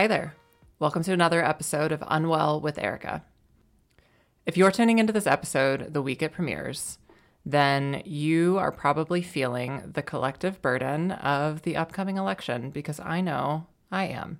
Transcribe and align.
Hi 0.00 0.06
there. 0.06 0.34
Welcome 0.78 1.02
to 1.02 1.12
another 1.12 1.44
episode 1.44 1.92
of 1.92 2.02
Unwell 2.06 2.58
with 2.58 2.78
Erica. 2.78 3.22
If 4.46 4.56
you're 4.56 4.70
tuning 4.70 4.98
into 4.98 5.12
this 5.12 5.26
episode 5.26 5.92
the 5.92 6.00
week 6.00 6.22
it 6.22 6.32
premieres, 6.32 6.96
then 7.44 8.00
you 8.06 8.56
are 8.56 8.72
probably 8.72 9.20
feeling 9.20 9.90
the 9.92 10.00
collective 10.00 10.62
burden 10.62 11.12
of 11.12 11.60
the 11.64 11.76
upcoming 11.76 12.16
election 12.16 12.70
because 12.70 12.98
I 12.98 13.20
know 13.20 13.66
I 13.92 14.04
am. 14.06 14.38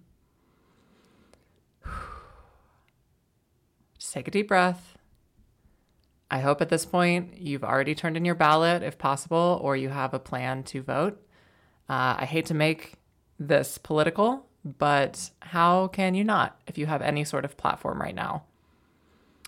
Just 3.98 4.14
take 4.14 4.28
a 4.28 4.30
deep 4.30 4.48
breath. 4.48 4.96
I 6.30 6.40
hope 6.40 6.62
at 6.62 6.70
this 6.70 6.86
point 6.86 7.36
you've 7.36 7.64
already 7.64 7.94
turned 7.94 8.16
in 8.16 8.24
your 8.24 8.34
ballot 8.34 8.82
if 8.82 8.96
possible, 8.96 9.60
or 9.62 9.76
you 9.76 9.90
have 9.90 10.14
a 10.14 10.18
plan 10.18 10.62
to 10.62 10.80
vote. 10.80 11.22
Uh, 11.86 12.16
I 12.20 12.24
hate 12.24 12.46
to 12.46 12.54
make 12.54 12.94
this 13.38 13.76
political, 13.76 14.46
but 14.64 15.30
how 15.40 15.88
can 15.88 16.14
you 16.14 16.24
not 16.24 16.60
if 16.66 16.76
you 16.76 16.86
have 16.86 17.02
any 17.02 17.24
sort 17.24 17.44
of 17.44 17.56
platform 17.56 18.00
right 18.00 18.14
now? 18.14 18.44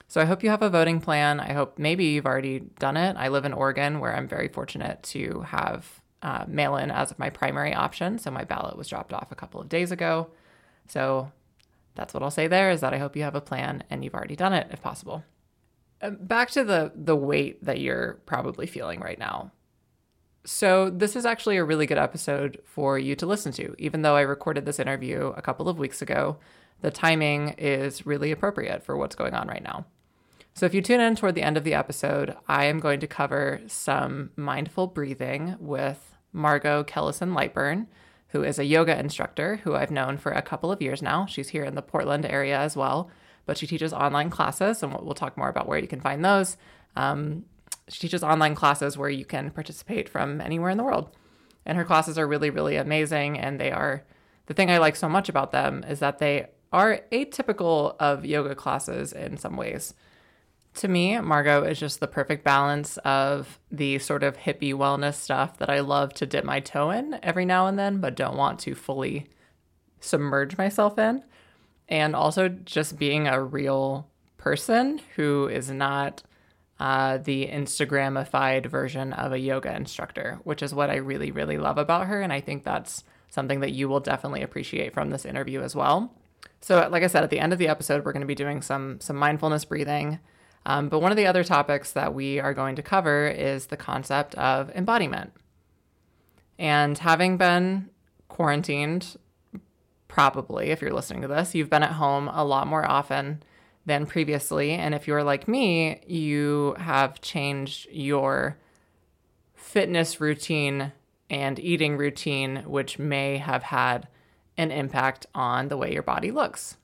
So 0.08 0.20
I 0.20 0.24
hope 0.26 0.42
you 0.42 0.50
have 0.50 0.62
a 0.62 0.68
voting 0.68 1.00
plan. 1.00 1.40
I 1.40 1.52
hope 1.52 1.78
maybe 1.78 2.04
you've 2.04 2.26
already 2.26 2.60
done 2.78 2.98
it. 2.98 3.16
I 3.16 3.28
live 3.28 3.44
in 3.44 3.54
Oregon 3.54 3.98
where 3.98 4.14
I'm 4.14 4.28
very 4.28 4.48
fortunate 4.48 5.02
to 5.04 5.40
have 5.40 6.02
uh, 6.22 6.44
mail 6.46 6.76
in 6.76 6.90
as 6.90 7.18
my 7.18 7.30
primary 7.30 7.72
option. 7.72 8.18
So 8.18 8.30
my 8.30 8.44
ballot 8.44 8.76
was 8.76 8.88
dropped 8.88 9.12
off 9.12 9.32
a 9.32 9.34
couple 9.34 9.60
of 9.60 9.68
days 9.68 9.90
ago. 9.90 10.28
So 10.86 11.32
that's 11.94 12.14
what 12.14 12.22
I'll 12.22 12.30
say 12.30 12.46
there 12.46 12.70
is 12.70 12.80
that 12.80 12.94
I 12.94 12.98
hope 12.98 13.16
you 13.16 13.22
have 13.22 13.34
a 13.34 13.40
plan 13.40 13.84
and 13.90 14.04
you've 14.04 14.14
already 14.14 14.36
done 14.36 14.52
it 14.52 14.68
if 14.70 14.82
possible. 14.82 15.24
Uh, 16.00 16.10
back 16.10 16.50
to 16.50 16.64
the 16.64 16.92
the 16.94 17.16
weight 17.16 17.64
that 17.64 17.80
you're 17.80 18.20
probably 18.26 18.66
feeling 18.66 19.00
right 19.00 19.18
now. 19.18 19.50
So 20.44 20.90
this 20.90 21.14
is 21.14 21.24
actually 21.24 21.56
a 21.56 21.64
really 21.64 21.86
good 21.86 21.98
episode 21.98 22.60
for 22.64 22.98
you 22.98 23.14
to 23.16 23.26
listen 23.26 23.52
to. 23.52 23.74
Even 23.78 24.02
though 24.02 24.16
I 24.16 24.22
recorded 24.22 24.66
this 24.66 24.80
interview 24.80 25.32
a 25.36 25.42
couple 25.42 25.68
of 25.68 25.78
weeks 25.78 26.02
ago, 26.02 26.38
the 26.80 26.90
timing 26.90 27.50
is 27.58 28.04
really 28.06 28.32
appropriate 28.32 28.82
for 28.82 28.96
what's 28.96 29.14
going 29.14 29.34
on 29.34 29.46
right 29.46 29.62
now. 29.62 29.86
So, 30.54 30.66
if 30.66 30.74
you 30.74 30.82
tune 30.82 31.00
in 31.00 31.16
toward 31.16 31.34
the 31.34 31.42
end 31.42 31.56
of 31.56 31.64
the 31.64 31.74
episode, 31.74 32.36
I 32.46 32.66
am 32.66 32.80
going 32.80 33.00
to 33.00 33.06
cover 33.06 33.60
some 33.68 34.30
mindful 34.36 34.88
breathing 34.88 35.56
with 35.58 36.14
Margot 36.32 36.84
Kellison 36.84 37.34
Lightburn, 37.34 37.86
who 38.28 38.42
is 38.42 38.58
a 38.58 38.64
yoga 38.64 38.98
instructor 38.98 39.56
who 39.56 39.74
I've 39.74 39.90
known 39.90 40.18
for 40.18 40.32
a 40.32 40.42
couple 40.42 40.70
of 40.70 40.82
years 40.82 41.00
now. 41.00 41.24
She's 41.24 41.50
here 41.50 41.64
in 41.64 41.74
the 41.74 41.82
Portland 41.82 42.26
area 42.26 42.58
as 42.58 42.76
well, 42.76 43.10
but 43.46 43.56
she 43.56 43.66
teaches 43.66 43.94
online 43.94 44.28
classes, 44.28 44.82
and 44.82 44.92
we'll 44.92 45.14
talk 45.14 45.38
more 45.38 45.48
about 45.48 45.68
where 45.68 45.78
you 45.78 45.88
can 45.88 46.00
find 46.00 46.22
those. 46.22 46.58
Um, 46.96 47.46
she 47.88 48.00
teaches 48.00 48.22
online 48.22 48.54
classes 48.54 48.96
where 48.96 49.10
you 49.10 49.24
can 49.24 49.50
participate 49.50 50.08
from 50.08 50.40
anywhere 50.40 50.70
in 50.70 50.78
the 50.78 50.84
world. 50.84 51.16
And 51.64 51.78
her 51.78 51.84
classes 51.84 52.18
are 52.18 52.26
really, 52.26 52.50
really 52.50 52.76
amazing. 52.76 53.38
And 53.38 53.60
they 53.60 53.70
are 53.70 54.04
the 54.46 54.54
thing 54.54 54.70
I 54.70 54.78
like 54.78 54.96
so 54.96 55.08
much 55.08 55.28
about 55.28 55.52
them 55.52 55.84
is 55.88 56.00
that 56.00 56.18
they 56.18 56.46
are 56.72 57.00
atypical 57.12 57.96
of 58.00 58.24
yoga 58.24 58.54
classes 58.54 59.12
in 59.12 59.36
some 59.36 59.56
ways. 59.56 59.94
To 60.76 60.88
me, 60.88 61.20
Margot 61.20 61.64
is 61.64 61.78
just 61.78 62.00
the 62.00 62.06
perfect 62.06 62.44
balance 62.44 62.96
of 62.98 63.58
the 63.70 63.98
sort 63.98 64.22
of 64.22 64.38
hippie 64.38 64.72
wellness 64.72 65.14
stuff 65.14 65.58
that 65.58 65.68
I 65.68 65.80
love 65.80 66.14
to 66.14 66.26
dip 66.26 66.44
my 66.44 66.60
toe 66.60 66.90
in 66.90 67.18
every 67.22 67.44
now 67.44 67.66
and 67.66 67.78
then, 67.78 68.00
but 68.00 68.16
don't 68.16 68.38
want 68.38 68.58
to 68.60 68.74
fully 68.74 69.28
submerge 70.00 70.56
myself 70.56 70.98
in. 70.98 71.22
And 71.88 72.16
also 72.16 72.48
just 72.48 72.98
being 72.98 73.28
a 73.28 73.42
real 73.42 74.08
person 74.38 75.00
who 75.14 75.46
is 75.46 75.70
not 75.70 76.22
uh, 76.82 77.16
the 77.18 77.46
Instagramified 77.46 78.66
version 78.66 79.12
of 79.12 79.30
a 79.30 79.38
yoga 79.38 79.72
instructor, 79.72 80.40
which 80.42 80.64
is 80.64 80.74
what 80.74 80.90
I 80.90 80.96
really, 80.96 81.30
really 81.30 81.56
love 81.56 81.78
about 81.78 82.08
her. 82.08 82.20
And 82.20 82.32
I 82.32 82.40
think 82.40 82.64
that's 82.64 83.04
something 83.30 83.60
that 83.60 83.70
you 83.70 83.88
will 83.88 84.00
definitely 84.00 84.42
appreciate 84.42 84.92
from 84.92 85.10
this 85.10 85.24
interview 85.24 85.60
as 85.60 85.76
well. 85.76 86.12
So, 86.60 86.88
like 86.90 87.04
I 87.04 87.06
said, 87.06 87.22
at 87.22 87.30
the 87.30 87.38
end 87.38 87.52
of 87.52 87.60
the 87.60 87.68
episode, 87.68 88.04
we're 88.04 88.10
going 88.10 88.22
to 88.22 88.26
be 88.26 88.34
doing 88.34 88.62
some 88.62 88.98
some 89.00 89.14
mindfulness 89.14 89.64
breathing. 89.64 90.18
Um, 90.66 90.88
but 90.88 90.98
one 90.98 91.12
of 91.12 91.16
the 91.16 91.26
other 91.26 91.44
topics 91.44 91.92
that 91.92 92.14
we 92.14 92.40
are 92.40 92.52
going 92.52 92.74
to 92.74 92.82
cover 92.82 93.28
is 93.28 93.66
the 93.66 93.76
concept 93.76 94.34
of 94.34 94.68
embodiment. 94.70 95.32
And 96.58 96.98
having 96.98 97.36
been 97.36 97.90
quarantined, 98.26 99.18
probably, 100.08 100.70
if 100.70 100.82
you're 100.82 100.92
listening 100.92 101.22
to 101.22 101.28
this, 101.28 101.54
you've 101.54 101.70
been 101.70 101.84
at 101.84 101.92
home 101.92 102.26
a 102.26 102.44
lot 102.44 102.66
more 102.66 102.84
often 102.84 103.44
than 103.84 104.06
previously. 104.06 104.72
And 104.72 104.94
if 104.94 105.06
you're 105.06 105.24
like 105.24 105.48
me, 105.48 106.00
you 106.06 106.74
have 106.78 107.20
changed 107.20 107.88
your 107.90 108.58
fitness 109.54 110.20
routine 110.20 110.92
and 111.30 111.58
eating 111.58 111.96
routine, 111.96 112.64
which 112.66 112.98
may 112.98 113.38
have 113.38 113.64
had 113.64 114.08
an 114.56 114.70
impact 114.70 115.26
on 115.34 115.68
the 115.68 115.76
way 115.76 115.92
your 115.92 116.02
body 116.02 116.30
looks. 116.30 116.76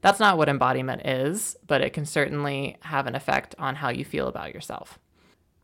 That's 0.00 0.20
not 0.20 0.38
what 0.38 0.48
embodiment 0.48 1.06
is, 1.06 1.56
but 1.66 1.80
it 1.80 1.92
can 1.92 2.06
certainly 2.06 2.76
have 2.80 3.06
an 3.06 3.14
effect 3.14 3.54
on 3.58 3.76
how 3.76 3.90
you 3.90 4.04
feel 4.04 4.28
about 4.28 4.54
yourself. 4.54 4.98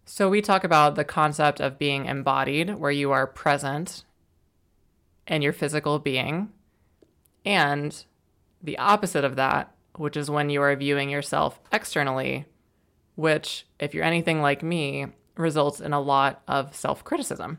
So, 0.05 0.31
we 0.31 0.41
talk 0.41 0.65
about 0.65 0.95
the 0.95 1.05
concept 1.05 1.61
of 1.61 1.79
being 1.79 2.07
embodied, 2.07 2.77
where 2.77 2.91
you 2.91 3.11
are 3.11 3.27
present 3.27 4.05
in 5.27 5.43
your 5.43 5.53
physical 5.53 5.99
being, 5.99 6.51
and 7.45 8.05
the 8.63 8.79
opposite 8.79 9.25
of 9.25 9.37
that, 9.37 9.75
which 9.99 10.17
is 10.17 10.31
when 10.31 10.51
you 10.51 10.63
are 10.63 10.75
viewing 10.77 11.11
yourself 11.11 11.61
externally, 11.73 12.47
which, 13.17 13.67
if 13.79 13.95
you're 13.95 14.05
anything 14.05 14.41
like 14.41 14.63
me, 14.63 15.07
results 15.37 15.81
in 15.81 15.93
a 15.93 16.01
lot 16.01 16.43
of 16.49 16.75
self 16.75 17.05
criticism. 17.05 17.59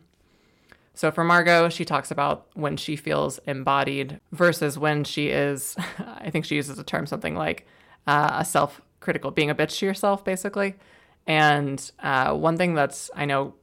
So 0.94 1.12
for 1.12 1.24
Margot, 1.24 1.70
she 1.70 1.86
talks 1.86 2.12
about 2.12 2.48
when 2.56 2.76
she 2.76 2.96
feels 2.96 3.40
embodied 3.48 4.20
versus 4.32 4.78
when 4.78 5.04
she 5.04 5.30
is, 5.30 5.76
I 6.00 6.30
think 6.30 6.46
she 6.46 6.56
uses 6.56 6.78
a 6.78 6.84
term 6.84 7.06
something 7.06 7.36
like 7.36 7.66
uh, 8.08 8.38
a 8.40 8.46
self 8.46 8.82
critical, 9.00 9.32
being 9.32 9.50
a 9.50 9.56
bitch 9.56 9.80
to 9.80 9.86
yourself, 9.86 10.26
basically. 10.26 10.76
And 11.26 11.92
uh, 12.00 12.34
one 12.34 12.58
thing 12.58 12.74
that's, 12.74 13.10
I 13.16 13.26
know 13.26 13.54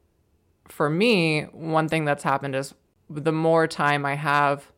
for 0.69 0.89
me, 0.89 1.43
one 1.53 1.89
thing 1.89 2.05
that's 2.05 2.23
happened 2.23 2.55
is 2.55 2.75
the 3.11 3.33
more 3.33 3.67
time 3.67 4.05
I 4.05 4.15
have 4.15 4.73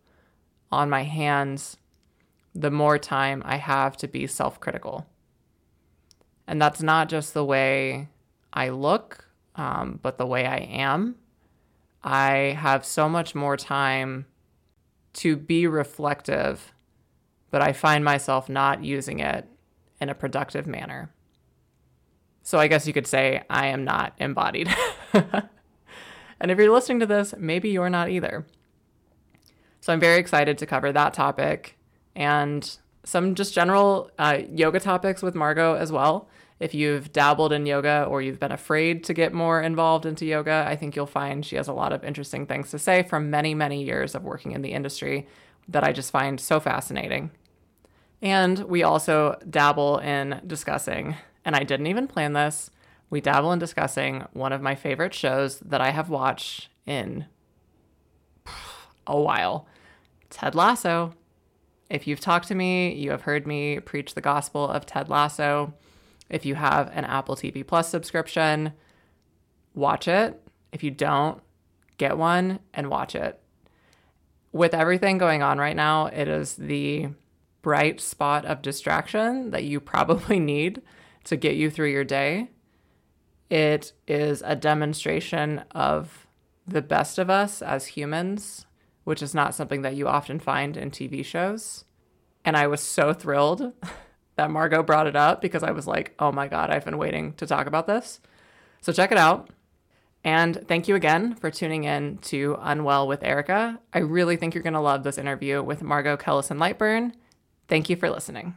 on 0.70 0.90
my 0.90 1.02
hands, 1.02 1.76
the 2.58 2.70
more 2.70 2.98
time 2.98 3.42
I 3.44 3.56
have 3.56 3.96
to 3.98 4.08
be 4.08 4.26
self 4.26 4.60
critical. 4.60 5.06
And 6.46 6.60
that's 6.60 6.82
not 6.82 7.08
just 7.08 7.34
the 7.34 7.44
way 7.44 8.08
I 8.52 8.70
look, 8.70 9.26
um, 9.54 9.98
but 10.02 10.18
the 10.18 10.26
way 10.26 10.46
I 10.46 10.58
am 10.58 11.16
I 12.02 12.56
have 12.58 12.84
so 12.84 13.08
much 13.08 13.34
more 13.34 13.56
time 13.56 14.26
to 15.14 15.36
be 15.36 15.66
reflective, 15.66 16.72
but 17.50 17.60
I 17.60 17.72
find 17.72 18.04
myself 18.04 18.48
not 18.48 18.84
using 18.84 19.20
it 19.20 19.46
in 20.00 20.08
a 20.08 20.14
productive 20.14 20.66
manner. 20.66 21.12
So 22.42 22.58
I 22.58 22.68
guess 22.68 22.86
you 22.86 22.92
could 22.92 23.06
say 23.06 23.42
I 23.50 23.66
am 23.66 23.84
not 23.84 24.14
embodied. 24.18 24.74
and 25.12 26.50
if 26.50 26.56
you're 26.56 26.72
listening 26.72 27.00
to 27.00 27.06
this, 27.06 27.34
maybe 27.36 27.70
you're 27.70 27.90
not 27.90 28.08
either. 28.08 28.46
So 29.80 29.92
I'm 29.92 30.00
very 30.00 30.18
excited 30.18 30.56
to 30.58 30.66
cover 30.66 30.92
that 30.92 31.14
topic 31.14 31.77
and 32.18 32.76
some 33.04 33.34
just 33.36 33.54
general 33.54 34.10
uh, 34.18 34.40
yoga 34.52 34.80
topics 34.80 35.22
with 35.22 35.34
Margot 35.34 35.76
as 35.76 35.90
well. 35.90 36.28
If 36.58 36.74
you've 36.74 37.12
dabbled 37.12 37.52
in 37.52 37.64
yoga 37.64 38.04
or 38.10 38.20
you've 38.20 38.40
been 38.40 38.50
afraid 38.50 39.04
to 39.04 39.14
get 39.14 39.32
more 39.32 39.62
involved 39.62 40.04
into 40.04 40.26
yoga, 40.26 40.64
I 40.66 40.74
think 40.74 40.96
you'll 40.96 41.06
find 41.06 41.46
she 41.46 41.54
has 41.54 41.68
a 41.68 41.72
lot 41.72 41.92
of 41.92 42.02
interesting 42.02 42.44
things 42.44 42.72
to 42.72 42.78
say 42.78 43.04
from 43.04 43.30
many, 43.30 43.54
many 43.54 43.84
years 43.84 44.16
of 44.16 44.24
working 44.24 44.50
in 44.50 44.62
the 44.62 44.72
industry 44.72 45.28
that 45.68 45.84
I 45.84 45.92
just 45.92 46.10
find 46.10 46.40
so 46.40 46.58
fascinating. 46.58 47.30
And 48.20 48.58
we 48.64 48.82
also 48.82 49.38
dabble 49.48 49.98
in 49.98 50.40
discussing, 50.44 51.14
and 51.44 51.54
I 51.54 51.62
didn't 51.62 51.86
even 51.86 52.08
plan 52.08 52.32
this, 52.32 52.68
we 53.10 53.20
dabble 53.20 53.52
in 53.52 53.60
discussing 53.60 54.24
one 54.32 54.52
of 54.52 54.60
my 54.60 54.74
favorite 54.74 55.14
shows 55.14 55.60
that 55.60 55.80
I 55.80 55.90
have 55.90 56.10
watched 56.10 56.68
in 56.84 57.26
a 59.06 59.18
while 59.18 59.68
Ted 60.30 60.56
Lasso. 60.56 61.14
If 61.90 62.06
you've 62.06 62.20
talked 62.20 62.48
to 62.48 62.54
me, 62.54 62.94
you 62.94 63.10
have 63.10 63.22
heard 63.22 63.46
me 63.46 63.80
preach 63.80 64.14
the 64.14 64.20
gospel 64.20 64.68
of 64.68 64.84
Ted 64.84 65.08
Lasso. 65.08 65.74
If 66.28 66.44
you 66.44 66.54
have 66.54 66.90
an 66.92 67.04
Apple 67.04 67.36
TV 67.36 67.66
Plus 67.66 67.88
subscription, 67.88 68.74
watch 69.74 70.06
it. 70.06 70.40
If 70.72 70.82
you 70.82 70.90
don't, 70.90 71.40
get 71.96 72.18
one 72.18 72.60
and 72.74 72.90
watch 72.90 73.14
it. 73.14 73.40
With 74.52 74.74
everything 74.74 75.18
going 75.18 75.42
on 75.42 75.58
right 75.58 75.76
now, 75.76 76.06
it 76.06 76.28
is 76.28 76.56
the 76.56 77.08
bright 77.62 78.00
spot 78.00 78.44
of 78.44 78.62
distraction 78.62 79.50
that 79.50 79.64
you 79.64 79.80
probably 79.94 80.38
need 80.38 80.82
to 81.24 81.36
get 81.36 81.56
you 81.56 81.70
through 81.70 81.90
your 81.90 82.04
day. 82.04 82.50
It 83.50 83.92
is 84.06 84.42
a 84.44 84.54
demonstration 84.54 85.64
of 85.70 86.26
the 86.66 86.82
best 86.82 87.18
of 87.18 87.30
us 87.30 87.62
as 87.62 87.86
humans, 87.86 88.66
which 89.08 89.22
is 89.22 89.34
not 89.34 89.54
something 89.54 89.80
that 89.80 89.96
you 89.96 90.06
often 90.06 90.38
find 90.38 90.76
in 90.76 90.90
TV 90.90 91.24
shows. 91.24 91.86
And 92.44 92.54
I 92.58 92.66
was 92.66 92.82
so 92.82 93.14
thrilled 93.14 93.72
that 94.36 94.50
Margot 94.50 94.82
brought 94.82 95.06
it 95.06 95.16
up 95.16 95.40
because 95.40 95.62
I 95.62 95.70
was 95.70 95.86
like, 95.86 96.14
oh 96.18 96.30
my 96.30 96.46
God, 96.46 96.68
I've 96.68 96.84
been 96.84 96.98
waiting 96.98 97.32
to 97.36 97.46
talk 97.46 97.66
about 97.66 97.86
this. 97.86 98.20
So 98.82 98.92
check 98.92 99.10
it 99.10 99.16
out. 99.16 99.48
And 100.24 100.62
thank 100.68 100.88
you 100.88 100.94
again 100.94 101.34
for 101.36 101.50
tuning 101.50 101.84
in 101.84 102.18
to 102.18 102.58
Unwell 102.60 103.08
with 103.08 103.24
Erica. 103.24 103.80
I 103.94 104.00
really 104.00 104.36
think 104.36 104.52
you're 104.52 104.62
going 104.62 104.74
to 104.74 104.80
love 104.80 105.04
this 105.04 105.16
interview 105.16 105.62
with 105.62 105.82
Margot 105.82 106.18
Kellison 106.18 106.58
Lightburn. 106.58 107.12
Thank 107.66 107.88
you 107.88 107.96
for 107.96 108.10
listening. 108.10 108.56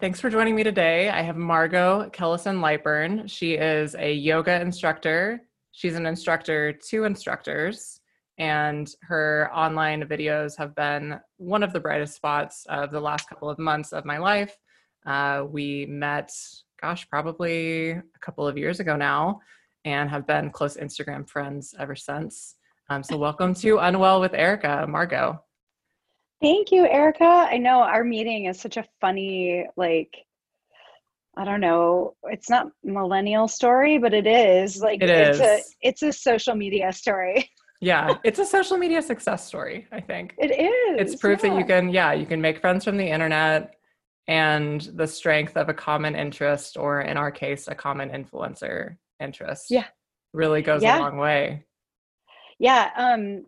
Thanks 0.00 0.18
for 0.18 0.28
joining 0.28 0.56
me 0.56 0.64
today. 0.64 1.08
I 1.08 1.22
have 1.22 1.36
Margot 1.36 2.10
Kellison 2.10 2.58
Lightburn. 2.58 3.30
She 3.30 3.52
is 3.54 3.94
a 3.94 4.12
yoga 4.12 4.60
instructor. 4.60 5.42
She's 5.70 5.94
an 5.94 6.06
instructor 6.06 6.72
to 6.72 7.04
instructors, 7.04 7.99
and 8.40 8.90
her 9.02 9.50
online 9.54 10.02
videos 10.04 10.56
have 10.56 10.74
been 10.74 11.20
one 11.36 11.62
of 11.62 11.74
the 11.74 11.78
brightest 11.78 12.16
spots 12.16 12.64
of 12.70 12.90
the 12.90 12.98
last 12.98 13.28
couple 13.28 13.50
of 13.50 13.58
months 13.58 13.92
of 13.92 14.06
my 14.06 14.16
life. 14.16 14.56
Uh, 15.04 15.44
we 15.46 15.84
met, 15.86 16.32
gosh, 16.80 17.06
probably 17.10 17.90
a 17.90 18.02
couple 18.22 18.48
of 18.48 18.56
years 18.56 18.80
ago 18.80 18.96
now, 18.96 19.40
and 19.84 20.08
have 20.08 20.26
been 20.26 20.50
close 20.50 20.78
Instagram 20.78 21.28
friends 21.28 21.74
ever 21.78 21.94
since. 21.94 22.56
Um, 22.88 23.02
so, 23.02 23.18
welcome 23.18 23.52
to 23.56 23.76
Unwell 23.76 24.22
with 24.22 24.32
Erica, 24.32 24.86
Margot. 24.88 25.38
Thank 26.40 26.72
you, 26.72 26.86
Erica. 26.86 27.24
I 27.24 27.58
know 27.58 27.80
our 27.82 28.04
meeting 28.04 28.46
is 28.46 28.58
such 28.58 28.78
a 28.78 28.86
funny, 29.02 29.66
like, 29.76 30.16
I 31.36 31.44
don't 31.44 31.60
know, 31.60 32.14
it's 32.24 32.48
not 32.48 32.68
millennial 32.82 33.48
story, 33.48 33.98
but 33.98 34.14
it 34.14 34.26
is. 34.26 34.80
Like 34.80 35.02
it 35.02 35.10
it's 35.10 35.40
a 35.40 35.60
it's 35.80 36.02
a 36.02 36.12
social 36.12 36.54
media 36.54 36.92
story. 36.92 37.50
Yeah, 37.80 38.14
it's 38.24 38.38
a 38.38 38.44
social 38.44 38.76
media 38.76 39.00
success 39.00 39.46
story, 39.46 39.86
I 39.90 40.00
think. 40.00 40.34
It 40.38 40.50
is. 40.50 41.00
It's 41.00 41.16
proof 41.20 41.40
yeah. 41.42 41.50
that 41.50 41.58
you 41.58 41.64
can, 41.64 41.88
yeah, 41.88 42.12
you 42.12 42.26
can 42.26 42.40
make 42.40 42.60
friends 42.60 42.84
from 42.84 42.98
the 42.98 43.06
internet 43.08 43.74
and 44.28 44.82
the 44.94 45.06
strength 45.06 45.56
of 45.56 45.68
a 45.68 45.74
common 45.74 46.14
interest, 46.14 46.76
or 46.76 47.00
in 47.00 47.16
our 47.16 47.30
case, 47.30 47.68
a 47.68 47.74
common 47.74 48.10
influencer 48.10 48.96
interest. 49.18 49.66
Yeah. 49.70 49.86
Really 50.32 50.62
goes 50.62 50.82
Yeah. 50.82 50.98
a 50.98 51.00
long 51.00 51.16
way. 51.16 51.64
Yeah. 52.58 52.90
Um, 52.96 53.46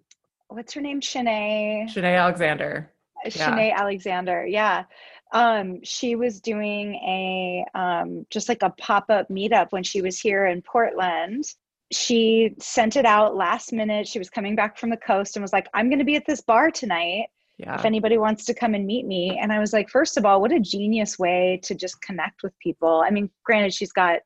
what's 0.49 0.73
her 0.73 0.81
name? 0.81 1.01
Shanae. 1.01 1.85
Shanae 1.93 2.19
Alexander. 2.19 2.91
yeah. 3.25 3.31
Shanae 3.31 3.75
Alexander. 3.75 4.47
Yeah. 4.47 4.85
Um, 5.33 5.83
she 5.83 6.17
was 6.17 6.41
doing 6.41 6.95
a 6.95 7.65
um, 7.75 8.27
just 8.31 8.49
like 8.49 8.63
a 8.63 8.71
pop-up 8.71 9.29
meetup 9.29 9.73
when 9.73 9.83
she 9.83 10.03
was 10.03 10.19
here 10.19 10.47
in 10.47 10.63
Portland. 10.63 11.45
She 11.93 12.55
sent 12.59 12.97
it 12.97 13.05
out 13.07 13.37
last 13.37 13.73
minute. 13.73 14.09
She 14.09 14.19
was 14.19 14.31
coming 14.31 14.57
back 14.57 14.79
from 14.79 14.91
the 14.91 14.97
coast 14.97 15.37
and 15.37 15.43
was 15.43 15.53
like, 15.53 15.69
I'm 15.75 15.91
gonna 15.91 16.05
be 16.05 16.17
at 16.17 16.27
this 16.27 16.41
bar 16.41 16.71
tonight. 16.71 17.27
Yeah. 17.59 17.75
if 17.79 17.85
anybody 17.85 18.19
wants 18.19 18.45
to 18.47 18.55
come 18.55 18.75
and 18.75 18.85
meet 18.87 19.07
me. 19.07 19.39
And 19.39 19.53
I 19.53 19.61
was 19.61 19.73
like, 19.73 19.89
first 19.89 20.17
of 20.17 20.25
all, 20.25 20.41
what 20.41 20.51
a 20.51 20.59
genius 20.59 21.17
way 21.17 21.61
to 21.63 21.77
just 21.77 22.01
connect 22.01 22.43
with 22.43 22.59
people. 22.59 23.05
I 23.07 23.11
mean, 23.11 23.31
granted, 23.45 23.73
she's 23.73 23.93
got 23.93 24.21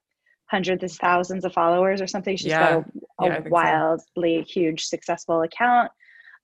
hundreds 0.46 0.82
of 0.84 0.92
thousands 0.92 1.44
of 1.44 1.52
followers 1.52 2.00
or 2.00 2.06
something. 2.06 2.34
She's 2.36 2.52
Yeah. 2.52 2.60
got 2.60 3.26
a, 3.26 3.26
Yeah, 3.26 3.38
a 3.38 3.42
so. 3.42 3.48
wildly 3.50 4.42
huge, 4.42 4.84
successful 4.86 5.42
account. 5.42 5.90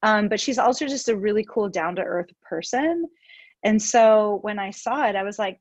Um, 0.03 0.29
but 0.29 0.39
she's 0.41 0.59
also 0.59 0.87
just 0.87 1.09
a 1.09 1.17
really 1.17 1.47
cool, 1.49 1.71
down 1.71 1.97
to 1.97 2.03
earth 2.03 2.31
person. 2.43 3.07
And 3.63 3.81
so 3.81 4.41
when 4.43 4.59
I 4.59 4.71
saw 4.71 5.07
it, 5.07 5.17
I 5.17 5.23
was 5.23 5.39
like, 5.39 5.61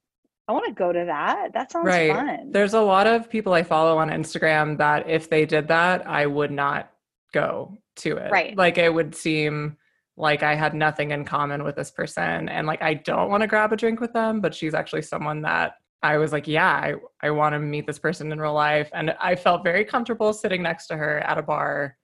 I 0.51 0.53
want 0.53 0.65
to 0.65 0.73
go 0.73 0.91
to 0.91 1.05
that. 1.05 1.53
That 1.53 1.71
sounds 1.71 1.85
right. 1.85 2.11
fun. 2.11 2.51
There's 2.51 2.73
a 2.73 2.81
lot 2.81 3.07
of 3.07 3.29
people 3.29 3.53
I 3.53 3.63
follow 3.63 3.97
on 3.97 4.09
Instagram 4.09 4.77
that 4.79 5.09
if 5.09 5.29
they 5.29 5.45
did 5.45 5.69
that, 5.69 6.05
I 6.05 6.25
would 6.25 6.51
not 6.51 6.91
go 7.33 7.77
to 7.97 8.17
it. 8.17 8.29
Right. 8.31 8.57
Like 8.57 8.77
it 8.77 8.93
would 8.93 9.15
seem 9.15 9.77
like 10.17 10.43
I 10.43 10.55
had 10.55 10.73
nothing 10.73 11.11
in 11.11 11.23
common 11.23 11.63
with 11.63 11.77
this 11.77 11.89
person 11.89 12.49
and 12.49 12.67
like 12.67 12.81
I 12.81 12.95
don't 12.95 13.29
want 13.29 13.41
to 13.41 13.47
grab 13.47 13.71
a 13.71 13.77
drink 13.77 14.01
with 14.01 14.11
them, 14.11 14.41
but 14.41 14.53
she's 14.53 14.73
actually 14.73 15.03
someone 15.03 15.41
that 15.43 15.75
I 16.03 16.17
was 16.17 16.33
like, 16.33 16.49
yeah, 16.49 16.67
I, 16.67 16.95
I 17.21 17.31
want 17.31 17.53
to 17.53 17.59
meet 17.59 17.87
this 17.87 17.99
person 17.99 18.29
in 18.29 18.41
real 18.41 18.53
life. 18.53 18.89
And 18.91 19.15
I 19.21 19.35
felt 19.35 19.63
very 19.63 19.85
comfortable 19.85 20.33
sitting 20.33 20.61
next 20.61 20.87
to 20.87 20.97
her 20.97 21.19
at 21.19 21.37
a 21.37 21.41
bar 21.41 21.95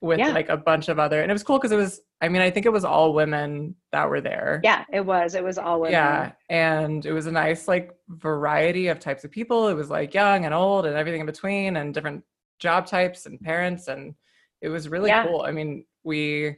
with 0.00 0.18
Yeah. 0.18 0.30
like 0.30 0.48
a 0.48 0.56
bunch 0.56 0.88
of 0.88 0.98
other 0.98 1.22
and 1.22 1.30
it 1.30 1.32
was 1.32 1.44
cool 1.44 1.58
because 1.58 1.70
it 1.70 1.76
was 1.76 2.00
I 2.24 2.28
mean, 2.28 2.40
I 2.42 2.50
think 2.50 2.64
it 2.64 2.72
was 2.72 2.84
all 2.84 3.12
women 3.12 3.74
that 3.92 4.08
were 4.08 4.20
there. 4.20 4.60
yeah, 4.64 4.84
it 4.92 5.04
was. 5.04 5.34
It 5.34 5.44
was 5.44 5.58
all 5.58 5.80
women. 5.80 5.92
Yeah. 5.92 6.32
And 6.48 7.04
it 7.04 7.12
was 7.12 7.26
a 7.26 7.32
nice 7.32 7.68
like 7.68 7.92
variety 8.08 8.88
of 8.88 8.98
types 8.98 9.24
of 9.24 9.30
people. 9.30 9.68
It 9.68 9.74
was 9.74 9.90
like 9.90 10.14
young 10.14 10.44
and 10.46 10.54
old 10.54 10.86
and 10.86 10.96
everything 10.96 11.20
in 11.20 11.26
between 11.26 11.76
and 11.76 11.92
different 11.92 12.24
job 12.58 12.86
types 12.86 13.26
and 13.26 13.38
parents. 13.40 13.88
And 13.88 14.14
it 14.62 14.68
was 14.70 14.88
really 14.88 15.10
Yeah. 15.10 15.26
cool. 15.26 15.42
I 15.42 15.52
mean, 15.52 15.84
we 16.02 16.56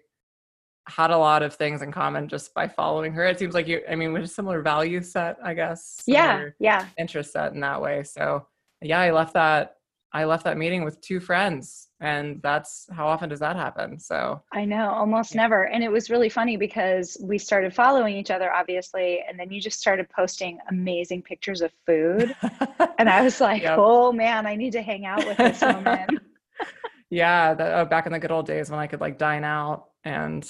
had 0.88 1.10
a 1.10 1.18
lot 1.18 1.42
of 1.42 1.52
things 1.54 1.82
in 1.82 1.90
common 1.90 2.28
just 2.28 2.54
by 2.54 2.68
following 2.68 3.12
her. 3.12 3.24
It 3.26 3.38
seems 3.40 3.54
like 3.54 3.66
you 3.66 3.82
I 3.90 3.96
mean, 3.96 4.12
we 4.12 4.20
have 4.20 4.28
a 4.28 4.32
similar 4.32 4.62
value 4.62 5.02
set, 5.02 5.36
I 5.42 5.54
guess. 5.54 6.00
Yeah. 6.06 6.44
Yeah. 6.60 6.86
Interest 6.96 7.32
set 7.32 7.52
in 7.54 7.60
that 7.60 7.82
way. 7.82 8.04
So 8.04 8.46
yeah, 8.80 9.00
I 9.00 9.10
left 9.10 9.34
that 9.34 9.75
I 10.12 10.24
left 10.24 10.44
that 10.44 10.56
meeting 10.56 10.84
with 10.84 11.00
two 11.00 11.20
friends. 11.20 11.88
And 12.00 12.40
that's 12.42 12.86
how 12.92 13.06
often 13.06 13.28
does 13.28 13.40
that 13.40 13.56
happen? 13.56 13.98
So 13.98 14.42
I 14.52 14.64
know, 14.64 14.90
almost 14.90 15.34
Yeah. 15.34 15.42
never. 15.42 15.64
And 15.66 15.82
it 15.82 15.90
was 15.90 16.10
really 16.10 16.28
funny 16.28 16.56
because 16.56 17.16
we 17.20 17.38
started 17.38 17.74
following 17.74 18.16
each 18.16 18.30
other, 18.30 18.52
obviously, 18.52 19.22
and 19.28 19.38
then 19.38 19.50
you 19.50 19.60
just 19.60 19.78
started 19.80 20.08
posting 20.10 20.58
amazing 20.70 21.22
pictures 21.22 21.60
of 21.62 21.72
food. 21.86 22.34
And 22.98 23.10
I 23.10 23.20
was 23.22 23.40
like, 23.42 23.62
Yep. 23.62 23.78
oh 23.78 24.10
man, 24.12 24.46
I 24.46 24.56
need 24.56 24.72
to 24.72 24.82
hang 24.82 25.04
out 25.04 25.26
with 25.26 25.36
this 25.36 25.60
woman. 25.62 26.18
yeah, 27.10 27.52
the, 27.54 27.64
uh, 27.64 27.84
back 27.84 28.06
in 28.06 28.12
the 28.12 28.18
good 28.18 28.30
old 28.32 28.46
days 28.46 28.70
when 28.70 28.80
I 28.80 28.86
could 28.86 29.00
like 29.02 29.18
dine 29.18 29.44
out 29.44 29.88
and 30.04 30.48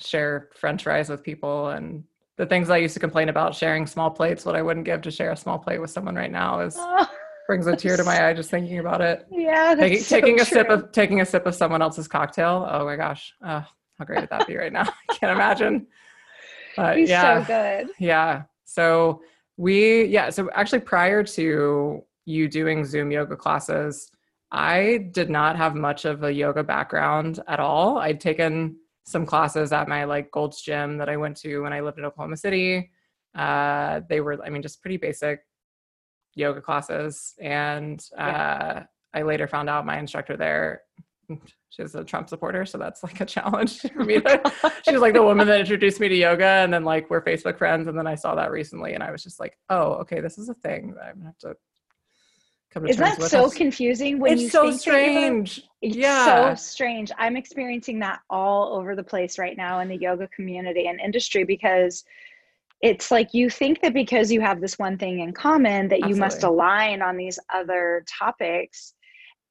share 0.00 0.48
French 0.54 0.82
fries 0.82 1.08
with 1.08 1.22
people, 1.22 1.68
and 1.68 2.02
the 2.36 2.46
things 2.46 2.68
I 2.68 2.78
used 2.78 2.94
to 2.94 3.00
complain 3.00 3.28
about 3.28 3.54
sharing 3.54 3.86
small 3.86 4.10
plates, 4.10 4.44
what 4.44 4.56
I 4.56 4.62
wouldn't 4.62 4.86
give 4.86 5.02
to 5.02 5.10
share 5.12 5.30
a 5.30 5.36
small 5.36 5.58
plate 5.58 5.80
with 5.80 5.90
someone 5.90 6.16
right 6.16 6.32
now 6.32 6.60
is 6.60 6.74
Oh, 6.78 7.06
brings 7.46 7.66
a 7.66 7.76
tear 7.76 7.96
to 7.96 8.04
my 8.04 8.26
eye 8.28 8.32
just 8.34 8.50
thinking 8.50 8.78
about 8.78 9.00
it. 9.00 9.26
yeah, 9.30 9.74
that's 9.74 9.80
Taking, 9.80 10.02
so 10.02 10.20
taking 10.20 10.40
a 10.40 10.44
sip 10.44 10.68
of 10.68 10.92
taking 10.92 11.20
a 11.20 11.26
sip 11.26 11.46
of 11.46 11.54
someone 11.54 11.82
else's 11.82 12.08
cocktail. 12.08 12.66
Oh 12.70 12.84
my 12.84 12.96
gosh, 12.96 13.34
oh, 13.42 13.64
how 13.98 14.04
great 14.04 14.20
would 14.20 14.30
that 14.30 14.46
be 14.46 14.56
right 14.56 14.72
now? 14.72 14.88
I 15.10 15.14
can't 15.14 15.32
imagine. 15.32 15.86
But 16.76 16.98
He's 16.98 17.08
yeah, 17.08 17.44
so 17.44 17.46
good. 17.46 17.92
yeah. 17.98 18.42
So 18.64 19.22
we, 19.56 20.04
yeah. 20.06 20.30
So 20.30 20.50
actually, 20.54 20.80
prior 20.80 21.22
to 21.22 22.02
you 22.24 22.48
doing 22.48 22.84
Zoom 22.84 23.12
yoga 23.12 23.36
classes, 23.36 24.10
I 24.50 25.08
did 25.12 25.30
not 25.30 25.56
have 25.56 25.74
much 25.74 26.04
of 26.04 26.24
a 26.24 26.32
yoga 26.32 26.64
background 26.64 27.40
at 27.46 27.60
all. 27.60 27.98
I'd 27.98 28.20
taken 28.20 28.76
some 29.04 29.26
classes 29.26 29.72
at 29.72 29.86
my 29.88 30.04
like 30.04 30.30
Gold's 30.30 30.62
Gym 30.62 30.96
that 30.98 31.08
I 31.08 31.16
went 31.16 31.36
to 31.38 31.60
when 31.60 31.72
I 31.72 31.80
lived 31.80 31.98
in 31.98 32.04
Oklahoma 32.04 32.36
City. 32.36 32.90
Uh, 33.34 34.00
they 34.08 34.20
were, 34.20 34.42
I 34.44 34.48
mean, 34.48 34.62
just 34.62 34.80
pretty 34.80 34.96
basic 34.96 35.40
yoga 36.34 36.60
classes. 36.60 37.34
And 37.40 38.04
uh, 38.16 38.80
I 39.12 39.22
later 39.22 39.46
found 39.46 39.68
out 39.70 39.86
my 39.86 39.98
instructor 39.98 40.36
there, 40.36 40.82
she's 41.70 41.94
a 41.94 42.04
Trump 42.04 42.28
supporter. 42.28 42.66
So 42.66 42.78
that's 42.78 43.02
like 43.02 43.20
a 43.20 43.24
challenge 43.24 43.80
for 43.80 44.04
me. 44.04 44.20
To, 44.20 44.52
she 44.84 44.92
was 44.92 45.00
like 45.00 45.14
the 45.14 45.22
woman 45.22 45.46
that 45.48 45.60
introduced 45.60 46.00
me 46.00 46.08
to 46.08 46.14
yoga. 46.16 46.44
And 46.44 46.72
then 46.72 46.84
like 46.84 47.08
we're 47.10 47.22
Facebook 47.22 47.58
friends. 47.58 47.88
And 47.88 47.98
then 47.98 48.06
I 48.06 48.14
saw 48.14 48.34
that 48.34 48.50
recently 48.50 48.94
and 48.94 49.02
I 49.02 49.10
was 49.10 49.22
just 49.22 49.40
like, 49.40 49.56
oh, 49.70 49.92
okay, 49.94 50.20
this 50.20 50.38
is 50.38 50.48
a 50.48 50.54
thing 50.54 50.94
that 50.94 51.04
I'm 51.06 51.14
gonna 51.16 51.26
have 51.26 51.38
to 51.38 51.56
come 52.70 52.82
to 52.84 52.88
Isn't 52.90 53.04
terms 53.04 53.16
that 53.16 53.22
with. 53.22 53.30
so 53.30 53.36
That's- 53.38 53.54
confusing 53.54 54.18
when 54.18 54.36
you 54.38 54.44
it's 54.46 54.52
so 54.52 54.62
think 54.70 54.84
you're- 54.86 55.02
strange. 55.04 55.62
It's 55.80 55.96
Yeah. 55.96 56.54
so 56.54 56.62
strange. 56.62 57.12
I'm 57.18 57.36
experiencing 57.36 58.00
that 58.00 58.20
all 58.28 58.74
over 58.76 58.96
the 58.96 59.04
place 59.04 59.38
right 59.38 59.56
now 59.56 59.80
in 59.80 59.88
the 59.88 59.96
yoga 59.96 60.28
community 60.28 60.86
and 60.88 60.98
industry 61.00 61.44
because 61.44 62.04
it's 62.84 63.10
like 63.10 63.32
you 63.32 63.48
think 63.48 63.80
that 63.80 63.94
because 63.94 64.30
you 64.30 64.42
have 64.42 64.60
this 64.60 64.78
one 64.78 64.98
thing 64.98 65.20
in 65.20 65.32
common 65.32 65.88
that 65.88 66.06
you 66.06 66.14
must 66.14 66.42
align 66.42 67.00
on 67.00 67.16
these 67.16 67.38
other 67.52 68.04
topics 68.06 68.92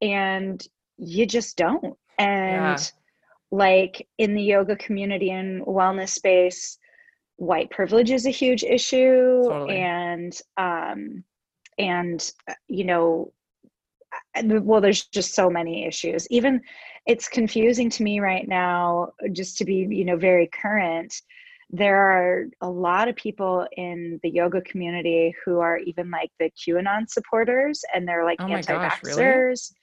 and 0.04 0.64
you 0.98 1.26
just 1.26 1.58
don't. 1.58 1.98
And 2.20 2.92
like 3.50 4.08
in 4.20 4.36
the 4.36 4.44
yoga 4.44 4.76
community 4.76 5.32
and 5.32 5.66
wellness 5.66 6.10
space, 6.10 6.78
white 7.38 7.72
privilege 7.72 8.12
is 8.12 8.28
a 8.28 8.30
huge 8.30 8.64
issue 8.64 9.42
Totally. 9.50 9.78
and 9.78 10.40
um 10.58 11.24
and 11.80 12.32
you 12.68 12.84
know 12.84 13.34
well 14.44 14.80
there's 14.80 15.06
just 15.06 15.34
so 15.34 15.50
many 15.50 15.88
issues 15.88 16.28
even 16.30 16.62
it's 17.08 17.28
confusing 17.28 17.90
to 17.90 18.04
me 18.04 18.20
right 18.20 18.48
now 18.48 19.10
just 19.32 19.58
to 19.58 19.66
be 19.66 19.88
you 19.90 20.06
know 20.06 20.16
very 20.16 20.48
current 20.48 21.24
there 21.76 21.98
are 21.98 22.46
a 22.62 22.70
lot 22.70 23.08
of 23.08 23.16
people 23.16 23.68
in 23.78 24.20
the 24.22 24.30
yoga 24.30 24.62
community 24.62 25.34
who 25.44 25.60
are 25.60 25.78
even 25.80 26.10
like 26.12 26.30
the 26.40 26.50
qanon 26.52 27.10
supporters 27.10 27.84
and 27.94 28.08
they're 28.08 28.24
like 28.24 28.40
Oh 28.42 28.48
my 28.48 28.62
gosh, 28.62 29.02
really? 29.04 29.24
anti-vaxxers 29.24 29.74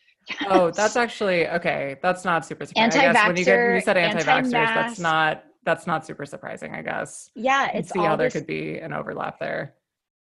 Oh, 0.46 0.70
that's 0.76 0.96
actually 0.96 1.48
okay. 1.48 1.96
That's 2.02 2.24
not 2.24 2.46
super 2.46 2.64
surprising. 2.64 3.00
I 3.00 3.12
guess 3.12 3.26
when 3.26 3.36
you 3.36 3.44
get 3.44 3.74
you 3.74 3.80
said 3.80 3.96
anti-vaxxers, 3.96 4.74
that's 4.74 5.00
not 5.00 5.44
that's 5.64 5.86
not 5.86 6.06
super 6.06 6.24
surprising. 6.24 6.72
I 6.74 6.82
guess. 6.82 7.30
yeah 7.34 7.70
it's 7.74 7.90
see 7.92 7.98
how 7.98 8.14
there 8.16 8.26
this 8.26 8.34
could 8.34 8.46
be 8.46 8.78
an 8.78 8.92
overlap 8.92 9.38
there. 9.40 9.74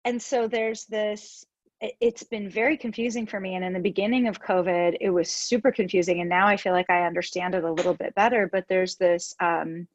and 0.05 0.23
so 0.23 0.47
there's 0.47 0.85
this 0.87 1.45
it- 1.81 1.97
it's 2.01 2.23
been 2.23 2.49
very 2.49 2.77
confusing 2.77 3.27
for 3.27 3.41
me 3.41 3.55
and 3.57 3.65
in 3.65 3.73
the 3.73 3.81
beginning 3.81 4.29
of 4.29 4.41
covid 4.41 4.97
it 5.01 5.11
was 5.11 5.29
super 5.31 5.71
confusing 5.73 6.21
and 6.21 6.29
now 6.31 6.47
i 6.47 6.57
feel 6.57 6.73
like 6.73 6.89
i 6.89 7.03
understand 7.07 7.55
it 7.55 7.65
a 7.65 7.73
little 7.73 7.95
bit 7.95 8.15
better 8.15 8.49
but 8.53 8.65
there's 8.69 8.97
this 8.97 9.35
um, 9.41 9.87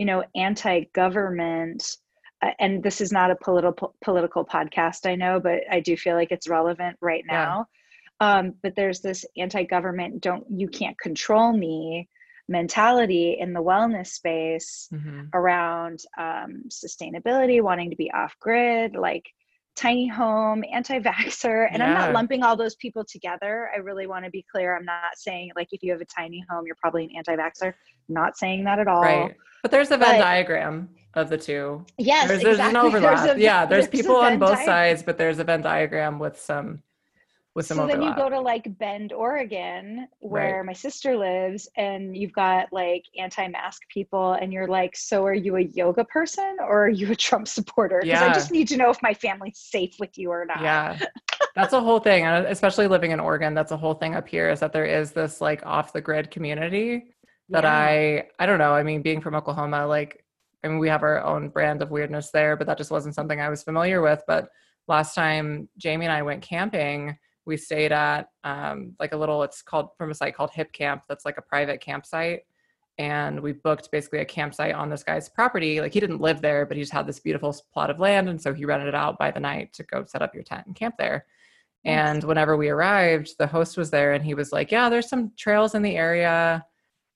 you 0.00 0.06
know 0.06 0.20
anti-government 0.34 1.80
uh, 2.42 2.50
and 2.58 2.82
this 2.82 3.00
is 3.00 3.10
not 3.12 3.30
a 3.30 3.36
political 3.36 3.94
political 4.06 4.44
podcast 4.44 5.00
i 5.12 5.14
know 5.14 5.34
but 5.38 5.58
i 5.70 5.78
do 5.80 5.94
feel 5.96 6.16
like 6.20 6.32
it's 6.32 6.48
relevant 6.48 6.96
right 7.00 7.24
Yeah. 7.28 7.34
now 7.44 7.66
Um, 8.20 8.44
but 8.62 8.74
there's 8.76 9.00
this 9.00 9.24
anti-government, 9.44 10.20
don't 10.20 10.44
you 10.60 10.68
can't 10.68 10.98
control 11.06 11.48
me 11.64 12.08
mentality 12.48 13.26
in 13.40 13.52
the 13.54 13.62
wellness 13.70 14.08
space 14.08 14.88
mm-hmm. 14.92 15.22
around 15.32 15.98
um, 16.18 16.64
sustainability, 16.68 17.62
wanting 17.62 17.90
to 17.90 17.96
be 17.96 18.10
off 18.12 18.34
grid, 18.40 18.94
like 18.94 19.26
tiny 19.76 20.06
home, 20.06 20.64
anti 20.72 20.98
vaxxer. 20.98 21.68
And 21.70 21.78
yeah. 21.78 21.86
I'm 21.86 21.94
not 21.94 22.12
lumping 22.12 22.42
all 22.42 22.56
those 22.56 22.74
people 22.76 23.04
together. 23.04 23.70
I 23.74 23.78
really 23.78 24.06
want 24.06 24.24
to 24.24 24.30
be 24.30 24.44
clear. 24.50 24.76
I'm 24.76 24.84
not 24.84 25.16
saying, 25.16 25.50
like, 25.56 25.68
if 25.72 25.82
you 25.82 25.92
have 25.92 26.00
a 26.00 26.06
tiny 26.06 26.44
home, 26.50 26.64
you're 26.66 26.76
probably 26.80 27.04
an 27.04 27.10
anti 27.16 27.36
vaxxer. 27.36 27.74
Not 28.08 28.36
saying 28.36 28.64
that 28.64 28.78
at 28.78 28.88
all. 28.88 29.02
Right. 29.02 29.34
But 29.62 29.70
there's 29.70 29.90
a 29.90 29.96
Venn 29.96 30.16
but, 30.16 30.18
diagram 30.18 30.88
of 31.14 31.28
the 31.28 31.36
two. 31.36 31.84
Yes. 31.98 32.28
There's, 32.28 32.42
there's 32.42 32.58
exactly. 32.58 32.80
an 32.80 32.86
overlap. 32.86 33.24
There's 33.24 33.36
a, 33.36 33.40
yeah. 33.40 33.66
There's, 33.66 33.88
there's 33.88 34.02
people 34.02 34.16
on 34.16 34.38
both 34.38 34.62
sides, 34.64 35.02
but 35.02 35.18
there's 35.18 35.38
a 35.38 35.44
Venn 35.44 35.62
diagram 35.62 36.18
with 36.18 36.40
some 36.40 36.82
with 37.54 37.66
some 37.66 37.78
so 37.78 37.82
overlap. 37.82 38.00
then 38.00 38.08
you 38.08 38.14
go 38.14 38.28
to 38.28 38.40
like 38.40 38.78
Bend, 38.78 39.12
Oregon, 39.12 40.06
where 40.20 40.58
right. 40.58 40.66
my 40.66 40.72
sister 40.72 41.16
lives, 41.16 41.68
and 41.76 42.16
you've 42.16 42.32
got 42.32 42.72
like 42.72 43.04
anti-mask 43.18 43.82
people, 43.88 44.34
and 44.34 44.52
you're 44.52 44.68
like, 44.68 44.96
so 44.96 45.24
are 45.24 45.34
you 45.34 45.56
a 45.56 45.62
yoga 45.62 46.04
person 46.04 46.58
or 46.60 46.84
are 46.84 46.88
you 46.88 47.10
a 47.10 47.16
Trump 47.16 47.48
supporter? 47.48 48.00
Because 48.02 48.20
yeah. 48.20 48.26
I 48.26 48.32
just 48.32 48.52
need 48.52 48.68
to 48.68 48.76
know 48.76 48.90
if 48.90 49.02
my 49.02 49.14
family's 49.14 49.58
safe 49.58 49.96
with 49.98 50.16
you 50.16 50.30
or 50.30 50.44
not. 50.44 50.62
Yeah. 50.62 50.98
That's 51.56 51.72
a 51.72 51.80
whole 51.80 51.98
thing. 51.98 52.24
And 52.24 52.46
especially 52.46 52.86
living 52.86 53.10
in 53.10 53.20
Oregon, 53.20 53.54
that's 53.54 53.72
a 53.72 53.76
whole 53.76 53.94
thing 53.94 54.14
up 54.14 54.28
here 54.28 54.50
is 54.50 54.60
that 54.60 54.72
there 54.72 54.84
is 54.84 55.12
this 55.12 55.40
like 55.40 55.64
off 55.66 55.92
the 55.92 56.00
grid 56.00 56.30
community 56.30 57.14
that 57.48 57.64
yeah. 57.64 57.74
I 57.74 58.24
I 58.38 58.46
don't 58.46 58.58
know. 58.58 58.72
I 58.72 58.82
mean, 58.82 59.02
being 59.02 59.20
from 59.20 59.34
Oklahoma, 59.34 59.86
like 59.86 60.24
I 60.62 60.68
mean, 60.68 60.78
we 60.78 60.88
have 60.88 61.02
our 61.02 61.22
own 61.24 61.48
brand 61.48 61.82
of 61.82 61.90
weirdness 61.90 62.30
there, 62.30 62.56
but 62.56 62.66
that 62.66 62.78
just 62.78 62.90
wasn't 62.90 63.14
something 63.14 63.40
I 63.40 63.48
was 63.48 63.62
familiar 63.62 64.00
with. 64.02 64.22
But 64.26 64.48
last 64.86 65.14
time 65.14 65.68
Jamie 65.76 66.06
and 66.06 66.12
I 66.12 66.22
went 66.22 66.42
camping, 66.42 67.16
we 67.50 67.56
stayed 67.58 67.92
at 67.92 68.28
um, 68.44 68.94
like 68.98 69.12
a 69.12 69.16
little 69.16 69.42
it's 69.42 69.60
called 69.60 69.90
from 69.98 70.10
a 70.10 70.14
site 70.14 70.34
called 70.34 70.50
Hipcamp 70.50 71.02
that's 71.08 71.24
like 71.26 71.36
a 71.36 71.42
private 71.42 71.80
campsite. 71.80 72.40
And 72.98 73.40
we 73.40 73.52
booked 73.52 73.90
basically 73.90 74.20
a 74.20 74.24
campsite 74.24 74.74
on 74.74 74.88
this 74.88 75.02
guy's 75.02 75.28
property 75.28 75.80
like 75.80 75.92
he 75.92 76.00
didn't 76.00 76.20
live 76.20 76.40
there 76.40 76.64
but 76.66 76.76
he 76.76 76.82
just 76.82 76.92
had 76.92 77.06
this 77.06 77.20
beautiful 77.20 77.54
plot 77.72 77.90
of 77.90 77.98
land 77.98 78.28
and 78.28 78.40
so 78.40 78.54
he 78.54 78.64
rented 78.64 78.88
it 78.88 78.94
out 78.94 79.18
by 79.18 79.30
the 79.30 79.40
night 79.40 79.72
to 79.74 79.82
go 79.84 80.04
set 80.06 80.22
up 80.22 80.34
your 80.34 80.44
tent 80.44 80.66
and 80.66 80.76
camp 80.76 80.94
there. 80.98 81.26
And 81.84 82.22
whenever 82.24 82.56
we 82.56 82.68
arrived 82.68 83.34
the 83.38 83.46
host 83.46 83.76
was 83.76 83.90
there 83.90 84.12
and 84.12 84.24
he 84.24 84.34
was 84.34 84.52
like 84.52 84.70
yeah 84.70 84.88
there's 84.88 85.08
some 85.08 85.32
trails 85.36 85.74
in 85.74 85.82
the 85.82 85.96
area 85.96 86.64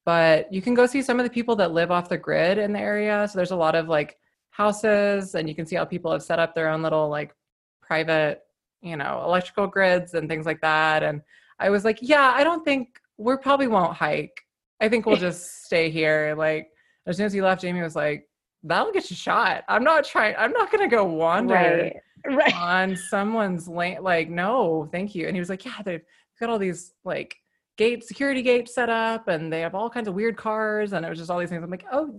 but 0.04 0.52
you 0.52 0.60
can 0.60 0.74
go 0.74 0.86
see 0.86 1.02
some 1.02 1.18
of 1.18 1.24
the 1.24 1.30
people 1.30 1.56
that 1.56 1.72
live 1.72 1.90
off 1.90 2.08
the 2.08 2.18
grid 2.18 2.58
in 2.58 2.72
the 2.72 2.78
area. 2.78 3.26
So 3.26 3.36
there's 3.36 3.52
a 3.52 3.56
lot 3.56 3.74
of 3.74 3.88
like 3.88 4.18
houses 4.50 5.34
and 5.34 5.48
you 5.48 5.54
can 5.54 5.66
see 5.66 5.76
how 5.76 5.84
people 5.84 6.12
have 6.12 6.22
set 6.22 6.38
up 6.38 6.54
their 6.54 6.68
own 6.68 6.82
little 6.82 7.08
like 7.08 7.34
private 7.82 8.43
you 8.84 8.96
know, 8.96 9.22
electrical 9.24 9.66
grids 9.66 10.14
and 10.14 10.28
things 10.28 10.46
like 10.46 10.60
that. 10.60 11.02
And 11.02 11.22
I 11.58 11.70
was 11.70 11.84
like, 11.84 11.98
yeah, 12.02 12.32
I 12.34 12.44
don't 12.44 12.64
think 12.64 13.00
we 13.16 13.36
probably 13.36 13.66
won't 13.66 13.94
hike. 13.94 14.42
I 14.80 14.88
think 14.88 15.06
we'll 15.06 15.16
just 15.30 15.64
stay 15.64 15.90
here. 15.90 16.34
Like 16.36 16.68
as 17.06 17.16
soon 17.16 17.26
as 17.26 17.32
he 17.32 17.40
left, 17.40 17.62
Jamie 17.62 17.82
was 17.82 17.96
like, 17.96 18.28
that'll 18.62 18.92
get 18.92 19.10
you 19.10 19.16
shot. 19.16 19.64
I'm 19.68 19.84
not 19.84 20.04
trying, 20.04 20.34
I'm 20.38 20.52
not 20.52 20.70
gonna 20.70 20.88
go 20.88 21.04
wander 21.04 21.54
right. 21.54 21.96
Right. 22.26 22.54
on 22.54 22.96
someone's 22.96 23.68
land. 23.68 24.04
Like, 24.04 24.28
no, 24.28 24.88
thank 24.92 25.14
you. 25.14 25.26
And 25.26 25.34
he 25.34 25.40
was 25.40 25.50
like, 25.50 25.64
yeah, 25.64 25.82
they've 25.84 26.04
got 26.38 26.50
all 26.50 26.58
these 26.58 26.92
like 27.04 27.36
gate 27.76 28.04
security 28.04 28.42
gates 28.42 28.74
set 28.74 28.88
up 28.88 29.28
and 29.28 29.52
they 29.52 29.60
have 29.60 29.74
all 29.74 29.90
kinds 29.90 30.08
of 30.08 30.14
weird 30.14 30.36
cars 30.36 30.92
and 30.92 31.04
it 31.04 31.08
was 31.08 31.18
just 31.18 31.30
all 31.30 31.38
these 31.38 31.48
things. 31.48 31.62
I'm 31.62 31.70
like, 31.70 31.86
oh, 31.92 32.14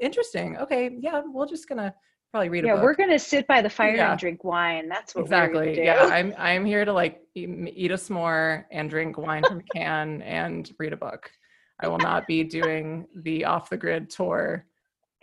interesting. 0.00 0.56
Okay, 0.58 0.96
yeah, 1.00 1.22
we're 1.26 1.46
just 1.46 1.68
gonna 1.68 1.94
probably 2.32 2.48
read 2.48 2.64
a 2.64 2.68
yeah, 2.68 2.74
book. 2.74 2.82
we're 2.82 2.94
gonna 2.94 3.18
sit 3.18 3.46
by 3.46 3.62
the 3.62 3.70
fire 3.70 3.96
yeah. 3.96 4.10
and 4.10 4.20
drink 4.20 4.44
wine. 4.44 4.88
That's 4.88 5.14
what 5.14 5.22
exactly. 5.22 5.82
Yeah, 5.82 6.08
I'm 6.12 6.34
I'm 6.38 6.64
here 6.64 6.84
to 6.84 6.92
like 6.92 7.22
eat, 7.34 7.90
a 7.90 7.94
s'more 7.94 8.64
and 8.70 8.90
drink 8.90 9.18
wine 9.18 9.42
from 9.44 9.60
a 9.60 9.62
can 9.74 10.22
and 10.22 10.70
read 10.78 10.92
a 10.92 10.96
book. 10.96 11.30
I 11.80 11.88
will 11.88 11.98
not 11.98 12.26
be 12.26 12.42
doing 12.42 13.06
the 13.14 13.44
off 13.44 13.70
the 13.70 13.76
grid 13.76 14.10
tour 14.10 14.66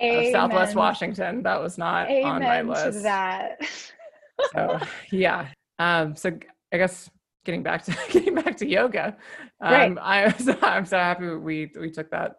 Amen. 0.02 0.26
of 0.26 0.32
Southwest 0.32 0.76
Washington. 0.76 1.44
That 1.44 1.62
was 1.62 1.78
not 1.78 2.10
Amen 2.10 2.26
on 2.26 2.42
my 2.42 2.62
list. 2.62 2.98
To 2.98 3.04
that. 3.04 3.58
so 4.54 4.80
yeah. 5.12 5.48
Um, 5.80 6.16
so 6.16 6.38
I 6.72 6.78
guess 6.78 7.10
getting 7.46 7.64
back 7.64 7.84
to 7.86 7.98
getting 8.12 8.36
back 8.36 8.58
to 8.58 8.68
yoga. 8.68 9.18
Um, 9.62 9.74
right. 9.74 9.98
I 10.02 10.26
was, 10.28 10.50
I'm 10.62 10.86
so 10.86 10.98
happy 10.98 11.28
we 11.28 11.72
we 11.80 11.92
took 11.92 12.10
that 12.12 12.36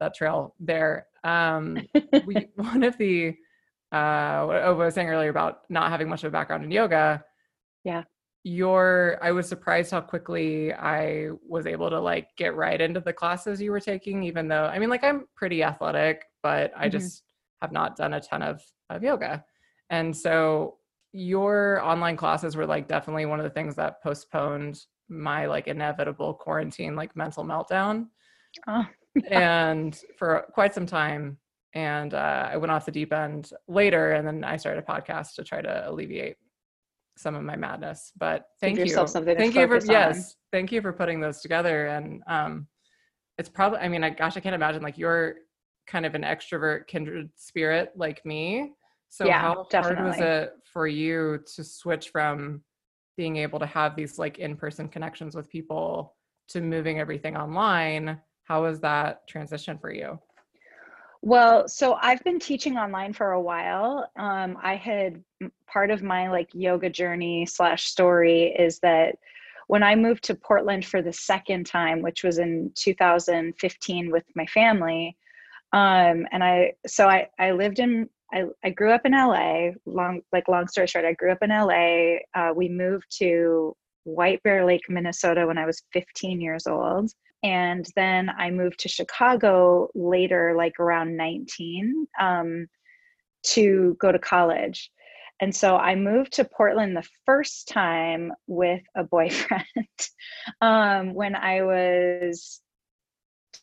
that 0.00 0.14
trail 0.14 0.54
there. 0.60 1.06
Um, 1.24 1.78
we 2.26 2.48
one 2.56 2.82
of 2.82 2.96
the 2.98 3.34
uh, 3.92 4.44
what 4.44 4.56
I 4.56 4.70
was 4.70 4.94
saying 4.94 5.08
earlier 5.08 5.30
about 5.30 5.60
not 5.68 5.90
having 5.90 6.08
much 6.08 6.24
of 6.24 6.28
a 6.28 6.32
background 6.32 6.64
in 6.64 6.70
yoga. 6.70 7.24
Yeah. 7.84 8.04
Your, 8.44 9.18
I 9.22 9.32
was 9.32 9.48
surprised 9.48 9.90
how 9.90 10.00
quickly 10.00 10.72
I 10.72 11.30
was 11.46 11.66
able 11.66 11.90
to 11.90 12.00
like 12.00 12.28
get 12.36 12.54
right 12.54 12.80
into 12.80 13.00
the 13.00 13.12
classes 13.12 13.60
you 13.60 13.70
were 13.70 13.80
taking, 13.80 14.22
even 14.22 14.48
though, 14.48 14.64
I 14.64 14.78
mean, 14.78 14.90
like 14.90 15.04
I'm 15.04 15.24
pretty 15.34 15.62
athletic, 15.62 16.24
but 16.42 16.72
I 16.76 16.82
mm-hmm. 16.82 16.90
just 16.90 17.22
have 17.62 17.72
not 17.72 17.96
done 17.96 18.14
a 18.14 18.20
ton 18.20 18.42
of, 18.42 18.62
of 18.90 19.02
yoga. 19.02 19.44
And 19.90 20.16
so 20.16 20.76
your 21.12 21.80
online 21.82 22.16
classes 22.16 22.56
were 22.56 22.66
like 22.66 22.88
definitely 22.88 23.26
one 23.26 23.40
of 23.40 23.44
the 23.44 23.50
things 23.50 23.74
that 23.76 24.02
postponed 24.02 24.80
my 25.08 25.46
like 25.46 25.66
inevitable 25.66 26.34
quarantine, 26.34 26.94
like 26.94 27.16
mental 27.16 27.44
meltdown. 27.44 28.06
Oh, 28.66 28.84
yeah. 29.14 29.68
And 29.68 29.98
for 30.18 30.46
quite 30.52 30.74
some 30.74 30.86
time, 30.86 31.38
and 31.74 32.14
uh, 32.14 32.48
I 32.52 32.56
went 32.56 32.72
off 32.72 32.86
the 32.86 32.92
deep 32.92 33.12
end 33.12 33.50
later, 33.66 34.12
and 34.12 34.26
then 34.26 34.44
I 34.44 34.56
started 34.56 34.82
a 34.82 34.92
podcast 34.92 35.34
to 35.34 35.44
try 35.44 35.60
to 35.60 35.88
alleviate 35.88 36.36
some 37.16 37.34
of 37.34 37.42
my 37.42 37.56
madness. 37.56 38.12
But 38.16 38.46
thank 38.60 38.76
Give 38.76 38.86
you, 38.86 38.94
thank 38.94 39.54
you 39.54 39.66
for 39.66 39.76
on. 39.76 39.86
yes, 39.86 40.36
thank 40.52 40.72
you 40.72 40.80
for 40.80 40.92
putting 40.92 41.20
those 41.20 41.40
together. 41.40 41.86
And 41.88 42.22
um, 42.26 42.66
it's 43.36 43.48
probably, 43.48 43.80
I 43.80 43.88
mean, 43.88 44.04
I, 44.04 44.10
gosh, 44.10 44.36
I 44.36 44.40
can't 44.40 44.54
imagine 44.54 44.82
like 44.82 44.98
you're 44.98 45.36
kind 45.86 46.06
of 46.06 46.14
an 46.14 46.22
extrovert, 46.22 46.86
kindred 46.86 47.30
spirit 47.36 47.92
like 47.96 48.24
me. 48.24 48.72
So 49.10 49.26
yeah, 49.26 49.40
how 49.40 49.66
definitely. 49.70 49.96
hard 49.96 50.08
was 50.08 50.20
it 50.20 50.52
for 50.64 50.86
you 50.86 51.40
to 51.54 51.64
switch 51.64 52.10
from 52.10 52.62
being 53.16 53.36
able 53.36 53.58
to 53.58 53.66
have 53.66 53.96
these 53.96 54.18
like 54.18 54.38
in-person 54.38 54.88
connections 54.88 55.34
with 55.34 55.48
people 55.48 56.14
to 56.48 56.60
moving 56.60 57.00
everything 57.00 57.36
online? 57.36 58.20
How 58.44 58.62
was 58.62 58.80
that 58.80 59.26
transition 59.26 59.78
for 59.78 59.92
you? 59.92 60.18
Well, 61.22 61.66
so 61.68 61.94
I've 62.00 62.22
been 62.24 62.38
teaching 62.38 62.76
online 62.76 63.12
for 63.12 63.32
a 63.32 63.40
while. 63.40 64.10
Um, 64.16 64.56
I 64.62 64.76
had 64.76 65.22
part 65.66 65.90
of 65.90 66.02
my 66.02 66.30
like 66.30 66.48
yoga 66.54 66.88
journey 66.88 67.44
slash 67.46 67.84
story 67.86 68.54
is 68.58 68.78
that 68.80 69.16
when 69.66 69.82
I 69.82 69.94
moved 69.94 70.24
to 70.24 70.34
Portland 70.34 70.84
for 70.84 71.02
the 71.02 71.12
second 71.12 71.66
time, 71.66 72.02
which 72.02 72.22
was 72.24 72.38
in 72.38 72.72
2015 72.74 74.10
with 74.10 74.24
my 74.34 74.46
family, 74.46 75.16
um, 75.72 76.26
and 76.32 76.42
I 76.42 76.74
so 76.86 77.08
I 77.08 77.28
I 77.38 77.50
lived 77.50 77.78
in 77.78 78.08
I, 78.32 78.44
I 78.64 78.70
grew 78.70 78.92
up 78.92 79.04
in 79.04 79.12
LA. 79.12 79.70
Long 79.86 80.22
like 80.32 80.48
long 80.48 80.68
story 80.68 80.86
short, 80.86 81.04
I 81.04 81.12
grew 81.14 81.32
up 81.32 81.42
in 81.42 81.50
LA. 81.50 82.18
Uh, 82.34 82.52
we 82.54 82.68
moved 82.68 83.06
to 83.18 83.76
White 84.08 84.42
Bear 84.42 84.64
Lake, 84.64 84.88
Minnesota 84.88 85.46
when 85.46 85.58
I 85.58 85.66
was 85.66 85.82
15 85.92 86.40
years 86.40 86.66
old 86.66 87.12
and 87.42 87.86
then 87.94 88.30
I 88.30 88.50
moved 88.50 88.80
to 88.80 88.88
Chicago 88.88 89.88
later, 89.94 90.54
like 90.56 90.80
around 90.80 91.16
19, 91.16 92.06
um, 92.20 92.66
to 93.44 93.96
go 94.00 94.10
to 94.10 94.18
college. 94.18 94.90
And 95.40 95.54
so 95.54 95.76
I 95.76 95.94
moved 95.94 96.32
to 96.34 96.44
Portland 96.44 96.96
the 96.96 97.08
first 97.24 97.68
time 97.68 98.32
with 98.48 98.82
a 98.96 99.04
boyfriend 99.04 99.64
um, 100.60 101.14
when 101.14 101.36
I 101.36 101.62
was 101.62 102.60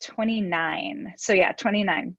29. 0.02 1.12
So, 1.18 1.34
yeah, 1.34 1.52
29. 1.52 2.16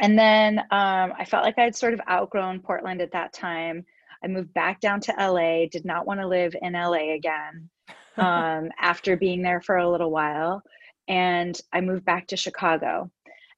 And 0.00 0.18
then 0.18 0.58
um, 0.58 1.12
I 1.18 1.26
felt 1.26 1.44
like 1.44 1.58
I'd 1.58 1.76
sort 1.76 1.92
of 1.92 2.00
outgrown 2.08 2.60
Portland 2.60 3.02
at 3.02 3.12
that 3.12 3.34
time. 3.34 3.84
I 4.24 4.28
moved 4.28 4.52
back 4.54 4.80
down 4.80 5.00
to 5.00 5.14
LA, 5.18 5.66
did 5.70 5.84
not 5.84 6.06
want 6.06 6.20
to 6.20 6.26
live 6.26 6.54
in 6.60 6.72
LA 6.72 7.14
again 7.14 7.68
um, 8.16 8.70
after 8.80 9.16
being 9.16 9.42
there 9.42 9.60
for 9.60 9.76
a 9.76 9.90
little 9.90 10.10
while. 10.10 10.62
And 11.08 11.58
I 11.72 11.80
moved 11.80 12.04
back 12.04 12.26
to 12.28 12.36
Chicago. 12.36 13.10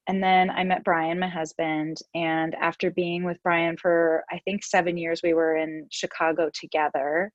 And 0.06 0.22
then 0.22 0.50
I 0.50 0.64
met 0.64 0.84
Brian, 0.84 1.18
my 1.18 1.28
husband. 1.28 1.98
And 2.14 2.54
after 2.54 2.90
being 2.90 3.24
with 3.24 3.42
Brian 3.42 3.76
for, 3.76 4.24
I 4.30 4.40
think, 4.44 4.64
seven 4.64 4.96
years, 4.96 5.20
we 5.22 5.34
were 5.34 5.56
in 5.56 5.86
Chicago 5.90 6.50
together. 6.52 7.30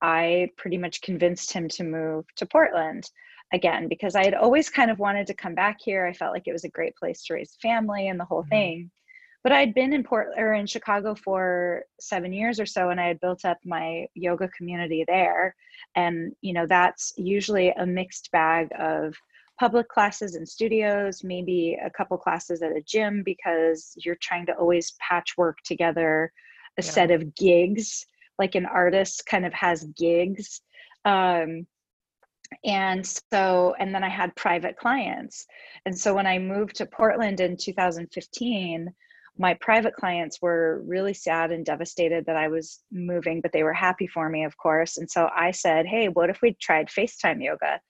I 0.00 0.48
pretty 0.56 0.78
much 0.78 1.02
convinced 1.02 1.52
him 1.52 1.68
to 1.70 1.84
move 1.84 2.24
to 2.36 2.46
Portland 2.46 3.04
again 3.52 3.86
because 3.88 4.14
I 4.14 4.24
had 4.24 4.34
always 4.34 4.70
kind 4.70 4.90
of 4.90 4.98
wanted 4.98 5.26
to 5.28 5.34
come 5.34 5.54
back 5.54 5.78
here. 5.80 6.06
I 6.06 6.12
felt 6.12 6.32
like 6.32 6.46
it 6.46 6.52
was 6.52 6.64
a 6.64 6.70
great 6.70 6.94
place 6.96 7.24
to 7.24 7.34
raise 7.34 7.56
family 7.60 8.08
and 8.08 8.18
the 8.18 8.24
whole 8.24 8.42
mm-hmm. 8.42 8.50
thing 8.50 8.90
but 9.42 9.52
I'd 9.52 9.74
been 9.74 9.92
in 9.92 10.04
Port 10.04 10.28
or 10.36 10.54
in 10.54 10.66
Chicago 10.66 11.14
for 11.14 11.82
seven 12.00 12.32
years 12.32 12.60
or 12.60 12.66
so, 12.66 12.90
and 12.90 13.00
I 13.00 13.08
had 13.08 13.20
built 13.20 13.44
up 13.44 13.58
my 13.64 14.06
yoga 14.14 14.48
community 14.48 15.04
there. 15.06 15.54
And 15.96 16.32
you 16.40 16.52
know, 16.52 16.66
that's 16.66 17.12
usually 17.16 17.70
a 17.70 17.84
mixed 17.84 18.30
bag 18.30 18.68
of 18.78 19.14
public 19.58 19.88
classes 19.88 20.36
and 20.36 20.48
studios, 20.48 21.24
maybe 21.24 21.78
a 21.84 21.90
couple 21.90 22.16
classes 22.18 22.62
at 22.62 22.76
a 22.76 22.82
gym 22.82 23.22
because 23.24 23.92
you're 23.96 24.16
trying 24.16 24.46
to 24.46 24.54
always 24.54 24.92
patchwork 25.00 25.58
together 25.64 26.32
a 26.78 26.82
yeah. 26.82 26.90
set 26.90 27.10
of 27.10 27.34
gigs. 27.34 28.06
Like 28.38 28.54
an 28.54 28.66
artist 28.66 29.26
kind 29.26 29.44
of 29.44 29.52
has 29.52 29.84
gigs. 29.96 30.62
Um, 31.04 31.66
and 32.64 33.06
so 33.32 33.74
and 33.78 33.94
then 33.94 34.04
i 34.04 34.10
had 34.10 34.36
private 34.36 34.76
clients 34.76 35.46
and 35.86 35.98
so 35.98 36.14
when 36.14 36.26
i 36.26 36.38
moved 36.38 36.76
to 36.76 36.84
portland 36.84 37.40
in 37.40 37.56
2015 37.56 38.92
my 39.38 39.54
private 39.54 39.94
clients 39.94 40.42
were 40.42 40.82
really 40.86 41.14
sad 41.14 41.50
and 41.52 41.64
devastated 41.64 42.26
that 42.26 42.36
i 42.36 42.48
was 42.48 42.80
moving 42.90 43.40
but 43.40 43.52
they 43.52 43.62
were 43.62 43.72
happy 43.72 44.06
for 44.06 44.28
me 44.28 44.44
of 44.44 44.56
course. 44.56 44.98
And 44.98 45.10
so 45.10 45.28
i 45.34 45.50
said 45.50 45.86
hey 45.86 46.08
what 46.08 46.30
if 46.30 46.40
we 46.42 46.56
tried 46.60 46.88
facetime 46.88 47.42
yoga? 47.42 47.80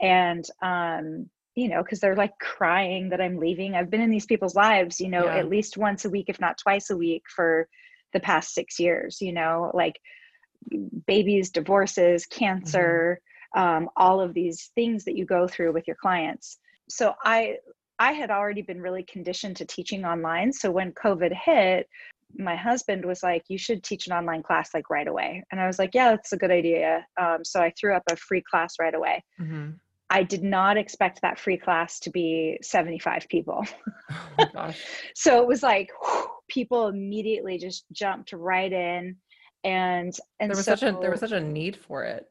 And 0.00 0.44
um 0.62 1.28
you 1.54 1.68
know 1.68 1.82
because 1.82 2.00
they're 2.00 2.16
like 2.16 2.38
crying 2.40 3.10
that 3.10 3.20
i'm 3.20 3.38
leaving. 3.38 3.74
I've 3.74 3.90
been 3.90 4.00
in 4.00 4.10
these 4.10 4.26
people's 4.26 4.54
lives 4.54 5.00
you 5.00 5.08
know 5.08 5.24
yeah. 5.24 5.36
at 5.36 5.48
least 5.48 5.76
once 5.76 6.04
a 6.04 6.10
week 6.10 6.26
if 6.28 6.40
not 6.40 6.58
twice 6.58 6.90
a 6.90 6.96
week 6.96 7.22
for 7.34 7.68
the 8.12 8.20
past 8.20 8.54
six 8.54 8.78
years 8.78 9.18
you 9.20 9.32
know? 9.32 9.70
Like 9.74 9.98
babies 11.06 11.50
divorces 11.50 12.26
cancer 12.26 13.20
um, 13.56 13.88
all 13.96 14.20
of 14.20 14.34
these 14.34 14.70
things 14.74 15.04
that 15.04 15.16
you 15.16 15.24
go 15.24 15.46
through 15.48 15.72
with 15.72 15.86
your 15.86 15.96
clients. 15.96 16.58
So 16.88 17.14
I 17.24 17.56
I 17.98 18.12
had 18.12 18.30
already 18.30 18.62
been 18.62 18.80
really 18.80 19.02
conditioned 19.04 19.56
to 19.56 19.66
teaching 19.66 20.04
online. 20.04 20.52
So 20.52 20.70
when 20.70 20.92
COVID 20.92 21.32
hit, 21.32 21.88
my 22.36 22.56
husband 22.56 23.04
was 23.04 23.22
like, 23.22 23.42
"You 23.48 23.58
should 23.58 23.82
teach 23.82 24.06
an 24.06 24.12
online 24.12 24.42
class 24.42 24.70
like 24.74 24.90
right 24.90 25.08
away," 25.08 25.42
and 25.50 25.60
I 25.60 25.66
was 25.66 25.78
like, 25.78 25.94
"Yeah, 25.94 26.10
that's 26.10 26.32
a 26.32 26.36
good 26.36 26.50
idea." 26.50 27.06
Um, 27.20 27.44
so 27.44 27.60
I 27.60 27.72
threw 27.78 27.94
up 27.94 28.02
a 28.10 28.16
free 28.16 28.42
class 28.50 28.74
right 28.78 28.94
away. 28.94 29.24
Mm-hmm. 29.40 29.70
I 30.10 30.22
did 30.22 30.42
not 30.42 30.76
expect 30.76 31.20
that 31.22 31.38
free 31.38 31.58
class 31.58 32.00
to 32.00 32.10
be 32.10 32.58
75 32.62 33.26
people. 33.28 33.64
Oh 34.56 34.72
so 35.14 35.42
it 35.42 35.46
was 35.46 35.62
like 35.62 35.90
whew, 36.02 36.26
people 36.48 36.88
immediately 36.88 37.58
just 37.58 37.84
jumped 37.92 38.32
right 38.32 38.72
in 38.72 39.16
and 39.64 40.16
and 40.40 40.50
there 40.50 40.56
was 40.56 40.64
so, 40.64 40.76
such 40.76 40.82
a 40.82 40.98
there 41.00 41.10
was 41.10 41.20
such 41.20 41.32
a 41.32 41.40
need 41.40 41.76
for 41.76 42.04
it. 42.04 42.26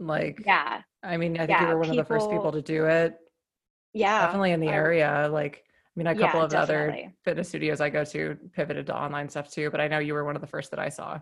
Like, 0.00 0.42
yeah. 0.44 0.82
I 1.02 1.16
mean, 1.16 1.36
I 1.36 1.46
think 1.46 1.50
yeah, 1.50 1.62
you 1.62 1.68
were 1.68 1.78
one 1.78 1.84
people, 1.84 2.00
of 2.00 2.08
the 2.08 2.14
first 2.14 2.30
people 2.30 2.52
to 2.52 2.62
do 2.62 2.86
it. 2.86 3.16
Yeah. 3.94 4.26
Definitely 4.26 4.52
in 4.52 4.60
the 4.60 4.68
I, 4.68 4.74
area. 4.74 5.28
Like, 5.32 5.64
I 5.66 5.92
mean, 5.96 6.06
a 6.08 6.14
couple 6.14 6.40
yeah, 6.40 6.44
of 6.44 6.50
definitely. 6.50 7.04
other 7.04 7.12
fitness 7.24 7.48
studios 7.48 7.80
I 7.80 7.88
go 7.88 8.04
to 8.04 8.36
pivoted 8.52 8.86
to 8.86 8.96
online 8.96 9.28
stuff 9.28 9.50
too, 9.50 9.70
but 9.70 9.80
I 9.80 9.88
know 9.88 10.00
you 10.00 10.12
were 10.12 10.24
one 10.24 10.34
of 10.34 10.40
the 10.42 10.48
first 10.48 10.70
that 10.72 10.80
I 10.80 10.88
saw. 10.88 11.20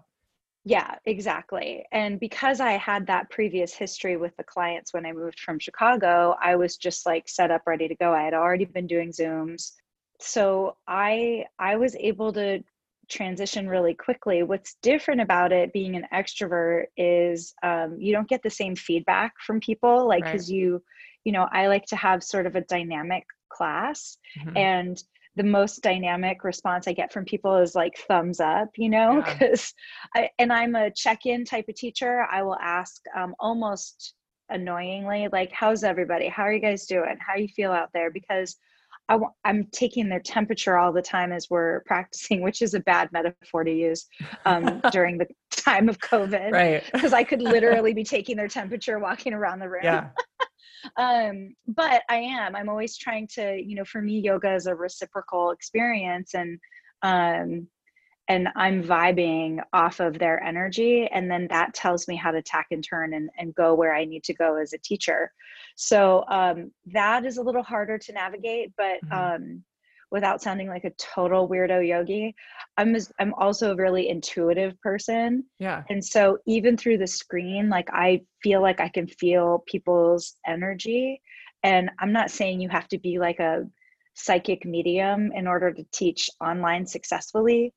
Yeah, 0.64 0.94
exactly. 1.06 1.84
And 1.92 2.20
because 2.20 2.60
I 2.60 2.72
had 2.72 3.06
that 3.08 3.30
previous 3.30 3.74
history 3.74 4.16
with 4.16 4.36
the 4.36 4.44
clients 4.44 4.94
when 4.94 5.04
I 5.04 5.12
moved 5.12 5.40
from 5.40 5.58
Chicago, 5.58 6.36
I 6.40 6.56
was 6.56 6.76
just 6.76 7.04
like 7.04 7.28
set 7.28 7.50
up 7.50 7.62
ready 7.66 7.88
to 7.88 7.96
go. 7.96 8.12
I 8.12 8.22
had 8.22 8.34
already 8.34 8.64
been 8.64 8.86
doing 8.86 9.10
Zooms. 9.10 9.72
So 10.20 10.76
I 10.86 11.46
I 11.58 11.76
was 11.76 11.96
able 11.96 12.32
to 12.34 12.62
transition 13.10 13.68
really 13.68 13.94
quickly. 13.94 14.44
What's 14.44 14.76
different 14.82 15.20
about 15.20 15.52
it 15.52 15.72
being 15.72 15.96
an 15.96 16.06
extrovert 16.12 16.84
is 16.96 17.54
um, 17.62 17.96
you 17.98 18.12
don't 18.12 18.28
get 18.28 18.42
the 18.42 18.50
same 18.50 18.76
feedback 18.76 19.34
from 19.44 19.60
people, 19.60 20.06
like 20.06 20.24
because 20.24 20.48
right. 20.48 20.56
you, 20.56 20.82
you 21.24 21.32
know, 21.32 21.48
I 21.52 21.66
like 21.68 21.86
to 21.86 21.96
have 21.96 22.22
sort 22.22 22.46
of 22.46 22.56
a 22.56 22.62
dynamic 22.62 23.24
class, 23.48 24.18
mm-hmm. 24.38 24.56
and 24.56 25.02
the 25.36 25.42
most 25.42 25.82
dynamic 25.82 26.44
response 26.44 26.86
I 26.86 26.92
get 26.92 27.12
from 27.12 27.24
people 27.24 27.56
is 27.56 27.74
like 27.74 27.96
thumbs 28.06 28.38
up, 28.38 28.68
you 28.76 28.90
know, 28.90 29.22
because 29.24 29.72
yeah. 30.14 30.22
I 30.22 30.30
and 30.38 30.52
I'm 30.52 30.74
a 30.74 30.90
check-in 30.90 31.44
type 31.44 31.66
of 31.68 31.74
teacher. 31.74 32.26
I 32.30 32.42
will 32.42 32.58
ask 32.60 33.02
um, 33.16 33.34
almost 33.40 34.14
annoyingly 34.50 35.28
like 35.32 35.50
how's 35.50 35.82
everybody 35.82 36.28
how 36.28 36.42
are 36.42 36.52
you 36.52 36.60
guys 36.60 36.84
doing 36.84 37.16
how 37.26 37.36
you 37.36 37.48
feel 37.48 37.72
out 37.72 37.88
there 37.94 38.10
because 38.10 38.56
I, 39.08 39.18
am 39.44 39.66
taking 39.72 40.08
their 40.08 40.20
temperature 40.20 40.78
all 40.78 40.92
the 40.92 41.02
time 41.02 41.32
as 41.32 41.50
we're 41.50 41.80
practicing, 41.80 42.40
which 42.40 42.62
is 42.62 42.74
a 42.74 42.80
bad 42.80 43.10
metaphor 43.12 43.64
to 43.64 43.70
use 43.70 44.06
um, 44.44 44.80
during 44.92 45.18
the 45.18 45.26
time 45.50 45.88
of 45.88 45.98
COVID. 45.98 46.52
Right. 46.52 46.82
Because 46.92 47.12
I 47.12 47.24
could 47.24 47.42
literally 47.42 47.92
be 47.92 48.04
taking 48.04 48.36
their 48.36 48.48
temperature 48.48 48.98
walking 48.98 49.34
around 49.34 49.58
the 49.58 49.68
room. 49.68 49.82
Yeah. 49.84 50.08
Um, 50.96 51.54
but 51.66 52.02
I 52.08 52.16
am. 52.16 52.56
I'm 52.56 52.68
always 52.68 52.96
trying 52.96 53.26
to, 53.34 53.60
you 53.60 53.74
know, 53.76 53.84
for 53.84 54.00
me, 54.00 54.18
yoga 54.20 54.54
is 54.54 54.66
a 54.66 54.74
reciprocal 54.74 55.50
experience. 55.50 56.34
And 56.34 56.58
um, 57.02 57.68
and 58.28 58.48
I'm 58.54 58.82
vibing 58.82 59.58
off 59.72 60.00
of 60.00 60.18
their 60.18 60.42
energy. 60.42 61.08
And 61.12 61.30
then 61.30 61.48
that 61.50 61.74
tells 61.74 62.06
me 62.06 62.16
how 62.16 62.30
to 62.30 62.40
tack 62.40 62.68
and 62.70 62.82
turn 62.82 63.14
and, 63.14 63.28
and 63.36 63.54
go 63.54 63.74
where 63.74 63.94
I 63.94 64.04
need 64.04 64.24
to 64.24 64.34
go 64.34 64.56
as 64.56 64.72
a 64.72 64.78
teacher. 64.78 65.32
So 65.76 66.24
um, 66.28 66.70
that 66.86 67.26
is 67.26 67.36
a 67.36 67.42
little 67.42 67.62
harder 67.62 67.98
to 67.98 68.12
navigate, 68.12 68.72
but 68.76 69.02
mm-hmm. 69.04 69.12
um, 69.12 69.64
without 70.12 70.40
sounding 70.40 70.68
like 70.68 70.84
a 70.84 70.90
total 70.90 71.48
weirdo 71.48 71.86
yogi, 71.86 72.34
I'm, 72.76 72.94
I'm 73.18 73.34
also 73.34 73.72
a 73.72 73.76
really 73.76 74.08
intuitive 74.08 74.80
person. 74.80 75.44
Yeah. 75.58 75.82
And 75.90 76.04
so 76.04 76.38
even 76.46 76.76
through 76.76 76.98
the 76.98 77.06
screen, 77.08 77.68
like 77.68 77.88
I 77.92 78.20
feel 78.42 78.62
like 78.62 78.78
I 78.78 78.88
can 78.88 79.08
feel 79.08 79.64
people's 79.66 80.36
energy. 80.46 81.20
And 81.64 81.90
I'm 81.98 82.12
not 82.12 82.30
saying 82.30 82.60
you 82.60 82.68
have 82.68 82.88
to 82.88 82.98
be 82.98 83.18
like 83.18 83.40
a 83.40 83.64
psychic 84.14 84.64
medium 84.64 85.32
in 85.32 85.48
order 85.48 85.72
to 85.72 85.84
teach 85.90 86.30
online 86.40 86.86
successfully 86.86 87.72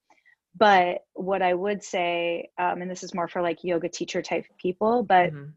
but 0.57 0.99
what 1.13 1.41
I 1.41 1.53
would 1.53 1.83
say, 1.83 2.49
um, 2.57 2.81
and 2.81 2.89
this 2.89 3.03
is 3.03 3.13
more 3.13 3.27
for 3.27 3.41
like 3.41 3.63
yoga 3.63 3.89
teacher 3.89 4.21
type 4.21 4.45
people, 4.57 5.03
but 5.03 5.31
mm-hmm. 5.31 5.49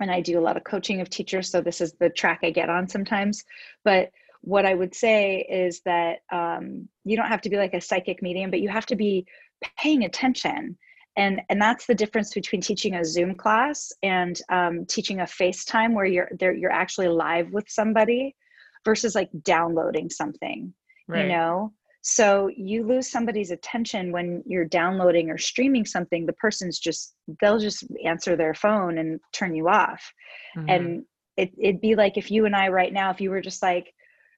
and 0.00 0.10
I 0.10 0.20
do 0.20 0.38
a 0.38 0.42
lot 0.42 0.56
of 0.56 0.64
coaching 0.64 1.00
of 1.00 1.08
teachers, 1.08 1.50
so 1.50 1.60
this 1.60 1.80
is 1.80 1.94
the 1.94 2.10
track 2.10 2.40
I 2.42 2.50
get 2.50 2.68
on 2.68 2.86
sometimes. 2.86 3.44
But 3.82 4.10
what 4.46 4.64
I 4.64 4.74
would 4.74 4.94
say 4.94 5.44
is 5.50 5.80
that 5.86 6.18
um, 6.30 6.88
you 7.04 7.16
don't 7.16 7.26
have 7.26 7.40
to 7.40 7.50
be 7.50 7.56
like 7.56 7.74
a 7.74 7.80
psychic 7.80 8.22
medium, 8.22 8.48
but 8.48 8.60
you 8.60 8.68
have 8.68 8.86
to 8.86 8.94
be 8.94 9.26
paying 9.76 10.04
attention. 10.04 10.78
And, 11.16 11.40
and 11.48 11.60
that's 11.60 11.86
the 11.86 11.96
difference 11.96 12.32
between 12.32 12.60
teaching 12.60 12.94
a 12.94 13.04
Zoom 13.04 13.34
class 13.34 13.90
and 14.04 14.40
um, 14.48 14.86
teaching 14.86 15.18
a 15.18 15.24
FaceTime 15.24 15.94
where 15.94 16.06
you're 16.06 16.30
there, 16.38 16.54
you're 16.54 16.70
actually 16.70 17.08
live 17.08 17.50
with 17.50 17.64
somebody 17.68 18.36
versus 18.84 19.16
like 19.16 19.30
downloading 19.42 20.10
something, 20.10 20.72
right. 21.08 21.22
you 21.22 21.28
know? 21.28 21.72
So 22.02 22.48
you 22.56 22.86
lose 22.86 23.10
somebody's 23.10 23.50
attention 23.50 24.12
when 24.12 24.44
you're 24.46 24.64
downloading 24.64 25.28
or 25.28 25.38
streaming 25.38 25.86
something. 25.86 26.24
The 26.24 26.34
person's 26.34 26.78
just, 26.78 27.16
they'll 27.40 27.58
just 27.58 27.84
answer 28.04 28.36
their 28.36 28.54
phone 28.54 28.98
and 28.98 29.18
turn 29.32 29.56
you 29.56 29.68
off. 29.68 30.08
Mm-hmm. 30.56 30.68
And 30.70 31.04
it, 31.36 31.50
it'd 31.60 31.80
be 31.80 31.96
like 31.96 32.16
if 32.16 32.30
you 32.30 32.46
and 32.46 32.54
I 32.54 32.68
right 32.68 32.92
now, 32.92 33.10
if 33.10 33.20
you 33.20 33.30
were 33.30 33.40
just 33.40 33.60
like, 33.60 33.92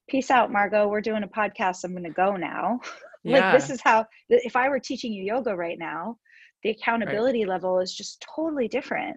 peace 0.08 0.30
out, 0.30 0.50
Margot, 0.50 0.88
we're 0.88 1.00
doing 1.00 1.22
a 1.22 1.28
podcast. 1.28 1.84
I'm 1.84 1.92
going 1.92 2.04
to 2.04 2.10
go 2.10 2.36
now. 2.36 2.80
Yeah. 3.24 3.38
like 3.52 3.60
this 3.60 3.70
is 3.70 3.80
how, 3.80 4.06
if 4.28 4.56
I 4.56 4.68
were 4.68 4.80
teaching 4.80 5.12
you 5.12 5.24
yoga 5.24 5.54
right 5.54 5.78
now, 5.78 6.16
the 6.62 6.70
accountability 6.70 7.40
right. 7.40 7.50
level 7.50 7.80
is 7.80 7.94
just 7.94 8.24
totally 8.34 8.68
different 8.68 9.16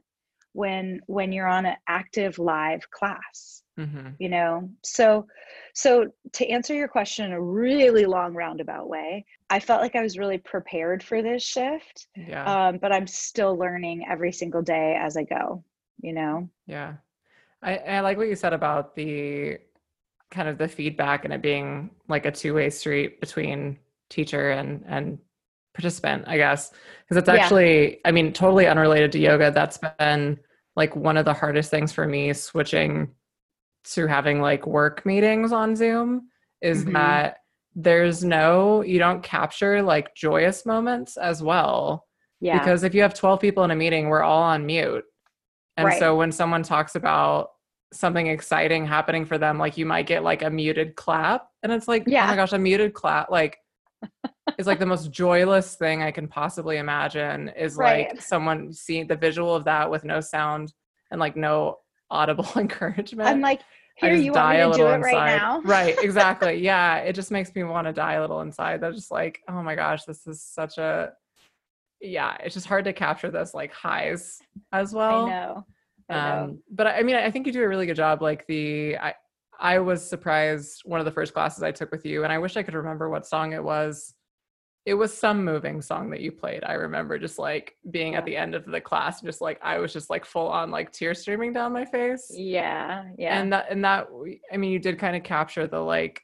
when 0.54 1.00
when 1.08 1.32
you're 1.32 1.48
on 1.48 1.66
an 1.66 1.76
active 1.88 2.38
live 2.38 2.82
class 2.92 3.64
mm-hmm. 3.80 4.10
you 4.20 4.28
know 4.28 4.70
so 4.84 5.26
so 5.74 6.08
to 6.34 6.48
answer 6.50 6.74
your 6.74 6.88
question 6.88 7.26
in 7.26 7.32
a 7.32 7.42
really 7.42 8.06
long 8.06 8.34
roundabout 8.34 8.90
way 8.90 9.26
i 9.50 9.60
felt 9.60 9.82
like 9.82 9.96
i 9.96 10.02
was 10.02 10.18
really 10.18 10.38
prepared 10.38 11.02
for 11.02 11.22
this 11.22 11.42
shift 11.42 12.08
yeah. 12.18 12.68
um, 12.68 12.80
but 12.82 12.92
i'm 12.92 13.08
still 13.08 13.58
learning 13.58 14.06
every 14.10 14.32
single 14.32 14.62
day 14.62 14.98
as 15.00 15.16
i 15.16 15.24
go 15.24 15.64
you 16.02 16.14
know 16.14 16.50
yeah 16.68 16.96
I, 17.64 17.78
I 17.78 18.00
like 18.02 18.18
what 18.18 18.28
you 18.28 18.36
said 18.36 18.54
about 18.54 18.96
the 18.96 19.60
kind 20.32 20.48
of 20.48 20.58
the 20.58 20.68
feedback 20.68 21.26
and 21.26 21.34
it 21.34 21.42
being 21.42 21.92
like 22.08 22.26
a 22.26 22.32
two-way 22.32 22.70
street 22.70 23.20
between 23.20 23.78
teacher 24.10 24.52
and 24.52 24.84
and 24.88 25.20
participant, 25.74 26.26
I 26.28 26.38
guess. 26.38 26.72
Because 27.04 27.18
it's 27.18 27.30
actually, 27.30 27.92
yeah. 27.92 27.98
I 28.06 28.12
mean, 28.12 28.34
totally 28.34 28.68
unrelated 28.68 29.12
to 29.14 29.20
yoga. 29.20 29.52
That's 29.52 29.78
been 29.78 30.40
like 30.76 30.96
one 30.96 31.18
of 31.18 31.26
the 31.26 31.34
hardest 31.34 31.70
things 31.70 31.92
for 31.92 32.08
me 32.08 32.34
switching 32.34 33.14
to 33.94 34.08
having 34.08 34.42
like 34.42 34.68
work 34.68 35.06
meetings 35.06 35.52
on 35.52 35.76
Zoom 35.76 36.30
is 36.62 36.84
mm-hmm. 36.84 36.94
that 36.94 37.38
there's 37.76 38.24
no, 38.24 38.82
you 38.82 39.00
don't 39.00 39.24
capture 39.24 39.82
like 39.82 40.14
joyous 40.16 40.66
moments 40.66 41.18
as 41.18 41.42
well. 41.42 42.06
Yeah. 42.40 42.60
Because 42.60 42.84
if 42.84 42.94
you 42.94 43.02
have 43.02 43.14
12 43.14 43.40
people 43.40 43.64
in 43.64 43.72
a 43.72 43.76
meeting, 43.76 44.10
we're 44.10 44.24
all 44.24 44.44
on 44.44 44.66
mute. 44.66 45.04
And 45.78 45.88
right. 45.88 46.00
so 46.00 46.16
when 46.18 46.32
someone 46.32 46.64
talks 46.64 46.96
about 46.96 47.50
something 47.94 48.28
exciting 48.28 48.86
happening 48.86 49.26
for 49.26 49.38
them, 49.38 49.58
like 49.58 49.78
you 49.78 49.86
might 49.86 50.08
get 50.08 50.24
like 50.24 50.42
a 50.42 50.50
muted 50.50 50.96
clap. 50.96 51.48
And 51.64 51.72
it's 51.72 51.88
like, 51.88 52.04
yeah. 52.08 52.26
oh 52.26 52.28
my 52.28 52.36
gosh, 52.36 52.54
a 52.54 52.58
muted 52.58 52.94
clap. 52.94 53.30
Like 53.30 53.58
is 54.58 54.68
like 54.68 54.80
the 54.80 54.86
most 54.86 55.12
joyless 55.12 55.76
thing 55.76 56.02
I 56.02 56.12
can 56.12 56.28
possibly 56.28 56.78
imagine 56.78 57.50
is 57.50 57.76
right. 57.76 58.10
like 58.10 58.22
someone 58.22 58.74
seeing 58.74 59.08
the 59.08 59.16
visual 59.16 59.56
of 59.56 59.66
that 59.66 59.90
with 59.90 60.04
no 60.04 60.22
sound 60.22 60.74
and 61.12 61.20
like 61.20 61.36
no 61.36 61.80
audible 62.10 62.48
encouragement. 62.56 63.30
I'm 63.30 63.42
like, 63.42 63.62
here 63.96 64.14
you 64.14 64.32
want 64.32 64.58
me 64.58 64.72
to 64.72 64.78
do 64.78 64.88
it 64.88 64.96
inside. 64.96 65.14
right 65.14 65.38
now. 65.38 65.62
right, 65.62 65.96
exactly. 66.02 66.56
Yeah. 66.56 66.98
It 66.98 67.14
just 67.14 67.30
makes 67.30 67.54
me 67.54 67.64
want 67.64 67.88
to 67.88 67.94
die 67.94 68.14
a 68.14 68.22
little 68.22 68.42
inside. 68.42 68.82
That's 68.82 68.96
just 68.96 69.12
like, 69.12 69.42
oh 69.48 69.62
my 69.62 69.76
gosh, 69.76 70.06
this 70.06 70.26
is 70.28 70.42
such 70.42 70.78
a 70.78 71.12
yeah, 72.04 72.36
it's 72.44 72.56
just 72.56 72.66
hard 72.66 72.86
to 72.86 72.94
capture 72.94 73.30
those 73.30 73.54
like 73.54 73.72
highs 73.72 74.42
as 74.72 74.92
well. 74.92 75.26
I 75.26 75.30
know. 75.30 75.66
Um, 76.12 76.60
but 76.70 76.88
I 76.88 77.04
mean, 77.04 77.16
I 77.16 77.32
think 77.32 77.48
you 77.48 77.54
do 77.54 77.64
a 77.64 77.68
really 77.68 77.86
good 77.86 77.96
job. 77.96 78.22
Like 78.22 78.46
the 78.48 78.98
I 78.98 79.14
I 79.60 79.80
was 79.80 80.08
surprised 80.08 80.82
one 80.86 81.00
of 81.00 81.06
the 81.06 81.12
first 81.12 81.34
classes 81.34 81.64
I 81.64 81.72
took 81.72 81.92
with 81.92 82.06
you, 82.06 82.24
and 82.24 82.34
I 82.34 82.38
wish 82.40 82.58
I 82.58 82.64
could 82.64 82.74
remember 82.74 83.10
what 83.10 83.26
song 83.26 83.54
it 83.54 83.64
was 83.64 84.14
it 84.86 84.96
was 84.96 85.16
some 85.16 85.46
moving 85.46 85.82
song 85.82 86.10
that 86.10 86.22
you 86.22 86.32
played. 86.32 86.64
I 86.64 86.74
remember 86.74 87.20
just 87.20 87.38
like 87.38 87.76
being 87.92 88.14
yeah. 88.14 88.20
at 88.20 88.26
the 88.26 88.36
end 88.36 88.56
of 88.56 88.66
the 88.66 88.82
class, 88.82 89.22
just 89.22 89.40
like 89.40 89.60
I 89.62 89.78
was 89.78 89.94
just 89.94 90.10
like 90.10 90.26
full 90.26 90.48
on 90.48 90.72
like 90.72 90.92
tears 90.92 91.22
streaming 91.22 91.54
down 91.54 91.72
my 91.72 91.86
face. 91.86 92.32
Yeah, 92.34 93.04
yeah. 93.18 93.40
And 93.40 93.54
that 93.54 93.68
and 93.70 93.84
that 93.86 94.08
I 94.52 94.58
mean, 94.58 94.72
you 94.72 94.80
did 94.80 94.98
kind 94.98 95.16
of 95.16 95.24
capture 95.24 95.68
the 95.68 95.80
like 95.80 96.22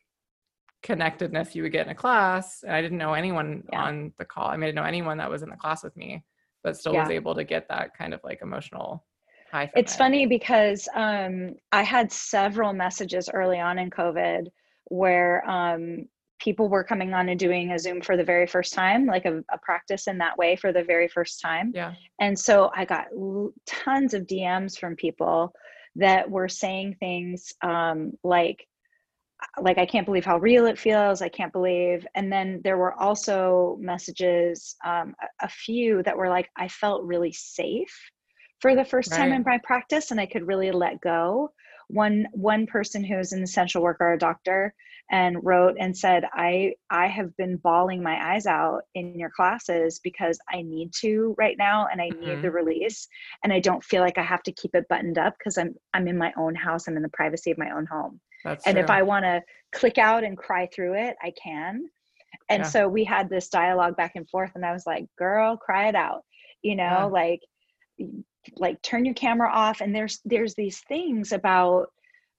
connectedness 0.82 1.56
you 1.56 1.64
would 1.64 1.72
get 1.72 1.86
in 1.86 1.92
a 1.92 1.96
class. 1.96 2.64
And 2.64 2.74
I 2.74 2.82
didn't 2.82 2.98
know 2.98 3.14
anyone 3.14 3.64
yeah. 3.72 3.84
on 3.84 4.14
the 4.18 4.26
call. 4.26 4.48
I 4.48 4.56
mean, 4.56 4.64
I 4.64 4.68
didn't 4.68 4.78
know 4.78 4.84
anyone 4.84 5.18
that 5.18 5.30
was 5.30 5.44
in 5.44 5.50
the 5.50 5.56
class 5.56 5.84
with 5.84 5.96
me, 5.96 6.24
but 6.64 6.76
still 6.76 6.94
yeah. 6.94 7.04
was 7.04 7.12
able 7.12 7.36
to 7.36 7.44
get 7.44 7.68
that 7.70 7.96
kind 7.96 8.14
of 8.14 8.22
like 8.24 8.40
emotional 8.42 9.06
high. 9.52 9.72
It's 9.76 9.96
it. 9.96 9.98
funny 9.98 10.26
because 10.26 10.88
um, 10.94 11.56
I 11.72 11.84
had 11.84 12.12
several 12.12 12.74
messages 12.74 13.30
early 13.34 13.60
on 13.60 13.80
in 13.80 13.90
COVID 13.90 14.48
where 14.86 15.48
um, 15.50 16.08
people 16.40 16.70
were 16.70 16.84
coming 16.84 17.14
on 17.14 17.30
and 17.30 17.40
doing 17.40 17.72
a 17.72 17.80
Zoom 17.80 18.02
for 18.02 18.16
the 18.16 18.24
very 18.24 18.48
first 18.48 18.74
time, 18.74 19.06
like 19.06 19.26
a, 19.26 19.44
a, 19.52 19.58
practice 19.62 20.08
in 20.08 20.18
that 20.20 20.38
way 20.38 20.56
for 20.56 20.72
the 20.72 20.84
very 20.84 21.08
first 21.08 21.42
time. 21.42 21.72
Yeah. 21.74 21.94
And 22.22 22.38
so 22.38 22.72
I 22.76 22.86
got 22.86 23.08
tons 23.66 24.14
of 24.14 24.28
DMs 24.28 24.78
from 24.78 24.96
people 24.96 25.52
that 25.96 26.30
were 26.30 26.48
saying 26.48 26.96
things 27.00 27.54
um, 27.64 28.14
like, 28.24 28.68
like 29.60 29.78
I 29.78 29.86
can't 29.86 30.06
believe 30.06 30.26
how 30.26 30.38
real 30.38 30.66
it 30.68 30.78
feels. 30.78 31.22
I 31.22 31.30
can't 31.30 31.54
believe. 31.54 32.06
And 32.16 32.32
then 32.32 32.62
there 32.64 32.78
were 32.78 32.94
also 32.94 33.78
messages, 33.80 34.76
um, 34.86 35.16
a, 35.22 35.46
a 35.46 35.50
few 35.50 36.04
that 36.04 36.18
were 36.18 36.30
like, 36.30 36.50
I 36.56 36.68
felt 36.68 37.04
really 37.04 37.32
safe 37.32 37.96
for 38.60 38.76
the 38.76 38.86
first 38.86 39.12
right. 39.12 39.18
time 39.18 39.34
in 39.34 39.44
my 39.46 39.60
practice, 39.64 40.12
and 40.12 40.20
I 40.20 40.26
could 40.26 40.48
really 40.48 40.72
let 40.72 41.02
go 41.02 41.52
one 41.88 42.28
one 42.32 42.68
person 42.68 43.04
who's 43.04 43.32
an 43.32 43.42
essential 43.42 43.82
worker 43.82 44.14
a 44.14 44.20
doctor 44.20 44.74
and 45.10 45.38
wrote 45.42 45.76
and 45.80 45.98
said 45.98 46.26
i 46.34 46.74
i 46.90 47.08
have 47.08 47.36
been 47.38 47.56
bawling 47.58 48.04
my 48.04 48.34
eyes 48.34 48.46
out 48.46 48.82
in 48.94 49.18
your 49.18 49.30
classes 49.30 50.00
because 50.04 50.38
i 50.52 50.62
need 50.62 50.92
to 50.94 51.34
right 51.38 51.56
now 51.58 51.88
and 51.92 52.02
i 52.02 52.10
mm-hmm. 52.10 52.26
need 52.26 52.42
the 52.42 52.52
release 52.52 53.08
and 53.44 53.54
i 53.54 53.60
don't 53.60 53.84
feel 53.84 54.02
like 54.02 54.18
i 54.18 54.24
have 54.24 54.44
to 54.44 54.52
keep 54.52 54.76
it 54.76 54.88
buttoned 54.90 55.18
up 55.18 55.34
because 55.40 55.58
i'm 55.58 55.74
i'm 55.94 56.08
in 56.08 56.18
my 56.18 56.34
own 56.38 56.54
house 56.56 56.88
i'm 56.88 56.98
in 56.98 57.04
the 57.04 57.10
privacy 57.10 57.52
of 57.52 57.58
my 57.58 57.72
own 57.72 57.86
home 57.86 58.20
That's 58.44 58.66
and 58.68 58.76
true. 58.76 58.84
if 58.84 58.90
i 58.90 59.02
want 59.02 59.24
to 59.24 59.42
click 59.72 59.98
out 59.98 60.24
and 60.26 60.38
cry 60.38 60.68
through 60.74 60.96
it 60.96 61.16
i 61.22 61.32
can 61.42 61.90
and 62.50 62.64
yeah. 62.64 62.70
so 62.70 62.88
we 62.90 63.06
had 63.06 63.30
this 63.30 63.48
dialogue 63.48 63.96
back 63.96 64.14
and 64.16 64.30
forth 64.30 64.52
and 64.56 64.66
i 64.66 64.74
was 64.74 64.86
like 64.86 65.06
girl 65.18 65.56
cry 65.56 65.88
it 65.88 65.96
out 65.96 66.24
you 66.62 66.76
know 66.76 66.84
yeah. 66.84 67.04
like 67.06 67.40
like 68.56 68.82
turn 68.82 69.06
your 69.06 69.14
camera 69.14 69.50
off 69.52 69.82
and 69.82 69.94
there's 69.96 70.20
there's 70.26 70.56
these 70.56 70.80
things 70.88 71.32
about 71.32 71.88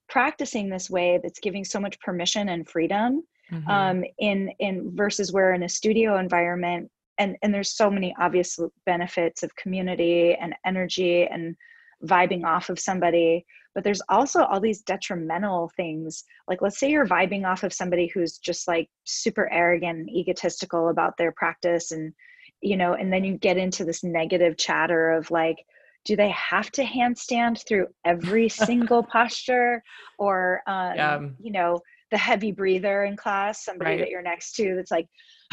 practicing 0.08 0.68
this 0.68 0.88
way 0.88 1.20
that's 1.22 1.40
giving 1.40 1.64
so 1.64 1.78
much 1.78 2.00
permission 2.00 2.48
and 2.48 2.68
freedom 2.68 3.22
mm-hmm. 3.52 3.70
um, 3.70 4.04
in 4.18 4.50
in 4.58 4.90
versus 4.94 5.32
where 5.32 5.52
in 5.52 5.62
a 5.62 5.68
studio 5.68 6.18
environment 6.18 6.90
and 7.18 7.36
and 7.42 7.52
there's 7.52 7.76
so 7.76 7.90
many 7.90 8.14
obvious 8.20 8.58
benefits 8.86 9.42
of 9.42 9.54
community 9.56 10.34
and 10.40 10.54
energy 10.64 11.26
and 11.26 11.56
vibing 12.04 12.44
off 12.44 12.70
of 12.70 12.78
somebody 12.78 13.44
but 13.74 13.84
there's 13.84 14.02
also 14.08 14.44
all 14.44 14.60
these 14.60 14.82
detrimental 14.82 15.70
things 15.76 16.24
like 16.46 16.62
let's 16.62 16.78
say 16.78 16.90
you're 16.90 17.06
vibing 17.06 17.44
off 17.44 17.64
of 17.64 17.72
somebody 17.72 18.06
who's 18.06 18.38
just 18.38 18.68
like 18.68 18.88
super 19.04 19.52
arrogant 19.52 19.98
and 19.98 20.10
egotistical 20.10 20.88
about 20.88 21.16
their 21.16 21.32
practice 21.32 21.90
and 21.90 22.12
you 22.60 22.76
know 22.76 22.94
and 22.94 23.12
then 23.12 23.24
you 23.24 23.36
get 23.36 23.56
into 23.56 23.84
this 23.84 24.04
negative 24.04 24.56
chatter 24.56 25.10
of 25.10 25.30
like 25.30 25.58
do 26.04 26.16
they 26.16 26.30
have 26.30 26.70
to 26.72 26.82
handstand 26.82 27.66
through 27.66 27.86
every 28.04 28.48
single 28.48 29.02
posture 29.12 29.82
or 30.18 30.62
um, 30.66 30.94
yeah. 30.96 31.20
you 31.40 31.52
know 31.52 31.80
the 32.10 32.18
heavy 32.18 32.52
breather 32.52 33.04
in 33.04 33.16
class 33.16 33.64
somebody 33.64 33.90
right. 33.90 34.00
that 34.00 34.08
you're 34.08 34.22
next 34.22 34.52
to 34.56 34.74
that's 34.76 34.90
like 34.90 35.06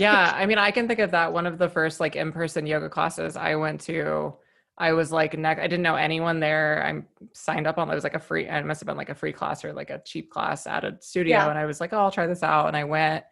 yeah 0.00 0.32
i 0.36 0.46
mean 0.46 0.58
i 0.58 0.70
can 0.70 0.86
think 0.86 1.00
of 1.00 1.10
that 1.10 1.32
one 1.32 1.46
of 1.46 1.58
the 1.58 1.68
first 1.68 2.00
like 2.00 2.16
in-person 2.16 2.66
yoga 2.66 2.88
classes 2.88 3.36
i 3.36 3.54
went 3.54 3.80
to 3.80 4.32
i 4.78 4.92
was 4.92 5.12
like 5.12 5.36
neck 5.38 5.58
i 5.58 5.66
didn't 5.66 5.82
know 5.82 5.96
anyone 5.96 6.40
there 6.40 6.84
i'm 6.84 7.06
signed 7.32 7.66
up 7.66 7.78
on 7.78 7.90
it 7.90 7.94
was 7.94 8.04
like 8.04 8.14
a 8.14 8.20
free 8.20 8.46
it 8.46 8.66
must 8.66 8.80
have 8.80 8.86
been 8.86 8.96
like 8.96 9.10
a 9.10 9.14
free 9.14 9.32
class 9.32 9.64
or 9.64 9.72
like 9.72 9.90
a 9.90 10.02
cheap 10.04 10.30
class 10.30 10.66
at 10.66 10.84
a 10.84 10.96
studio 11.00 11.36
yeah. 11.36 11.48
and 11.48 11.58
i 11.58 11.64
was 11.64 11.80
like 11.80 11.92
oh 11.92 11.98
i'll 11.98 12.10
try 12.10 12.26
this 12.26 12.42
out 12.42 12.66
and 12.66 12.76
i 12.76 12.84
went 12.84 13.24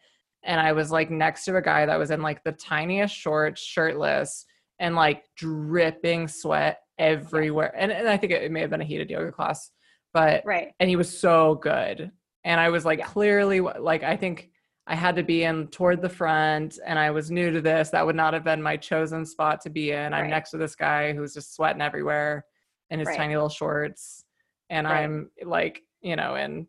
and 0.45 0.61
i 0.61 0.73
was 0.73 0.91
like 0.91 1.11
next 1.11 1.45
to 1.45 1.57
a 1.57 1.62
guy 1.62 1.87
that 1.87 1.99
was 1.99 2.11
in 2.11 2.23
like 2.23 2.43
the 2.45 2.53
tiniest 2.53 3.14
shorts 3.14 3.61
shirtless 3.61 4.47
and 4.79 4.95
like 4.95 5.25
dripping 5.37 6.29
sweat 6.29 6.81
everywhere. 6.99 7.73
And, 7.77 7.93
and 7.93 8.09
I 8.09 8.17
think 8.17 8.33
it, 8.33 8.43
it 8.43 8.53
may 8.53 8.61
have 8.61 8.71
been 8.71 8.81
a 8.81 8.85
heated 8.85 9.11
yoga 9.11 9.33
class, 9.33 9.71
but 10.12 10.43
right. 10.45 10.73
And 10.81 10.88
he 10.88 10.97
was 10.97 11.19
so 11.19 11.57
good. 11.57 12.11
And 12.45 12.61
I 12.61 12.71
was 12.71 12.85
like, 12.85 13.01
yeah. 13.01 13.07
clearly, 13.07 13.61
like, 13.61 14.03
I 14.03 14.17
think 14.17 14.51
I 14.87 14.95
had 14.95 15.17
to 15.17 15.23
be 15.23 15.45
in 15.45 15.69
toward 15.69 16.01
the 16.01 16.09
front 16.09 16.79
and 16.85 16.99
I 16.99 17.11
was 17.11 17.31
new 17.31 17.51
to 17.51 17.61
this. 17.61 17.91
That 17.91 18.07
would 18.07 18.17
not 18.17 18.33
have 18.33 18.45
been 18.45 18.62
my 18.62 18.77
chosen 18.77 19.27
spot 19.27 19.61
to 19.62 19.71
be 19.71 19.91
in. 19.91 20.14
I'm 20.14 20.31
next 20.31 20.51
to 20.53 20.57
this 20.57 20.75
guy 20.75 21.12
who's 21.12 21.35
just 21.35 21.55
sweating 21.55 21.83
everywhere 21.83 22.45
in 22.91 22.99
his 22.99 23.07
right. 23.07 23.17
tiny 23.17 23.35
little 23.35 23.51
shorts. 23.51 24.25
And 24.71 24.87
right. 24.87 25.03
I'm 25.03 25.31
like, 25.45 25.83
you 26.01 26.17
know, 26.17 26.37
in 26.37 26.69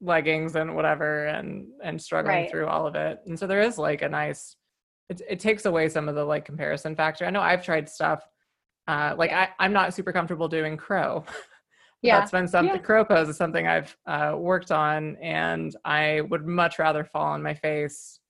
leggings 0.00 0.56
and 0.56 0.74
whatever 0.76 1.26
and 1.26 1.68
and 1.82 2.00
struggling 2.00 2.48
through 2.50 2.66
all 2.66 2.86
of 2.86 2.94
it. 2.94 3.20
And 3.26 3.38
so 3.38 3.46
there 3.46 3.62
is 3.62 3.78
like 3.78 4.02
a 4.02 4.08
nice 4.08 4.56
it, 5.08 5.20
it 5.28 5.40
takes 5.40 5.64
away 5.64 5.88
some 5.88 6.08
of 6.08 6.14
the 6.14 6.24
like 6.24 6.44
comparison 6.44 6.96
factor. 6.96 7.24
I 7.24 7.30
know 7.30 7.40
I've 7.40 7.64
tried 7.64 7.88
stuff 7.88 8.26
uh, 8.86 9.14
like 9.16 9.32
I, 9.32 9.48
I'm 9.58 9.72
not 9.72 9.94
super 9.94 10.12
comfortable 10.12 10.48
doing 10.48 10.76
crow. 10.76 11.24
yeah. 12.02 12.18
That's 12.18 12.30
been 12.30 12.48
something, 12.48 12.76
yeah. 12.76 12.82
crow 12.82 13.04
pose 13.04 13.28
is 13.28 13.36
something 13.36 13.66
I've 13.66 13.96
uh, 14.06 14.34
worked 14.36 14.70
on 14.70 15.16
and 15.16 15.74
I 15.84 16.20
would 16.22 16.46
much 16.46 16.78
rather 16.78 17.04
fall 17.04 17.26
on 17.26 17.42
my 17.42 17.54
face 17.54 18.20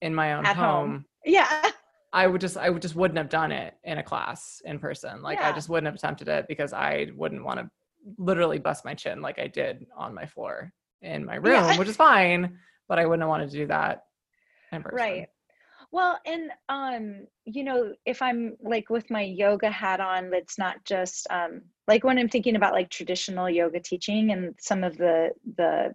in 0.00 0.14
my 0.14 0.34
own 0.34 0.44
home. 0.44 0.56
home. 0.56 1.04
Yeah. 1.24 1.70
I 2.14 2.26
would 2.26 2.42
just, 2.42 2.58
I 2.58 2.68
would 2.68 2.82
just 2.82 2.94
wouldn't 2.94 3.16
have 3.16 3.30
done 3.30 3.52
it 3.52 3.74
in 3.84 3.96
a 3.98 4.02
class 4.02 4.60
in 4.66 4.78
person. 4.78 5.22
Like 5.22 5.38
yeah. 5.38 5.48
I 5.48 5.52
just 5.52 5.70
wouldn't 5.70 5.86
have 5.86 5.94
attempted 5.94 6.28
it 6.28 6.46
because 6.46 6.74
I 6.74 7.08
wouldn't 7.16 7.44
want 7.44 7.60
to 7.60 7.70
literally 8.18 8.58
bust 8.58 8.84
my 8.84 8.92
chin 8.92 9.22
like 9.22 9.38
I 9.38 9.46
did 9.46 9.86
on 9.96 10.12
my 10.12 10.26
floor 10.26 10.72
in 11.00 11.24
my 11.24 11.36
room, 11.36 11.54
yeah. 11.54 11.78
which 11.78 11.88
is 11.88 11.96
fine, 11.96 12.58
but 12.86 12.98
I 12.98 13.06
wouldn't 13.06 13.22
have 13.22 13.30
wanted 13.30 13.50
to 13.50 13.56
do 13.56 13.66
that 13.68 14.04
in 14.72 14.82
person. 14.82 14.96
Right. 14.96 15.28
Well, 15.92 16.18
and 16.24 16.50
um, 16.70 17.26
you 17.44 17.64
know, 17.64 17.92
if 18.06 18.22
I'm 18.22 18.56
like 18.62 18.88
with 18.88 19.10
my 19.10 19.22
yoga 19.22 19.70
hat 19.70 20.00
on, 20.00 20.30
that's 20.30 20.58
not 20.58 20.82
just 20.84 21.26
um 21.30 21.62
like 21.86 22.02
when 22.02 22.18
I'm 22.18 22.30
thinking 22.30 22.56
about 22.56 22.72
like 22.72 22.88
traditional 22.88 23.50
yoga 23.50 23.78
teaching 23.78 24.32
and 24.32 24.54
some 24.58 24.84
of 24.84 24.96
the 24.96 25.30
the 25.58 25.92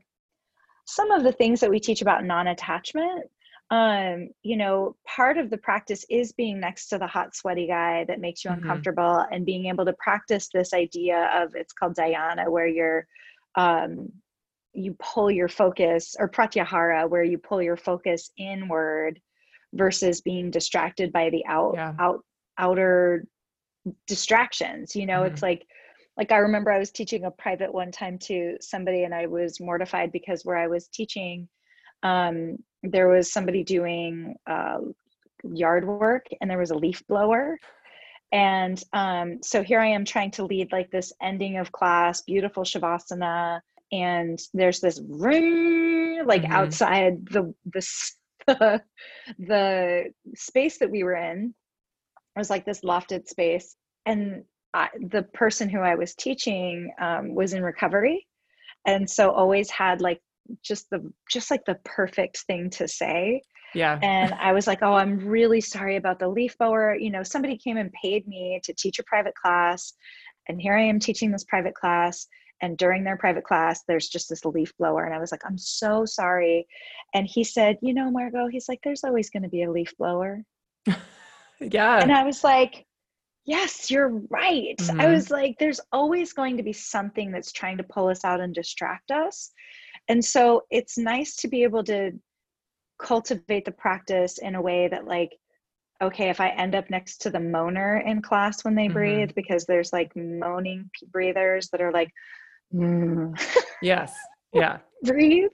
some 0.86 1.12
of 1.12 1.23
the 1.23 1.31
things 1.31 1.60
that 1.60 1.69
we 1.69 1.79
teach 1.79 2.01
about 2.01 2.23
non-attachment, 2.23 3.25
um, 3.71 4.29
you 4.43 4.55
know, 4.55 4.95
part 5.05 5.38
of 5.38 5.49
the 5.49 5.57
practice 5.57 6.05
is 6.10 6.31
being 6.31 6.60
next 6.60 6.88
to 6.89 6.97
the 6.97 7.07
hot, 7.07 7.36
sweaty 7.36 7.67
guy 7.67 8.05
that 8.07 8.21
makes 8.21 8.45
you 8.45 8.51
mm-hmm. 8.51 8.62
uncomfortable 8.62 9.25
and 9.31 9.45
being 9.45 9.65
able 9.65 9.83
to 9.86 9.93
practice 9.93 10.47
this 10.53 10.73
idea 10.73 11.29
of 11.36 11.55
it's 11.55 11.73
called 11.73 11.95
dhyana, 11.95 12.49
where 12.49 12.67
you're 12.67 13.07
um 13.55 14.10
you 14.73 14.95
pull 14.99 15.31
your 15.31 15.49
focus 15.49 16.15
or 16.19 16.29
pratyahara 16.29 17.10
where 17.10 17.23
you 17.23 17.39
pull 17.39 17.63
your 17.63 17.77
focus 17.77 18.29
inward 18.38 19.19
versus 19.73 20.21
being 20.21 20.51
distracted 20.51 21.12
by 21.12 21.30
the 21.30 21.45
out 21.45 21.73
yeah. 21.75 21.93
out 21.99 22.23
outer 22.58 23.25
distractions 24.08 24.95
you 24.95 25.06
know 25.06 25.21
mm-hmm. 25.21 25.34
it's 25.34 25.41
like 25.41 25.65
like 26.17 26.32
i 26.32 26.38
remember 26.38 26.71
i 26.71 26.80
was 26.80 26.91
teaching 26.91 27.25
a 27.25 27.32
private 27.32 27.73
one 27.73 27.91
time 27.91 28.17
to 28.17 28.58
somebody 28.60 29.03
and 29.03 29.13
i 29.13 29.25
was 29.25 29.60
mortified 29.60 30.12
because 30.12 30.43
where 30.43 30.58
i 30.58 30.67
was 30.67 30.88
teaching 30.88 31.47
um 32.03 32.58
there 32.84 33.08
was 33.08 33.32
somebody 33.32 33.63
doing 33.63 34.36
uh, 34.45 34.77
yard 35.43 35.86
work 35.86 36.25
and 36.41 36.49
there 36.49 36.58
was 36.58 36.71
a 36.71 36.77
leaf 36.77 37.01
blower 37.08 37.58
and 38.32 38.84
um 38.93 39.38
so 39.41 39.63
here 39.63 39.80
i 39.80 39.88
am 39.88 40.03
trying 40.03 40.32
to 40.32 40.45
lead 40.45 40.71
like 40.71 40.89
this 40.91 41.13
ending 41.21 41.58
of 41.58 41.71
class 41.71 42.21
beautiful 42.21 42.63
shavasana 42.63 43.60
and 43.91 44.39
there's 44.53 44.80
this 44.80 45.01
ring 45.08 46.25
like 46.25 46.41
mm-hmm. 46.41 46.51
outside 46.51 47.25
the 47.27 47.53
the 47.73 47.82
the, 48.47 48.81
the 49.39 50.05
space 50.36 50.79
that 50.79 50.91
we 50.91 51.03
were 51.03 51.15
in 51.15 51.53
was 52.36 52.49
like 52.49 52.65
this 52.65 52.81
lofted 52.81 53.27
space 53.27 53.75
and 54.05 54.43
I, 54.73 54.89
the 55.10 55.23
person 55.23 55.69
who 55.69 55.79
i 55.79 55.95
was 55.95 56.13
teaching 56.15 56.91
um, 56.99 57.33
was 57.33 57.53
in 57.53 57.63
recovery 57.63 58.27
and 58.86 59.07
so 59.07 59.31
always 59.31 59.69
had 59.69 60.01
like 60.01 60.21
just 60.63 60.89
the 60.89 61.12
just 61.29 61.51
like 61.51 61.65
the 61.65 61.77
perfect 61.83 62.39
thing 62.47 62.69
to 62.71 62.88
say. 62.88 63.41
Yeah. 63.75 63.99
And 64.01 64.33
i 64.39 64.53
was 64.53 64.65
like 64.65 64.79
oh 64.81 64.93
i'm 64.93 65.19
really 65.19 65.62
sorry 65.62 65.97
about 65.97 66.19
the 66.19 66.27
leaf 66.27 66.57
blower. 66.57 66.95
You 66.95 67.12
know 67.12 67.23
somebody 67.23 67.57
came 67.57 67.77
and 67.77 67.91
paid 68.01 68.27
me 68.27 68.60
to 68.63 68.73
teach 68.73 68.97
a 68.97 69.03
private 69.03 69.36
class 69.36 69.93
and 70.47 70.60
here 70.60 70.75
i 70.75 70.83
am 70.83 70.99
teaching 70.99 71.31
this 71.31 71.43
private 71.43 71.75
class 71.75 72.27
and 72.62 72.78
during 72.78 73.04
their 73.04 73.17
private 73.17 73.43
class 73.43 73.84
there's 73.88 74.08
just 74.08 74.30
this 74.30 74.46
leaf 74.46 74.74
blower 74.78 75.06
and 75.06 75.13
i 75.13 75.20
was 75.20 75.32
like 75.32 75.46
i'm 75.46 75.58
so 75.58 76.06
sorry. 76.06 76.67
And 77.13 77.28
he 77.28 77.43
said 77.43 77.78
you 77.82 77.93
know 77.93 78.12
margot 78.12 78.48
he's 78.48 78.67
like 78.67 78.80
there's 78.84 79.04
always 79.04 79.30
going 79.30 79.43
to 79.43 79.50
be 79.50 79.63
a 79.63 79.72
leaf 79.72 79.93
blower. 79.98 80.43
Yeah. 81.60 82.00
And 82.00 82.12
i 82.12 82.24
was 82.24 82.43
like 82.43 82.86
yes 83.46 83.89
you're 83.89 84.10
right. 84.30 84.78
Mm-hmm. 84.78 85.02
i 85.02 85.08
was 85.08 85.32
like 85.32 85.56
there's 85.58 85.80
always 85.91 86.34
going 86.34 86.58
to 86.58 86.63
be 86.63 86.74
something 86.74 87.32
that's 87.32 87.52
trying 87.52 87.78
to 87.78 87.84
pull 87.84 88.10
us 88.10 88.24
out 88.24 88.41
and 88.41 88.54
distract 88.54 89.10
us. 89.10 89.52
And 90.08 90.24
so 90.24 90.65
it's 90.70 90.98
nice 90.98 91.36
to 91.38 91.48
be 91.48 91.63
able 91.63 91.84
to 91.86 92.12
cultivate 93.00 93.65
the 93.65 93.72
practice 93.72 94.38
in 94.38 94.56
a 94.56 94.62
way 94.62 94.88
that 94.88 95.06
like 95.06 95.38
okay 96.02 96.30
if 96.30 96.39
i 96.39 96.50
end 96.50 96.76
up 96.76 96.89
next 96.89 97.17
to 97.22 97.30
the 97.30 97.38
moaner 97.38 98.04
in 98.06 98.22
class 98.22 98.63
when 98.63 98.76
they 98.76 98.86
mm-hmm. 98.86 98.93
breathe 98.93 99.32
because 99.36 99.65
there's 99.65 99.93
like 99.93 100.12
moaning 100.15 100.89
breathers 101.12 101.70
that 101.70 101.82
are 101.82 101.91
like 101.91 102.12
mm. 102.73 103.63
yes 103.82 104.13
yeah 104.53 104.77
breathe 105.03 105.49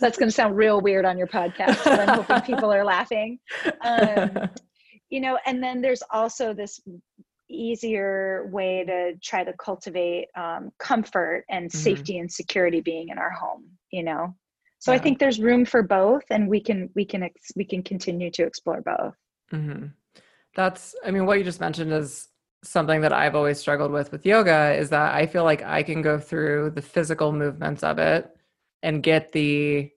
that's 0.00 0.16
going 0.16 0.28
to 0.28 0.32
sound 0.32 0.56
real 0.56 0.80
weird 0.80 1.04
on 1.04 1.18
your 1.18 1.26
podcast 1.26 1.82
but 1.84 2.08
i'm 2.08 2.22
hoping 2.22 2.40
people 2.42 2.72
are 2.72 2.84
laughing 2.84 3.38
um, 3.82 4.48
you 5.10 5.20
know 5.20 5.38
and 5.46 5.62
then 5.62 5.80
there's 5.80 6.02
also 6.10 6.54
this 6.54 6.80
easier 7.50 8.48
way 8.50 8.84
to 8.86 9.12
try 9.22 9.42
to 9.42 9.52
cultivate 9.54 10.28
um, 10.36 10.70
comfort 10.78 11.44
and 11.50 11.68
mm-hmm. 11.68 11.78
safety 11.78 12.18
and 12.18 12.30
security 12.30 12.80
being 12.80 13.08
in 13.10 13.18
our 13.18 13.30
home 13.30 13.64
you 13.90 14.02
know 14.02 14.34
so 14.78 14.90
yeah. 14.90 14.96
i 14.96 15.00
think 15.00 15.18
there's 15.18 15.40
room 15.40 15.64
for 15.64 15.82
both 15.82 16.22
and 16.30 16.48
we 16.48 16.60
can 16.60 16.88
we 16.94 17.04
can 17.04 17.22
ex- 17.22 17.52
we 17.56 17.64
can 17.64 17.82
continue 17.82 18.30
to 18.30 18.42
explore 18.42 18.80
both 18.82 19.14
mm-hmm. 19.52 19.86
that's 20.54 20.94
i 21.04 21.10
mean 21.10 21.26
what 21.26 21.38
you 21.38 21.44
just 21.44 21.60
mentioned 21.60 21.92
is 21.92 22.28
something 22.62 23.00
that 23.00 23.12
i've 23.12 23.34
always 23.34 23.58
struggled 23.58 23.92
with 23.92 24.10
with 24.10 24.26
yoga 24.26 24.74
is 24.74 24.90
that 24.90 25.14
i 25.14 25.26
feel 25.26 25.44
like 25.44 25.62
i 25.62 25.82
can 25.82 26.02
go 26.02 26.18
through 26.18 26.70
the 26.70 26.82
physical 26.82 27.32
movements 27.32 27.82
of 27.82 27.98
it 27.98 28.36
and 28.82 29.02
get 29.02 29.32
the 29.32 29.90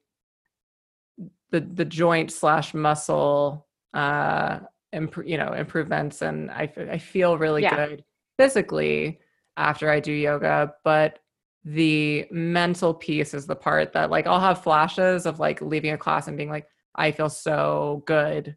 the 1.50 1.60
the 1.60 1.84
joint 1.84 2.30
slash 2.30 2.72
muscle 2.72 3.66
uh 3.94 4.60
imp- 4.92 5.26
you 5.26 5.36
know 5.36 5.52
improvements 5.52 6.22
and 6.22 6.50
I, 6.50 6.72
I 6.90 6.98
feel 6.98 7.36
really 7.36 7.62
yeah. 7.62 7.86
good 7.86 8.04
physically 8.38 9.20
after 9.56 9.90
i 9.90 10.00
do 10.00 10.12
yoga 10.12 10.74
but 10.84 11.18
the 11.64 12.26
mental 12.30 12.92
piece 12.92 13.34
is 13.34 13.46
the 13.46 13.54
part 13.54 13.92
that 13.92 14.10
like 14.10 14.26
I'll 14.26 14.40
have 14.40 14.62
flashes 14.62 15.26
of 15.26 15.38
like 15.38 15.60
leaving 15.60 15.92
a 15.92 15.98
class 15.98 16.28
and 16.28 16.36
being 16.36 16.50
like, 16.50 16.66
I 16.94 17.12
feel 17.12 17.28
so 17.28 18.02
good. 18.06 18.56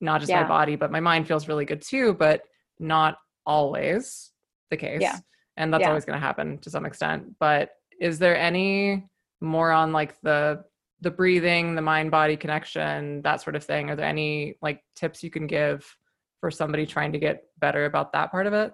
Not 0.00 0.20
just 0.20 0.30
yeah. 0.30 0.42
my 0.42 0.48
body, 0.48 0.76
but 0.76 0.90
my 0.90 1.00
mind 1.00 1.28
feels 1.28 1.48
really 1.48 1.66
good 1.66 1.82
too, 1.82 2.14
but 2.14 2.42
not 2.78 3.18
always 3.46 4.30
the 4.70 4.76
case. 4.76 5.00
Yeah. 5.00 5.18
And 5.56 5.72
that's 5.72 5.82
yeah. 5.82 5.88
always 5.88 6.04
gonna 6.04 6.20
happen 6.20 6.58
to 6.58 6.70
some 6.70 6.86
extent. 6.86 7.36
But 7.38 7.70
is 8.00 8.18
there 8.18 8.36
any 8.36 9.06
more 9.40 9.72
on 9.72 9.92
like 9.92 10.20
the 10.22 10.64
the 11.02 11.10
breathing, 11.10 11.74
the 11.74 11.82
mind 11.82 12.10
body 12.10 12.36
connection, 12.36 13.22
that 13.22 13.40
sort 13.40 13.56
of 13.56 13.64
thing? 13.64 13.90
Are 13.90 13.96
there 13.96 14.06
any 14.06 14.56
like 14.60 14.82
tips 14.96 15.22
you 15.22 15.30
can 15.30 15.46
give 15.46 15.84
for 16.40 16.50
somebody 16.50 16.86
trying 16.86 17.12
to 17.12 17.18
get 17.18 17.44
better 17.58 17.86
about 17.86 18.12
that 18.12 18.30
part 18.30 18.46
of 18.46 18.52
it? 18.52 18.72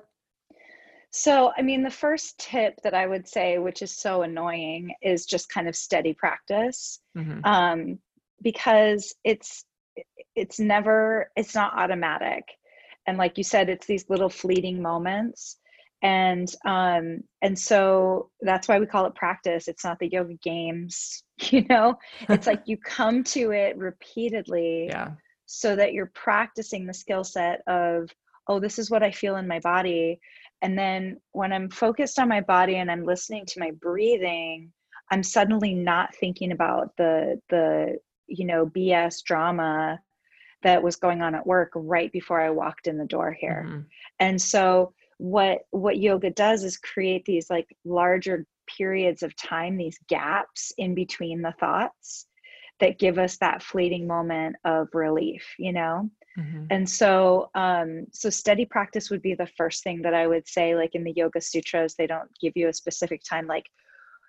So, 1.12 1.52
I 1.56 1.62
mean, 1.62 1.82
the 1.82 1.90
first 1.90 2.38
tip 2.38 2.74
that 2.82 2.94
I 2.94 3.06
would 3.06 3.26
say, 3.26 3.58
which 3.58 3.80
is 3.80 3.96
so 3.96 4.22
annoying, 4.22 4.94
is 5.00 5.24
just 5.24 5.48
kind 5.48 5.68
of 5.68 5.74
steady 5.76 6.12
practice, 6.12 7.00
mm-hmm. 7.16 7.40
um, 7.44 7.98
because 8.42 9.14
it's 9.24 9.64
it's 10.34 10.60
never 10.60 11.30
it's 11.36 11.54
not 11.54 11.74
automatic, 11.74 12.44
and 13.06 13.18
like 13.18 13.38
you 13.38 13.44
said, 13.44 13.68
it's 13.68 13.86
these 13.86 14.08
little 14.08 14.28
fleeting 14.28 14.82
moments, 14.82 15.58
and 16.02 16.52
um, 16.64 17.20
and 17.42 17.58
so 17.58 18.30
that's 18.40 18.68
why 18.68 18.78
we 18.78 18.86
call 18.86 19.06
it 19.06 19.14
practice. 19.14 19.68
It's 19.68 19.84
not 19.84 19.98
the 19.98 20.08
yoga 20.08 20.34
games, 20.34 21.22
you 21.50 21.64
know. 21.68 21.96
It's 22.28 22.46
like 22.46 22.62
you 22.66 22.76
come 22.76 23.24
to 23.24 23.52
it 23.52 23.76
repeatedly, 23.76 24.86
yeah, 24.88 25.12
so 25.46 25.76
that 25.76 25.92
you're 25.92 26.12
practicing 26.14 26.86
the 26.86 26.94
skill 26.94 27.24
set 27.24 27.62
of 27.66 28.10
oh, 28.48 28.60
this 28.60 28.78
is 28.78 28.90
what 28.90 29.02
I 29.02 29.10
feel 29.10 29.36
in 29.36 29.48
my 29.48 29.58
body 29.58 30.20
and 30.62 30.78
then 30.78 31.20
when 31.32 31.52
I'm 31.52 31.70
focused 31.70 32.18
on 32.18 32.28
my 32.28 32.40
body 32.40 32.76
and 32.76 32.90
I'm 32.90 33.04
listening 33.04 33.44
to 33.46 33.60
my 33.60 33.72
breathing, 33.72 34.72
I'm 35.10 35.22
suddenly 35.22 35.74
not 35.74 36.14
thinking 36.14 36.52
about 36.52 36.96
the 36.96 37.40
the 37.50 37.98
you 38.26 38.46
know 38.46 38.66
BS 38.66 39.22
drama 39.24 40.00
that 40.62 40.82
was 40.82 40.96
going 40.96 41.22
on 41.22 41.34
at 41.34 41.46
work 41.46 41.70
right 41.74 42.10
before 42.12 42.40
I 42.40 42.50
walked 42.50 42.86
in 42.86 42.98
the 42.98 43.04
door 43.04 43.32
here. 43.32 43.66
Mm-hmm. 43.68 43.80
And 44.20 44.40
so 44.40 44.92
what 45.18 45.60
what 45.70 45.98
yoga 45.98 46.30
does 46.30 46.64
is 46.64 46.76
create 46.76 47.24
these 47.24 47.48
like 47.48 47.74
larger 47.84 48.46
periods 48.66 49.22
of 49.22 49.36
time, 49.36 49.76
these 49.76 49.98
gaps 50.08 50.72
in 50.76 50.94
between 50.94 51.42
the 51.42 51.54
thoughts 51.58 52.26
that 52.80 52.98
give 52.98 53.18
us 53.18 53.38
that 53.38 53.62
fleeting 53.62 54.06
moment 54.06 54.56
of 54.64 54.88
relief, 54.92 55.54
you 55.58 55.72
know? 55.72 56.10
Mm-hmm. 56.38 56.64
And 56.70 56.88
so, 56.88 57.48
um, 57.54 58.06
so 58.12 58.28
steady 58.28 58.66
practice 58.66 59.08
would 59.10 59.22
be 59.22 59.34
the 59.34 59.46
first 59.56 59.82
thing 59.82 60.02
that 60.02 60.12
I 60.12 60.26
would 60.26 60.46
say. 60.46 60.74
Like 60.74 60.94
in 60.94 61.02
the 61.02 61.14
Yoga 61.16 61.40
Sutras, 61.40 61.94
they 61.94 62.06
don't 62.06 62.28
give 62.40 62.52
you 62.56 62.68
a 62.68 62.74
specific 62.74 63.22
time. 63.24 63.46
Like, 63.46 63.66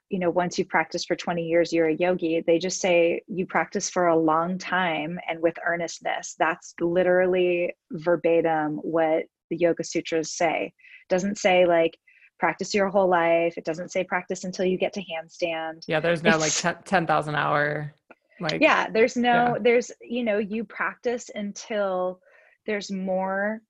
you 0.09 0.19
know, 0.19 0.29
once 0.29 0.57
you 0.57 0.65
practice 0.65 1.05
for 1.05 1.15
20 1.15 1.43
years, 1.43 1.73
you're 1.73 1.89
a 1.89 1.95
yogi. 1.95 2.43
They 2.45 2.59
just 2.59 2.79
say 2.79 3.21
you 3.27 3.45
practice 3.45 3.89
for 3.89 4.07
a 4.07 4.17
long 4.17 4.57
time 4.57 5.19
and 5.29 5.41
with 5.41 5.57
earnestness. 5.65 6.35
That's 6.39 6.73
literally 6.79 7.73
verbatim 7.91 8.77
what 8.77 9.25
the 9.49 9.57
Yoga 9.57 9.83
Sutras 9.83 10.33
say. 10.33 10.73
It 10.73 11.13
doesn't 11.13 11.37
say 11.37 11.65
like 11.65 11.97
practice 12.39 12.73
your 12.73 12.89
whole 12.89 13.09
life. 13.09 13.57
It 13.57 13.65
doesn't 13.65 13.91
say 13.91 14.03
practice 14.03 14.43
until 14.43 14.65
you 14.65 14.77
get 14.77 14.93
to 14.93 15.01
handstand. 15.01 15.83
Yeah, 15.87 15.99
there's 15.99 16.23
no 16.23 16.39
it's, 16.39 16.63
like 16.63 16.85
10,000 16.85 17.35
hour 17.35 17.93
like 18.39 18.61
yeah 18.61 18.87
there's 18.87 19.17
no 19.17 19.31
yeah. 19.31 19.53
there's 19.59 19.91
you 19.99 20.23
know 20.23 20.37
you 20.37 20.63
practice 20.63 21.31
until 21.33 22.19
there's 22.67 22.91
more 22.91 23.63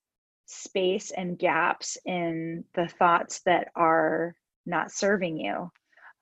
space 0.47 1.12
and 1.12 1.38
gaps 1.38 1.97
in 2.06 2.63
the 2.73 2.88
thoughts 2.88 3.41
that 3.45 3.67
are 3.76 4.36
not 4.65 4.91
serving 4.91 5.38
you. 5.38 5.69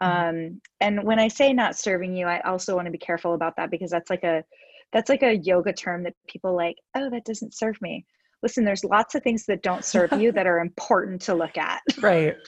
Um 0.02 0.60
and 0.82 1.02
when 1.04 1.20
i 1.20 1.28
say 1.28 1.54
not 1.54 1.78
serving 1.78 2.16
you 2.16 2.26
i 2.26 2.40
also 2.42 2.76
want 2.76 2.86
to 2.86 2.92
be 2.92 2.98
careful 2.98 3.34
about 3.34 3.56
that 3.56 3.72
because 3.72 3.90
that's 3.90 4.10
like 4.10 4.24
a 4.24 4.44
that's 4.96 5.10
like 5.10 5.24
a 5.24 5.38
yoga 5.38 5.74
term 5.74 6.04
that 6.04 6.14
people 6.28 6.56
like 6.56 6.78
oh 6.96 7.10
that 7.10 7.26
doesn't 7.26 7.54
serve 7.54 7.76
me. 7.82 8.06
Listen 8.42 8.64
there's 8.64 8.84
lots 8.86 9.14
of 9.14 9.24
things 9.24 9.46
that 9.46 9.62
don't 9.62 9.84
serve 9.84 10.12
you 10.14 10.32
that 10.32 10.48
are 10.48 10.60
important 10.60 11.22
to 11.24 11.36
look 11.36 11.58
at. 11.58 11.82
Right. 12.02 12.36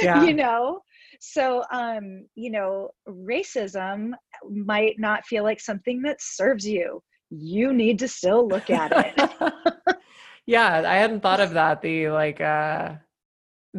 Yeah. 0.00 0.24
you 0.24 0.32
know? 0.32 0.80
So 1.20 1.62
um 1.72 2.26
you 2.34 2.50
know 2.50 2.90
racism 3.08 4.12
might 4.50 4.94
not 4.98 5.26
feel 5.26 5.42
like 5.42 5.60
something 5.60 6.00
that 6.02 6.18
serves 6.20 6.66
you. 6.66 7.02
You 7.30 7.74
need 7.74 7.98
to 7.98 8.08
still 8.08 8.48
look 8.48 8.70
at 8.70 8.92
it. 8.92 9.30
Yeah 10.48 10.84
i 10.86 10.94
hadn't 10.94 11.22
thought 11.22 11.40
of 11.40 11.50
that 11.54 11.82
the 11.82 12.08
like 12.08 12.40
uh 12.40 12.94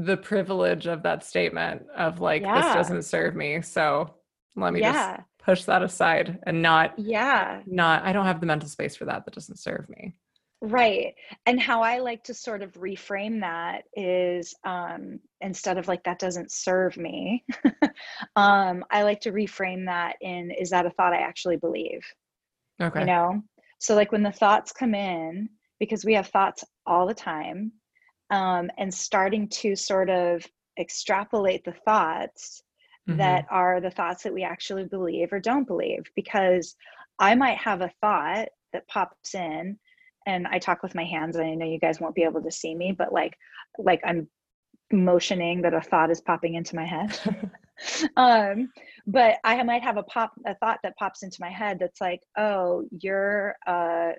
the 0.06 0.18
privilege 0.18 0.86
of 0.86 1.04
that 1.04 1.24
statement 1.24 1.84
of 1.96 2.20
like 2.20 2.44
yeah. 2.44 2.62
this 2.62 2.74
doesn't 2.74 3.04
serve 3.04 3.36
me 3.36 3.62
so 3.62 4.14
let 4.56 4.74
me 4.74 4.80
yeah. 4.80 5.18
just 5.18 5.28
push 5.40 5.64
that 5.64 5.82
aside 5.82 6.38
and 6.44 6.62
not 6.62 6.94
yeah 6.98 7.62
not 7.66 8.04
i 8.04 8.14
don't 8.14 8.26
have 8.26 8.40
the 8.40 8.46
mental 8.46 8.70
space 8.70 8.96
for 8.96 9.06
that 9.06 9.26
that 9.26 9.34
doesn't 9.34 9.58
serve 9.58 9.90
me 9.90 10.14
Right. 10.62 11.14
And 11.46 11.62
how 11.62 11.84
I 11.84 12.00
like 12.00 12.24
to 12.24 12.34
sort 12.34 12.64
of 12.64 12.74
reframe 12.74 13.42
that 13.42 13.84
is 13.96 14.56
um, 14.64 15.20
instead 15.42 15.78
of 15.78 15.88
like, 15.88 16.04
that 16.06 16.18
doesn't 16.18 16.52
serve 16.52 16.98
me, 16.98 17.46
um, 18.36 18.84
I 18.90 19.04
like 19.04 19.22
to 19.22 19.32
reframe 19.32 19.86
that 19.86 20.16
in, 20.22 20.50
is 20.50 20.72
that 20.72 20.88
a 20.88 20.90
thought 20.90 21.14
I 21.14 21.22
actually 21.22 21.58
believe? 21.58 22.02
Okay. 22.82 23.02
You 23.02 23.06
know? 23.06 23.42
So, 23.80 23.94
like, 23.94 24.12
when 24.12 24.24
the 24.24 24.32
thoughts 24.32 24.72
come 24.72 24.96
in, 24.96 25.50
because 25.80 26.04
we 26.04 26.16
have 26.16 26.28
thoughts 26.28 26.64
all 26.88 27.06
the 27.06 27.14
time, 27.14 27.72
um, 28.30 28.70
and 28.78 28.94
starting 28.94 29.48
to 29.48 29.76
sort 29.76 30.10
of 30.10 30.46
extrapolate 30.80 31.64
the 31.64 31.76
thoughts 31.86 32.62
mm-hmm. 33.08 33.18
that 33.18 33.46
are 33.50 33.82
the 33.82 33.92
thoughts 33.92 34.24
that 34.24 34.34
we 34.34 34.44
actually 34.44 34.86
believe 34.86 35.32
or 35.32 35.40
don't 35.40 35.68
believe, 35.68 36.04
because 36.16 36.76
I 37.20 37.36
might 37.36 37.58
have 37.58 37.82
a 37.82 37.92
thought 38.02 38.50
that 38.74 38.88
pops 38.88 39.34
in 39.34 39.78
and 40.26 40.46
I 40.48 40.60
talk 40.60 40.84
with 40.84 40.94
my 40.94 41.06
hands 41.06 41.38
and 41.38 41.48
I 41.48 41.56
know 41.56 41.66
you 41.66 41.80
guys 41.80 42.00
won't 42.00 42.16
be 42.16 42.24
able 42.24 42.42
to 42.44 42.52
see 42.52 42.76
me, 42.76 42.92
but 42.92 43.14
like 43.14 43.36
like 43.80 44.02
I'm 44.06 44.28
motioning 44.92 45.62
that 45.62 45.74
a 45.74 45.82
thought 45.82 46.12
is 46.12 46.22
popping 46.22 46.56
into 46.56 46.76
my 46.76 46.86
head. 46.86 47.18
um, 48.18 48.72
but 49.06 49.38
I 49.44 49.62
might 49.64 49.84
have 49.84 49.98
a 49.98 50.04
pop 50.04 50.34
a 50.46 50.56
thought 50.56 50.80
that 50.84 50.98
pops 50.98 51.24
into 51.24 51.38
my 51.40 51.50
head 51.50 51.78
that's 51.80 52.02
like, 52.02 52.22
oh, 52.38 52.84
you're 52.92 53.56
uh 53.66 54.12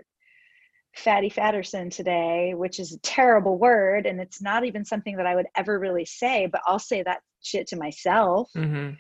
fatty 0.95 1.31
fatterson 1.31 1.91
today, 1.91 2.55
which 2.55 2.81
is 2.81 2.93
a 2.93 2.99
terrible 3.01 3.59
word, 3.59 4.07
and 4.07 4.21
it's 4.21 4.43
not 4.43 4.65
even 4.65 4.85
something 4.85 5.17
that 5.17 5.27
I 5.27 5.35
would 5.35 5.47
ever 5.57 5.79
really 5.79 6.05
say, 6.05 6.47
but 6.51 6.61
I'll 6.67 6.79
say 6.79 7.03
that 7.03 7.21
shit 7.43 7.67
to 7.69 7.77
myself. 7.77 8.51
Mm-hmm. 8.57 8.95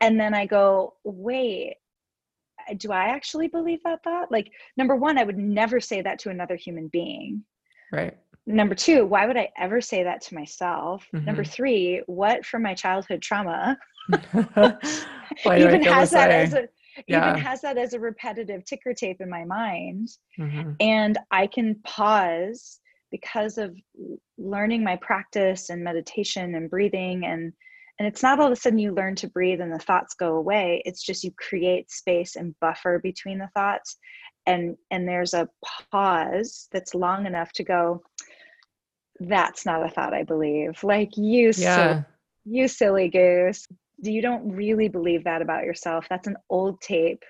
And 0.00 0.20
then 0.20 0.34
I 0.34 0.46
go, 0.46 0.94
wait, 1.04 1.74
do 2.76 2.92
I 2.92 3.06
actually 3.06 3.48
believe 3.48 3.80
that 3.84 4.02
thought? 4.02 4.32
Like, 4.32 4.50
number 4.76 4.96
one, 4.96 5.18
I 5.18 5.24
would 5.24 5.38
never 5.38 5.80
say 5.80 6.02
that 6.02 6.18
to 6.20 6.30
another 6.30 6.56
human 6.56 6.88
being. 6.88 7.44
Right. 7.92 8.16
Number 8.46 8.74
two, 8.74 9.06
why 9.06 9.26
would 9.26 9.36
I 9.36 9.50
ever 9.56 9.80
say 9.80 10.02
that 10.02 10.20
to 10.22 10.34
myself? 10.34 11.06
Mm-hmm. 11.14 11.26
Number 11.26 11.44
three, 11.44 12.02
what 12.06 12.44
from 12.44 12.62
my 12.62 12.74
childhood 12.74 13.22
trauma 13.22 13.78
even 14.12 15.82
has 15.84 16.10
that 16.10 16.30
as 16.30 16.54
a 16.54 16.68
yeah. 17.06 17.30
even 17.30 17.40
has 17.40 17.60
that 17.62 17.78
as 17.78 17.94
a 17.94 18.00
repetitive 18.00 18.64
ticker 18.64 18.94
tape 18.94 19.20
in 19.20 19.30
my 19.30 19.44
mind. 19.44 20.08
Mm-hmm. 20.38 20.72
And 20.80 21.18
I 21.30 21.46
can 21.46 21.76
pause 21.84 22.80
because 23.12 23.58
of 23.58 23.76
learning 24.38 24.82
my 24.82 24.96
practice 24.96 25.70
and 25.70 25.84
meditation 25.84 26.56
and 26.56 26.68
breathing 26.68 27.24
and 27.24 27.52
and 27.98 28.08
it's 28.08 28.22
not 28.22 28.40
all 28.40 28.46
of 28.46 28.52
a 28.52 28.56
sudden 28.56 28.78
you 28.78 28.92
learn 28.92 29.14
to 29.14 29.28
breathe 29.28 29.60
and 29.60 29.72
the 29.72 29.78
thoughts 29.78 30.14
go 30.14 30.34
away 30.34 30.82
it's 30.84 31.04
just 31.04 31.22
you 31.22 31.30
create 31.38 31.90
space 31.90 32.34
and 32.34 32.58
buffer 32.60 32.98
between 33.00 33.38
the 33.38 33.50
thoughts 33.54 33.98
and 34.46 34.76
and 34.90 35.06
there's 35.06 35.34
a 35.34 35.48
pause 35.92 36.68
that's 36.72 36.94
long 36.94 37.26
enough 37.26 37.52
to 37.52 37.62
go 37.62 38.02
that's 39.20 39.64
not 39.64 39.84
a 39.84 39.90
thought 39.90 40.14
i 40.14 40.24
believe 40.24 40.82
like 40.82 41.16
you 41.16 41.52
yeah. 41.56 41.76
so, 42.00 42.04
you 42.44 42.66
silly 42.66 43.08
goose 43.08 43.68
you 44.02 44.22
don't 44.22 44.50
really 44.50 44.88
believe 44.88 45.24
that 45.24 45.42
about 45.42 45.64
yourself. 45.64 46.06
That's 46.10 46.26
an 46.26 46.36
old 46.50 46.80
tape. 46.80 47.22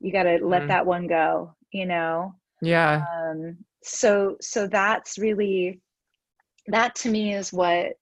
You 0.00 0.12
got 0.12 0.24
to 0.24 0.38
let 0.42 0.62
mm. 0.62 0.68
that 0.68 0.86
one 0.86 1.06
go 1.06 1.56
you 1.76 1.86
know? 1.86 2.34
Yeah. 2.62 3.04
Um 3.12 3.58
so 3.82 4.36
so 4.40 4.66
that's 4.66 5.18
really 5.18 5.80
that 6.68 6.94
to 6.96 7.10
me 7.10 7.34
is 7.34 7.52
what 7.52 7.92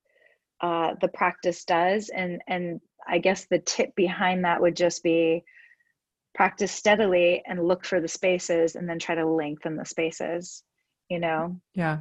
uh, 0.63 0.95
the 1.01 1.09
practice 1.09 1.65
does. 1.65 2.11
And 2.15 2.41
and 2.47 2.81
i 3.07 3.19
guess 3.19 3.47
the 3.51 3.59
tip 3.59 3.95
behind 3.97 4.45
that 4.45 4.63
would 4.63 4.75
just 4.75 5.03
be 5.03 5.45
practice 6.35 6.73
steadily 6.73 7.43
and 7.47 7.69
look 7.69 7.85
for 7.85 8.01
the 8.01 8.09
spaces 8.09 8.77
and 8.77 8.89
then 8.89 8.99
try 8.99 9.15
to 9.15 9.27
lengthen 9.27 9.77
the 9.77 9.85
spaces 9.85 10.63
you 11.11 11.19
know? 11.21 11.55
Yeah. 11.75 11.99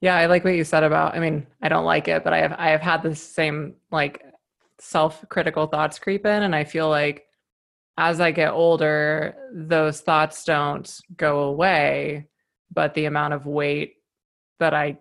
Yeah 0.00 0.16
i 0.16 0.26
like 0.26 0.44
what 0.44 0.54
you 0.54 0.62
said 0.62 0.84
about 0.84 1.16
i 1.16 1.18
mean 1.18 1.44
i 1.60 1.68
don't 1.68 1.84
like 1.84 2.06
it 2.06 2.22
but 2.22 2.32
i 2.32 2.38
have 2.38 2.52
i 2.52 2.68
have 2.68 2.80
had 2.80 3.02
the 3.02 3.16
same 3.16 3.74
like 3.90 4.22
self-critical 4.80 5.66
thoughts 5.66 5.98
creep 5.98 6.24
in 6.24 6.42
and 6.42 6.54
i 6.54 6.64
feel 6.64 6.88
like 6.88 7.24
as 7.96 8.20
i 8.20 8.30
get 8.30 8.52
older 8.52 9.34
those 9.52 10.00
thoughts 10.00 10.44
don't 10.44 11.00
go 11.16 11.40
away 11.44 12.26
but 12.72 12.94
the 12.94 13.06
amount 13.06 13.34
of 13.34 13.46
weight 13.46 13.94
that 14.60 14.74
i 14.74 14.96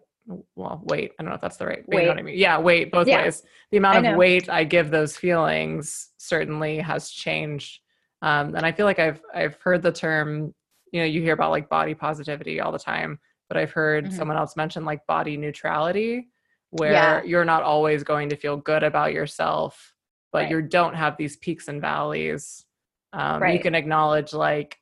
well 0.56 0.82
weight 0.86 1.12
i 1.18 1.24
don't 1.24 1.30
know 1.30 1.36
if 1.36 1.42
that's 1.42 1.58
the 1.58 1.66
right 1.66 1.88
weight. 1.88 2.00
you 2.00 2.06
know 2.06 2.12
what 2.12 2.20
i 2.20 2.22
mean 2.22 2.38
yeah 2.38 2.58
weight 2.58 2.92
both 2.92 3.08
yeah. 3.08 3.24
ways 3.24 3.44
the 3.72 3.78
amount 3.78 4.06
of 4.06 4.16
weight 4.18 4.50
i 4.50 4.64
give 4.64 4.90
those 4.90 5.16
feelings 5.16 6.10
certainly 6.18 6.80
has 6.80 7.10
changed 7.10 7.80
um, 8.22 8.56
and 8.56 8.66
i 8.66 8.72
feel 8.72 8.86
like 8.86 9.00
i've 9.00 9.22
i've 9.34 9.58
heard 9.62 9.82
the 9.82 9.92
term 9.92 10.54
you 10.92 11.00
know 11.00 11.06
you 11.06 11.22
hear 11.22 11.34
about 11.34 11.52
like 11.52 11.70
body 11.70 11.94
positivity 11.94 12.60
all 12.60 12.72
the 12.72 12.80
time 12.80 13.20
but 13.48 13.58
i've 13.58 13.72
heard 13.72 14.06
mm-hmm. 14.06 14.16
someone 14.16 14.38
else 14.38 14.56
mention 14.56 14.84
like 14.84 15.06
body 15.08 15.38
neutrality 15.38 16.28
where 16.72 16.92
yeah. 16.92 17.24
you're 17.24 17.46
not 17.46 17.64
always 17.64 18.04
going 18.04 18.30
to 18.30 18.36
feel 18.36 18.58
good 18.58 18.84
about 18.84 19.14
yourself 19.14 19.94
but 20.32 20.44
right. 20.44 20.52
you 20.52 20.62
don't 20.62 20.96
have 20.96 21.16
these 21.18 21.38
peaks 21.38 21.68
and 21.68 21.82
valleys 21.82 22.66
um, 23.14 23.42
right. 23.42 23.54
you 23.54 23.60
can 23.60 23.76
acknowledge 23.76 24.34
like 24.34 24.78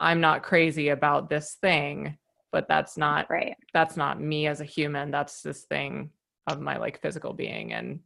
i'm 0.00 0.20
not 0.20 0.42
crazy 0.42 0.88
about 0.88 1.28
this 1.28 1.56
thing 1.60 2.16
but 2.52 2.66
that's 2.68 2.96
not 2.96 3.28
right 3.30 3.56
that's 3.74 3.96
not 3.96 4.20
me 4.20 4.46
as 4.46 4.60
a 4.60 4.64
human 4.64 5.10
that's 5.10 5.42
this 5.42 5.64
thing 5.64 6.10
of 6.46 6.60
my 6.60 6.78
like 6.78 7.00
physical 7.00 7.32
being 7.32 7.72
and 7.72 8.00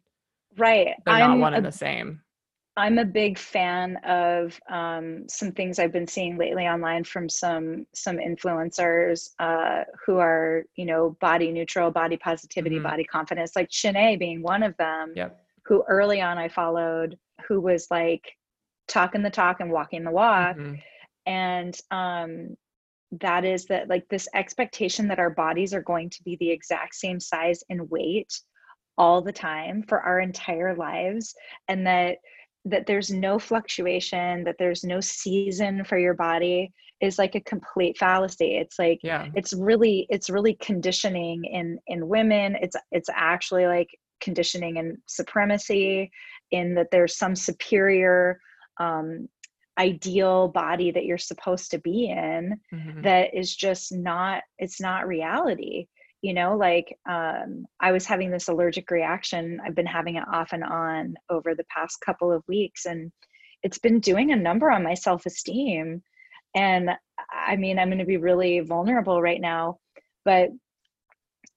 right 0.59 0.89
they're 1.07 1.15
I'm 1.15 1.31
not 1.31 1.39
one 1.39 1.55
a, 1.55 1.59
and 1.59 1.67
the 1.67 1.73
same 1.73 2.21
i'm 2.77 2.99
a 2.99 3.05
big 3.05 3.39
fan 3.39 3.97
of 4.05 4.59
um, 4.71 5.25
some 5.29 5.53
things 5.53 5.79
i've 5.79 5.93
been 5.93 6.07
seeing 6.07 6.39
lately 6.39 6.65
online 6.65 7.05
from 7.05 7.29
some 7.29 7.87
some 7.95 8.17
influencers 8.17 9.31
uh, 9.39 9.85
who 10.07 10.19
are 10.19 10.65
you 10.77 10.85
know 10.85 11.17
body 11.21 11.51
neutral 11.51 11.91
body 11.91 12.17
positivity 12.17 12.77
mm-hmm. 12.77 12.85
body 12.85 13.05
confidence 13.05 13.53
like 13.57 13.71
Shanae 13.71 14.19
being 14.19 14.43
one 14.43 14.63
of 14.63 14.77
them 14.77 15.13
yep. 15.15 15.45
who 15.67 15.85
early 15.89 16.21
on 16.21 16.39
i 16.39 16.49
followed 16.49 17.19
who 17.47 17.61
was 17.61 17.87
like 17.91 18.25
talking 18.89 19.23
the 19.23 19.31
talk 19.31 19.61
and 19.61 19.71
walking 19.71 20.05
the 20.05 20.11
walk 20.11 20.57
mm-hmm. 20.57 20.75
and 21.27 21.79
um 21.91 22.57
that 23.21 23.45
is 23.45 23.67
that 23.67 23.89
like 23.89 24.09
this 24.09 24.27
expectation 24.35 25.07
that 25.09 25.19
our 25.19 25.31
bodies 25.31 25.75
are 25.75 25.83
going 25.83 26.09
to 26.09 26.23
be 26.23 26.37
the 26.37 26.51
exact 26.51 26.95
same 26.95 27.21
size 27.21 27.63
and 27.69 27.91
weight 27.91 28.33
all 28.97 29.21
the 29.21 29.33
time 29.33 29.83
for 29.83 30.01
our 30.01 30.21
entire 30.21 30.75
lives 30.75 31.35
and 31.69 31.87
that 31.87 32.19
that 32.65 32.87
there's 32.87 33.11
no 33.11 33.39
fluctuation 33.39 34.45
that 34.45 34.57
there's 34.59 34.85
no 34.85 35.01
season 35.01 35.85
for 35.85 35.99
your 35.99 36.15
body 36.15 36.73
is 37.01 37.19
like 37.19 37.35
a 37.35 37.41
complete 37.41 37.99
fallacy. 37.99 38.57
It's 38.57 38.79
like 38.79 39.01
yeah. 39.03 39.27
it's 39.35 39.53
really 39.53 40.07
it's 40.09 40.31
really 40.31 40.55
conditioning 40.55 41.45
in 41.45 41.79
in 41.89 42.07
women. 42.07 42.57
It's 42.61 42.77
it's 42.93 43.09
actually 43.13 43.67
like 43.67 43.89
conditioning 44.21 44.79
and 44.79 44.99
supremacy 45.07 46.11
in 46.53 46.75
that 46.77 46.89
there's 46.93 47.17
some 47.17 47.35
superior 47.35 48.39
um 48.79 49.29
ideal 49.79 50.49
body 50.49 50.91
that 50.91 51.05
you're 51.07 51.19
supposed 51.19 51.71
to 51.71 51.79
be 51.79 52.09
in 52.09 52.61
mm-hmm. 52.73 53.03
that 53.03 53.35
is 53.35 53.57
just 53.57 53.91
not 53.91 54.43
it's 54.59 54.81
not 54.81 55.09
reality 55.09 55.87
you 56.23 56.33
know 56.33 56.57
like 56.57 56.97
um, 57.09 57.67
i 57.81 57.93
was 57.93 58.07
having 58.07 58.31
this 58.31 58.49
allergic 58.49 58.91
reaction. 58.91 59.61
I've 59.65 59.75
been 59.75 59.87
having 59.87 60.17
it 60.17 60.25
off 60.33 60.53
and 60.53 60.65
on 60.65 61.15
over 61.29 61.55
the 61.55 61.65
past 61.65 61.99
couple 62.05 62.33
of 62.33 62.43
weeks 62.49 62.87
and 62.87 63.13
it's 63.63 63.79
been 63.79 64.01
doing 64.01 64.33
a 64.33 64.37
number 64.37 64.71
on 64.71 64.83
my 64.83 64.95
self-esteem. 64.95 66.03
And 66.55 66.91
i 67.47 67.57
mean 67.57 67.79
i'm 67.79 67.89
going 67.89 67.99
to 67.99 68.05
be 68.05 68.17
really 68.17 68.61
vulnerable 68.61 69.21
right 69.21 69.41
now 69.41 69.79
but 70.25 70.51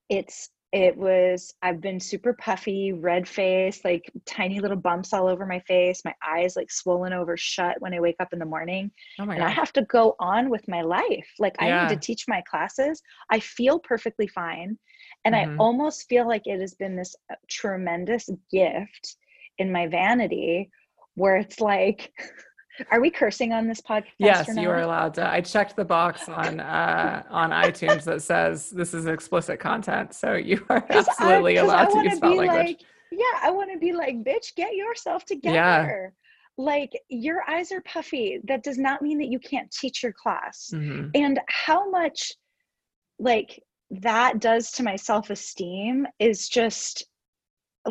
it's 0.10 0.50
it 0.76 0.98
was 0.98 1.54
i've 1.62 1.80
been 1.80 2.02
super 2.02 2.34
puffy 2.34 2.92
red 2.92 3.26
face 3.26 3.80
like 3.86 4.12
tiny 4.26 4.60
little 4.60 4.76
bumps 4.76 5.14
all 5.14 5.26
over 5.26 5.46
my 5.46 5.60
face 5.62 6.04
my 6.04 6.14
eyes 6.28 6.58
like 6.58 6.70
swollen 6.70 7.14
over 7.14 7.38
shut 7.38 7.78
when 7.80 7.94
i 7.94 8.00
wake 8.00 8.18
up 8.20 8.34
in 8.34 8.40
the 8.40 8.46
morning 8.46 8.92
oh 9.20 9.26
my 9.26 9.36
and 9.36 9.44
i 9.44 9.50
have 9.50 9.72
to 9.72 9.84
go 9.84 10.18
on 10.20 10.50
with 10.50 10.68
my 10.68 10.82
life 10.82 11.32
like 11.40 11.56
yeah. 11.62 11.86
i 11.86 11.88
need 11.88 11.96
to 11.96 12.06
teach 12.06 12.26
my 12.28 12.42
classes 12.42 13.02
i 13.30 13.40
feel 13.40 13.80
perfectly 13.80 14.28
fine 14.28 14.78
and 15.24 15.34
mm-hmm. 15.34 15.54
i 15.54 15.64
almost 15.64 16.10
feel 16.10 16.28
like 16.28 16.42
it 16.44 16.60
has 16.60 16.74
been 16.74 16.98
this 16.98 17.16
uh, 17.32 17.36
tremendous 17.50 18.30
gift 18.52 19.16
in 19.60 19.72
my 19.72 19.88
vanity 19.88 20.70
where 21.14 21.38
it's 21.38 21.62
like 21.62 22.12
Are 22.92 23.00
we 23.00 23.10
cursing 23.10 23.54
on 23.54 23.68
this 23.68 23.82
podcast? 23.82 24.12
Yes, 24.18 24.50
you 24.56 24.70
are 24.70 24.82
allowed 24.82 25.14
to. 25.16 25.30
I 25.30 25.42
checked 25.42 25.76
the 25.76 25.86
box 25.86 26.28
on 26.28 26.60
uh, 26.60 27.24
on 27.30 27.52
iTunes 27.52 28.04
that 28.04 28.22
says 28.22 28.70
this 28.70 28.94
is 28.94 29.06
explicit 29.06 29.60
content, 29.60 30.14
so 30.14 30.34
you 30.34 30.66
are 30.70 30.86
absolutely 30.90 31.60
I, 31.60 31.64
allowed 31.64 31.90
to 31.90 32.04
use 32.04 32.20
foul 32.20 32.36
language. 32.36 32.68
Like, 32.68 32.82
yeah, 33.12 33.40
I 33.42 33.52
want 33.52 33.72
to 33.72 33.80
be 33.80 33.94
like, 33.94 34.24
bitch, 34.24 34.56
get 34.56 34.76
yourself 34.76 35.26
together. 35.26 35.56
Yeah. 35.58 36.10
Like 36.58 36.92
your 37.10 37.44
eyes 37.50 37.72
are 37.72 37.82
puffy. 37.82 38.40
That 38.46 38.64
does 38.64 38.78
not 38.78 39.02
mean 39.02 39.18
that 39.20 39.28
you 39.28 39.40
can't 39.40 39.70
teach 39.72 40.04
your 40.04 40.14
class. 40.14 40.72
Mm-hmm. 40.74 41.10
And 41.14 41.40
how 41.48 41.90
much 41.90 42.34
like 43.20 43.62
that 43.92 44.40
does 44.40 44.72
to 44.72 44.84
my 44.84 44.96
self-esteem 44.96 46.08
is 46.20 46.50
just 46.50 47.06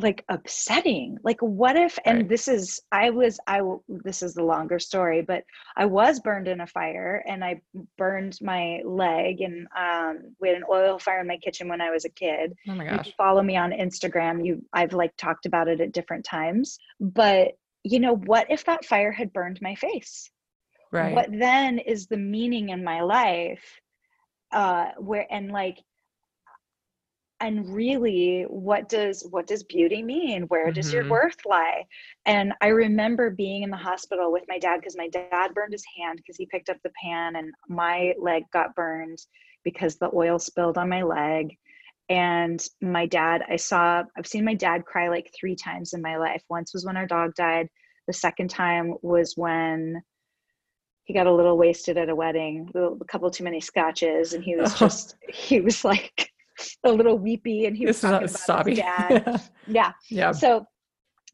like 0.01 0.25
upsetting 0.29 1.17
like 1.23 1.41
what 1.41 1.77
if 1.77 1.99
and 2.05 2.19
right. 2.19 2.29
this 2.29 2.49
is 2.49 2.81
i 2.91 3.11
was 3.11 3.39
i 3.47 3.61
this 3.89 4.23
is 4.23 4.35
the 4.35 4.43
longer 4.43 4.79
story 4.79 5.23
but 5.23 5.45
i 5.77 5.85
was 5.85 6.19
burned 6.19 6.49
in 6.49 6.63
a 6.63 6.67
fire 6.67 7.23
and 7.29 7.45
i 7.45 7.61
burned 7.97 8.37
my 8.43 8.81
leg 8.85 9.41
and 9.41 9.69
um 9.79 10.35
we 10.41 10.49
had 10.49 10.57
an 10.57 10.65
oil 10.69 10.99
fire 10.99 11.21
in 11.21 11.29
my 11.29 11.37
kitchen 11.37 11.69
when 11.69 11.81
i 11.81 11.91
was 11.91 12.05
a 12.05 12.11
kid. 12.11 12.55
Oh 12.69 12.75
my 12.75 12.87
gosh. 12.87 13.13
follow 13.17 13.43
me 13.43 13.57
on 13.57 13.71
instagram. 13.71 14.45
You 14.45 14.65
i've 14.73 14.93
like 14.93 15.17
talked 15.17 15.47
about 15.47 15.69
it 15.69 15.81
at 15.81 15.93
different 15.93 16.25
times. 16.25 16.79
But 17.01 17.53
you 17.83 18.01
know 18.01 18.17
what 18.17 18.47
if 18.51 18.65
that 18.65 18.85
fire 18.85 19.13
had 19.13 19.33
burned 19.33 19.61
my 19.61 19.75
face? 19.75 20.31
Right. 20.91 21.15
What 21.15 21.29
then 21.31 21.79
is 21.79 22.07
the 22.07 22.17
meaning 22.17 22.71
in 22.71 22.83
my 22.83 23.03
life 23.03 23.65
uh 24.53 24.87
where 24.99 25.27
and 25.31 25.51
like 25.51 25.79
and 27.45 27.69
really 27.75 28.45
what 28.49 28.89
does 28.89 29.27
what 29.31 29.47
does 29.47 29.63
beauty 29.63 30.03
mean? 30.03 30.45
Where 30.45 30.73
does 30.73 30.87
mm-hmm. 30.89 30.95
your 30.95 31.09
worth 31.09 31.37
lie? 31.45 31.85
And 32.27 32.53
i 32.61 32.69
remember 32.69 33.31
being 33.31 33.63
in 33.63 33.71
the 33.71 33.77
hospital 33.77 34.33
with 34.33 34.45
my 34.49 34.59
dad 34.59 34.81
because 34.81 34.97
my 34.97 35.09
dad 35.09 35.55
burned 35.55 35.73
his 35.73 35.85
hand 35.97 36.19
because 36.19 36.37
he 36.37 36.47
picked 36.47 36.71
up 36.71 36.79
the 36.83 36.93
pan 37.03 37.37
and 37.37 37.53
my 37.69 38.15
leg 38.19 38.45
got 38.53 38.75
burned 38.75 39.19
because 39.63 39.97
the 39.97 40.11
oil 40.15 40.39
spilled 40.39 40.79
on 40.79 40.89
my 40.89 41.03
leg. 41.03 41.57
And 42.09 42.63
my 42.83 43.07
dad 43.07 43.43
i 43.49 43.57
saw 43.57 44.03
i've 44.17 44.27
seen 44.27 44.45
my 44.45 44.55
dad 44.55 44.85
cry 44.85 45.09
like 45.09 45.31
three 45.39 45.57
times 45.57 45.93
in 45.93 46.03
my 46.03 46.17
life. 46.17 46.43
Once 46.49 46.73
was 46.73 46.85
when 46.85 46.97
our 46.97 47.07
dog 47.07 47.35
died. 47.35 47.69
The 48.07 48.13
second 48.13 48.49
time 48.49 48.95
was 49.03 49.35
when 49.37 50.03
he 51.05 51.13
got 51.13 51.27
a 51.27 51.35
little 51.35 51.59
wasted 51.59 51.99
at 51.99 52.09
a 52.09 52.15
wedding 52.15 52.71
a 52.75 53.05
couple 53.05 53.31
too 53.31 53.45
many 53.45 53.61
scotches 53.61 54.33
and 54.33 54.43
he 54.43 54.57
was 54.57 54.75
just 54.79 55.17
he 55.29 55.61
was 55.61 55.85
like 55.85 56.31
a 56.85 56.93
little 56.93 57.19
weepy 57.19 57.67
and 57.67 57.77
he 57.77 57.87
was 57.87 58.01
talking 58.01 58.29
about 58.29 58.67
his 58.67 58.77
dad. 58.77 59.23
yeah. 59.27 59.39
yeah. 59.67 59.93
Yeah. 60.11 60.33
So 60.33 60.67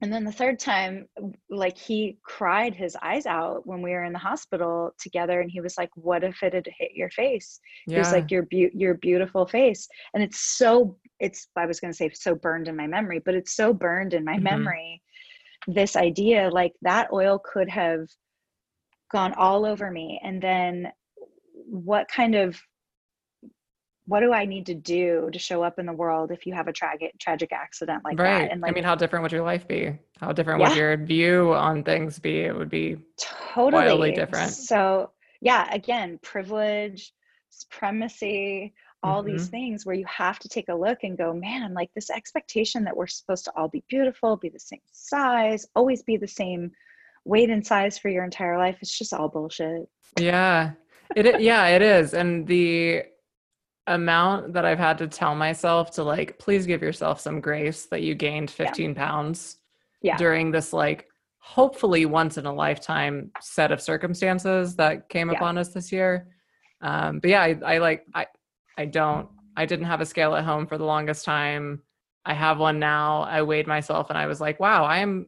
and 0.03 0.13
then 0.13 0.25
the 0.25 0.33
third 0.33 0.59
time 0.59 1.07
like 1.51 1.77
he 1.77 2.19
cried 2.23 2.75
his 2.75 2.97
eyes 3.03 3.27
out 3.27 3.67
when 3.67 3.83
we 3.83 3.91
were 3.91 4.05
in 4.05 4.13
the 4.13 4.19
hospital 4.19 4.93
together 4.99 5.41
and 5.41 5.51
he 5.51 5.61
was 5.61 5.77
like 5.77 5.91
what 5.95 6.25
if 6.25 6.43
it 6.43 6.55
had 6.55 6.69
hit 6.79 6.93
your 6.95 7.11
face 7.11 7.61
yeah. 7.87 7.95
he 7.95 7.99
was 7.99 8.13
like 8.13 8.31
your 8.31 8.45
be- 8.45 8.71
your 8.75 8.95
beautiful 8.95 9.47
face 9.47 9.89
and 10.15 10.23
it's 10.23 10.57
so 10.57 10.97
it's 11.19 11.49
i 11.57 11.67
was 11.67 11.81
going 11.81 11.93
to 11.93 11.97
say 11.97 12.11
so 12.13 12.35
burned 12.35 12.69
in 12.69 12.77
my 12.77 12.87
memory 12.87 13.21
but 13.25 13.35
it's 13.35 13.55
so 13.55 13.73
burned 13.73 14.15
in 14.15 14.25
my 14.25 14.35
mm-hmm. 14.35 14.45
memory 14.45 15.03
this 15.67 15.97
idea 15.97 16.49
like 16.51 16.73
that 16.83 17.09
oil 17.13 17.41
could 17.45 17.69
have 17.69 18.07
gone 19.13 19.35
all 19.35 19.67
over 19.67 19.91
me 19.91 20.21
and 20.25 20.41
then 20.41 20.91
what 21.67 22.09
kind 22.09 22.35
of 22.35 22.59
what 24.11 24.21
do 24.21 24.33
I 24.33 24.45
need 24.45 24.67
to 24.67 24.75
do 24.75 25.31
to 25.33 25.39
show 25.39 25.63
up 25.63 25.79
in 25.79 25.87
the 25.87 25.93
world 25.93 26.33
if 26.33 26.45
you 26.45 26.53
have 26.53 26.67
a 26.67 26.73
tragic 26.73 27.17
tragic 27.21 27.53
accident 27.53 28.03
like 28.05 28.19
right. 28.19 28.41
that? 28.41 28.51
And 28.51 28.61
like, 28.61 28.73
I 28.73 28.75
mean, 28.75 28.83
how 28.83 28.97
different 28.97 29.23
would 29.23 29.31
your 29.31 29.45
life 29.45 29.69
be? 29.69 29.97
How 30.19 30.33
different 30.33 30.61
yeah. 30.61 30.69
would 30.69 30.77
your 30.77 30.97
view 30.97 31.55
on 31.55 31.85
things 31.85 32.19
be? 32.19 32.41
It 32.41 32.57
would 32.57 32.69
be 32.69 32.97
totally 33.21 33.85
wildly 33.85 34.13
different. 34.13 34.51
So 34.51 35.13
yeah, 35.41 35.73
again, 35.73 36.19
privilege, 36.23 37.13
supremacy, 37.51 38.75
all 39.05 39.23
mm-hmm. 39.23 39.31
these 39.31 39.47
things 39.47 39.87
where 39.87 39.95
you 39.95 40.07
have 40.07 40.41
to 40.41 40.49
take 40.49 40.69
a 40.69 40.75
look 40.75 41.05
and 41.05 41.17
go, 41.17 41.33
man, 41.33 41.73
like 41.73 41.91
this 41.95 42.11
expectation 42.11 42.83
that 42.85 42.97
we're 42.97 43.07
supposed 43.07 43.45
to 43.45 43.53
all 43.57 43.69
be 43.69 43.85
beautiful, 43.89 44.37
be 44.37 44.49
the 44.49 44.59
same 44.59 44.81
size, 44.91 45.67
always 45.77 46.03
be 46.03 46.17
the 46.17 46.27
same 46.27 46.73
weight 47.25 47.49
and 47.49 47.65
size 47.65 47.97
for 47.97 48.09
your 48.09 48.25
entire 48.25 48.59
life. 48.59 48.77
It's 48.81 48.99
just 48.99 49.13
all 49.13 49.29
bullshit. 49.29 49.89
Yeah. 50.19 50.73
It 51.15 51.41
yeah, 51.41 51.69
it 51.69 51.83
is. 51.83 52.13
And 52.13 52.47
the 52.49 53.05
amount 53.91 54.53
that 54.55 54.65
I've 54.65 54.79
had 54.79 54.99
to 54.99 55.09
tell 55.09 55.35
myself 55.35 55.91
to 55.93 56.03
like, 56.03 56.39
please 56.39 56.67
give 56.67 56.83
yourself 56.83 57.21
some 57.21 57.41
grace 57.41 57.87
that 57.87 58.03
you 58.03 58.15
gained 58.15 58.51
15 58.51 58.91
yeah. 58.91 58.97
pounds 58.97 59.57
yeah. 60.03 60.17
during 60.17 60.51
this 60.51 60.73
like 60.73 61.07
hopefully 61.39 62.07
once 62.07 62.39
in 62.39 62.47
a 62.47 62.53
lifetime 62.53 63.31
set 63.41 63.73
of 63.73 63.81
circumstances 63.81 64.77
that 64.77 65.09
came 65.09 65.31
yeah. 65.31 65.37
upon 65.37 65.59
us 65.59 65.71
this 65.71 65.91
year. 65.91 66.29
Um, 66.83 67.19
but 67.19 67.31
yeah, 67.31 67.43
I, 67.43 67.59
I 67.65 67.79
like 67.79 68.05
I 68.15 68.27
I 68.79 68.87
don't 68.87 69.29
I 69.57 69.67
didn't 69.67 69.87
have 69.87 70.01
a 70.01 70.07
scale 70.07 70.35
at 70.35 70.45
home 70.45 70.67
for 70.67 70.79
the 70.79 70.85
longest 70.85 71.25
time. 71.25 71.83
I 72.25 72.35
have 72.35 72.59
one 72.59 72.79
now. 72.79 73.23
I 73.23 73.43
weighed 73.43 73.67
myself 73.67 74.11
and 74.11 74.19
I 74.19 74.27
was 74.27 74.41
like, 74.41 74.61
wow, 74.61 74.85
I 74.85 74.99
am 74.99 75.27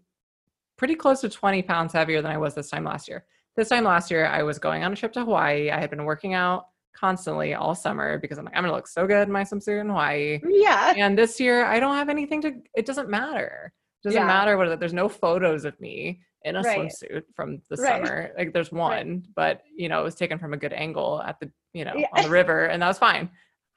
pretty 0.77 0.95
close 0.95 1.21
to 1.23 1.29
20 1.29 1.63
pounds 1.63 1.93
heavier 1.93 2.23
than 2.23 2.31
I 2.31 2.39
was 2.39 2.55
this 2.55 2.71
time 2.71 2.85
last 2.85 3.09
year. 3.09 3.25
This 3.57 3.69
time 3.69 3.85
last 3.85 4.11
year, 4.11 4.27
I 4.27 4.43
was 4.43 4.59
going 4.59 4.83
on 4.85 4.93
a 4.93 4.97
trip 4.97 5.13
to 5.15 5.25
Hawaii. 5.25 5.71
I 5.71 5.79
had 5.79 5.91
been 5.91 6.05
working 6.05 6.33
out 6.33 6.67
constantly 6.95 7.55
all 7.55 7.75
summer 7.75 8.19
because 8.19 8.39
I'm 8.39 8.45
like, 8.45 8.57
I'm 8.57 8.63
gonna 8.63 8.75
look 8.75 8.89
so 8.89 9.07
good 9.07 9.29
in 9.29 9.33
my 9.33 9.43
swimsuit 9.43 9.81
in 9.81 9.89
Hawaii. 9.89 10.41
Yeah. 10.47 10.95
And 10.97 11.17
this 11.17 11.41
year, 11.41 11.65
I 11.65 11.81
don't 11.81 11.97
have 11.97 12.09
anything 12.09 12.41
to. 12.43 12.55
It 12.75 12.87
doesn't 12.87 13.09
matter. 13.09 13.73
It 14.03 14.09
doesn't 14.09 14.21
yeah. 14.21 14.27
matter 14.27 14.57
what. 14.57 14.79
There's 14.81 14.93
no 14.93 15.09
photos 15.09 15.65
of 15.65 15.79
me 15.81 16.21
in 16.45 16.57
a 16.57 16.63
right. 16.63 16.91
swimsuit 16.91 17.23
from 17.35 17.61
the 17.71 17.77
right. 17.77 18.05
summer. 18.05 18.31
Like 18.37 18.53
there's 18.53 18.73
one, 18.73 19.09
right. 19.09 19.23
but 19.35 19.63
you 19.77 19.89
know, 19.89 20.01
it 20.01 20.05
was 20.05 20.15
taken 20.15 20.39
from 20.39 20.53
a 20.53 20.57
good 20.57 20.73
angle 20.73 21.23
at 21.25 21.39
the 21.41 21.51
you 21.73 21.85
know 21.85 21.95
yeah. 21.97 22.07
on 22.15 22.25
the 22.25 22.31
river, 22.41 22.67
and 22.67 22.83
that 22.83 22.89
was 22.89 22.99
fine. 22.99 23.31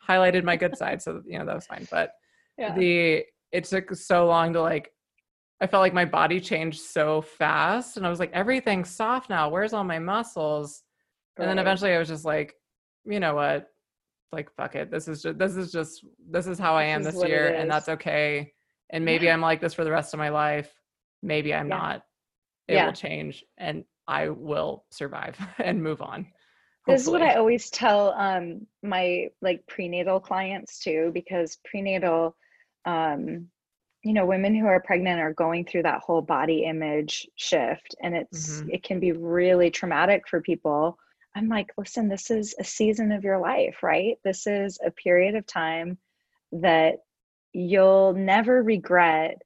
Highlighted 0.08 0.44
my 0.44 0.56
good 0.56 0.78
side, 0.78 1.02
so 1.02 1.22
you 1.26 1.40
know 1.40 1.46
that 1.46 1.56
was 1.56 1.66
fine. 1.66 1.88
But 1.90 2.12
yeah. 2.58 2.76
the 2.76 3.24
it 3.52 3.64
took 3.66 3.94
so 3.96 4.28
long 4.28 4.54
to 4.54 4.62
like 4.62 4.92
I 5.62 5.68
felt 5.68 5.82
like 5.82 5.94
my 5.94 6.06
body 6.06 6.42
changed 6.42 6.82
so 6.82 7.22
fast 7.22 7.96
and 7.96 8.06
I 8.06 8.10
was 8.10 8.20
like, 8.20 8.32
everything's 8.34 8.90
soft 8.90 9.30
now. 9.30 9.50
Where's 9.50 9.74
all 9.74 9.86
my 9.86 10.00
muscles? 10.00 10.84
And 11.38 11.48
then 11.48 11.60
eventually 11.60 11.94
I 11.94 11.98
was 11.98 12.08
just 12.08 12.26
like, 12.26 12.54
you 13.06 13.20
know 13.20 13.36
what? 13.36 13.70
Like 14.32 14.54
fuck 14.56 14.76
it. 14.76 14.92
This 14.92 15.08
is 15.08 15.22
just 15.22 15.38
this 15.38 15.56
is 15.56 15.72
just 15.72 16.06
this 16.30 16.48
is 16.48 16.60
how 16.60 16.76
I 16.76 16.84
am 16.86 17.04
this, 17.04 17.16
this 17.16 17.28
year 17.28 17.54
and 17.54 17.70
that's 17.70 17.90
okay. 17.90 18.54
And 18.90 19.06
maybe 19.06 19.26
yeah. 19.26 19.34
I'm 19.34 19.42
like 19.42 19.62
this 19.62 19.74
for 19.74 19.84
the 19.84 19.92
rest 19.92 20.14
of 20.14 20.18
my 20.18 20.30
life. 20.30 20.74
Maybe 21.22 21.54
I'm 21.54 21.70
yeah. 21.70 21.78
not. 21.78 22.04
It 22.68 22.76
yeah. 22.76 22.86
will 22.86 22.94
change 22.94 23.44
and 23.58 23.86
I 24.08 24.30
will 24.30 24.86
survive 24.92 25.38
and 25.60 25.82
move 25.82 26.02
on. 26.02 26.28
Hopefully. 26.88 26.96
This 26.96 27.02
is 27.02 27.10
what 27.10 27.22
I 27.22 27.36
always 27.36 27.70
tell 27.70 28.14
um 28.14 28.68
my 28.84 29.30
like 29.42 29.66
prenatal 29.68 30.20
clients 30.20 30.80
too 30.80 31.12
because 31.14 31.58
prenatal 31.66 32.36
um 32.86 33.48
you 34.04 34.14
know 34.14 34.26
women 34.26 34.54
who 34.56 34.68
are 34.68 34.80
pregnant 34.80 35.20
are 35.20 35.34
going 35.34 35.66
through 35.66 35.84
that 35.84 36.02
whole 36.02 36.22
body 36.22 36.66
image 36.66 37.28
shift 37.36 37.96
and 38.04 38.16
it's 38.16 38.60
mm-hmm. 38.60 38.70
it 38.70 38.84
can 38.84 39.00
be 39.00 39.12
really 39.12 39.72
traumatic 39.72 40.28
for 40.28 40.42
people 40.42 40.98
i'm 41.36 41.48
like 41.50 41.72
listen 41.78 42.08
this 42.08 42.32
is 42.32 42.56
a 42.60 42.64
season 42.64 43.12
of 43.12 43.24
your 43.24 43.40
life 43.40 43.84
right? 43.84 44.18
This 44.24 44.48
is 44.48 44.80
a 44.86 44.92
period 44.92 45.36
of 45.36 45.46
time 45.46 45.98
that 46.52 46.96
you'll 47.54 48.14
never 48.14 48.62
regret 48.64 49.42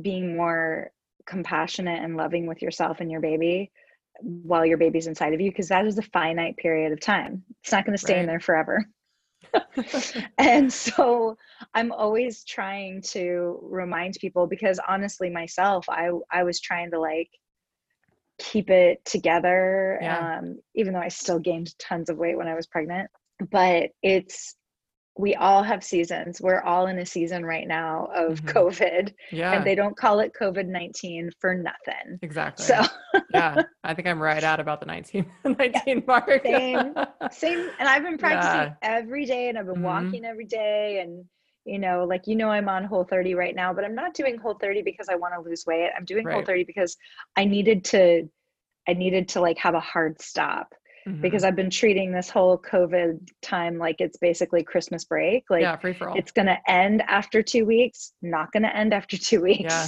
being 0.00 0.36
more 0.36 0.90
compassionate 1.26 2.02
and 2.02 2.16
loving 2.16 2.46
with 2.46 2.62
yourself 2.62 3.00
and 3.00 3.10
your 3.10 3.20
baby 3.20 3.70
while 4.20 4.66
your 4.66 4.78
baby's 4.78 5.06
inside 5.06 5.32
of 5.32 5.40
you 5.40 5.50
because 5.50 5.68
that 5.68 5.86
is 5.86 5.98
a 5.98 6.02
finite 6.02 6.56
period 6.56 6.92
of 6.92 7.00
time. 7.00 7.42
It's 7.62 7.72
not 7.72 7.84
going 7.84 7.96
to 7.96 8.02
stay 8.02 8.14
right. 8.14 8.20
in 8.20 8.26
there 8.26 8.40
forever. 8.40 8.84
And 10.38 10.72
so 10.72 11.36
i'm 11.74 11.92
always 11.92 12.44
trying 12.44 13.02
to 13.02 13.58
remind 13.62 14.14
people 14.20 14.46
because 14.46 14.78
honestly 14.86 15.30
myself 15.30 15.84
i 15.88 16.10
i 16.30 16.44
was 16.44 16.60
trying 16.60 16.90
to 16.90 17.00
like 17.00 17.30
keep 18.40 18.70
it 18.70 19.04
together 19.04 19.98
yeah. 20.02 20.38
um, 20.38 20.58
even 20.74 20.92
though 20.92 21.00
i 21.00 21.08
still 21.08 21.38
gained 21.38 21.78
tons 21.78 22.10
of 22.10 22.16
weight 22.16 22.36
when 22.36 22.48
i 22.48 22.54
was 22.54 22.66
pregnant 22.66 23.08
but 23.50 23.90
it's 24.02 24.56
we 25.20 25.34
all 25.34 25.62
have 25.62 25.84
seasons. 25.84 26.40
We're 26.40 26.62
all 26.62 26.86
in 26.86 26.98
a 26.98 27.06
season 27.06 27.44
right 27.44 27.68
now 27.68 28.08
of 28.14 28.40
mm-hmm. 28.40 28.58
COVID. 28.58 29.12
Yeah. 29.30 29.52
And 29.52 29.64
they 29.64 29.74
don't 29.74 29.96
call 29.96 30.20
it 30.20 30.32
COVID 30.38 30.66
19 30.66 31.30
for 31.38 31.54
nothing. 31.54 32.18
Exactly. 32.22 32.64
So, 32.64 32.82
yeah, 33.32 33.62
I 33.84 33.94
think 33.94 34.08
I'm 34.08 34.20
right 34.20 34.42
out 34.42 34.60
about 34.60 34.80
the 34.80 34.86
19, 34.86 35.26
19 35.44 35.72
yeah. 35.86 35.94
mark. 36.06 36.42
same, 36.44 36.94
same. 37.30 37.70
And 37.78 37.88
I've 37.88 38.02
been 38.02 38.18
practicing 38.18 38.72
yeah. 38.72 38.74
every 38.82 39.26
day 39.26 39.48
and 39.48 39.58
I've 39.58 39.66
been 39.66 39.76
mm-hmm. 39.76 39.84
walking 39.84 40.24
every 40.24 40.46
day. 40.46 41.00
And, 41.02 41.24
you 41.64 41.78
know, 41.78 42.04
like, 42.04 42.26
you 42.26 42.36
know, 42.36 42.50
I'm 42.50 42.68
on 42.68 42.84
whole 42.84 43.04
30 43.04 43.34
right 43.34 43.54
now, 43.54 43.72
but 43.72 43.84
I'm 43.84 43.94
not 43.94 44.14
doing 44.14 44.38
whole 44.38 44.54
30 44.54 44.82
because 44.82 45.08
I 45.08 45.14
want 45.14 45.34
to 45.34 45.40
lose 45.40 45.64
weight. 45.66 45.90
I'm 45.96 46.04
doing 46.04 46.24
right. 46.24 46.34
whole 46.34 46.44
30 46.44 46.64
because 46.64 46.96
I 47.36 47.44
needed 47.44 47.84
to, 47.86 48.28
I 48.88 48.94
needed 48.94 49.28
to 49.30 49.40
like 49.40 49.58
have 49.58 49.74
a 49.74 49.80
hard 49.80 50.20
stop 50.20 50.74
mm-hmm. 51.06 51.20
because 51.20 51.44
I've 51.44 51.56
been 51.56 51.70
treating 51.70 52.12
this 52.12 52.30
whole 52.30 52.58
COVID 52.58 53.28
time 53.42 53.78
like 53.78 53.96
it's 53.98 54.18
basically 54.18 54.62
Christmas 54.62 55.04
break. 55.04 55.44
Like 55.50 55.62
yeah, 55.62 55.76
free 55.76 55.92
for 55.92 56.08
all. 56.08 56.16
It's 56.16 56.32
gonna 56.32 56.58
end 56.66 57.02
after 57.02 57.42
two 57.42 57.64
weeks, 57.66 58.12
not 58.22 58.52
gonna 58.52 58.68
end 58.68 58.94
after 58.94 59.16
two 59.16 59.40
weeks. 59.42 59.62
Yeah. 59.64 59.86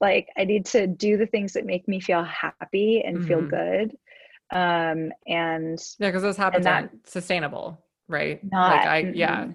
Like 0.00 0.28
I 0.36 0.44
need 0.44 0.66
to 0.66 0.86
do 0.86 1.16
the 1.16 1.26
things 1.26 1.52
that 1.54 1.66
make 1.66 1.86
me 1.88 2.00
feel 2.00 2.24
happy 2.24 3.02
and 3.04 3.18
mm-hmm. 3.18 3.26
feel 3.26 3.42
good. 3.42 3.96
Um 4.52 5.12
and 5.26 5.78
yeah, 5.98 6.08
because 6.08 6.22
those 6.22 6.36
habits 6.36 6.64
that, 6.64 6.82
aren't 6.82 7.08
sustainable, 7.08 7.84
right? 8.08 8.40
Not, 8.44 8.76
like 8.76 8.86
I 8.86 9.02
mm-hmm. 9.02 9.14
yeah. 9.14 9.46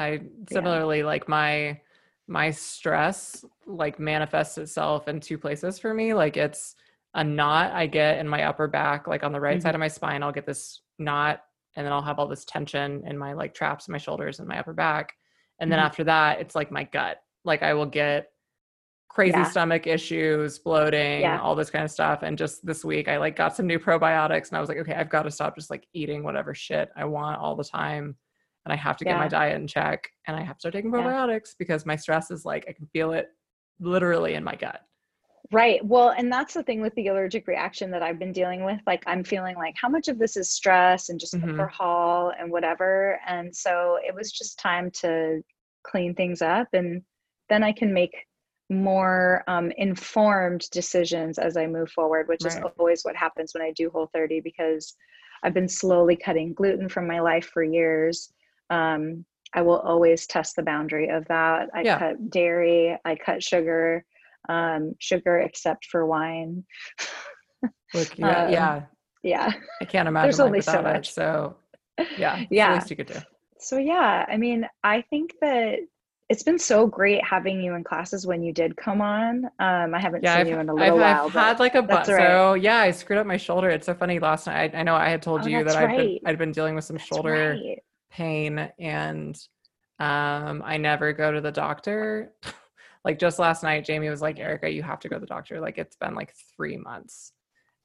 I 0.00 0.20
similarly 0.50 0.98
yeah. 0.98 1.06
like 1.06 1.28
my 1.28 1.80
my 2.26 2.50
stress 2.50 3.44
like 3.66 3.98
manifests 3.98 4.56
itself 4.56 5.08
in 5.08 5.20
two 5.20 5.36
places 5.36 5.78
for 5.78 5.92
me. 5.92 6.14
Like 6.14 6.36
it's 6.36 6.76
a 7.14 7.24
knot 7.24 7.72
I 7.72 7.86
get 7.86 8.18
in 8.18 8.28
my 8.28 8.44
upper 8.44 8.68
back, 8.68 9.06
like 9.06 9.24
on 9.24 9.32
the 9.32 9.40
right 9.40 9.58
mm-hmm. 9.58 9.62
side 9.62 9.74
of 9.74 9.80
my 9.80 9.88
spine. 9.88 10.22
I'll 10.22 10.32
get 10.32 10.46
this 10.46 10.80
knot 10.98 11.42
and 11.76 11.84
then 11.84 11.92
I'll 11.92 12.02
have 12.02 12.18
all 12.18 12.28
this 12.28 12.44
tension 12.44 13.02
in 13.06 13.18
my 13.18 13.32
like 13.32 13.52
traps 13.52 13.88
my 13.88 13.98
shoulders 13.98 14.38
and 14.38 14.48
my 14.48 14.58
upper 14.58 14.72
back. 14.72 15.12
And 15.58 15.70
then 15.70 15.78
mm-hmm. 15.78 15.86
after 15.86 16.04
that, 16.04 16.40
it's 16.40 16.54
like 16.54 16.70
my 16.70 16.84
gut. 16.84 17.18
Like 17.44 17.62
I 17.62 17.74
will 17.74 17.86
get 17.86 18.28
crazy 19.08 19.32
yeah. 19.36 19.50
stomach 19.50 19.88
issues, 19.88 20.58
bloating, 20.60 21.22
yeah. 21.22 21.40
all 21.40 21.56
this 21.56 21.68
kind 21.68 21.84
of 21.84 21.90
stuff. 21.90 22.22
And 22.22 22.38
just 22.38 22.64
this 22.64 22.84
week, 22.84 23.08
I 23.08 23.18
like 23.18 23.34
got 23.34 23.56
some 23.56 23.66
new 23.66 23.78
probiotics 23.78 24.48
and 24.48 24.56
I 24.56 24.60
was 24.60 24.68
like, 24.68 24.78
okay, 24.78 24.94
I've 24.94 25.10
got 25.10 25.24
to 25.24 25.30
stop 25.32 25.56
just 25.56 25.68
like 25.68 25.86
eating 25.92 26.22
whatever 26.22 26.54
shit 26.54 26.90
I 26.96 27.04
want 27.06 27.40
all 27.40 27.56
the 27.56 27.64
time. 27.64 28.16
And 28.64 28.72
I 28.72 28.76
have 28.76 28.96
to 28.98 29.04
get 29.04 29.12
yeah. 29.12 29.18
my 29.18 29.28
diet 29.28 29.60
in 29.60 29.66
check 29.66 30.08
and 30.26 30.36
I 30.36 30.42
have 30.42 30.56
to 30.56 30.60
start 30.60 30.74
taking 30.74 30.90
probiotics 30.90 31.54
because 31.58 31.86
my 31.86 31.96
stress 31.96 32.30
is 32.30 32.44
like, 32.44 32.66
I 32.68 32.72
can 32.72 32.86
feel 32.92 33.12
it 33.12 33.28
literally 33.80 34.34
in 34.34 34.44
my 34.44 34.54
gut. 34.54 34.82
Right. 35.52 35.84
Well, 35.84 36.10
and 36.10 36.30
that's 36.30 36.54
the 36.54 36.62
thing 36.62 36.80
with 36.80 36.94
the 36.94 37.08
allergic 37.08 37.48
reaction 37.48 37.90
that 37.90 38.02
I've 38.02 38.18
been 38.18 38.32
dealing 38.32 38.64
with. 38.64 38.80
Like, 38.86 39.02
I'm 39.06 39.24
feeling 39.24 39.56
like 39.56 39.74
how 39.80 39.88
much 39.88 40.06
of 40.08 40.18
this 40.18 40.36
is 40.36 40.52
stress 40.52 41.08
and 41.08 41.18
just 41.18 41.34
mm-hmm. 41.34 41.50
overhaul 41.50 42.32
and 42.38 42.52
whatever. 42.52 43.18
And 43.26 43.54
so 43.54 43.98
it 44.06 44.14
was 44.14 44.30
just 44.30 44.60
time 44.60 44.90
to 45.00 45.42
clean 45.82 46.14
things 46.14 46.40
up. 46.40 46.68
And 46.72 47.02
then 47.48 47.64
I 47.64 47.72
can 47.72 47.92
make 47.92 48.14
more 48.68 49.42
um, 49.48 49.72
informed 49.76 50.70
decisions 50.70 51.38
as 51.38 51.56
I 51.56 51.66
move 51.66 51.90
forward, 51.90 52.28
which 52.28 52.44
right. 52.44 52.54
is 52.54 52.60
always 52.78 53.02
what 53.02 53.16
happens 53.16 53.52
when 53.52 53.62
I 53.64 53.72
do 53.72 53.90
Whole 53.90 54.08
30 54.14 54.40
because 54.40 54.94
I've 55.42 55.54
been 55.54 55.68
slowly 55.68 56.14
cutting 56.14 56.54
gluten 56.54 56.88
from 56.88 57.08
my 57.08 57.18
life 57.20 57.50
for 57.52 57.64
years. 57.64 58.32
Um, 58.70 59.24
I 59.52 59.62
will 59.62 59.80
always 59.80 60.26
test 60.26 60.56
the 60.56 60.62
boundary 60.62 61.08
of 61.08 61.26
that. 61.26 61.70
I 61.74 61.82
yeah. 61.82 61.98
cut 61.98 62.30
dairy, 62.30 62.96
I 63.04 63.16
cut 63.16 63.42
sugar 63.42 64.04
um, 64.48 64.94
sugar 64.98 65.38
except 65.38 65.86
for 65.86 66.06
wine. 66.06 66.64
Look, 67.94 68.18
yeah, 68.18 68.44
um, 68.44 68.52
yeah, 68.52 68.82
yeah. 69.22 69.52
I 69.80 69.84
can't 69.84 70.08
imagine 70.08 70.26
There's 70.26 70.40
only 70.40 70.60
so 70.60 70.82
much. 70.82 71.08
It, 71.08 71.12
so 71.12 71.56
yeah, 72.16 72.44
yeah. 72.50 72.74
least 72.74 72.90
you 72.90 72.96
could 72.96 73.08
do. 73.08 73.18
So 73.58 73.78
yeah, 73.78 74.24
I 74.28 74.36
mean, 74.36 74.66
I 74.82 75.02
think 75.02 75.34
that 75.40 75.80
it's 76.28 76.44
been 76.44 76.58
so 76.58 76.86
great 76.86 77.22
having 77.24 77.60
you 77.60 77.74
in 77.74 77.82
classes 77.82 78.26
when 78.26 78.42
you 78.42 78.52
did 78.52 78.76
come 78.76 79.02
on. 79.02 79.46
Um, 79.58 79.94
I 79.94 79.98
haven't 79.98 80.22
yeah, 80.22 80.34
seen 80.34 80.40
I've, 80.42 80.48
you 80.48 80.58
in 80.60 80.68
a 80.68 80.74
little 80.74 80.94
I've, 80.94 81.00
while. 81.00 81.26
I've 81.26 81.32
had 81.32 81.58
like 81.58 81.74
a 81.74 81.82
butt. 81.82 82.06
Right. 82.08 82.26
So 82.26 82.54
yeah, 82.54 82.78
I 82.78 82.92
screwed 82.92 83.18
up 83.18 83.26
my 83.26 83.36
shoulder. 83.36 83.68
It's 83.68 83.86
so 83.86 83.94
funny. 83.94 84.18
Last 84.18 84.46
night, 84.46 84.74
I, 84.74 84.78
I 84.78 84.82
know 84.84 84.94
I 84.94 85.08
had 85.10 85.22
told 85.22 85.42
oh, 85.42 85.48
you 85.48 85.64
that 85.64 85.74
right. 85.74 85.90
I'd 85.90 85.96
been 85.96 86.18
I'd 86.26 86.38
been 86.38 86.52
dealing 86.52 86.76
with 86.76 86.84
some 86.84 86.96
that's 86.96 87.08
shoulder 87.08 87.58
right. 87.60 87.82
Pain, 88.10 88.70
and 88.78 89.36
um, 89.98 90.62
I 90.64 90.76
never 90.78 91.12
go 91.12 91.30
to 91.32 91.40
the 91.40 91.52
doctor. 91.52 92.32
like 93.04 93.18
just 93.18 93.38
last 93.38 93.62
night 93.62 93.82
jamie 93.82 94.10
was 94.10 94.20
like 94.20 94.38
erica 94.38 94.68
you 94.70 94.82
have 94.82 95.00
to 95.00 95.08
go 95.08 95.16
to 95.16 95.20
the 95.20 95.26
doctor 95.26 95.58
like 95.58 95.78
it's 95.78 95.96
been 95.96 96.14
like 96.14 96.34
three 96.54 96.76
months 96.76 97.32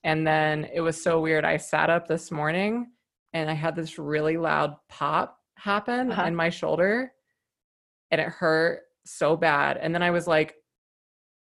and 0.03 0.27
then 0.27 0.67
it 0.73 0.81
was 0.81 1.01
so 1.01 1.21
weird 1.21 1.45
i 1.45 1.55
sat 1.55 1.89
up 1.89 2.05
this 2.05 2.31
morning 2.31 2.87
and 3.31 3.49
i 3.49 3.53
had 3.53 3.77
this 3.77 3.97
really 3.97 4.35
loud 4.35 4.75
pop 4.89 5.39
happen 5.55 6.11
Uh-huh. 6.11 6.23
in 6.27 6.35
my 6.35 6.49
shoulder 6.49 7.13
and 8.11 8.19
it 8.19 8.27
hurt 8.27 8.81
so 9.05 9.37
bad. 9.37 9.77
And 9.77 9.93
then 9.95 10.03
I 10.03 10.11
was 10.11 10.27
like, 10.27 10.55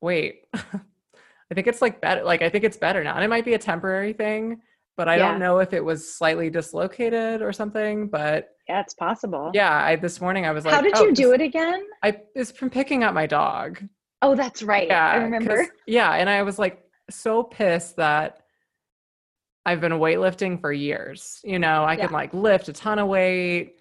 wait, 0.02 0.42
I 0.54 1.54
think 1.56 1.68
it's 1.68 1.82
like 1.82 2.02
better. 2.02 2.24
Like, 2.24 2.42
I 2.42 2.50
think 2.50 2.64
it's 2.64 2.78
better 2.78 3.04
now. 3.04 3.16
And 3.16 3.24
it 3.24 3.30
might 3.30 3.46
be 3.46 3.54
a 3.54 3.60
temporary 3.60 4.14
thing, 4.14 4.62
but 4.98 5.08
I 5.08 5.18
Yeah. 5.18 5.30
don't 5.32 5.40
know 5.40 5.60
if 5.60 5.74
it 5.74 5.84
was 5.84 6.14
slightly 6.16 6.50
dislocated 6.50 7.42
or 7.42 7.52
something. 7.52 8.08
But 8.08 8.50
Yeah, 8.70 8.80
it's 8.80 8.94
possible. 8.94 9.52
yeah, 9.54 9.84
I 9.84 9.96
this 9.98 10.22
morning 10.22 10.46
I 10.46 10.52
was 10.52 10.64
like, 10.66 10.74
How 10.74 10.82
did 10.82 10.94
oh, 10.96 11.06
you 11.06 11.14
do 11.14 11.24
this- 11.32 11.34
it 11.36 11.42
again? 11.42 11.84
I 12.02 12.22
it's 12.36 12.52
from 12.52 12.70
picking 12.70 13.04
up 13.04 13.14
my 13.14 13.26
dog. 13.26 13.82
Oh, 14.22 14.36
that's 14.36 14.64
right. 14.64 14.90
I 14.90 15.14
'cause- 15.16 15.24
remember. 15.24 15.68
Yeah, 15.86 16.12
and 16.14 16.30
I 16.30 16.44
was 16.44 16.58
like 16.58 16.82
so 17.10 17.44
pissed 17.44 17.98
that 17.98 18.40
I've 19.66 19.82
been 19.82 19.94
weightlifting 19.94 20.60
for 20.62 20.72
years. 20.72 21.40
You 21.44 21.60
know, 21.60 21.84
I 21.84 21.94
Yeah. 21.94 22.04
could 22.04 22.12
like 22.12 22.34
lift 22.34 22.70
a 22.70 22.74
ton 22.74 23.00
of 23.00 23.08
weight, 23.08 23.76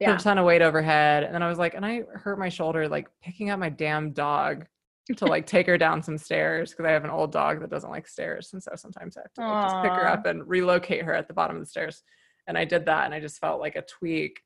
put 0.00 0.08
Yeah. 0.08 0.14
a 0.16 0.18
ton 0.18 0.38
of 0.38 0.44
weight 0.46 0.62
overhead, 0.62 1.24
and 1.24 1.34
then 1.34 1.42
I 1.42 1.48
was 1.48 1.58
like, 1.58 1.74
and 1.74 1.84
I 1.84 2.02
hurt 2.14 2.38
my 2.38 2.48
shoulder 2.48 2.88
like 2.88 3.08
picking 3.22 3.50
up 3.50 3.58
my 3.58 3.68
damn 3.68 4.12
dog 4.12 4.66
to 5.16 5.26
like 5.26 5.46
take 5.46 5.66
her 5.66 5.76
down 5.76 6.02
some 6.02 6.16
stairs 6.16 6.70
because 6.70 6.86
I 6.86 6.90
have 6.92 7.04
an 7.04 7.10
old 7.10 7.32
dog 7.32 7.60
that 7.60 7.68
doesn't 7.70 7.90
like 7.90 8.06
stairs, 8.08 8.50
and 8.54 8.62
so 8.62 8.72
sometimes 8.76 9.16
I 9.18 9.20
have 9.22 9.32
to 9.34 9.40
like, 9.46 9.64
just 9.64 9.82
pick 9.82 9.92
her 9.92 10.08
up 10.08 10.24
and 10.26 10.48
relocate 10.48 11.02
her 11.04 11.12
at 11.14 11.28
the 11.28 11.34
bottom 11.34 11.56
of 11.56 11.60
the 11.62 11.66
stairs. 11.66 12.02
And 12.46 12.58
I 12.58 12.64
did 12.64 12.86
that, 12.86 13.04
and 13.04 13.14
I 13.14 13.20
just 13.20 13.38
felt 13.40 13.60
like 13.60 13.76
a 13.76 13.82
tweak, 13.82 14.40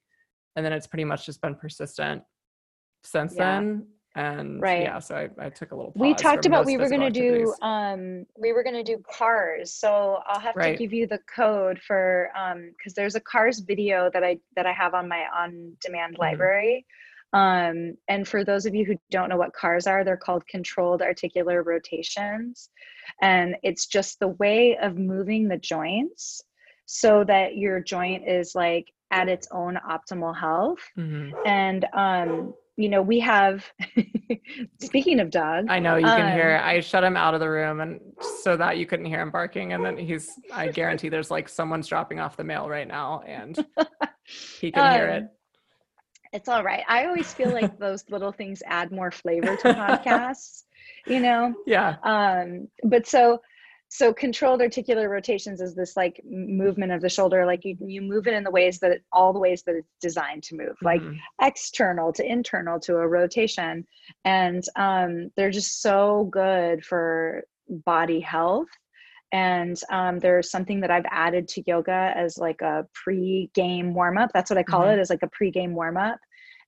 and 0.55 0.65
then 0.65 0.73
it's 0.73 0.87
pretty 0.87 1.05
much 1.05 1.27
just 1.27 1.41
been 1.41 1.55
persistent 1.55 2.23
since 3.05 3.35
Yeah. 3.35 3.61
then. 3.61 3.87
And 4.17 4.63
Right. 4.63 4.81
yeah, 4.83 4.99
so 4.99 5.15
I, 5.15 5.47
I 5.47 5.51
took 5.51 5.73
a 5.73 5.77
little. 5.77 5.93
we 5.97 6.15
talked 6.15 6.47
about 6.47 6.65
we 6.65 6.79
were 6.79 6.89
going 6.89 7.13
to 7.13 7.21
do 7.21 7.55
um 7.63 8.25
we 8.39 8.53
were 8.53 8.63
going 8.63 8.75
to 8.75 8.83
do 8.83 9.03
cars 9.11 9.75
so 9.75 10.21
i'll 10.27 10.41
have 10.41 10.55
Right. 10.55 10.77
to 10.77 10.83
give 10.83 10.93
you 10.95 11.07
the 11.07 11.21
code 11.35 11.79
for 11.87 12.31
um 12.37 12.71
because 12.77 12.95
there's 12.95 13.15
a 13.15 13.21
cars 13.21 13.59
video 13.61 14.11
that 14.15 14.25
i 14.25 14.39
that 14.57 14.65
i 14.67 14.73
have 14.73 14.95
on 14.95 15.07
my 15.07 15.25
on 15.35 15.77
demand 15.85 16.15
Mhm. 16.15 16.19
library 16.19 16.87
um 17.35 17.95
and 18.09 18.27
for 18.27 18.43
those 18.43 18.65
of 18.65 18.75
you 18.75 18.85
who 18.87 18.97
don't 19.11 19.29
know 19.29 19.37
what 19.37 19.53
cars 19.53 19.87
are 19.87 20.03
they're 20.03 20.17
called 20.17 20.47
controlled 20.47 21.03
articular 21.03 21.63
rotations 21.63 22.71
and 23.21 23.57
it's 23.63 23.87
just 23.87 24.19
the 24.19 24.29
way 24.29 24.79
of 24.79 24.97
moving 24.97 25.47
the 25.49 25.59
joints 25.59 26.41
so 26.87 27.25
that 27.25 27.57
your 27.57 27.81
joint 27.81 28.27
is 28.29 28.55
like 28.55 28.93
at 29.11 29.29
its 29.29 29.47
own 29.53 29.79
optimal 29.89 30.37
health 30.37 30.79
Mhm. 30.97 31.33
and 31.45 31.85
um 31.93 32.55
you 32.77 32.89
know 32.89 33.03
we 33.03 33.21
have 33.21 33.65
speaking 34.81 35.21
of 35.21 35.31
dogs 35.31 35.67
I 35.69 35.79
know 35.79 35.97
you 35.97 36.07
can 36.07 36.33
hear. 36.33 36.57
Um, 36.57 36.69
I 36.69 36.81
shut 36.81 37.03
him 37.05 37.17
out 37.17 37.35
of 37.35 37.41
the 37.41 37.49
room, 37.51 37.81
and 37.81 38.01
so 38.21 38.57
that 38.57 38.77
you 38.79 38.87
couldn't 38.87 39.07
hear 39.07 39.21
him 39.21 39.31
barking. 39.31 39.73
And 39.73 39.85
then 39.85 39.97
he's. 39.97 40.31
I 40.53 40.69
guarantee 40.69 41.09
there's 41.09 41.31
like 41.31 41.49
someone's 41.49 41.87
dropping 41.89 42.21
off 42.21 42.37
the 42.37 42.45
mail 42.45 42.69
right 42.69 42.87
now, 42.87 43.23
and 43.27 43.57
he 44.61 44.71
can 44.71 44.93
hear 44.93 45.09
it. 45.09 45.23
Um, 45.23 45.31
it's 46.33 46.49
all 46.49 46.63
right 46.65 46.83
i 46.89 47.07
always 47.07 47.33
feel 47.33 47.53
like 47.53 47.79
those 47.87 48.05
little 48.11 48.33
things 48.33 48.61
add 48.67 48.91
more 48.91 49.11
flavor 49.13 49.57
to 49.57 49.73
podcasts 49.75 50.65
you 51.07 51.21
know 51.21 51.55
Yeah. 51.67 51.97
um 52.03 52.69
but 52.85 53.07
so 53.07 53.41
so 53.89 54.13
controlled 54.13 54.61
articular 54.61 55.09
rotations 55.09 55.61
is 55.61 55.75
this 55.75 55.97
like 55.97 56.21
movement 56.29 56.91
of 56.93 57.01
the 57.01 57.09
shoulder 57.09 57.47
like 57.47 57.65
you 57.65 57.77
you 57.81 58.03
move 58.03 58.27
it 58.27 58.35
in 58.35 58.43
the 58.45 58.51
ways 58.51 58.79
that 58.81 58.91
it, 58.91 59.05
all 59.13 59.33
the 59.33 59.39
ways 59.39 59.63
that 59.63 59.77
it's 59.77 59.89
designed 60.01 60.43
to 60.43 60.57
move 60.57 60.77
like 60.83 61.01
Mhm. 61.01 61.17
external 61.43 62.13
to 62.13 62.25
internal 62.25 62.81
to 62.81 62.97
a 62.97 63.07
rotation 63.07 63.87
and 64.25 64.65
um, 64.77 65.31
they're 65.37 65.51
just 65.51 65.83
so 65.83 66.29
good 66.33 66.85
for 66.85 67.45
body 67.69 68.21
health 68.21 68.69
and 69.33 69.77
um, 69.91 70.19
there's 70.19 70.51
something 70.51 70.81
that 70.81 70.91
i've 70.91 71.07
added 71.11 71.47
to 71.49 71.63
yoga 71.67 72.13
as 72.17 72.39
like 72.39 72.61
a 72.63 72.87
pre-game 73.05 73.95
warm-up 73.95 74.31
that's 74.35 74.51
what 74.51 74.59
i 74.59 74.63
call 74.63 74.83
Mhm. 74.83 74.95
it 74.95 74.99
as 75.01 75.11
like 75.11 75.23
a 75.23 75.29
pre-game 75.29 75.75
warm-up 75.75 76.19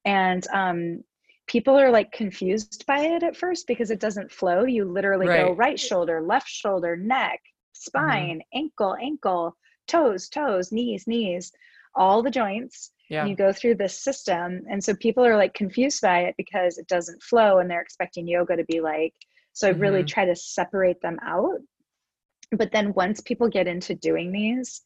and 0.04 0.46
um, 0.52 1.02
people 1.48 1.76
are 1.78 1.90
like 1.90 2.12
confused 2.12 2.84
by 2.86 3.00
it 3.00 3.22
at 3.22 3.36
first 3.36 3.66
because 3.66 3.90
it 3.90 3.98
doesn't 4.00 4.30
flow 4.30 4.64
you 4.64 4.84
literally 4.84 5.26
go 5.26 5.32
Right. 5.32 5.44
Mm-hmm. 5.46 5.60
right 5.60 5.80
shoulder 5.80 6.20
left 6.20 6.48
shoulder 6.48 6.96
neck 6.96 7.40
spine 7.72 8.42
ankle 8.54 8.96
ankle 9.00 9.56
toes 9.88 10.28
toes 10.28 10.70
knees 10.72 11.06
knees 11.06 11.50
all 11.94 12.22
the 12.22 12.30
joints 12.30 12.92
yeah. 13.10 13.20
and 13.22 13.30
you 13.30 13.36
go 13.36 13.52
through 13.52 13.76
this 13.76 14.02
system 14.02 14.62
and 14.70 14.82
so 14.82 14.94
people 14.94 15.24
are 15.24 15.36
like 15.36 15.54
confused 15.54 16.00
by 16.02 16.20
it 16.20 16.34
because 16.36 16.78
it 16.78 16.86
doesn't 16.86 17.22
flow 17.22 17.58
and 17.58 17.70
they're 17.70 17.80
expecting 17.80 18.28
yoga 18.28 18.54
to 18.56 18.64
be 18.64 18.80
like 18.80 19.14
so 19.54 19.68
i 19.68 19.70
really 19.72 20.02
Mhm. 20.02 20.06
try 20.08 20.24
to 20.26 20.36
separate 20.36 21.00
them 21.00 21.18
out 21.22 21.58
but 22.52 22.70
then 22.72 22.92
once 22.94 23.20
people 23.20 23.48
get 23.48 23.66
into 23.66 23.94
doing 23.94 24.32
these 24.32 24.82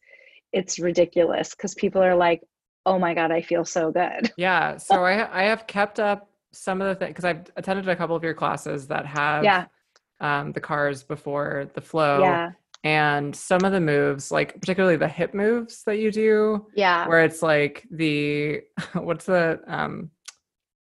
it's 0.53 0.79
ridiculous 0.79 1.51
because 1.55 1.73
people 1.75 2.01
are 2.01 2.15
like 2.15 2.41
oh 2.85 2.97
my 2.99 3.13
god 3.13 3.31
i 3.31 3.41
feel 3.41 3.65
so 3.65 3.91
good 3.91 4.31
Yeah. 4.37 4.77
So 4.77 5.03
I 5.03 5.41
I 5.41 5.43
have 5.43 5.67
kept 5.67 5.99
up 5.99 6.29
some 6.53 6.81
of 6.81 6.87
the 6.87 6.95
things 6.95 7.09
because 7.09 7.25
I've 7.25 7.43
attended 7.57 7.87
a 7.89 7.95
couple 7.95 8.15
of 8.15 8.23
your 8.23 8.33
classes 8.33 8.87
that 8.87 9.05
have 9.05 9.43
yeah 9.43 9.65
um, 10.21 10.51
the 10.53 10.61
cars 10.61 11.03
before 11.03 11.69
the 11.73 11.81
flow. 11.81 12.21
yeah 12.21 12.51
And 12.83 13.35
some 13.35 13.65
of 13.65 13.71
the 13.71 13.79
moves, 13.81 14.31
like 14.31 14.59
particularly 14.59 14.95
the 14.95 15.07
hip 15.07 15.33
moves 15.33 15.83
that 15.85 15.97
you 15.97 16.11
do, 16.11 16.67
yeah 16.75 17.07
where 17.07 17.23
it's 17.23 17.41
like 17.41 17.85
the 17.91 18.61
what's 18.93 19.25
the 19.25 19.59
um 19.67 20.11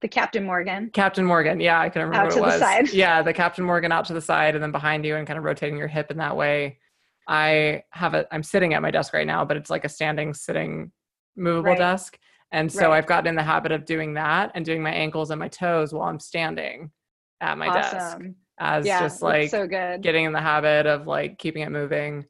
the 0.02 0.08
captain 0.08 0.44
morgan 0.46 0.90
Captain 0.94 1.24
Morgan. 1.26 1.60
Yeah, 1.60 1.80
I 1.80 1.90
can 1.90 2.02
remember 2.02 2.28
Out 2.28 2.36
what 2.36 2.38
it 2.38 2.60
was. 2.60 2.60
side. 2.60 2.92
Yeah, 2.92 3.22
the 3.22 3.34
Captain 3.34 3.64
Morgan 3.64 3.92
out 3.92 4.06
to 4.06 4.14
the 4.14 4.22
side 4.22 4.56
and 4.56 4.64
then 4.64 4.72
behind 4.72 5.06
you 5.06 5.16
and 5.16 5.28
kind 5.28 5.38
of 5.38 5.44
rotating 5.46 5.78
your 5.78 5.88
hip 5.88 6.10
in 6.12 6.18
that 6.18 6.36
way. 6.36 6.80
I 7.28 7.84
have 7.92 8.16
a 8.16 8.26
I'm 8.34 8.42
sitting 8.44 8.74
at 8.74 8.82
my 8.82 8.90
desk 8.90 9.14
right 9.14 9.28
now, 9.28 9.46
but 9.46 9.58
it's 9.58 9.70
like 9.70 9.86
a 9.86 9.90
standing 9.90 10.34
sitting 10.34 10.92
movable 11.38 11.70
Right. 11.70 11.78
desk. 11.78 12.18
And 12.52 12.72
so 12.72 12.90
Right. 12.90 12.98
I've 12.98 13.06
gotten 13.06 13.28
in 13.28 13.36
the 13.36 13.44
habit 13.44 13.72
of 13.72 13.86
doing 13.86 14.14
that 14.16 14.52
and 14.56 14.66
doing 14.66 14.84
my 14.84 14.92
ankles 14.92 15.32
and 15.32 15.40
my 15.40 15.48
toes 15.48 15.94
while 15.94 16.10
I'm 16.10 16.20
standing 16.20 16.92
at 17.40 17.58
my 17.58 17.72
desk 17.74 18.18
as 18.60 18.86
yeah 18.86 19.00
just 19.00 19.22
like 19.24 19.50
so 19.50 19.66
good 19.66 20.02
getting 20.04 20.26
in 20.26 20.34
the 20.34 20.42
habit 20.42 20.86
of 20.86 21.08
like 21.08 21.38
keeping 21.40 21.64
it 21.64 21.72
moving. 21.72 22.26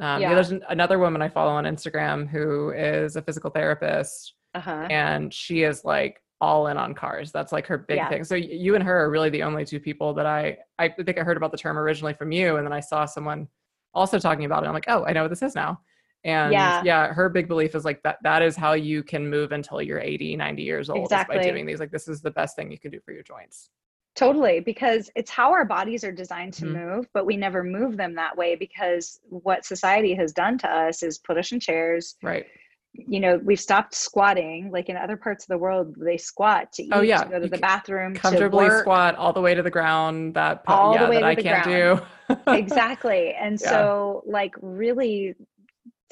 Um, 0.00 0.20
yeah. 0.20 0.34
There's 0.34 0.50
an, 0.50 0.62
another 0.68 0.98
woman 0.98 1.22
I 1.22 1.28
follow 1.28 1.52
on 1.52 1.64
Instagram 1.64 2.28
who 2.28 2.70
is 2.70 3.16
a 3.16 3.22
physical 3.22 3.50
therapist 3.50 4.34
uh-huh 4.54 4.86
and 4.90 5.32
she 5.32 5.62
is 5.62 5.84
like 5.84 6.20
all 6.42 6.66
in 6.66 6.76
on 6.76 6.92
cars. 6.92 7.30
That's 7.32 7.52
like 7.52 7.66
her 7.68 7.78
big 7.78 7.96
Yeah. 7.96 8.08
thing. 8.08 8.24
So 8.24 8.34
you 8.34 8.74
and 8.74 8.82
her 8.84 9.04
are 9.04 9.10
really 9.10 9.30
the 9.30 9.44
only 9.44 9.64
two 9.64 9.78
people 9.80 10.12
that 10.14 10.26
I 10.26 10.58
I 10.78 10.88
think 10.88 11.18
I 11.18 11.22
heard 11.22 11.36
about 11.36 11.52
the 11.52 11.56
term 11.58 11.78
originally 11.78 12.14
from 12.14 12.32
you, 12.32 12.56
and 12.56 12.66
then 12.66 12.72
I 12.72 12.80
saw 12.80 13.04
someone 13.06 13.48
also 13.94 14.18
talking 14.18 14.44
about 14.44 14.64
it. 14.64 14.66
I'm 14.66 14.74
like, 14.74 14.86
oh, 14.88 15.04
I 15.04 15.12
know 15.12 15.22
what 15.22 15.28
this 15.30 15.42
is 15.42 15.54
now. 15.54 15.80
And 16.24 16.52
Yeah. 16.52 16.82
yeah, 16.84 17.12
her 17.12 17.28
big 17.28 17.48
belief 17.48 17.74
is 17.74 17.84
like 17.84 18.02
that 18.04 18.18
that 18.22 18.42
is 18.42 18.54
how 18.56 18.74
you 18.74 19.02
can 19.02 19.28
move 19.28 19.52
until 19.52 19.82
you're 19.82 19.98
80, 20.00 20.36
90 20.36 20.62
years 20.62 20.88
old 20.88 21.12
is 21.12 21.24
by 21.26 21.42
doing 21.42 21.66
these. 21.66 21.80
Like 21.80 21.90
this 21.90 22.06
is 22.08 22.20
the 22.22 22.30
best 22.30 22.54
thing 22.54 22.70
you 22.70 22.78
can 22.78 22.90
do 22.92 23.00
for 23.00 23.12
your 23.12 23.24
joints. 23.24 23.70
Totally, 24.14 24.60
because 24.60 25.10
it's 25.16 25.30
how 25.30 25.52
our 25.52 25.64
bodies 25.64 26.04
are 26.04 26.12
designed 26.12 26.52
to 26.54 26.66
Mhm. 26.66 26.72
move, 26.74 27.08
but 27.14 27.24
we 27.24 27.36
never 27.36 27.64
move 27.64 27.96
them 27.96 28.14
that 28.16 28.36
way 28.36 28.54
because 28.54 29.20
what 29.30 29.64
society 29.64 30.14
has 30.14 30.32
done 30.32 30.58
to 30.58 30.68
us 30.68 31.02
is 31.02 31.18
put 31.18 31.38
us 31.38 31.50
in 31.50 31.58
chairs. 31.58 32.16
Right. 32.22 32.46
You 32.92 33.20
know, 33.20 33.40
we've 33.42 33.58
stopped 33.58 33.94
squatting. 33.94 34.70
Like 34.70 34.90
in 34.90 34.98
other 34.98 35.16
parts 35.16 35.44
of 35.44 35.48
the 35.48 35.56
world, 35.56 35.94
they 35.98 36.18
squat 36.18 36.72
to 36.74 36.82
eat, 36.82 36.90
Oh, 36.92 37.00
yeah, 37.00 37.24
to 37.24 37.30
go 37.30 37.38
to 37.38 37.46
you 37.46 37.50
the 37.50 37.56
bathroom, 37.56 38.12
to 38.14 38.20
Comfortably 38.20 38.68
squat 38.68 39.14
all 39.16 39.32
the 39.32 39.40
way 39.40 39.54
to 39.54 39.62
the 39.62 39.70
ground. 39.70 40.34
That 40.34 40.62
All 40.68 40.90
the 40.92 40.96
yeah, 40.96 41.08
way 41.08 41.16
that 41.16 41.22
to 41.22 41.26
I 41.28 41.34
the 41.34 41.42
can't 41.42 41.64
do. 41.64 42.36
exactly. 42.52 43.32
And 43.32 43.58
Yeah. 43.58 43.70
so, 43.70 44.22
like, 44.26 44.54
really, 44.60 45.36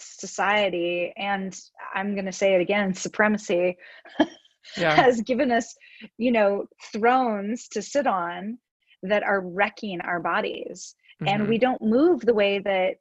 society, 0.03 1.12
and 1.16 1.59
I'm 1.94 2.14
going 2.14 2.26
to 2.26 2.32
say 2.32 2.55
it 2.55 2.61
again 2.61 2.94
supremacy 2.94 3.76
yeah. 4.76 4.94
has 4.96 5.20
given 5.22 5.51
us, 5.51 5.74
you 6.18 6.32
know, 6.32 6.66
thrones 6.92 7.68
to 7.68 7.82
sit 7.82 8.07
on 8.07 8.59
that 9.03 9.22
are 9.22 9.40
wrecking 9.40 10.01
our 10.03 10.20
bodies. 10.20 10.94
and 11.26 11.42
Mhm. 11.42 11.48
we 11.48 11.59
don't 11.59 11.82
move 11.82 12.20
the 12.22 12.32
way 12.32 12.59
that 12.61 12.94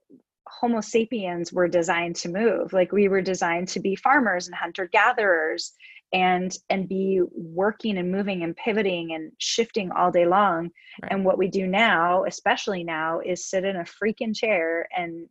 homo 0.46 0.82
sapiens 0.82 1.54
were 1.54 1.68
designed 1.70 2.16
to 2.18 2.28
move 2.28 2.74
like 2.74 2.92
we 2.92 3.08
were 3.08 3.22
designed 3.22 3.68
to 3.70 3.80
be 3.80 3.96
farmers 3.96 4.48
and 4.48 4.56
hunter 4.56 4.88
gatherers 4.88 5.74
and 6.12 6.58
and 6.70 6.90
be 6.90 7.22
working 7.34 7.98
and 8.00 8.12
moving 8.12 8.44
and 8.44 8.56
pivoting 8.58 9.14
and 9.14 9.32
shifting 9.38 9.90
all 9.92 10.12
day 10.12 10.26
long 10.26 10.70
Right. 11.02 11.12
and 11.14 11.24
what 11.24 11.38
we 11.38 11.48
do 11.48 11.66
now 11.68 12.26
especially 12.26 12.84
now 12.84 13.20
is 13.22 13.46
sit 13.50 13.64
in 13.64 13.76
a 13.78 13.86
freaking 13.86 14.36
chair 14.36 14.88
and 14.98 15.30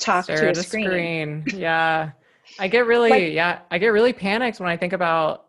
talk 0.00 0.24
Stare 0.24 0.38
to 0.40 0.46
a 0.46 0.48
at 0.50 0.56
a 0.56 0.62
screen, 0.62 1.44
screen. 1.44 1.44
Yeah. 1.60 2.10
I 2.58 2.68
get 2.68 2.86
really, 2.86 3.10
Like- 3.10 3.32
yeah, 3.32 3.60
I 3.70 3.78
get 3.78 3.88
really 3.88 4.12
panicked 4.12 4.58
when 4.60 4.68
I 4.68 4.76
think 4.76 4.92
about. 4.92 5.46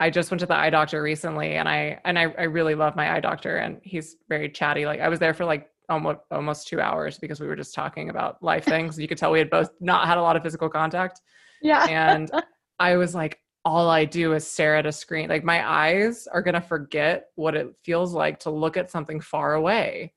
I 0.00 0.10
just 0.10 0.30
went 0.32 0.40
to 0.40 0.46
the 0.46 0.56
eye 0.56 0.70
doctor 0.70 1.00
recently, 1.00 1.52
and 1.56 1.68
I 1.68 2.00
and 2.04 2.18
I, 2.18 2.22
I 2.36 2.42
really 2.44 2.74
love 2.74 2.96
my 2.96 3.14
eye 3.14 3.20
doctor, 3.20 3.58
and 3.58 3.80
he's 3.84 4.16
very 4.28 4.48
chatty. 4.48 4.84
Like 4.84 5.00
I 5.00 5.08
was 5.08 5.20
there 5.20 5.32
for 5.34 5.44
like 5.44 5.68
almost 5.88 6.18
almost 6.32 6.66
two 6.66 6.80
hours 6.80 7.18
because 7.18 7.38
we 7.38 7.46
were 7.46 7.54
just 7.54 7.72
talking 7.74 8.08
about 8.08 8.42
life 8.42 8.64
things. 8.74 8.98
You 8.98 9.06
could 9.06 9.18
tell 9.18 9.30
we 9.30 9.38
had 9.38 9.50
both 9.50 9.70
not 9.78 10.08
had 10.08 10.18
a 10.18 10.22
lot 10.22 10.34
of 10.36 10.42
physical 10.42 10.68
contact, 10.68 11.20
yeah 11.60 11.86
and 11.90 12.30
I 12.80 12.96
was 12.96 13.14
like, 13.14 13.38
all 13.64 13.88
I 13.90 14.04
do 14.04 14.32
is 14.32 14.44
stare 14.44 14.74
at 14.74 14.86
a 14.86 14.92
screen. 14.92 15.28
Like 15.28 15.44
my 15.44 15.64
eyes 15.70 16.26
are 16.32 16.42
gonna 16.42 16.60
forget 16.62 17.26
what 17.36 17.54
it 17.54 17.68
feels 17.84 18.12
like 18.12 18.40
to 18.40 18.50
look 18.50 18.76
at 18.76 18.90
something 18.90 19.20
far 19.20 19.54
away. 19.54 20.14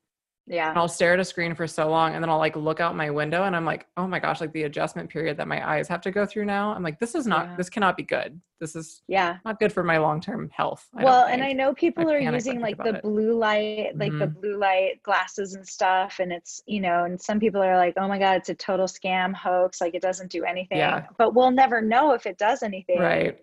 Yeah. 0.48 0.70
And 0.70 0.78
I'll 0.78 0.88
stare 0.88 1.14
at 1.14 1.20
a 1.20 1.26
screen 1.26 1.56
for 1.56 1.66
so 1.66 1.90
long 1.90 2.14
and 2.14 2.24
then 2.24 2.30
I'll 2.30 2.38
like 2.38 2.56
look 2.56 2.80
out 2.80 2.96
my 2.96 3.10
window 3.10 3.44
and 3.46 3.56
I'm 3.56 3.66
like, 3.66 3.88
oh 3.98 4.06
my 4.06 4.20
gosh, 4.20 4.42
like 4.42 4.52
the 4.54 4.64
adjustment 4.64 5.10
period 5.10 5.38
that 5.38 5.48
my 5.48 5.68
eyes 5.68 5.88
have 5.88 6.02
to 6.02 6.12
go 6.12 6.26
through 6.26 6.46
now. 6.46 6.72
I'm 6.74 6.84
like, 6.84 7.00
this 7.00 7.16
is 7.16 7.26
not, 7.26 7.48
Yeah. 7.48 7.56
this 7.56 7.70
cannot 7.70 7.98
be 7.98 8.04
good. 8.04 8.40
This 8.60 8.76
is 8.76 9.02
Yeah. 9.08 9.38
not 9.44 9.60
good 9.60 9.74
for 9.74 9.84
my 9.84 9.98
long 9.98 10.22
term 10.22 10.50
health. 10.54 10.88
I 10.96 11.04
well 11.04 11.26
and 11.26 11.44
i 11.44 11.52
know 11.52 11.74
people 11.74 12.10
are 12.12 12.18
I 12.18 12.22
using 12.32 12.60
like 12.62 12.78
the 12.78 12.96
it. 12.96 13.02
blue 13.02 13.34
light 13.38 13.92
like 13.98 14.12
the 14.14 14.28
Mhm. 14.28 14.40
blue 14.42 14.58
light 14.58 15.02
glasses 15.04 15.56
and 15.56 15.68
stuff 15.68 16.20
and 16.20 16.32
it's 16.32 16.62
you 16.66 16.80
know 16.80 17.04
and 17.06 17.20
some 17.20 17.40
people 17.40 17.62
are 17.62 17.76
like 17.76 17.96
oh 17.98 18.08
my 18.08 18.18
god 18.20 18.38
it's 18.38 18.50
a 18.50 18.56
total 18.56 18.86
scam 18.86 19.34
hoax 19.34 19.82
like 19.82 19.94
it 19.96 20.02
doesn't 20.02 20.32
do 20.32 20.44
anything 20.46 20.78
Yeah. 20.78 21.08
but 21.18 21.34
we'll 21.34 21.52
never 21.52 21.82
know 21.82 22.14
if 22.14 22.26
it 22.26 22.38
does 22.38 22.64
anything 22.64 23.00
Right. 23.00 23.38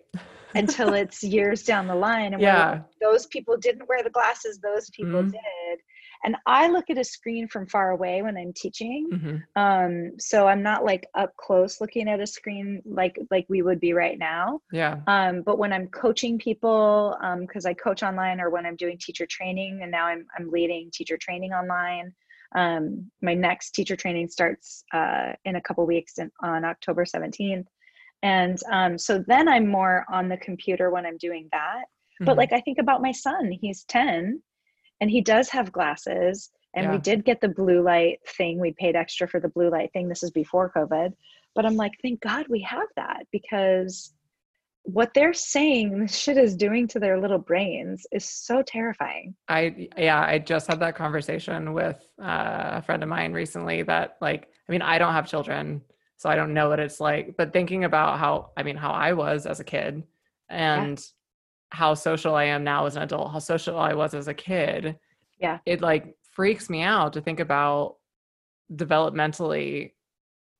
until 0.55 0.93
it's 1.01 1.21
years 1.23 1.63
down 1.63 1.85
the 1.87 1.95
line 1.95 2.33
and 2.33 2.41
Yeah. 2.41 2.71
like, 2.71 2.81
those 3.01 3.27
people 3.27 3.55
didn't 3.57 3.87
wear 3.87 4.01
the 4.03 4.09
glasses 4.09 4.59
those 4.59 4.89
people 4.91 5.21
Mhm. 5.21 5.31
did 5.31 5.79
and 6.23 6.35
i 6.45 6.67
look 6.67 6.89
at 6.89 6.97
a 6.97 7.03
screen 7.03 7.47
from 7.47 7.67
far 7.67 7.91
away 7.91 8.21
when 8.21 8.37
i'm 8.37 8.53
teaching. 8.53 9.09
Hmm 9.11 9.37
um 9.55 10.11
so 10.19 10.47
i'm 10.47 10.63
not 10.63 10.83
like 10.83 11.05
up 11.13 11.35
close 11.37 11.79
looking 11.79 12.07
at 12.09 12.19
a 12.19 12.25
screen 12.25 12.81
like 12.85 13.19
like 13.29 13.45
we 13.49 13.61
would 13.61 13.79
be 13.79 13.93
right 13.93 14.17
now. 14.17 14.59
Yeah. 14.71 15.01
um, 15.07 15.43
but 15.43 15.59
when 15.59 15.71
i'm 15.71 15.87
coaching 15.87 16.39
people 16.39 17.15
because 17.41 17.65
i 17.65 17.73
coach 17.73 18.01
online 18.03 18.41
or 18.41 18.49
when 18.49 18.65
i'm 18.65 18.75
doing 18.75 18.97
teacher 18.97 19.27
training 19.29 19.79
and 19.83 19.91
now 19.91 20.05
i'm, 20.07 20.25
I'm 20.37 20.49
leading 20.49 20.89
teacher 20.91 21.17
training 21.17 21.53
online 21.53 22.13
um, 22.55 23.09
my 23.21 23.33
next 23.33 23.71
teacher 23.71 23.95
training 23.95 24.29
starts 24.29 24.83
uh, 24.93 25.33
in 25.45 25.55
a 25.55 25.61
couple 25.61 25.85
weeks 25.85 26.17
in, 26.17 26.31
on 26.41 26.65
october 26.65 27.05
17th 27.05 27.65
and 28.23 28.57
um, 28.71 28.97
so 28.97 29.23
then 29.27 29.47
i'm 29.47 29.67
more 29.67 30.05
on 30.11 30.29
the 30.29 30.37
computer 30.37 30.89
when 30.89 31.05
i'm 31.05 31.17
doing 31.17 31.47
that. 31.51 31.83
But 32.21 32.35
Mhm. 32.35 32.37
like 32.37 32.53
i 32.53 32.61
think 32.61 32.79
about 32.79 33.01
my 33.01 33.11
son. 33.11 33.51
He's 33.51 33.83
10 33.85 34.41
and 35.01 35.09
he 35.09 35.21
does 35.21 35.49
have 35.49 35.71
glasses 35.71 36.51
and 36.75 36.91
we 36.91 36.97
did 36.97 37.23
get 37.23 37.39
the 37.39 37.49
blue 37.49 37.83
light 37.83 38.17
thing. 38.27 38.59
We 38.59 38.73
paid 38.73 38.95
extra 38.95 39.27
for 39.27 39.39
the 39.39 39.49
blue 39.49 39.69
light 39.69 39.93
thing. 39.93 40.09
This 40.09 40.23
is 40.23 40.31
before 40.31 40.71
covid. 40.75 41.13
But 41.55 41.65
i'm 41.67 41.75
like 41.75 41.91
thank 42.01 42.19
god 42.21 42.47
we 42.49 42.61
have 42.61 42.87
that 42.95 43.27
because 43.31 44.13
what 44.83 45.13
they're 45.13 45.33
saying 45.33 45.99
this 45.99 46.15
shit 46.15 46.37
is 46.37 46.55
doing 46.55 46.87
to 46.89 46.99
their 46.99 47.19
little 47.19 47.39
brains 47.39 48.05
is 48.11 48.25
so 48.25 48.61
terrifying. 48.61 49.35
I 49.47 49.89
yeah, 49.97 50.21
I 50.21 50.39
just 50.39 50.67
had 50.67 50.79
that 50.81 50.95
conversation 50.95 51.73
with 51.73 52.05
uh, 52.21 52.71
a 52.73 52.81
friend 52.81 53.01
of 53.01 53.09
mine 53.09 53.33
recently 53.33 53.81
that 53.83 54.17
like 54.21 54.49
I 54.67 54.71
mean, 54.71 54.81
I 54.81 54.97
don't 54.97 55.13
have 55.13 55.27
children, 55.27 55.81
so 56.17 56.29
I 56.29 56.35
don't 56.35 56.53
know 56.53 56.69
what 56.69 56.79
it's 56.79 56.99
like, 56.99 57.35
but 57.37 57.53
thinking 57.53 57.85
about 57.85 58.19
how 58.19 58.51
I 58.55 58.63
mean, 58.63 58.75
how 58.75 58.91
I 58.91 59.13
was 59.13 59.45
as 59.45 59.59
a 59.59 59.63
kid 59.63 60.03
and 60.49 61.03
how 61.73 61.93
social 61.95 62.35
I 62.35 62.43
am 62.45 62.63
now 62.63 62.85
as 62.85 62.95
an 62.95 63.01
adult, 63.01 63.31
how 63.31 63.39
social 63.39 63.77
I 63.79 63.93
was 63.93 64.13
as 64.13 64.27
a 64.27 64.33
kid. 64.33 64.95
Yeah. 65.39 65.57
It 65.65 65.81
like 65.81 66.15
freaks 66.31 66.69
me 66.69 66.81
out 66.83 67.13
to 67.13 67.21
think 67.21 67.39
about 67.39 67.95
developmentally 68.73 69.91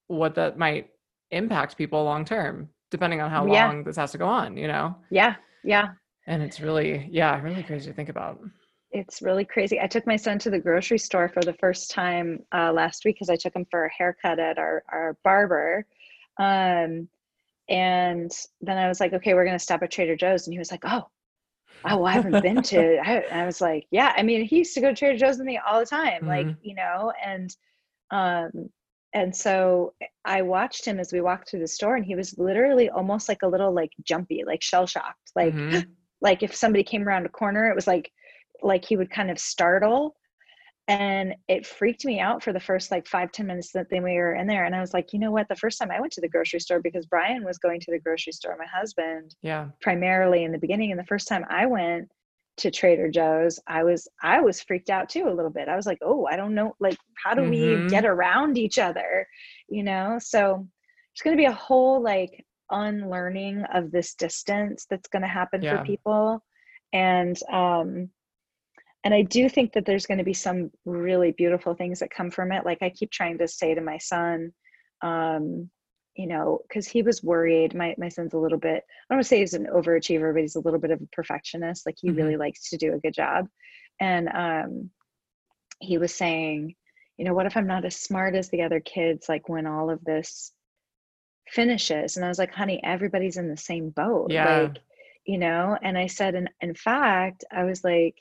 what 0.08 0.36
that 0.36 0.58
might 0.58 0.90
impact 1.32 1.78
people 1.78 2.04
long 2.04 2.26
term, 2.26 2.70
depending 2.92 3.22
on 3.22 3.30
how 3.30 3.46
Yeah. 3.46 3.68
long 3.68 3.84
this 3.84 3.96
has 3.98 4.12
to 4.12 4.18
go 4.18 4.28
on, 4.28 4.58
you 4.58 4.68
know? 4.68 4.96
yeah 5.10 5.36
yeah 5.64 5.90
And 6.28 6.42
it's 6.44 6.60
really, 6.60 7.08
yeah, 7.12 7.40
really 7.42 7.64
crazy 7.64 7.90
to 7.90 7.96
think 7.96 8.10
about. 8.10 8.40
it's 8.92 9.22
really 9.24 9.46
crazy 9.46 9.80
i 9.80 9.88
took 9.88 10.06
my 10.06 10.16
son 10.16 10.38
to 10.38 10.50
the 10.52 10.60
grocery 10.60 11.00
store 11.00 11.28
for 11.28 11.42
the 11.42 11.54
first 11.64 11.90
time 11.90 12.28
uh, 12.58 12.72
last 12.72 13.04
week 13.06 13.16
because 13.16 13.30
i 13.30 13.36
took 13.36 13.56
him 13.56 13.66
for 13.72 13.86
a 13.86 13.94
haircut 13.98 14.38
at 14.40 14.58
our, 14.60 14.84
our 14.92 15.18
barber 15.24 15.86
um, 16.40 17.08
and 17.70 18.32
then 18.62 18.78
i 18.78 18.88
was 18.88 19.00
like 19.00 19.14
okay 19.14 19.34
we're 19.34 19.46
going 19.46 19.58
to 19.58 19.64
stop 19.64 19.82
at 19.84 19.92
trader 19.92 20.16
joe's 20.16 20.48
and 20.48 20.54
he 20.54 20.60
was 20.60 20.72
like 20.72 20.84
oh 20.86 21.04
oh 21.90 22.04
i 22.04 22.12
haven't 22.12 22.42
been 22.42 22.62
to 22.62 22.98
I, 23.04 23.24
I 23.32 23.46
was 23.46 23.62
like 23.62 23.88
yeah 23.92 24.14
i 24.18 24.24
mean 24.24 24.44
he 24.46 24.58
used 24.58 24.74
to 24.76 24.82
go 24.82 24.90
to 24.90 24.96
trader 24.96 25.18
joe's 25.18 25.38
with 25.38 25.48
me 25.48 25.60
all 25.66 25.80
the 25.80 25.86
time 25.86 26.26
like 26.26 26.48
Mhm. 26.48 26.58
you 26.62 26.76
know 26.76 27.12
and 27.24 27.56
um 28.12 28.70
and 29.14 29.36
so 29.36 29.94
i 30.26 30.42
watched 30.42 30.86
him 30.86 31.00
as 31.00 31.14
we 31.14 31.22
walked 31.22 31.50
through 31.50 31.62
the 31.62 31.68
store 31.68 31.96
and 31.96 32.06
he 32.06 32.16
was 32.16 32.38
literally 32.38 32.90
almost 32.90 33.30
like 33.30 33.44
a 33.44 33.48
little 33.48 33.74
like 33.74 33.92
jumpy 34.04 34.44
like 34.46 34.62
shell 34.62 34.86
shocked 34.86 35.32
like 35.36 35.54
Mhm. 35.54 35.88
like 36.22 36.44
if 36.44 36.56
somebody 36.56 36.84
came 36.84 37.08
around 37.08 37.26
a 37.26 37.30
corner 37.30 37.70
it 37.70 37.76
was 37.76 37.88
like 37.88 38.12
like 38.62 38.86
he 38.86 38.96
would 38.98 39.10
kind 39.12 39.30
of 39.32 39.40
startle 39.40 40.16
and 40.88 41.34
it 41.48 41.66
freaked 41.66 42.04
me 42.04 42.20
out 42.20 42.44
for 42.44 42.52
the 42.52 42.60
first 42.60 42.92
like 42.92 43.08
five 43.08 43.32
ten 43.32 43.48
minutes 43.48 43.72
that 43.72 43.88
then 43.90 44.04
we 44.04 44.14
were 44.16 44.36
in 44.36 44.48
there 44.48 44.66
and 44.66 44.76
i 44.76 44.82
was 44.82 44.94
like 44.94 45.14
you 45.14 45.20
know 45.20 45.32
what 45.32 45.48
the 45.48 45.56
first 45.56 45.80
time 45.80 45.92
i 45.92 46.00
went 46.00 46.12
to 46.12 46.20
the 46.22 46.28
grocery 46.28 46.60
store 46.60 46.82
because 46.82 47.06
brian 47.06 47.44
was 47.46 47.58
going 47.58 47.80
to 47.80 47.92
the 47.92 48.00
grocery 48.00 48.34
store 48.34 48.56
my 48.60 48.66
husband 48.66 49.36
yeah. 49.42 49.68
primarily 49.82 50.44
in 50.44 50.52
the 50.52 50.58
beginning 50.58 50.92
and 50.92 51.00
the 51.00 51.06
first 51.06 51.28
time 51.28 51.46
i 51.50 51.66
went 51.66 52.10
to 52.58 52.70
trader 52.70 53.10
joe's 53.10 53.60
i 53.68 53.82
was 53.84 54.08
i 54.24 54.42
was 54.42 54.62
freaked 54.62 54.90
out 54.90 55.08
too 55.10 55.28
a 55.28 55.34
little 55.34 55.50
bit 55.52 55.70
i 55.70 55.76
was 55.76 55.86
like 55.86 56.00
oh 56.02 56.28
i 56.30 56.36
don't 56.36 56.54
know 56.54 56.76
like 56.80 56.98
how 57.24 57.34
do 57.34 57.42
Mhm. 57.44 57.50
we 57.50 57.88
get 57.90 58.06
around 58.06 58.58
each 58.58 58.78
other 58.78 59.26
you 59.70 59.84
know 59.84 60.18
so 60.20 60.68
it's 61.14 61.22
going 61.22 61.36
to 61.36 61.42
be 61.42 61.46
a 61.46 61.52
whole 61.52 62.02
like 62.02 62.46
unlearning 62.72 63.64
of 63.74 63.92
this 63.92 64.16
distance 64.16 64.86
that's 64.90 65.08
going 65.08 65.22
to 65.22 65.28
happen 65.28 65.62
Yeah. 65.62 65.78
for 65.78 65.86
people 65.86 66.44
and 66.92 67.38
um 67.52 68.10
and 69.04 69.14
i 69.14 69.22
do 69.22 69.50
think 69.50 69.74
that 69.74 69.86
there's 69.86 70.06
going 70.06 70.18
to 70.18 70.24
be 70.24 70.34
some 70.34 70.72
really 70.86 71.32
beautiful 71.32 71.74
things 71.76 72.00
that 72.00 72.10
come 72.10 72.32
from 72.32 72.52
it. 72.52 72.66
Like 72.66 72.82
i 72.82 72.90
keep 72.90 73.12
trying 73.12 73.38
to 73.40 73.48
say 73.48 73.74
to 73.76 73.82
my 73.82 73.98
son 73.98 74.54
um 75.02 75.70
you 76.16 76.28
know 76.28 76.60
because 76.68 76.88
he 76.88 77.02
was 77.02 77.24
worried. 77.24 77.74
My 77.76 77.96
my 77.98 78.10
son's 78.10 78.34
a 78.34 78.38
little 78.38 78.60
bit 78.60 78.78
i 78.86 79.06
don't 79.10 79.18
want 79.18 79.24
to 79.24 79.28
say 79.28 79.40
he's 79.40 79.54
an 79.56 79.68
overachiever 79.74 80.32
but 80.34 80.42
he's 80.42 80.56
a 80.56 80.62
little 80.62 80.80
bit 80.80 80.92
of 80.92 81.02
a 81.02 81.08
perfectionist. 81.12 81.86
Like 81.86 81.96
he 82.00 82.10
Mhm. 82.10 82.18
really 82.18 82.38
likes 82.38 82.70
to 82.70 82.78
do 82.78 82.94
a 82.94 83.00
good 83.00 83.14
job. 83.14 83.48
And 84.00 84.30
um 84.30 84.90
he 85.80 85.98
was 85.98 86.14
saying 86.14 86.76
you 87.18 87.26
know 87.26 87.34
what 87.34 87.46
if 87.46 87.58
i'm 87.58 87.68
not 87.68 87.86
as 87.86 87.96
smart 87.96 88.36
as 88.36 88.50
the 88.50 88.62
other 88.62 88.80
kids 88.80 89.28
like 89.30 89.50
when 89.50 89.66
all 89.68 89.90
of 89.90 90.04
this 90.04 90.52
finishes? 91.50 92.16
And 92.16 92.26
i 92.26 92.30
was 92.30 92.40
like 92.40 92.54
honey 92.54 92.80
everybody's 92.84 93.38
in 93.38 93.50
the 93.50 93.58
same 93.58 93.90
boat. 93.90 94.32
Yeah. 94.32 94.46
like 94.46 94.78
you 95.26 95.38
know? 95.38 95.78
And 95.82 95.98
i 95.98 96.08
said 96.08 96.36
in, 96.36 96.50
in 96.62 96.74
fact 96.76 97.44
i 97.52 97.64
was 97.64 97.84
like 97.84 98.16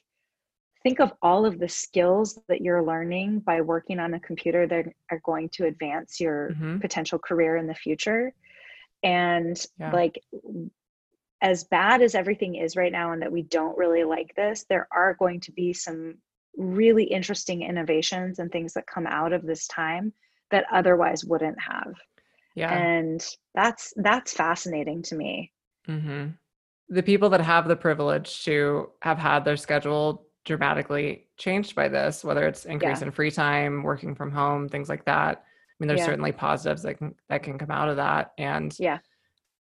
think 0.82 1.00
of 1.00 1.12
all 1.22 1.46
of 1.46 1.58
the 1.58 1.68
skills 1.68 2.40
that 2.48 2.60
you're 2.60 2.82
learning 2.82 3.40
by 3.40 3.60
working 3.60 3.98
on 3.98 4.14
a 4.14 4.20
computer 4.20 4.66
that 4.66 4.86
are 5.10 5.20
going 5.24 5.48
to 5.50 5.66
advance 5.66 6.20
your 6.20 6.50
Mhm. 6.50 6.80
potential 6.80 7.18
career 7.18 7.56
in 7.56 7.66
the 7.66 7.74
future 7.74 8.32
and 9.02 9.66
Yeah. 9.78 9.92
like 9.92 10.20
as 11.40 11.64
bad 11.64 12.02
as 12.02 12.14
everything 12.14 12.54
is 12.56 12.76
right 12.76 12.92
now 12.92 13.12
and 13.12 13.22
that 13.22 13.32
we 13.32 13.42
don't 13.42 13.76
really 13.76 14.04
like 14.04 14.34
this 14.36 14.64
there 14.68 14.86
are 14.92 15.14
going 15.14 15.40
to 15.40 15.52
be 15.52 15.72
some 15.72 16.16
really 16.56 17.04
interesting 17.04 17.62
innovations 17.62 18.38
and 18.38 18.50
things 18.52 18.72
that 18.74 18.86
come 18.86 19.06
out 19.06 19.32
of 19.32 19.42
this 19.44 19.66
time 19.66 20.12
that 20.50 20.66
otherwise 20.72 21.24
wouldn't 21.24 21.58
have 21.60 21.94
Yeah. 22.54 22.72
and 22.74 23.26
that's 23.54 23.92
that's 23.96 24.32
fascinating 24.34 25.02
to 25.02 25.14
me 25.16 25.52
hmm 25.86 26.28
The 26.88 27.02
people 27.02 27.30
that 27.30 27.40
have 27.40 27.66
the 27.68 27.76
privilege 27.76 28.44
to 28.44 28.90
have 29.02 29.18
had 29.18 29.44
their 29.44 29.56
schedule 29.56 30.26
dramatically 30.44 31.28
changed 31.36 31.74
by 31.74 31.88
this, 31.88 32.24
whether 32.24 32.46
it's 32.46 32.64
increase 32.64 33.00
Yeah. 33.00 33.06
in 33.06 33.12
free 33.12 33.30
time, 33.30 33.82
working 33.82 34.14
from 34.14 34.30
home, 34.32 34.68
things 34.68 34.88
like 34.88 35.04
that. 35.04 35.38
I 35.38 35.44
mean, 35.78 35.88
there's 35.88 36.00
Yeah. 36.00 36.06
certainly 36.06 36.32
positives 36.32 36.82
that 36.82 36.98
can 36.98 37.14
that 37.28 37.42
can 37.42 37.58
come 37.58 37.70
out 37.70 37.88
of 37.88 37.96
that. 37.96 38.32
And 38.38 38.74
Yeah. 38.78 38.98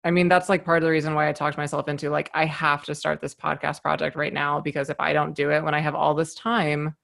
I 0.05 0.11
mean, 0.11 0.29
that's 0.29 0.49
like 0.51 0.65
part 0.65 0.79
of 0.79 0.85
the 0.85 0.91
reason 0.91 1.15
why 1.15 1.29
I 1.29 1.33
talked 1.33 1.57
myself 1.57 1.89
into 1.89 2.11
like 2.11 2.31
I 2.35 2.45
have 2.47 2.85
to 2.85 2.95
start 2.95 3.21
this 3.21 3.35
podcast 3.35 3.81
project 3.83 4.17
right 4.17 4.33
now 4.33 4.61
because 4.61 4.91
if 4.91 5.01
I 5.01 5.13
don't 5.13 5.35
do 5.35 5.51
it 5.51 5.63
when 5.65 5.75
I 5.75 5.81
have 5.81 5.95
all 5.95 6.15
this 6.15 6.35
time, 6.35 6.97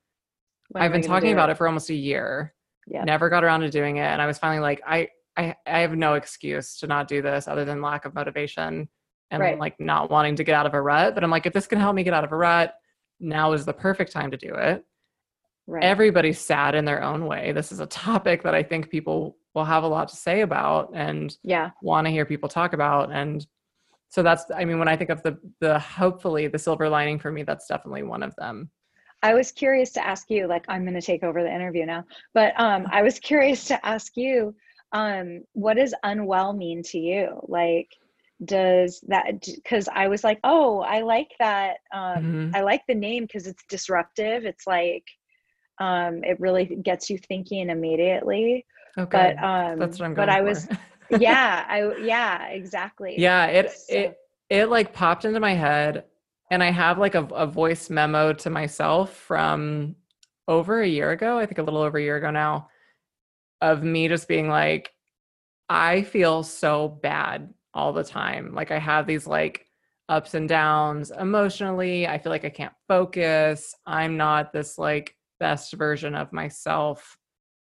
When 0.68 0.82
I've 0.84 0.92
been 0.92 1.02
talking 1.02 1.32
about 1.32 1.50
it 1.50 1.56
for 1.56 1.66
almost 1.66 1.90
a 1.90 1.94
year. 1.94 2.54
Yeah. 2.86 3.04
Never 3.04 3.28
got 3.28 3.42
around 3.42 3.60
to 3.62 3.70
doing 3.70 3.96
it. 3.96 4.02
And 4.06 4.20
I 4.22 4.26
was 4.26 4.38
finally 4.38 4.60
like, 4.60 4.80
I, 4.86 5.08
I, 5.36 5.54
I 5.66 5.80
have 5.80 5.96
no 5.96 6.14
excuse 6.14 6.78
to 6.78 6.86
not 6.86 7.08
do 7.08 7.22
this 7.22 7.48
other 7.48 7.64
than 7.64 7.80
lack 7.82 8.04
of 8.04 8.14
motivation 8.14 8.88
and 9.30 9.40
Right. 9.42 9.58
like 9.58 9.80
not 9.80 10.10
wanting 10.10 10.36
to 10.36 10.44
get 10.44 10.54
out 10.54 10.66
of 10.66 10.74
a 10.74 10.80
rut. 10.80 11.14
But 11.14 11.24
I'm 11.24 11.30
like, 11.30 11.46
if 11.46 11.52
this 11.52 11.66
can 11.66 11.78
help 11.80 11.94
me 11.94 12.02
get 12.04 12.14
out 12.14 12.22
of 12.24 12.32
a 12.32 12.36
rut, 12.36 12.74
now 13.20 13.52
is 13.52 13.64
the 13.64 13.72
perfect 13.72 14.12
time 14.12 14.30
to 14.30 14.36
do 14.36 14.54
it. 14.54 14.84
right 15.66 15.84
Everybody's 15.84 16.40
sad 16.40 16.74
in 16.74 16.84
their 16.84 17.02
own 17.02 17.26
way. 17.26 17.52
This 17.52 17.72
is 17.72 17.80
a 17.80 17.86
topic 17.86 18.42
that 18.42 18.54
I 18.54 18.62
think 18.62 18.90
people 18.90 19.36
will 19.54 19.64
have 19.64 19.82
a 19.82 19.88
lot 19.88 20.08
to 20.08 20.16
say 20.16 20.42
about 20.42 20.90
and 20.94 21.36
yeah 21.42 21.70
want 21.82 22.06
to 22.06 22.10
hear 22.10 22.24
people 22.24 22.48
talk 22.48 22.72
about. 22.72 23.12
And 23.12 23.46
so 24.08 24.22
that's, 24.22 24.44
I 24.54 24.64
mean, 24.64 24.78
when 24.78 24.88
I 24.88 24.96
think 24.96 25.10
of 25.10 25.22
the, 25.22 25.38
the 25.60 25.78
hopefully 25.78 26.48
the 26.48 26.58
silver 26.58 26.88
lining 26.88 27.18
for 27.18 27.30
me, 27.30 27.44
that's 27.44 27.68
definitely 27.68 28.02
one 28.02 28.24
of 28.24 28.34
them. 28.36 28.70
I 29.22 29.34
was 29.34 29.52
curious 29.52 29.92
to 29.92 30.04
ask 30.04 30.30
you, 30.30 30.46
like 30.46 30.64
I'm 30.68 30.84
gonna 30.84 31.02
take 31.02 31.22
over 31.22 31.42
the 31.42 31.54
interview 31.54 31.86
now, 31.86 32.04
but 32.34 32.58
um 32.58 32.86
I 32.90 33.02
was 33.02 33.18
curious 33.30 33.64
to 33.64 33.86
ask 33.86 34.16
you, 34.16 34.54
um, 34.92 35.42
what 35.52 35.74
does 35.74 35.94
unwell 36.02 36.52
mean 36.52 36.82
to 36.84 36.98
you? 36.98 37.40
Like 37.46 37.88
does 38.44 39.00
that 39.08 39.40
because 39.54 39.88
I 39.94 40.08
was 40.08 40.24
like, 40.24 40.40
oh, 40.44 40.80
I 40.80 41.02
like 41.02 41.30
that. 41.38 41.78
Um, 41.92 42.24
Mhm. 42.24 42.56
I 42.56 42.62
like 42.62 42.82
the 42.88 42.94
name 42.94 43.24
because 43.24 43.46
it's 43.46 43.62
disruptive. 43.68 44.44
It's 44.44 44.66
like 44.66 45.04
um 45.78 46.22
it 46.24 46.38
really 46.40 46.66
gets 46.82 47.08
you 47.10 47.18
thinking 47.18 47.70
immediately. 47.70 48.66
Okay. 48.98 49.34
But 49.36 49.44
um 49.44 49.78
that's 49.78 49.98
what 49.98 50.06
I'm 50.06 50.14
going 50.14 50.26
but 50.26 50.28
I 50.28 50.38
for. 50.40 50.44
was 50.44 50.68
yeah, 51.10 51.64
I 51.68 51.96
yeah, 52.02 52.48
exactly. 52.48 53.14
yeah 53.18 53.46
it 53.46 53.70
So- 53.72 53.94
it 53.96 54.16
it 54.48 54.66
like 54.68 54.92
popped 54.92 55.24
into 55.24 55.38
my 55.40 55.54
head 55.54 56.04
and 56.50 56.60
i 56.62 56.70
have 56.72 56.98
like 56.98 57.14
a, 57.14 57.24
a 57.26 57.46
voice 57.46 57.88
memo 57.88 58.32
to 58.32 58.50
myself 58.50 59.14
from 59.14 59.94
over 60.48 60.80
a 60.80 60.88
year 60.88 61.12
ago, 61.12 61.38
I 61.38 61.46
think 61.46 61.58
a 61.58 61.62
little 61.62 61.80
over 61.82 61.96
a 61.98 62.02
year 62.02 62.16
ago 62.16 62.30
now, 62.32 62.68
of 63.60 63.84
me 63.84 64.08
just 64.08 64.26
being 64.26 64.48
like, 64.48 64.90
I 65.68 66.02
feel 66.02 66.42
so 66.42 66.88
bad 66.88 67.54
all 67.74 67.92
the 67.92 68.04
time. 68.04 68.54
Like 68.54 68.70
I 68.70 68.78
have 68.78 69.06
these 69.06 69.26
like 69.26 69.66
ups 70.08 70.34
and 70.34 70.48
downs 70.48 71.12
emotionally. 71.12 72.06
I 72.06 72.18
feel 72.18 72.30
like 72.30 72.44
I 72.44 72.50
can't 72.50 72.72
focus. 72.88 73.74
I'm 73.86 74.16
not 74.16 74.52
this 74.52 74.76
like 74.78 75.16
best 75.38 75.72
version 75.74 76.14
of 76.14 76.32
myself 76.32 77.16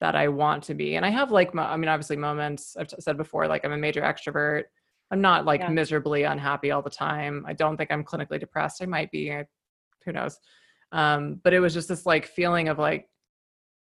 that 0.01 0.17
I 0.17 0.29
want 0.29 0.65
to 0.65 0.75
be. 0.75 0.97
And 0.97 1.05
I 1.05 1.11
have 1.11 1.31
like, 1.31 1.55
I 1.55 1.77
mean, 1.77 1.89
obviously 1.89 2.17
moments 2.17 2.77
I've 2.79 2.93
said 2.99 3.17
before, 3.19 3.47
like 3.47 3.65
I'm 3.65 3.73
a 3.73 3.77
major 3.77 4.01
extrovert. 4.01 4.65
I'm 5.11 5.21
not 5.21 5.45
like 5.45 5.61
yeah. 5.61 5.69
miserably 5.69 6.23
unhappy 6.23 6.71
all 6.71 6.83
the 6.83 6.89
time. 6.89 7.45
I 7.47 7.53
don't 7.53 7.77
think 7.77 7.91
I'm 7.91 8.05
clinically 8.05 8.41
depressed. 8.41 8.83
I 8.83 8.87
might 8.87 9.11
be, 9.11 9.29
who 10.05 10.13
knows. 10.13 10.39
Um, 10.93 11.41
but 11.45 11.53
it 11.53 11.61
was 11.61 11.75
just 11.75 11.89
this 11.89 12.07
like 12.07 12.27
feeling 12.27 12.69
of 12.69 12.79
like, 12.79 13.07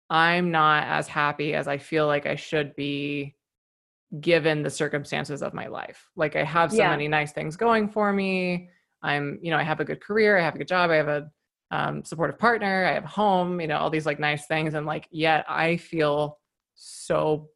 I'm 0.08 0.50
not 0.50 0.88
as 0.88 1.06
happy 1.06 1.54
as 1.54 1.68
I 1.68 1.78
feel 1.78 2.06
like 2.06 2.26
I 2.26 2.34
should 2.34 2.74
be 2.74 3.36
given 4.18 4.62
the 4.62 4.70
circumstances 4.70 5.42
of 5.42 5.54
my 5.54 5.66
life. 5.66 6.08
Like 6.16 6.34
I 6.34 6.42
have 6.42 6.72
so 6.72 6.78
yeah. 6.78 6.90
many 6.90 7.06
nice 7.06 7.32
things 7.32 7.56
going 7.56 7.88
for 7.88 8.12
me. 8.12 8.68
I'm, 9.02 9.38
you 9.40 9.50
know, 9.50 9.56
I 9.56 9.62
have 9.62 9.80
a 9.80 9.84
good 9.84 10.02
career, 10.02 10.36
I 10.36 10.42
have 10.42 10.54
a 10.54 10.58
good 10.58 10.68
job, 10.68 10.90
I 10.90 10.96
have 10.96 11.08
a 11.08 11.30
um, 11.70 12.04
supportive 12.04 12.38
partner, 12.38 12.84
I 12.86 12.92
have 12.92 13.04
home, 13.04 13.60
you 13.60 13.68
know, 13.68 13.78
all 13.78 13.90
these 13.90 14.06
like 14.06 14.18
nice 14.18 14.46
things. 14.46 14.74
And 14.74 14.84
like, 14.84 15.06
yet 15.10 15.44
I 15.48 15.76
feel 15.76 16.38
so 16.74 17.48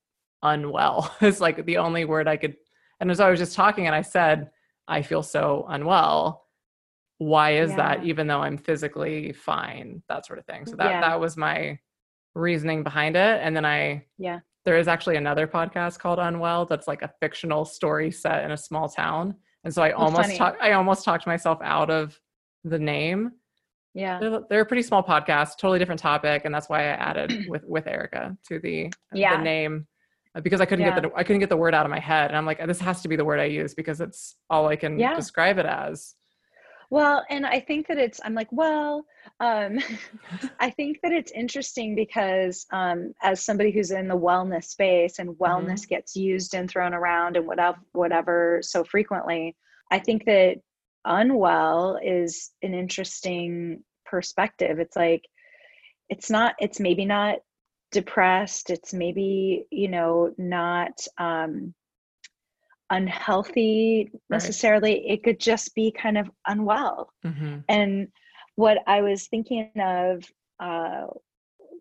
unwell. 0.42 1.14
it's 1.20 1.40
like 1.40 1.66
the 1.66 1.78
only 1.78 2.04
word 2.04 2.28
I 2.28 2.36
could. 2.36 2.56
And 3.00 3.10
as 3.10 3.20
I 3.20 3.28
was 3.28 3.40
just 3.40 3.56
talking 3.56 3.86
and 3.86 3.94
I 3.94 4.02
said, 4.02 4.50
I 4.86 5.02
feel 5.02 5.22
so 5.22 5.66
unwell. 5.68 6.46
Why 7.18 7.54
is 7.56 7.70
yeah. 7.70 7.76
that? 7.76 8.04
Even 8.04 8.26
though 8.26 8.40
I'm 8.40 8.58
physically 8.58 9.32
fine, 9.32 10.02
that 10.08 10.24
sort 10.24 10.38
of 10.38 10.46
thing. 10.46 10.66
So 10.66 10.76
that, 10.76 10.90
yeah. 10.90 11.00
that 11.00 11.20
was 11.20 11.36
my 11.36 11.78
reasoning 12.34 12.84
behind 12.84 13.16
it. 13.16 13.40
And 13.42 13.56
then 13.56 13.64
I, 13.64 14.06
yeah, 14.18 14.40
there 14.64 14.78
is 14.78 14.88
actually 14.88 15.16
another 15.16 15.46
podcast 15.46 15.98
called 15.98 16.18
Unwell 16.18 16.66
that's 16.66 16.88
like 16.88 17.02
a 17.02 17.12
fictional 17.20 17.64
story 17.64 18.10
set 18.10 18.44
in 18.44 18.50
a 18.50 18.56
small 18.56 18.88
town. 18.88 19.34
And 19.64 19.72
so 19.72 19.82
I 19.82 19.92
oh, 19.92 20.04
almost 20.04 20.36
talked, 20.36 20.60
I 20.60 20.72
almost 20.72 21.04
talked 21.04 21.26
myself 21.26 21.58
out 21.62 21.90
of 21.90 22.18
the 22.64 22.78
name 22.78 23.32
yeah 23.94 24.18
they're, 24.18 24.40
they're, 24.50 24.60
a 24.60 24.66
pretty 24.66 24.82
small 24.82 25.02
podcast 25.02 25.56
totally 25.58 25.78
different 25.78 26.00
topic 26.00 26.42
and 26.44 26.54
that's 26.54 26.68
why 26.68 26.80
i 26.80 26.84
added 26.84 27.44
with 27.48 27.64
with 27.64 27.86
erica 27.86 28.36
to 28.46 28.58
the 28.58 28.92
yeah. 29.12 29.36
the 29.36 29.42
name 29.42 29.86
uh, 30.34 30.40
because 30.40 30.60
i 30.60 30.66
couldn't 30.66 30.84
yeah. 30.84 30.94
get 30.94 31.02
the 31.02 31.16
i 31.16 31.22
couldn't 31.22 31.40
get 31.40 31.48
the 31.48 31.56
word 31.56 31.74
out 31.74 31.86
of 31.86 31.90
my 31.90 31.98
head 31.98 32.28
and 32.28 32.36
i'm 32.36 32.44
like 32.44 32.64
this 32.66 32.80
has 32.80 33.00
to 33.00 33.08
be 33.08 33.16
the 33.16 33.24
word 33.24 33.40
i 33.40 33.44
use 33.44 33.74
because 33.74 34.00
it's 34.00 34.36
all 34.50 34.66
i 34.66 34.76
can 34.76 34.98
yeah. 34.98 35.14
describe 35.14 35.58
it 35.58 35.66
as 35.66 36.14
well 36.94 37.22
and 37.30 37.44
i 37.46 37.58
think 37.60 37.86
that 37.88 37.98
it's 37.98 38.20
i'm 38.24 38.34
like 38.34 38.48
well 38.50 39.04
um 39.40 39.78
i 40.60 40.70
think 40.70 40.98
that 41.02 41.12
it's 41.12 41.32
interesting 41.32 41.94
because 41.94 42.66
um 42.72 43.12
as 43.22 43.44
somebody 43.44 43.70
who's 43.70 43.90
in 43.90 44.08
the 44.08 44.18
wellness 44.18 44.64
space 44.64 45.18
and 45.18 45.30
wellness 45.30 45.80
mm-hmm. 45.80 45.94
gets 45.94 46.16
used 46.16 46.54
and 46.54 46.70
thrown 46.70 46.94
around 46.94 47.36
and 47.36 47.46
whatever 47.46 47.78
whatever 47.92 48.60
so 48.62 48.84
frequently 48.84 49.56
i 49.90 49.98
think 49.98 50.24
that 50.24 50.56
unwell 51.04 51.98
is 52.02 52.50
an 52.62 52.74
interesting 52.74 53.82
perspective. 54.04 54.78
It's 54.78 54.96
like, 54.96 55.24
it's 56.08 56.30
not, 56.30 56.54
it's 56.58 56.80
maybe 56.80 57.04
not 57.04 57.38
depressed. 57.92 58.70
It's 58.70 58.94
maybe, 58.94 59.66
you 59.70 59.88
know, 59.88 60.32
not 60.38 60.92
um, 61.18 61.74
unhealthy 62.90 64.10
necessarily. 64.30 64.92
Right. 64.92 65.04
It 65.06 65.24
could 65.24 65.40
just 65.40 65.74
be 65.74 65.90
kind 65.90 66.18
of 66.18 66.30
unwell. 66.46 67.10
Mm-hmm. 67.24 67.58
And 67.68 68.08
what 68.56 68.78
I 68.86 69.02
was 69.02 69.26
thinking 69.26 69.70
of 69.76 70.24
uh, 70.60 71.06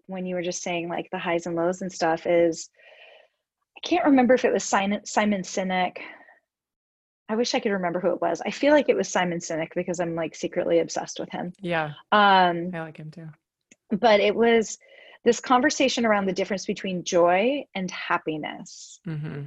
when 0.08 0.26
you 0.26 0.36
were 0.36 0.42
just 0.42 0.64
saying 0.64 0.90
like 0.90 1.10
the 1.12 1.20
highs 1.20 1.46
and 1.46 1.56
lows 1.56 1.82
and 1.82 1.92
stuff 1.92 2.26
is, 2.26 2.70
I 3.78 3.88
can't 3.88 4.06
remember 4.06 4.34
if 4.34 4.46
it 4.46 4.54
was 4.54 4.64
Simon, 4.64 5.06
Simon 5.06 5.42
Sinek 5.42 5.98
I 7.30 7.36
wish 7.36 7.56
I 7.56 7.60
could 7.60 7.72
remember 7.72 8.00
who 8.00 8.12
it 8.12 8.22
was. 8.22 8.42
I 8.46 8.52
feel 8.52 8.74
like 8.74 8.90
it 8.90 8.96
was 8.96 9.10
Simon 9.10 9.40
Sinek 9.40 9.70
because 9.76 10.00
I'm 10.00 10.16
like 10.16 10.36
secretly 10.36 10.80
obsessed 10.80 11.20
with 11.20 11.32
him. 11.32 11.54
Yeah. 11.62 11.94
Um, 12.12 12.72
I 12.74 12.82
like 12.82 12.98
him 12.98 13.12
too. 13.12 13.30
But 13.92 14.20
it 14.20 14.36
was 14.36 14.78
this 15.24 15.40
conversation 15.40 16.06
around 16.06 16.26
the 16.26 16.34
difference 16.34 16.66
between 16.66 17.04
joy 17.04 17.66
and 17.74 17.90
happiness. 17.90 19.00
Mm-hmm. 19.08 19.44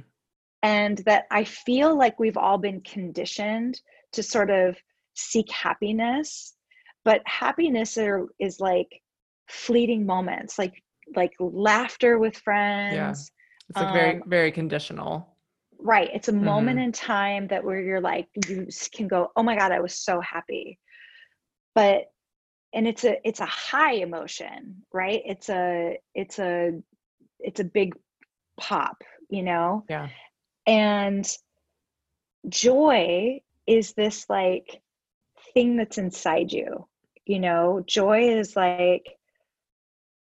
And 0.63 0.97
that 1.05 1.25
I 1.31 1.43
feel 1.43 1.97
like 1.97 2.19
we've 2.19 2.37
all 2.37 2.57
been 2.57 2.81
conditioned 2.81 3.79
to 4.13 4.23
sort 4.23 4.49
of 4.49 4.75
seek 5.15 5.51
happiness, 5.51 6.55
but 7.05 7.21
happiness 7.25 7.97
are, 7.97 8.27
is 8.39 8.59
like 8.59 9.01
fleeting 9.47 10.05
moments, 10.05 10.57
like 10.57 10.73
like 11.15 11.31
laughter 11.39 12.19
with 12.19 12.35
friends. 12.37 12.95
Yeah. 12.95 13.11
It's 13.11 13.31
like 13.75 13.87
um, 13.87 13.93
very 13.93 14.21
very 14.27 14.51
conditional 14.51 15.37
right 15.79 16.09
it's 16.13 16.27
a 16.27 16.31
mm-hmm. 16.31 16.45
moment 16.45 16.79
in 16.79 16.91
time 16.91 17.47
that 17.47 17.63
where 17.63 17.79
you're 17.79 18.01
like 18.01 18.27
you 18.47 18.67
can 18.93 19.07
go 19.07 19.29
oh 19.35 19.43
my 19.43 19.55
god 19.55 19.71
i 19.71 19.79
was 19.79 19.93
so 19.93 20.19
happy 20.21 20.79
but 21.75 22.05
and 22.73 22.87
it's 22.87 23.03
a 23.03 23.17
it's 23.27 23.39
a 23.39 23.45
high 23.45 23.93
emotion 23.93 24.77
right 24.93 25.21
it's 25.25 25.49
a 25.49 25.97
it's 26.15 26.39
a 26.39 26.71
it's 27.39 27.59
a 27.59 27.63
big 27.63 27.93
pop 28.59 29.03
you 29.29 29.43
know 29.43 29.83
yeah 29.89 30.09
and 30.67 31.27
joy 32.47 33.41
is 33.65 33.93
this 33.93 34.29
like 34.29 34.81
thing 35.53 35.77
that's 35.77 35.97
inside 35.97 36.51
you 36.51 36.87
you 37.27 37.39
know? 37.39 37.83
Joy 37.85 38.29
is 38.39 38.55
like 38.55 39.05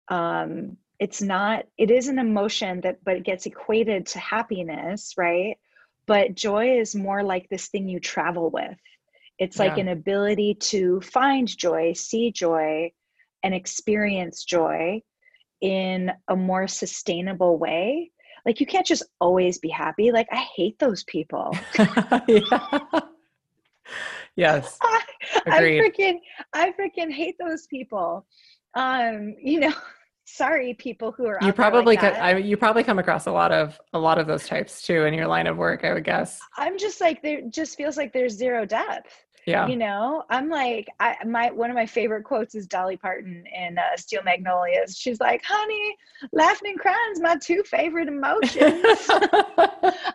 um 0.08 0.78
it's 1.00 1.22
not 1.22 1.66
it 1.78 1.90
is 1.90 2.08
an 2.08 2.20
emotion 2.20 2.82
that 2.82 3.04
but 3.04 3.18
it 3.18 3.24
gets 3.24 3.46
equated 3.46 4.08
to 4.08 4.20
happiness 4.20 5.14
right? 5.18 5.58
But 6.08 6.36
joy 6.36 6.80
is 6.80 6.96
more 6.96 7.24
like 7.24 7.50
this 7.50 7.68
thing 7.68 7.88
you 7.88 8.00
travel 8.00 8.50
with. 8.50 8.78
It's 9.40 9.58
like 9.60 9.78
yeah. 9.78 9.84
an 9.84 9.88
ability 9.90 10.56
to 10.72 11.02
find 11.02 11.48
joy 11.48 11.94
see 11.94 12.32
joy 12.32 12.92
and 13.44 13.54
experience 13.54 14.44
joy 14.44 15.02
in 15.62 16.12
a 16.28 16.36
more 16.36 16.68
sustainable 16.68 17.58
way 17.58 18.12
like 18.46 18.60
you 18.60 18.66
can't 18.66 18.86
just 18.86 19.04
always 19.20 19.58
be 19.58 19.70
happy. 19.70 20.12
Like 20.12 20.28
i 20.32 20.46
hate 20.56 20.80
those 20.80 21.04
people. 21.06 21.56
Yes. 24.36 24.78
I, 24.84 25.02
I 25.48 25.62
freaking 25.62 26.20
i 26.54 26.72
freaking 26.72 27.12
hate 27.12 27.36
those 27.40 27.68
people. 27.68 28.26
Um 28.74 29.36
you 29.42 29.60
know 29.62 29.74
sorry 30.28 30.74
people 30.74 31.12
who 31.12 31.28
are 31.28 31.38
you 31.44 31.54
probably 31.54 31.96
like 31.96 32.04
I, 32.04 32.38
you 32.38 32.58
probably 32.58 32.84
come 32.84 32.98
across 32.98 33.28
a 33.28 33.32
lot 33.32 33.52
of 33.52 33.80
a 33.94 34.00
lot 34.00 34.18
of 34.18 34.26
those 34.26 34.48
types 34.48 34.82
too 34.82 35.06
in 35.06 35.14
your 35.14 35.28
line 35.28 35.46
of 35.46 35.56
work 35.56 35.84
i 35.84 35.94
would 35.94 36.04
guess. 36.04 36.40
I'm 36.58 36.80
just 36.80 37.00
like 37.00 37.22
there 37.22 37.42
just 37.50 37.78
feels 37.78 37.96
like 37.96 38.12
there's 38.12 38.34
zero 38.34 38.66
depth 38.66 39.25
yeah. 39.46 39.68
You 39.68 39.76
know 39.78 40.24
i'm 40.30 40.50
like 40.50 40.88
i 41.00 41.16
my 41.26 41.52
one 41.52 41.70
of 41.70 41.76
my 41.76 41.86
favorite 41.86 42.24
quotes 42.24 42.56
is 42.56 42.66
dolly 42.68 42.98
parton 42.98 43.44
in 43.54 43.78
uh, 43.78 43.96
steel 43.98 44.22
magnolias. 44.24 44.98
She's 44.98 45.20
like 45.20 45.44
honey 45.46 45.96
laughing 46.32 46.72
and 46.72 46.80
crying's 46.80 47.20
my 47.20 47.38
two 47.38 47.64
favorite 47.64 48.08
emotions. 48.08 49.10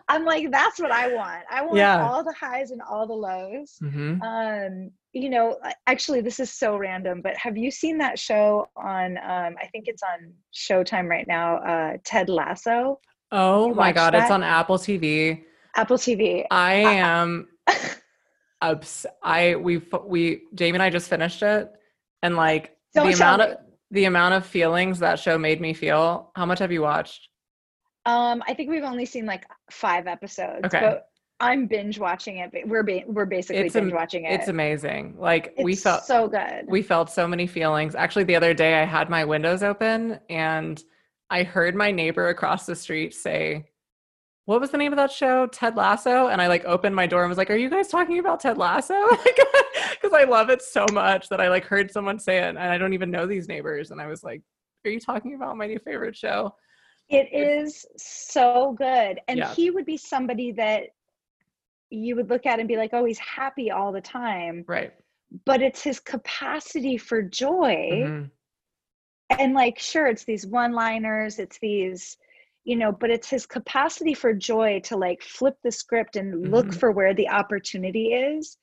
I'm 0.09 0.25
like 0.25 0.51
that's 0.51 0.79
what 0.79 0.91
i 0.91 1.13
want. 1.13 1.43
I 1.49 1.61
want 1.61 1.77
yeah. 1.77 2.07
all 2.07 2.23
the 2.23 2.33
highs 2.33 2.71
and 2.71 2.81
all 2.81 3.07
the 3.07 3.13
lows. 3.13 3.77
Mm-hmm. 3.81 4.21
um 4.21 4.91
you 5.13 5.29
know 5.29 5.57
actually 5.87 6.21
this 6.21 6.39
is 6.39 6.51
so 6.51 6.77
random 6.77 7.21
but 7.21 7.35
have 7.35 7.57
you 7.57 7.69
seen 7.69 7.97
that 7.97 8.17
show 8.17 8.69
on 8.77 9.17
um 9.17 9.55
i 9.61 9.67
think 9.71 9.85
it's 9.87 10.01
on 10.03 10.31
showtime 10.53 11.09
right 11.09 11.27
now 11.27 11.57
uh 11.57 11.97
ted 12.05 12.29
lasso? 12.29 12.99
Oh 13.31 13.73
my 13.73 13.91
god 13.91 14.13
that? 14.13 14.23
it's 14.23 14.31
on 14.31 14.43
apple 14.43 14.77
tv 14.77 15.43
apple 15.75 15.97
tv 15.97 16.45
i 16.49 16.75
am 16.75 17.47
ups 18.61 19.05
i 19.23 19.55
we 19.55 19.81
we 20.05 20.43
jamie 20.53 20.75
and 20.75 20.83
i 20.83 20.89
just 20.89 21.09
finished 21.09 21.41
it 21.41 21.71
and 22.21 22.35
like 22.35 22.75
Don't 22.93 23.07
the 23.07 23.13
amount 23.13 23.41
me. 23.41 23.47
of 23.47 23.57
the 23.91 24.05
amount 24.05 24.33
of 24.35 24.45
feelings 24.45 24.99
that 24.99 25.19
show 25.19 25.37
made 25.37 25.59
me 25.59 25.73
feel 25.73 26.31
how 26.35 26.45
much 26.45 26.59
have 26.59 26.71
you 26.71 26.81
watched 26.81 27.29
um 28.05 28.43
i 28.47 28.53
think 28.53 28.69
we've 28.69 28.83
only 28.83 29.05
seen 29.05 29.25
like 29.25 29.45
five 29.71 30.07
episodes 30.07 30.65
okay 30.65 30.79
but 30.81 31.07
I'm 31.41 31.65
binge 31.65 31.97
watching 31.97 32.37
it. 32.37 32.51
We're 32.67 32.83
ba- 32.83 33.03
we're 33.07 33.25
basically 33.25 33.63
it's 33.63 33.73
binge 33.73 33.91
watching 33.91 34.25
it. 34.25 34.33
It's 34.33 34.47
amazing. 34.47 35.15
Like 35.17 35.53
it's 35.57 35.63
we 35.63 35.75
felt 35.75 36.03
so 36.03 36.27
good. 36.27 36.65
We 36.67 36.83
felt 36.83 37.09
so 37.09 37.27
many 37.27 37.47
feelings. 37.47 37.95
Actually, 37.95 38.25
the 38.25 38.35
other 38.35 38.53
day 38.53 38.79
I 38.79 38.85
had 38.85 39.09
my 39.09 39.25
windows 39.25 39.63
open 39.63 40.19
and 40.29 40.81
I 41.31 41.43
heard 41.43 41.75
my 41.75 41.91
neighbor 41.91 42.27
across 42.27 42.67
the 42.67 42.75
street 42.75 43.15
say, 43.15 43.70
"What 44.45 44.59
was 44.59 44.71
the 44.71 44.77
name 44.77 44.91
of 44.91 44.97
that 44.97 45.11
show? 45.11 45.47
Ted 45.47 45.75
Lasso." 45.75 46.27
And 46.27 46.41
I 46.41 46.47
like 46.47 46.65
opened 46.65 46.95
my 46.95 47.07
door 47.07 47.21
and 47.23 47.29
was 47.29 47.37
like, 47.37 47.49
"Are 47.49 47.57
you 47.57 47.69
guys 47.69 47.87
talking 47.87 48.19
about 48.19 48.39
Ted 48.39 48.57
Lasso?" 48.57 48.95
Because 50.01 50.13
I 50.19 50.23
love 50.23 50.49
it 50.49 50.61
so 50.61 50.85
much 50.91 51.29
that 51.29 51.39
I 51.39 51.49
like 51.49 51.65
heard 51.65 51.91
someone 51.91 52.17
say 52.19 52.39
it, 52.39 52.49
and 52.49 52.59
I 52.59 52.77
don't 52.77 52.93
even 52.93 53.11
know 53.11 53.27
these 53.27 53.47
neighbors. 53.47 53.91
And 53.91 54.01
I 54.01 54.07
was 54.07 54.23
like, 54.23 54.41
"Are 54.85 54.91
you 54.91 54.99
talking 54.99 55.35
about 55.35 55.57
my 55.57 55.67
new 55.67 55.79
favorite 55.79 56.15
show?" 56.15 56.53
It 57.11 57.27
is 57.33 57.85
so 57.97 58.73
good. 58.77 59.19
And 59.27 59.39
yeah. 59.39 59.53
he 59.53 59.69
would 59.69 59.85
be 59.85 59.97
somebody 59.97 60.53
that 60.53 60.83
you 61.89 62.15
would 62.15 62.29
look 62.29 62.45
at 62.45 62.59
and 62.59 62.69
be 62.69 62.77
like, 62.77 62.91
oh, 62.93 63.03
he's 63.03 63.19
happy 63.19 63.69
all 63.69 63.91
the 63.91 64.01
time. 64.01 64.63
Right. 64.65 64.93
But 65.45 65.61
it's 65.61 65.83
his 65.83 65.99
capacity 65.99 66.97
for 66.97 67.21
joy 67.21 67.75
mm-hmm. 67.91 69.39
and 69.39 69.53
like 69.53 69.77
sure 69.77 70.07
it's 70.07 70.25
these 70.25 70.45
one 70.45 70.73
liners 70.73 71.39
it's 71.39 71.57
these 71.59 72.17
you 72.63 72.75
know 72.75 72.91
but 72.91 73.09
it's 73.09 73.29
his 73.29 73.45
capacity 73.45 74.13
for 74.13 74.33
joy 74.33 74.79
to 74.83 74.95
like 74.97 75.21
flip 75.21 75.55
the 75.63 75.71
script 75.71 76.15
and 76.15 76.51
look 76.51 76.67
Mhm. 76.67 76.79
for 76.79 76.91
where 76.91 77.13
the 77.13 77.29
opportunity 77.29 78.13
is 78.13 78.57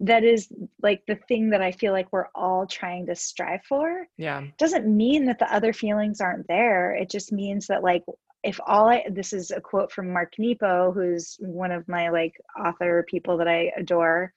that 0.00 0.24
is 0.24 0.48
like 0.82 1.02
the 1.06 1.16
thing 1.28 1.50
that 1.50 1.62
i 1.62 1.70
feel 1.70 1.92
like 1.92 2.08
we're 2.12 2.28
all 2.34 2.66
trying 2.66 3.06
to 3.06 3.14
strive 3.14 3.62
for 3.68 4.06
Yeah. 4.16 4.42
doesn't 4.58 4.86
mean 4.86 5.24
that 5.26 5.38
the 5.38 5.52
other 5.54 5.72
feelings 5.72 6.20
aren't 6.20 6.48
there 6.48 6.94
it 6.94 7.10
just 7.10 7.32
means 7.32 7.66
that 7.68 7.82
like 7.82 8.02
if 8.42 8.58
all 8.66 8.88
i 8.88 9.04
this 9.10 9.32
is 9.32 9.50
a 9.52 9.60
quote 9.60 9.92
from 9.92 10.12
mark 10.12 10.32
nepo 10.38 10.92
who's 10.92 11.36
one 11.40 11.70
of 11.70 11.86
my 11.88 12.08
like 12.08 12.34
author 12.58 13.04
people 13.08 13.36
that 13.38 13.48
i 13.48 13.70
adore 13.78 14.32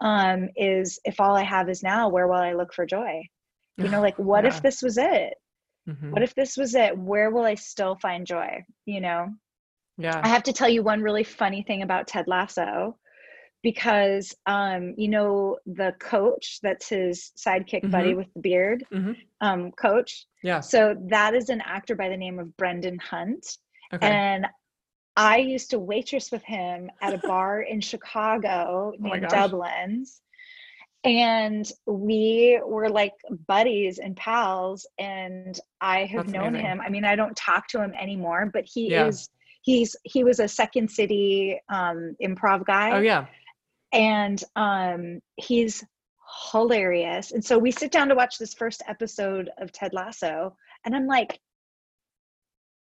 um 0.00 0.48
is 0.56 0.98
if 1.04 1.20
all 1.20 1.36
i 1.36 1.42
have 1.42 1.68
is 1.68 1.82
now 1.82 2.08
where 2.08 2.26
will 2.26 2.34
i 2.34 2.52
look 2.52 2.72
for 2.74 2.84
joy 2.84 3.22
you 3.76 3.88
know 3.88 4.00
like 4.06 4.18
what 4.18 4.44
Yeah. 4.44 4.48
if 4.50 4.60
this 4.62 4.82
was 4.82 4.98
it 4.98 5.34
Mhm. 5.88 6.10
what 6.12 6.22
if 6.22 6.34
this 6.34 6.56
was 6.56 6.74
it 6.74 6.96
where 6.98 7.30
will 7.30 7.44
i 7.44 7.54
still 7.54 7.96
find 7.96 8.26
joy 8.26 8.64
you 8.86 9.00
know 9.00 9.28
Yeah. 9.98 10.20
i 10.24 10.28
have 10.28 10.42
to 10.44 10.52
tell 10.52 10.68
you 10.68 10.82
one 10.82 11.02
really 11.02 11.24
funny 11.24 11.62
thing 11.62 11.82
about 11.82 12.06
ted 12.08 12.26
lasso 12.26 12.96
because 13.62 14.34
um 14.46 14.94
you 14.96 15.08
know 15.08 15.58
the 15.66 15.92
coach 16.00 16.58
that's 16.62 16.88
his 16.88 17.32
sidekick 17.36 17.90
buddy 17.90 18.14
with 18.14 18.32
the 18.34 18.40
beard 18.40 18.84
Mhm. 18.92 19.16
um 19.40 19.72
coach 19.72 20.26
Yeah. 20.42 20.60
so 20.60 20.94
that 21.08 21.34
is 21.34 21.48
an 21.48 21.60
actor 21.62 21.94
by 21.96 22.08
the 22.08 22.16
name 22.16 22.38
of 22.38 22.56
brendan 22.56 22.98
hunt 22.98 23.58
Okay. 23.92 24.06
and 24.08 24.46
i 25.16 25.38
used 25.38 25.70
to 25.70 25.78
waitress 25.78 26.30
with 26.30 26.42
him 26.44 26.90
at 27.00 27.14
a 27.14 27.18
bar 27.18 27.62
in 27.62 27.80
chicago 27.80 28.92
Oh 28.94 28.98
named 28.98 29.22
gosh. 29.22 29.30
dublin's 29.30 30.20
and 31.06 31.70
we 31.86 32.60
were 32.66 32.88
like 32.90 33.12
buddies 33.46 33.98
and 33.98 34.16
pals 34.16 34.86
and 34.98 35.60
i 35.80 36.00
have 36.04 36.26
That's 36.26 36.34
known 36.34 36.48
amazing. 36.48 36.66
him 36.66 36.80
i 36.80 36.88
mean 36.88 37.04
i 37.04 37.14
don't 37.14 37.36
talk 37.36 37.68
to 37.68 37.82
him 37.82 37.92
anymore 37.94 38.50
but 38.52 38.64
he 38.66 38.90
Yeah. 38.90 39.06
is 39.06 39.28
he's 39.62 39.94
he 40.02 40.24
was 40.24 40.40
a 40.40 40.48
second 40.48 40.90
city 40.90 41.60
um 41.68 42.16
improv 42.22 42.66
guy 42.66 42.90
oh 42.96 43.00
yeah. 43.00 43.26
and 43.92 44.42
um 44.56 45.20
he's 45.36 45.84
hilarious 46.50 47.30
and 47.30 47.44
so 47.44 47.56
we 47.56 47.70
sit 47.70 47.92
down 47.92 48.08
to 48.08 48.14
watch 48.16 48.36
this 48.38 48.52
first 48.52 48.82
episode 48.88 49.48
of 49.58 49.70
ted 49.70 49.92
lasso 49.94 50.54
and 50.84 50.94
i'm 50.94 51.06
like 51.06 51.38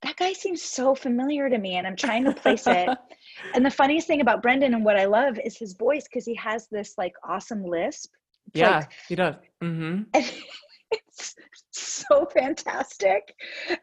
that 0.04 0.16
guy 0.18 0.34
seems 0.34 0.62
so 0.62 0.93
familiar 0.93 1.49
to 1.49 1.58
me 1.58 1.76
and 1.76 1.88
i'm 1.88 1.95
trying 1.95 2.24
to 2.24 2.34
place 2.34 2.68
it 2.68 2.89
and 3.56 3.66
the 3.66 3.72
funniest 3.72 4.08
thing 4.08 4.22
about 4.22 4.41
brendan 4.41 4.74
and 4.74 4.86
what 4.86 4.99
i 4.99 5.06
love 5.06 5.39
is 5.43 5.58
his 5.58 5.74
voice 5.74 6.04
because 6.04 6.26
he 6.26 6.36
has 6.36 6.68
this 6.72 6.93
like 6.97 7.14
awesome 7.28 7.64
lisp 7.66 8.12
It's 8.47 8.60
yeah. 8.60 8.78
like- 8.80 8.91
he 9.08 9.16
does. 9.16 9.36
Mm-hmm. 9.64 10.04
and 10.14 10.32
it's 10.91 11.36
so 11.72 12.26
fantastic 12.26 13.34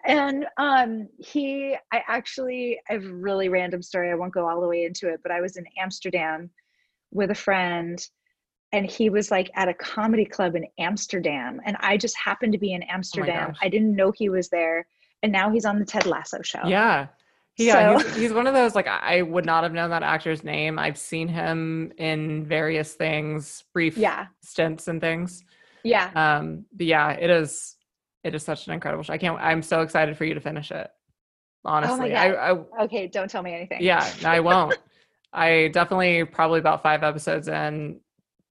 and 0.04 0.46
um 0.58 1.08
he 1.18 1.76
i 1.92 2.02
actually 2.06 2.78
i 2.88 2.92
have 2.92 3.04
a 3.04 3.12
really 3.12 3.48
random 3.48 3.82
story 3.82 4.10
i 4.10 4.14
won't 4.14 4.32
go 4.32 4.48
all 4.48 4.60
the 4.60 4.68
way 4.68 4.84
into 4.84 5.08
it 5.08 5.20
but 5.22 5.32
i 5.32 5.40
was 5.40 5.56
in 5.56 5.64
amsterdam 5.78 6.50
with 7.10 7.30
a 7.30 7.34
friend 7.34 8.06
and 8.72 8.88
he 8.88 9.10
was 9.10 9.32
like 9.32 9.50
at 9.56 9.68
a 9.68 9.74
comedy 9.74 10.24
club 10.24 10.54
in 10.54 10.64
amsterdam 10.78 11.60
and 11.64 11.76
i 11.80 11.96
just 11.96 12.16
happened 12.16 12.52
to 12.52 12.58
be 12.58 12.72
in 12.72 12.82
amsterdam 12.84 13.48
gosh. 13.48 13.58
i 13.62 13.68
didn't 13.68 13.96
know 13.96 14.12
he 14.12 14.28
was 14.28 14.48
there 14.50 14.86
and 15.22 15.32
now 15.32 15.50
he's 15.50 15.64
on 15.64 15.78
the 15.78 15.84
ted 15.84 16.06
lasso 16.06 16.42
show 16.42 16.60
Yeah. 16.66 17.08
Yeah, 17.56 17.98
So- 17.98 18.08
he's, 18.08 18.16
he's 18.16 18.32
one 18.32 18.46
of 18.46 18.54
those 18.54 18.74
like 18.74 18.86
I 18.86 19.20
would 19.22 19.44
not 19.44 19.64
have 19.64 19.72
known 19.72 19.90
that 19.90 20.02
actor's 20.02 20.42
name. 20.42 20.78
I've 20.78 20.96
seen 20.96 21.28
him 21.28 21.92
in 21.98 22.46
various 22.46 22.94
things, 22.94 23.64
brief 23.74 23.96
yeah 23.98 24.26
stints 24.42 24.88
and 24.88 25.00
things. 25.00 25.44
yeah 25.84 26.10
Um, 26.14 26.64
but 26.72 26.86
yeah, 26.86 27.10
it 27.12 27.28
is 27.28 27.76
it 28.24 28.34
is 28.34 28.42
such 28.44 28.66
an 28.66 28.72
incredible 28.72 29.02
show. 29.02 29.12
I 29.12 29.18
can't 29.18 29.38
I'm 29.40 29.62
so 29.62 29.82
excited 29.82 30.16
for 30.16 30.24
you 30.24 30.34
to 30.34 30.40
finish 30.40 30.70
it. 30.70 30.88
Honestly. 31.64 32.14
I, 32.14 32.30
God. 32.30 32.66
I 32.78 32.82
okay 32.84 33.06
don't 33.08 33.30
tell 33.30 33.42
me 33.42 33.52
anything 33.52 33.82
yeah, 33.82 34.10
no, 34.22 34.30
I 34.30 34.40
won't. 34.40 34.78
I 35.32 35.68
definitely 35.72 36.24
probably 36.24 36.60
about 36.60 36.82
five 36.82 37.02
episodes 37.02 37.46
in 37.48 38.00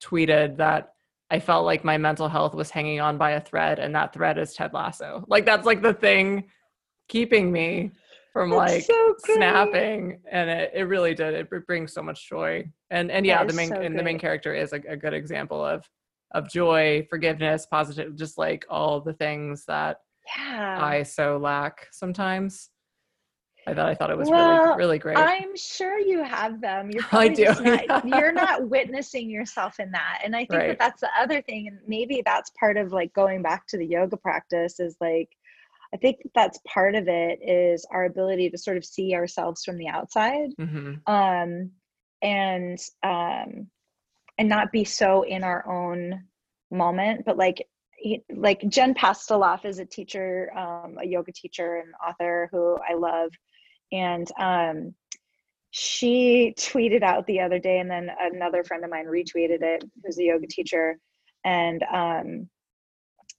tweeted 0.03 0.57
that 0.57 0.93
I 1.31 1.39
felt 1.39 1.65
like 1.65 1.83
my 1.83 1.97
mental 1.97 2.27
health 2.29 2.53
was 2.53 2.69
hanging 2.69 2.99
on 3.01 3.17
by 3.17 3.31
a 3.31 3.41
thread, 3.41 3.77
and 3.79 3.93
that 3.95 4.13
thread 4.13 4.37
is 4.37 4.53
Ted 4.53 4.73
Lasso. 4.73 5.23
Like 5.27 5.45
that's 5.45 5.65
like 5.65 5.81
the 5.81 5.93
thing 5.93 6.45
keeping 7.09 7.51
me 7.51 7.91
from 8.31 8.51
That's 8.51 8.73
like 8.73 8.83
so 8.83 9.15
snapping, 9.19 10.21
and 10.31 10.49
it, 10.49 10.71
it 10.73 10.83
really 10.83 11.13
did. 11.13 11.33
It 11.33 11.49
br- 11.49 11.57
brings 11.57 11.93
so 11.93 12.01
much 12.01 12.29
joy, 12.29 12.65
and 12.89 13.11
and 13.11 13.25
yeah, 13.25 13.43
the 13.43 13.53
main 13.53 13.69
so 13.69 13.81
and 13.81 13.97
the 13.97 14.03
main 14.03 14.19
character 14.19 14.53
is 14.53 14.71
a, 14.71 14.81
a 14.87 14.95
good 14.95 15.13
example 15.13 15.63
of 15.65 15.83
of 16.31 16.49
joy, 16.49 17.05
forgiveness, 17.09 17.65
positive, 17.69 18.15
just 18.15 18.37
like 18.37 18.65
all 18.69 19.01
the 19.01 19.13
things 19.13 19.65
that 19.65 19.97
yeah 20.37 20.77
I 20.81 21.03
so 21.03 21.37
lack 21.37 21.87
sometimes. 21.91 22.69
I 23.67 23.73
thought 23.73 23.89
I 23.89 23.93
thought 23.95 24.09
it 24.09 24.17
was 24.17 24.29
Well, 24.29 24.61
really 24.63 24.77
really 24.77 24.99
great. 24.99 25.17
I'm 25.17 25.55
sure 25.55 25.99
you 25.99 26.23
have 26.23 26.61
them. 26.61 26.89
You're 26.91 27.03
I 27.11 27.27
probably 27.27 27.35
do, 27.35 27.45
not, 27.59 28.05
you're 28.05 28.31
not 28.31 28.69
witnessing 28.69 29.29
yourself 29.29 29.79
in 29.79 29.91
that. 29.91 30.21
And 30.23 30.35
I 30.35 30.39
think 30.39 30.53
Right. 30.53 30.67
that 30.69 30.79
that's 30.79 31.01
the 31.01 31.09
other 31.19 31.41
thing. 31.41 31.67
And 31.67 31.79
maybe 31.87 32.23
that's 32.25 32.51
part 32.59 32.77
of 32.77 32.93
like 32.93 33.13
going 33.13 33.41
back 33.41 33.67
to 33.67 33.77
the 33.77 33.85
yoga 33.85 34.17
practice 34.17 34.79
is 34.79 34.95
like, 35.01 35.29
I 35.93 35.97
think 35.97 36.17
that 36.23 36.31
that's 36.35 36.59
part 36.67 36.95
of 36.95 37.07
it 37.07 37.39
is 37.41 37.85
our 37.91 38.05
ability 38.05 38.49
to 38.51 38.57
sort 38.57 38.77
of 38.77 38.85
see 38.85 39.15
ourselves 39.15 39.63
from 39.63 39.77
the 39.77 39.87
outside 39.87 40.49
hmm 40.57 40.95
um, 41.07 41.71
and 42.21 42.79
um, 43.03 43.67
and 44.37 44.49
not 44.49 44.71
be 44.71 44.83
so 44.85 45.23
in 45.23 45.43
our 45.43 45.67
own 45.67 46.23
moment, 46.71 47.25
but 47.25 47.37
like 47.37 47.65
like 48.33 48.63
Jen 48.69 48.93
Pastiloff 48.93 49.65
is 49.65 49.79
a 49.79 49.85
teacher, 49.85 50.51
um, 50.57 50.97
a 51.01 51.05
yoga 51.05 51.33
teacher 51.33 51.77
and 51.77 51.93
author 52.05 52.47
who 52.51 52.77
I 52.87 52.93
love, 52.93 53.31
and 53.91 54.29
um, 54.39 54.95
she 55.71 56.53
tweeted 56.57 57.03
out 57.03 57.27
the 57.27 57.41
other 57.41 57.59
day, 57.59 57.79
and 57.79 57.89
then 57.89 58.09
another 58.19 58.63
friend 58.63 58.83
of 58.83 58.89
mine 58.89 59.05
retweeted 59.05 59.61
it, 59.61 59.83
who's 60.03 60.17
a 60.17 60.23
yoga 60.23 60.47
teacher, 60.47 60.97
and 61.43 61.83
um, 61.83 62.49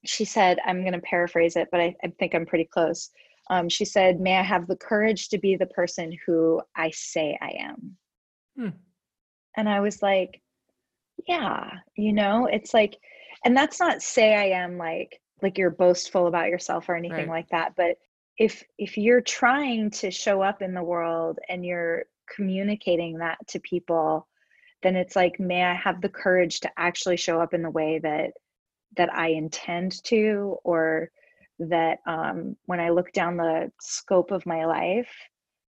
she 0.04 0.24
said, 0.24 0.58
I'm 0.66 0.80
going 0.82 0.92
to 0.94 1.00
paraphrase 1.00 1.56
it, 1.56 1.68
but 1.70 1.80
I, 1.80 1.94
I 2.02 2.08
think 2.18 2.34
I'm 2.34 2.46
pretty 2.46 2.64
close. 2.64 3.10
Um, 3.50 3.68
she 3.68 3.84
said, 3.84 4.20
"May 4.20 4.36
I 4.36 4.42
have 4.42 4.66
the 4.68 4.76
courage 4.76 5.28
to 5.30 5.38
be 5.38 5.56
the 5.56 5.66
person 5.66 6.16
who 6.24 6.62
I 6.76 6.90
say 6.90 7.36
I 7.40 7.52
am." 7.58 7.96
Hmm. 8.56 8.68
And 9.56 9.68
I 9.68 9.80
was 9.80 10.02
like, 10.02 10.40
yeah, 11.26 11.70
you 11.96 12.12
know, 12.12 12.46
it's 12.46 12.72
like, 12.72 12.96
and 13.44 13.56
that's 13.56 13.80
not 13.80 14.02
say 14.02 14.34
I 14.36 14.60
am 14.62 14.78
like 14.78 15.20
like 15.42 15.58
you're 15.58 15.70
boastful 15.70 16.26
about 16.26 16.48
yourself 16.48 16.88
or 16.88 16.94
anything 16.94 17.28
Right. 17.28 17.38
like 17.40 17.48
that, 17.50 17.74
but 17.76 17.96
if 18.38 18.62
if 18.78 18.96
you're 18.96 19.20
trying 19.20 19.90
to 19.90 20.10
show 20.10 20.42
up 20.42 20.62
in 20.62 20.72
the 20.74 20.82
world 20.82 21.38
and 21.48 21.64
you're 21.64 22.04
communicating 22.34 23.18
that 23.18 23.38
to 23.48 23.58
people, 23.60 24.28
then 24.82 24.96
it's 24.96 25.16
like, 25.16 25.40
may 25.40 25.64
I 25.64 25.74
have 25.74 26.00
the 26.00 26.08
courage 26.08 26.60
to 26.60 26.70
actually 26.76 27.16
show 27.16 27.40
up 27.40 27.52
in 27.54 27.62
the 27.62 27.70
way 27.70 27.98
that 27.98 28.32
that 28.96 29.12
I 29.12 29.28
intend 29.28 30.02
to, 30.04 30.56
or 30.64 31.10
that 31.58 31.98
um, 32.06 32.56
when 32.66 32.80
I 32.80 32.90
look 32.90 33.12
down 33.12 33.36
the 33.36 33.70
scope 33.80 34.30
of 34.30 34.46
my 34.46 34.64
life, 34.64 35.10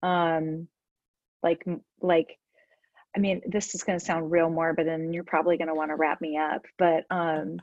um, 0.02 0.68
like 1.42 1.64
like 2.00 2.38
I 3.16 3.20
mean, 3.20 3.42
this 3.46 3.74
is 3.74 3.82
going 3.82 3.98
to 3.98 4.04
sound 4.04 4.30
real 4.30 4.48
morbid, 4.48 4.88
and 4.88 5.14
you're 5.14 5.24
probably 5.24 5.58
going 5.58 5.68
to 5.68 5.74
want 5.74 5.90
to 5.90 5.96
wrap 5.96 6.20
me 6.20 6.38
up. 6.38 6.64
But 6.78 7.04
um, 7.10 7.58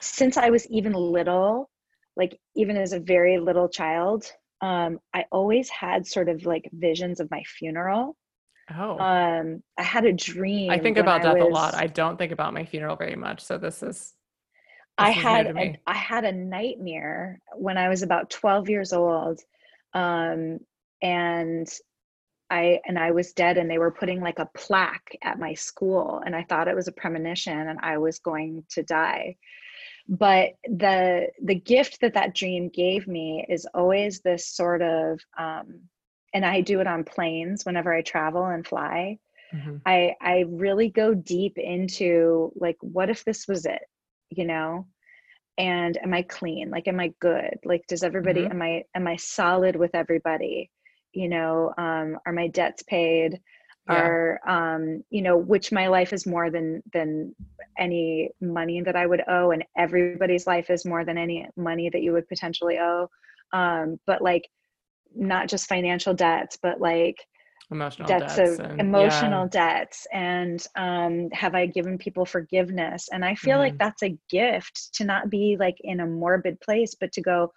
since 0.00 0.36
I 0.36 0.50
was 0.50 0.66
even 0.68 0.92
little, 0.92 1.68
like 2.16 2.38
even 2.54 2.76
as 2.76 2.92
a 2.92 3.00
very 3.00 3.38
little 3.38 3.68
child, 3.68 4.30
um, 4.62 4.98
I 5.12 5.26
always 5.30 5.68
had 5.68 6.06
sort 6.06 6.28
of 6.28 6.46
like 6.46 6.70
visions 6.72 7.20
of 7.20 7.30
my 7.30 7.42
funeral. 7.42 8.16
Oh, 8.74 8.98
Um, 8.98 9.62
I 9.78 9.82
had 9.82 10.06
a 10.06 10.12
dream. 10.12 10.70
I 10.70 10.78
think 10.78 10.96
about 10.96 11.22
death 11.22 11.40
a 11.40 11.44
lot. 11.44 11.74
I 11.74 11.86
don't 11.86 12.16
think 12.16 12.32
about 12.32 12.54
my 12.54 12.64
funeral 12.64 12.96
very 12.96 13.16
much. 13.16 13.44
So 13.44 13.58
this 13.58 13.82
is. 13.82 14.14
I 14.98 15.08
this 15.08 15.18
is 15.18 15.22
new 15.24 15.30
had 15.30 15.46
a. 15.56 15.78
I 15.86 15.94
had 15.94 16.24
a 16.24 16.32
nightmare 16.32 17.40
when 17.54 17.76
I 17.76 17.88
was 17.88 18.02
about 18.02 18.30
12 18.30 18.68
years 18.68 18.92
old. 18.92 19.40
Um, 19.94 20.60
and 21.02 21.68
I 22.50 22.80
and 22.86 22.98
I 22.98 23.10
was 23.10 23.32
dead 23.32 23.58
and 23.58 23.70
they 23.70 23.78
were 23.78 23.90
putting 23.90 24.20
like 24.20 24.38
a 24.38 24.48
plaque 24.54 25.16
at 25.22 25.38
my 25.38 25.54
school 25.54 26.22
and 26.24 26.34
I 26.34 26.44
thought 26.44 26.68
it 26.68 26.76
was 26.76 26.88
a 26.88 26.92
premonition 26.92 27.68
and 27.68 27.78
I 27.82 27.98
was 27.98 28.18
going 28.18 28.64
to 28.70 28.82
die. 28.82 29.36
But 30.08 30.50
the 30.64 31.28
the 31.42 31.56
gift 31.56 32.00
that 32.00 32.14
that 32.14 32.34
dream 32.34 32.68
gave 32.68 33.08
me 33.08 33.44
is 33.48 33.66
always 33.74 34.20
this 34.20 34.46
sort 34.46 34.80
of 34.80 35.20
um, 35.38 35.80
and 36.32 36.44
I 36.44 36.60
do 36.60 36.80
it 36.80 36.86
on 36.86 37.02
planes 37.02 37.64
whenever 37.64 37.92
I 37.92 38.02
travel 38.02 38.44
and 38.46 38.66
fly. 38.66 39.18
Mhm. 39.52 39.80
I 39.84 40.14
I 40.20 40.44
really 40.48 40.88
go 40.90 41.14
deep 41.14 41.58
into 41.58 42.52
like 42.54 42.76
what 42.80 43.10
if 43.10 43.24
this 43.24 43.48
was 43.48 43.66
it, 43.66 43.82
you 44.30 44.44
know? 44.44 44.86
And 45.58 45.96
am 45.98 46.12
I 46.14 46.22
clean? 46.22 46.70
Like 46.70 46.86
am 46.88 47.00
I 47.00 47.12
good? 47.20 47.58
Like 47.64 47.86
does 47.88 48.02
everybody 48.02 48.46
Mhm. 48.46 48.50
am 48.50 48.62
I 48.62 48.84
am 48.94 49.06
I 49.06 49.16
solid 49.16 49.76
with 49.76 49.94
everybody? 49.94 50.70
You 51.12 51.28
know, 51.28 51.72
um 51.78 52.18
are 52.26 52.32
my 52.32 52.48
debts 52.48 52.82
paid? 52.82 53.40
Yeah. 53.86 54.02
Are 54.02 54.40
um 54.46 55.02
you 55.10 55.22
know, 55.22 55.36
which 55.36 55.72
my 55.72 55.88
life 55.88 56.12
is 56.12 56.26
more 56.26 56.50
than 56.50 56.82
than 56.92 57.34
any 57.78 58.30
money 58.40 58.80
that 58.82 58.96
I 58.96 59.06
would 59.06 59.22
owe, 59.28 59.50
and 59.50 59.64
everybody's 59.76 60.46
life 60.46 60.70
is 60.70 60.84
more 60.84 61.04
than 61.04 61.18
any 61.18 61.48
money 61.56 61.88
that 61.90 62.02
you 62.02 62.12
would 62.12 62.28
potentially 62.28 62.78
owe. 62.78 63.08
Um, 63.52 63.98
but 64.06 64.20
like, 64.22 64.48
not 65.14 65.48
just 65.48 65.68
financial 65.68 66.14
debts, 66.14 66.58
but 66.62 66.80
like 66.80 67.16
emotional 67.70 68.06
debts, 68.08 68.36
debts 68.36 68.58
of 68.60 68.66
and- 68.70 68.80
emotional 68.80 69.42
yeah. 69.44 69.48
debts, 69.50 70.06
and 70.12 70.64
um, 70.76 71.30
have 71.32 71.54
I 71.54 71.66
given 71.66 71.98
people 71.98 72.24
forgiveness? 72.24 73.08
And 73.12 73.24
I 73.24 73.34
feel 73.34 73.58
like 73.58 73.74
Mhm. 73.74 73.78
that's 73.78 74.02
a 74.02 74.16
gift 74.30 74.94
to 74.94 75.04
not 75.04 75.30
be 75.30 75.56
like 75.58 75.76
in 75.80 76.00
a 76.00 76.06
morbid 76.06 76.60
place, 76.60 76.94
but 76.94 77.12
to 77.12 77.20
go, 77.22 77.52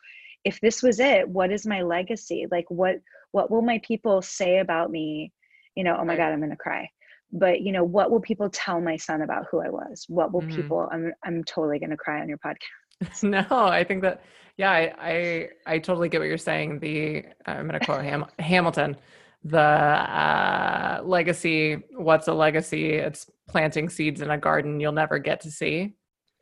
if 0.46 0.60
this 0.62 0.82
was 0.82 1.00
it, 1.00 1.28
what 1.28 1.52
is 1.52 1.66
my 1.68 1.82
legacy? 1.82 2.48
Like, 2.50 2.66
what 2.70 2.96
what 3.32 3.52
will 3.52 3.62
my 3.62 3.80
people 3.84 4.22
say 4.24 4.58
about 4.60 4.90
me? 4.90 5.32
You 5.76 5.84
know, 5.84 5.96
oh 6.00 6.04
my 6.06 6.16
God, 6.16 6.32
I'm 6.34 6.40
gonna 6.42 6.56
cry 6.56 6.90
but 7.32 7.62
you 7.62 7.72
know 7.72 7.84
what 7.84 8.10
will 8.10 8.20
people 8.20 8.50
tell 8.50 8.82
my 8.82 8.98
son 8.98 9.22
about 9.22 9.46
who 9.52 9.60
i 9.62 9.70
was 9.70 10.04
what 10.08 10.34
will 10.34 10.42
Mhm. 10.42 10.56
people 10.56 10.90
i'm 10.92 11.14
i'm 11.24 11.44
totally 11.44 11.78
going 11.78 11.92
to 11.92 11.96
cry 11.96 12.22
on 12.22 12.28
your 12.28 12.40
podcast 12.40 13.22
no 13.24 13.46
i 13.68 13.84
think 13.84 14.02
that 14.02 14.24
yeah 14.58 14.72
i 14.72 14.92
i, 15.00 15.50
I 15.68 15.78
totally 15.78 16.10
get 16.10 16.22
what 16.22 16.28
you're 16.28 16.40
saying 16.40 16.80
the 16.80 17.24
i'm 17.46 17.68
going 17.68 17.80
to 17.80 17.86
quote 17.86 18.04
Ham- 18.04 18.26
hamilton 18.40 18.98
the 19.44 19.60
uh, 19.60 21.02
legacy 21.04 21.76
what's 21.96 22.28
a 22.28 22.34
legacy 22.34 22.92
it's 22.94 23.30
planting 23.48 23.88
seeds 23.90 24.22
in 24.22 24.30
a 24.30 24.38
garden 24.38 24.80
you'll 24.80 24.92
never 24.92 25.18
get 25.18 25.40
to 25.42 25.50
see 25.50 25.96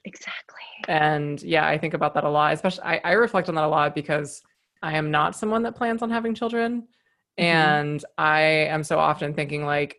exactly 0.06 0.62
and 0.88 1.42
yeah 1.44 1.68
i 1.68 1.78
think 1.78 1.94
about 1.94 2.14
that 2.16 2.24
a 2.24 2.30
lot 2.30 2.54
especially 2.54 2.84
i, 2.84 3.00
I 3.04 3.12
reflect 3.14 3.50
on 3.50 3.56
that 3.56 3.64
a 3.64 3.68
lot 3.68 3.94
because 3.94 4.42
i 4.82 4.98
am 4.98 5.12
not 5.12 5.36
someone 5.36 5.62
that 5.64 5.76
plans 5.76 6.02
on 6.02 6.10
having 6.10 6.34
children 6.34 6.88
Mhm. 7.40 7.44
and 7.44 8.06
i 8.18 8.42
am 8.42 8.84
so 8.84 8.98
often 8.98 9.34
thinking 9.36 9.64
like 9.64 9.98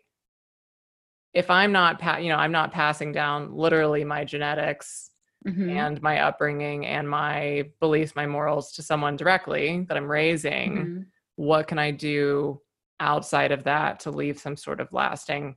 if 1.33 1.49
i'm 1.49 1.71
not 1.71 1.99
pa- 1.99 2.17
you 2.17 2.27
know 2.29 2.35
i'm 2.35 2.51
not 2.51 2.73
passing 2.73 3.11
down 3.13 3.53
literally 3.55 4.03
my 4.03 4.25
genetics 4.25 5.05
Mhm. 5.47 5.69
and 5.69 6.01
my 6.01 6.19
upbringing 6.19 6.85
and 6.85 7.09
my 7.09 7.69
beliefs, 7.79 8.13
my 8.13 8.27
morals 8.27 8.73
to 8.73 8.83
someone 8.83 9.15
directly 9.15 9.85
that 9.87 9.95
I'm 9.95 10.11
raising, 10.11 10.71
Mhm. 10.75 11.05
what 11.37 11.65
can 11.65 11.79
I 11.79 11.91
do 11.91 12.61
outside 12.99 13.51
of 13.51 13.63
that 13.63 13.99
to 14.01 14.11
leave 14.11 14.39
some 14.39 14.55
sort 14.57 14.79
of 14.79 14.91
lasting 14.93 15.55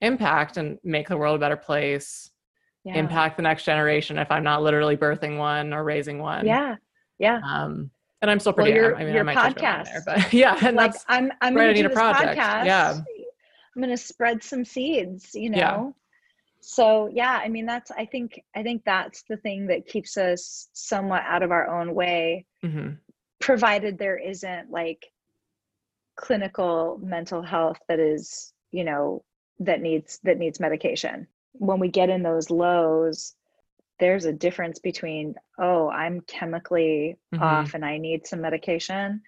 impact 0.00 0.56
and 0.56 0.78
make 0.84 1.08
the 1.08 1.16
world 1.16 1.36
a 1.36 1.38
better 1.38 1.56
place, 1.56 2.30
yeah 2.84 2.94
impact 2.96 3.36
the 3.36 3.42
next 3.42 3.64
generation 3.64 4.18
if 4.18 4.30
I'm 4.30 4.42
not 4.44 4.62
literally 4.62 4.96
birthing 4.96 5.38
one 5.38 5.72
or 5.72 5.84
raising 5.84 6.18
one. 6.18 6.44
yeah 6.46 6.76
yeah 7.18 7.40
Um, 7.44 7.90
and 8.20 8.30
I'm 8.30 8.38
still 8.40 8.52
Well, 8.56 8.64
pretty, 8.66 8.72
your- 8.78 8.96
I 8.96 9.00
mean, 9.04 9.10
I 9.10 9.14
your 9.14 9.28
on 9.28 9.36
podcast. 9.54 9.84
there, 9.84 10.02
but 10.06 10.32
yeah, 10.42 10.58
and 10.62 10.76
like 10.76 10.92
that's, 10.92 11.04
i'm 11.08 11.30
i'm 11.40 11.54
right, 11.54 11.62
I 11.62 11.64
going 11.72 11.74
to 11.76 11.82
need 11.82 11.88
do 11.88 11.92
a 11.92 11.96
project. 11.96 12.38
podcast 12.38 12.64
Yeah. 12.66 12.90
i'm 13.74 13.82
going 13.82 13.90
to 13.90 13.96
spread 13.96 14.42
some 14.42 14.64
seeds 14.64 15.30
you 15.34 15.50
know 15.50 15.58
Yeah. 15.58 15.90
so 16.60 17.08
yeah 17.12 17.40
i 17.42 17.48
mean 17.48 17.66
that's 17.66 17.90
i 17.92 18.04
think 18.04 18.40
i 18.56 18.62
think 18.62 18.82
that's 18.84 19.22
the 19.28 19.36
thing 19.38 19.66
that 19.68 19.86
keeps 19.86 20.16
us 20.16 20.68
somewhat 20.72 21.22
out 21.26 21.42
of 21.44 21.50
our 21.52 21.68
own 21.80 21.94
way 21.94 22.44
mhm, 22.64 22.98
provided 23.40 23.96
there 23.98 24.18
isn't 24.18 24.70
like 24.70 25.06
clinical 26.16 26.98
mental 27.02 27.42
health 27.42 27.78
that 27.88 27.98
is 27.98 28.52
you 28.70 28.84
know 28.84 29.24
that 29.60 29.80
needs 29.80 30.18
that 30.24 30.38
needs 30.38 30.60
medication 30.60 31.26
when 31.52 31.78
we 31.78 31.88
get 31.88 32.10
in 32.10 32.22
those 32.22 32.50
lows 32.50 33.34
there's 34.00 34.24
a 34.24 34.32
difference 34.32 34.78
between 34.78 35.34
oh 35.58 35.88
i'm 35.90 36.20
chemically 36.22 37.16
Mhm. 37.34 37.40
off 37.42 37.74
and 37.74 37.84
i 37.84 37.98
need 37.98 38.26
some 38.26 38.40
medication 38.40 39.22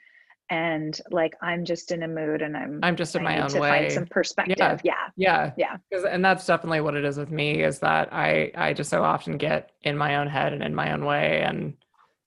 and 0.51 1.01
like 1.11 1.35
i'm 1.41 1.65
just 1.65 1.91
in 1.91 2.03
a 2.03 2.09
mood 2.09 2.43
and 2.43 2.55
i'm 2.57 2.81
I'm 2.83 2.97
just 2.97 3.17
in 3.17 3.23
I 3.27 3.37
my 3.37 3.43
own 3.45 3.49
to 3.51 3.61
way. 3.61 3.69
find 3.71 3.93
some 3.93 4.07
perspective 4.07 4.81
yeah 4.85 5.09
Yeah. 5.17 5.53
Yeah. 5.57 5.77
'Cause- 5.91 6.05
and 6.05 6.23
that's 6.25 6.45
definitely 6.47 6.81
what 6.83 6.95
it 6.97 7.05
is 7.05 7.17
with 7.17 7.31
me 7.31 7.63
is 7.63 7.79
that 7.81 8.13
I 8.13 8.51
I 8.55 8.75
just 8.75 8.91
so 8.91 9.03
often 9.03 9.39
get 9.39 9.73
in 9.83 9.97
my 9.97 10.17
own 10.17 10.27
head 10.27 10.53
and 10.53 10.63
in 10.63 10.75
my 10.75 10.93
own 10.93 11.05
way 11.07 11.41
and 11.43 11.75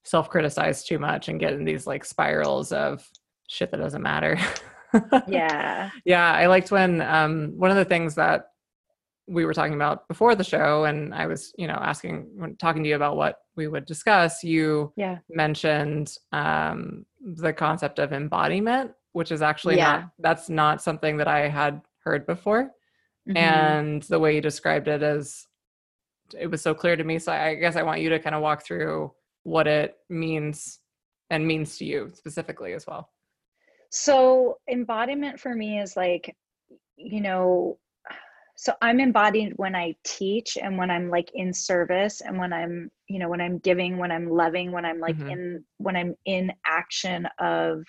self-criticize 0.04 0.84
too 0.84 0.98
much 0.98 1.28
and 1.28 1.38
get 1.38 1.52
in 1.52 1.64
these 1.64 1.86
like 1.86 2.04
spirals 2.04 2.72
of 2.72 3.08
shit 3.48 3.70
that 3.72 3.78
doesn't 3.78 4.02
matter. 4.02 4.38
yeah 5.26 5.90
yeah, 6.04 6.32
I 6.32 6.46
liked 6.46 6.70
when 6.70 7.00
um 7.02 7.52
one 7.56 7.70
of 7.70 7.76
the 7.76 7.84
things 7.84 8.14
that 8.14 8.50
we 9.26 9.44
were 9.44 9.52
talking 9.52 9.74
about 9.74 10.08
before 10.08 10.34
the 10.34 10.42
show 10.44 10.84
and 10.84 11.14
I 11.14 11.26
was, 11.26 11.52
you 11.58 11.66
know, 11.66 11.74
asking 11.74 12.56
talking 12.58 12.82
to 12.82 12.88
you 12.88 12.96
about 12.96 13.16
what 13.16 13.36
we 13.56 13.68
would 13.68 13.84
discuss, 13.84 14.42
you 14.42 14.92
yeah 14.96 15.18
mentioned 15.28 16.16
um, 16.32 17.04
the 17.20 17.52
concept 17.52 17.98
of 17.98 18.12
embodiment, 18.14 18.92
which 19.12 19.30
is 19.30 19.42
actually 19.42 19.76
Yeah. 19.76 19.92
not 19.92 20.10
that's 20.20 20.48
not 20.48 20.80
something 20.82 21.18
that 21.18 21.28
I 21.28 21.48
had 21.48 21.82
heard 22.04 22.24
before. 22.26 22.70
Mhm. 23.28 23.36
And 23.36 24.02
the 24.04 24.18
way 24.18 24.34
you 24.34 24.40
described 24.40 24.88
it 24.88 25.02
is 25.02 25.46
it 26.38 26.46
was 26.46 26.62
so 26.62 26.72
clear 26.74 26.96
to 26.96 27.04
me. 27.04 27.18
So 27.18 27.32
I 27.32 27.54
guess 27.54 27.76
I 27.76 27.82
want 27.82 28.00
you 28.00 28.08
to 28.10 28.18
kind 28.18 28.34
of 28.34 28.40
walk 28.42 28.64
through 28.64 29.12
what 29.42 29.66
it 29.66 29.96
means 30.08 30.78
and 31.30 31.46
means 31.46 31.76
to 31.78 31.84
you 31.84 32.10
specifically 32.14 32.72
as 32.72 32.86
well. 32.86 33.10
So 33.90 34.58
embodiment 34.68 35.40
for 35.40 35.54
me 35.54 35.80
is 35.80 35.96
like, 35.96 36.36
you 36.96 37.20
know, 37.20 37.78
so 38.56 38.74
I'm 38.82 39.00
embodied 39.00 39.54
when 39.56 39.74
I 39.76 39.94
teach 40.04 40.58
and 40.58 40.78
when 40.78 40.90
I'm 40.90 41.10
like 41.10 41.30
in 41.34 41.52
service 41.54 42.20
and 42.20 42.38
when 42.38 42.52
I'm, 42.52 42.90
you 43.08 43.18
know, 43.20 43.28
when 43.28 43.40
I'm 43.40 43.58
giving, 43.58 43.98
when 43.98 44.10
I'm 44.12 44.28
loving, 44.30 44.72
when 44.72 44.84
I'm 44.84 45.00
like 45.00 45.16
Mhm. 45.18 45.30
in, 45.30 45.64
when 45.78 45.96
I'm 45.96 46.16
in 46.24 46.52
action 46.66 47.28
of 47.38 47.84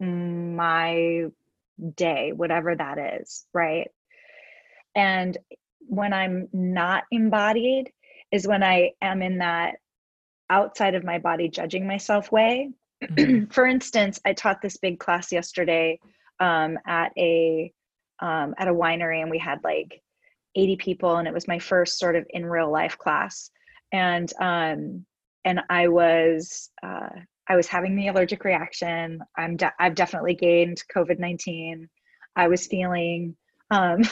my 0.00 1.24
day, 1.96 2.32
whatever 2.32 2.76
that 2.76 3.20
is, 3.20 3.46
right? 3.54 3.90
And 4.94 5.36
when 5.80 6.12
I'm 6.12 6.48
not 6.52 7.04
embodied 7.10 7.90
is 8.30 8.46
when 8.46 8.62
I 8.62 8.92
am 9.00 9.22
in 9.22 9.38
that 9.38 9.76
outside 10.50 10.94
of 10.94 11.04
my 11.04 11.18
body 11.18 11.48
judging 11.48 11.86
myself 11.86 12.30
way. 12.32 12.70
for 13.50 13.66
instance, 13.66 14.20
I 14.24 14.32
taught 14.32 14.62
this 14.62 14.76
big 14.76 14.98
class 14.98 15.32
yesterday 15.32 15.98
um, 16.40 16.78
at 16.86 17.12
a 17.18 17.72
um, 18.20 18.54
at 18.58 18.68
a 18.68 18.72
winery, 18.74 19.20
and 19.22 19.30
we 19.30 19.38
had 19.38 19.58
like 19.64 20.02
80 20.56 20.76
people, 20.76 21.16
and 21.16 21.26
it 21.26 21.34
was 21.34 21.48
my 21.48 21.58
first 21.58 21.98
sort 21.98 22.16
of 22.16 22.26
in 22.30 22.46
real 22.46 22.70
life 22.70 22.96
class, 22.98 23.50
and 23.92 24.32
um, 24.40 25.04
and 25.44 25.60
I 25.68 25.88
was 25.88 26.70
uh, 26.82 27.08
I 27.48 27.56
was 27.56 27.66
having 27.68 27.96
the 27.96 28.08
allergic 28.08 28.44
reaction. 28.44 29.20
I'm 29.36 29.56
de- 29.56 29.74
I've 29.78 29.94
definitely 29.94 30.34
gained 30.34 30.82
COVID 30.94 31.18
19. 31.18 31.88
I 32.36 32.48
was 32.48 32.66
feeling 32.66 33.36
um, 33.70 34.02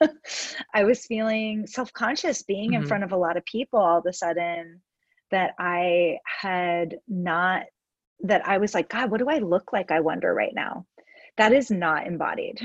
I 0.74 0.84
was 0.84 1.06
feeling 1.06 1.66
self 1.66 1.92
conscious 1.92 2.42
being 2.42 2.74
in 2.74 2.82
Mhm. 2.82 2.88
front 2.88 3.04
of 3.04 3.12
a 3.12 3.16
lot 3.16 3.36
of 3.36 3.44
people 3.44 3.80
all 3.80 3.98
of 3.98 4.06
a 4.06 4.12
sudden 4.12 4.80
that 5.30 5.52
I 5.58 6.18
had 6.24 6.96
not 7.06 7.64
that 8.20 8.46
I 8.46 8.58
was 8.58 8.74
like, 8.74 8.88
God, 8.88 9.10
what 9.10 9.18
do 9.18 9.28
I 9.28 9.38
look 9.38 9.72
like? 9.72 9.90
I 9.90 10.00
wonder 10.00 10.34
right 10.34 10.54
now. 10.54 10.86
That 11.36 11.52
is 11.52 11.70
not 11.70 12.06
embodied. 12.06 12.60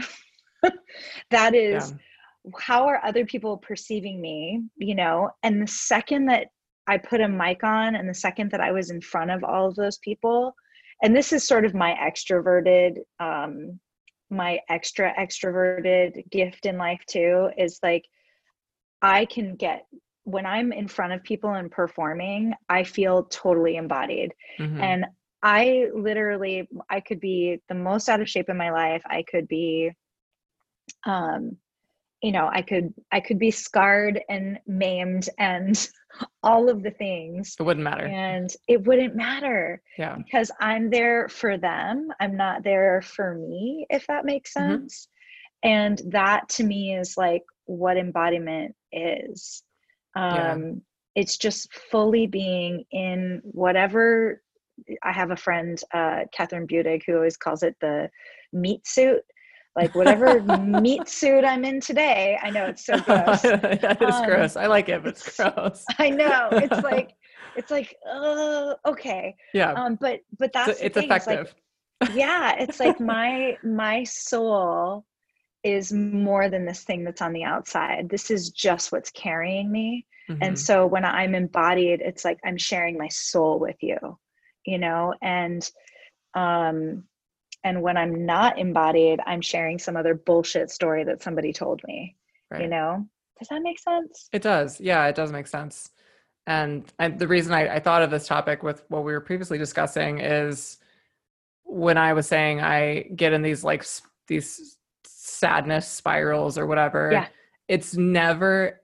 that 1.29 1.53
is 1.55 1.91
Yeah. 1.91 2.51
how 2.59 2.87
are 2.87 3.03
other 3.05 3.25
people 3.25 3.57
perceiving 3.57 4.19
me, 4.19 4.63
you 4.77 4.95
know? 4.95 5.29
And 5.43 5.61
the 5.61 5.67
second 5.67 6.25
that 6.27 6.47
I 6.87 6.97
put 6.97 7.21
a 7.21 7.27
mic 7.27 7.63
on 7.63 7.95
and 7.95 8.09
the 8.09 8.13
second 8.13 8.51
that 8.51 8.61
I 8.61 8.71
was 8.71 8.89
in 8.89 8.99
front 8.99 9.31
of 9.31 9.43
all 9.43 9.67
of 9.67 9.75
those 9.75 9.97
people, 9.99 10.55
and 11.01 11.15
this 11.15 11.31
is 11.31 11.47
sort 11.47 11.65
of 11.65 11.73
my 11.73 11.93
extroverted, 11.93 12.97
um, 13.19 13.79
my 14.29 14.59
extra 14.69 15.13
extroverted 15.19 16.29
gift 16.31 16.65
in 16.65 16.77
life 16.77 17.01
too, 17.07 17.49
is 17.57 17.79
like 17.83 18.05
I 19.01 19.25
can 19.25 19.55
get 19.55 19.85
when 20.25 20.45
I'm 20.45 20.71
in 20.71 20.87
front 20.87 21.13
of 21.13 21.21
people 21.23 21.51
and 21.51 21.69
performing, 21.69 22.53
I 22.69 22.83
feel 22.83 23.25
totally 23.25 23.75
embodied. 23.75 24.33
Mhm. 24.57 24.81
And 24.81 25.05
I 25.43 25.87
literally, 25.93 26.67
I 26.89 27.01
could 27.01 27.19
be 27.19 27.59
the 27.69 27.75
most 27.75 28.09
out 28.09 28.21
of 28.21 28.29
shape 28.29 28.49
in 28.49 28.57
my 28.57 28.71
life. 28.71 29.03
I 29.05 29.23
could 29.29 29.47
be, 29.47 29.91
um, 31.05 31.57
you 32.21 32.31
know, 32.31 32.49
I 32.51 32.61
could, 32.61 32.93
I 33.11 33.19
could 33.19 33.39
be 33.39 33.51
scarred 33.51 34.21
and 34.29 34.59
maimed 34.67 35.29
and 35.37 35.89
all 36.43 36.69
of 36.69 36.83
the 36.83 36.91
things, 36.91 37.55
it 37.59 37.63
wouldn't 37.63 37.83
matter. 37.83 38.07
and 38.07 38.49
it 38.67 38.83
wouldn't 38.87 39.15
matter 39.15 39.81
Yeah. 39.97 40.17
because 40.17 40.51
I'm 40.61 40.89
there 40.89 41.27
for 41.29 41.57
them. 41.57 42.09
I'm 42.19 42.37
not 42.37 42.63
there 42.63 43.01
for 43.01 43.35
me, 43.35 43.85
if 43.89 44.07
that 44.07 44.25
makes 44.25 44.53
Mhm. 44.57 44.79
sense. 44.79 45.07
And 45.63 46.01
that 46.11 46.49
to 46.49 46.63
me 46.63 46.95
is 46.95 47.17
like 47.17 47.43
what 47.65 47.97
embodiment 47.97 48.75
is. 48.91 49.63
Yeah. 50.15 50.53
Um, 50.53 50.81
It's 51.15 51.37
just 51.37 51.73
fully 51.73 52.27
being 52.27 52.85
in 52.91 53.41
whatever. 53.43 54.41
I 55.03 55.11
have 55.11 55.31
a 55.31 55.35
friend, 55.35 55.79
uh, 55.93 56.21
Kathryn 56.37 56.67
Budig, 56.69 57.03
who 57.05 57.15
always 57.15 57.37
calls 57.37 57.63
it 57.63 57.75
the 57.81 58.09
meat 58.51 58.85
suit. 58.87 59.21
Like 59.75 59.95
whatever 59.95 60.39
meat 60.81 61.07
suit 61.09 61.43
I'm 61.43 61.65
in 61.65 61.79
today. 61.79 62.37
I 62.41 62.49
know 62.51 62.65
it's 62.65 62.85
so 62.85 62.99
gross. 62.99 63.43
yeah, 63.43 63.95
it's 63.99 64.17
Um, 64.17 64.25
gross. 64.25 64.55
I 64.55 64.67
like 64.67 64.87
it, 64.89 65.01
but 65.03 65.09
it's 65.13 65.27
it's- 65.39 65.53
gross. 65.55 65.85
I 65.97 66.09
know. 66.11 66.49
It's 66.51 66.83
like, 66.83 67.11
it's 67.55 67.71
like, 67.71 67.95
uh, 68.07 68.75
okay. 68.85 69.35
Yeah. 69.53 69.73
Um, 69.73 69.95
but 69.99 70.19
but 70.37 70.53
that's 70.53 70.69
it's, 70.69 70.79
the 70.79 70.85
it's 70.85 70.95
thing. 70.97 71.11
It's 71.11 71.27
like 71.27 71.39
effective. 71.39 72.15
yeah 72.15 72.55
it's 72.59 72.79
like 72.79 72.99
my 72.99 73.57
my 73.63 74.03
soul 74.03 75.05
is 75.63 75.93
more 75.93 76.49
than 76.49 76.65
this 76.65 76.83
thing 76.83 77.03
that's 77.03 77.21
on 77.21 77.31
the 77.33 77.43
outside. 77.43 78.09
This 78.09 78.29
is 78.29 78.49
just 78.49 78.91
what's 78.91 79.09
carrying 79.11 79.71
me. 79.71 80.05
Mhm. 80.29 80.37
And 80.41 80.59
so 80.59 80.85
when 80.85 81.05
I'm 81.05 81.33
embodied, 81.35 82.01
it's 82.01 82.23
like 82.25 82.39
I'm 82.45 82.57
sharing 82.57 82.97
my 82.97 83.07
soul 83.07 83.59
with 83.59 83.77
you, 83.81 83.97
you 84.65 84.77
know, 84.77 85.13
and 85.21 85.69
um 86.33 87.03
and 87.65 87.81
when 87.81 87.95
I'm 87.95 88.25
not 88.25 88.59
embodied, 88.59 89.21
I'm 89.25 89.41
sharing 89.41 89.79
some 89.79 89.95
other 89.95 90.13
bullshit 90.15 90.69
story 90.69 91.03
that 91.05 91.21
somebody 91.23 91.53
told 91.53 91.81
me, 91.87 92.15
you 92.59 92.67
know. 92.67 93.07
Does 93.39 93.47
that 93.47 93.61
make 93.61 93.79
sense? 93.79 94.27
It 94.33 94.41
does. 94.41 94.81
Yeah, 94.81 95.05
it 95.07 95.15
does 95.15 95.31
make 95.31 95.47
sense. 95.47 95.89
And, 96.45 96.83
and 96.99 97.17
the 97.17 97.27
reason 97.27 97.53
I, 97.53 97.75
I 97.75 97.79
thought 97.79 98.01
of 98.01 98.11
this 98.11 98.27
topic 98.27 98.63
with 98.63 98.83
what 98.89 99.05
we 99.05 99.13
were 99.13 99.21
previously 99.21 99.57
discussing 99.57 100.19
is 100.19 100.77
when 101.63 101.97
I 101.97 102.11
was 102.11 102.27
saying 102.27 102.59
I 102.59 103.03
get 103.15 103.31
in 103.31 103.41
these 103.41 103.63
like 103.63 103.79
s- 103.81 104.01
these 104.27 104.77
sadness 105.05 105.87
spirals 105.87 106.57
or 106.57 106.67
whatever. 106.67 107.09
Yeah. 107.13 107.27
It's 107.69 107.95
never 107.95 108.81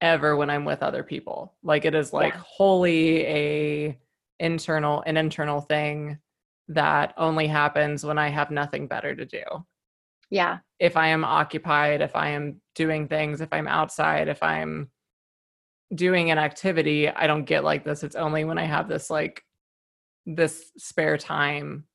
ever 0.00 0.36
when 0.36 0.48
I'm 0.48 0.64
with 0.64 0.82
other 0.84 1.02
people. 1.02 1.54
Like 1.64 1.84
it 1.84 1.94
is 1.96 2.12
like 2.12 2.34
Yeah. 2.34 2.42
wholly 2.46 3.26
a 3.26 3.98
internal 4.40 5.02
an 5.06 5.16
internal 5.16 5.60
thing 5.60 6.18
that 6.68 7.14
only 7.16 7.46
happens 7.46 8.04
when 8.04 8.18
I 8.18 8.28
have 8.28 8.50
nothing 8.50 8.86
better 8.88 9.14
to 9.14 9.24
do 9.24 9.42
Yeah. 10.30 10.58
if 10.78 10.96
I 10.96 11.08
am 11.08 11.24
occupied, 11.24 12.00
if 12.02 12.14
I 12.16 12.30
am 12.30 12.60
doing 12.74 13.06
things, 13.08 13.40
if 13.40 13.52
I'm 13.52 13.68
outside, 13.68 14.28
if 14.28 14.42
I'm 14.42 14.90
doing 15.94 16.30
an 16.32 16.38
activity, 16.38 17.08
I 17.08 17.26
don't 17.28 17.44
get 17.44 17.62
like 17.62 17.84
this. 17.84 18.02
It's 18.02 18.16
only 18.16 18.44
when 18.44 18.58
I 18.58 18.64
have 18.64 18.88
this 18.88 19.08
like 19.08 19.42
this 20.26 20.72
spare 20.76 21.16
time 21.16 21.86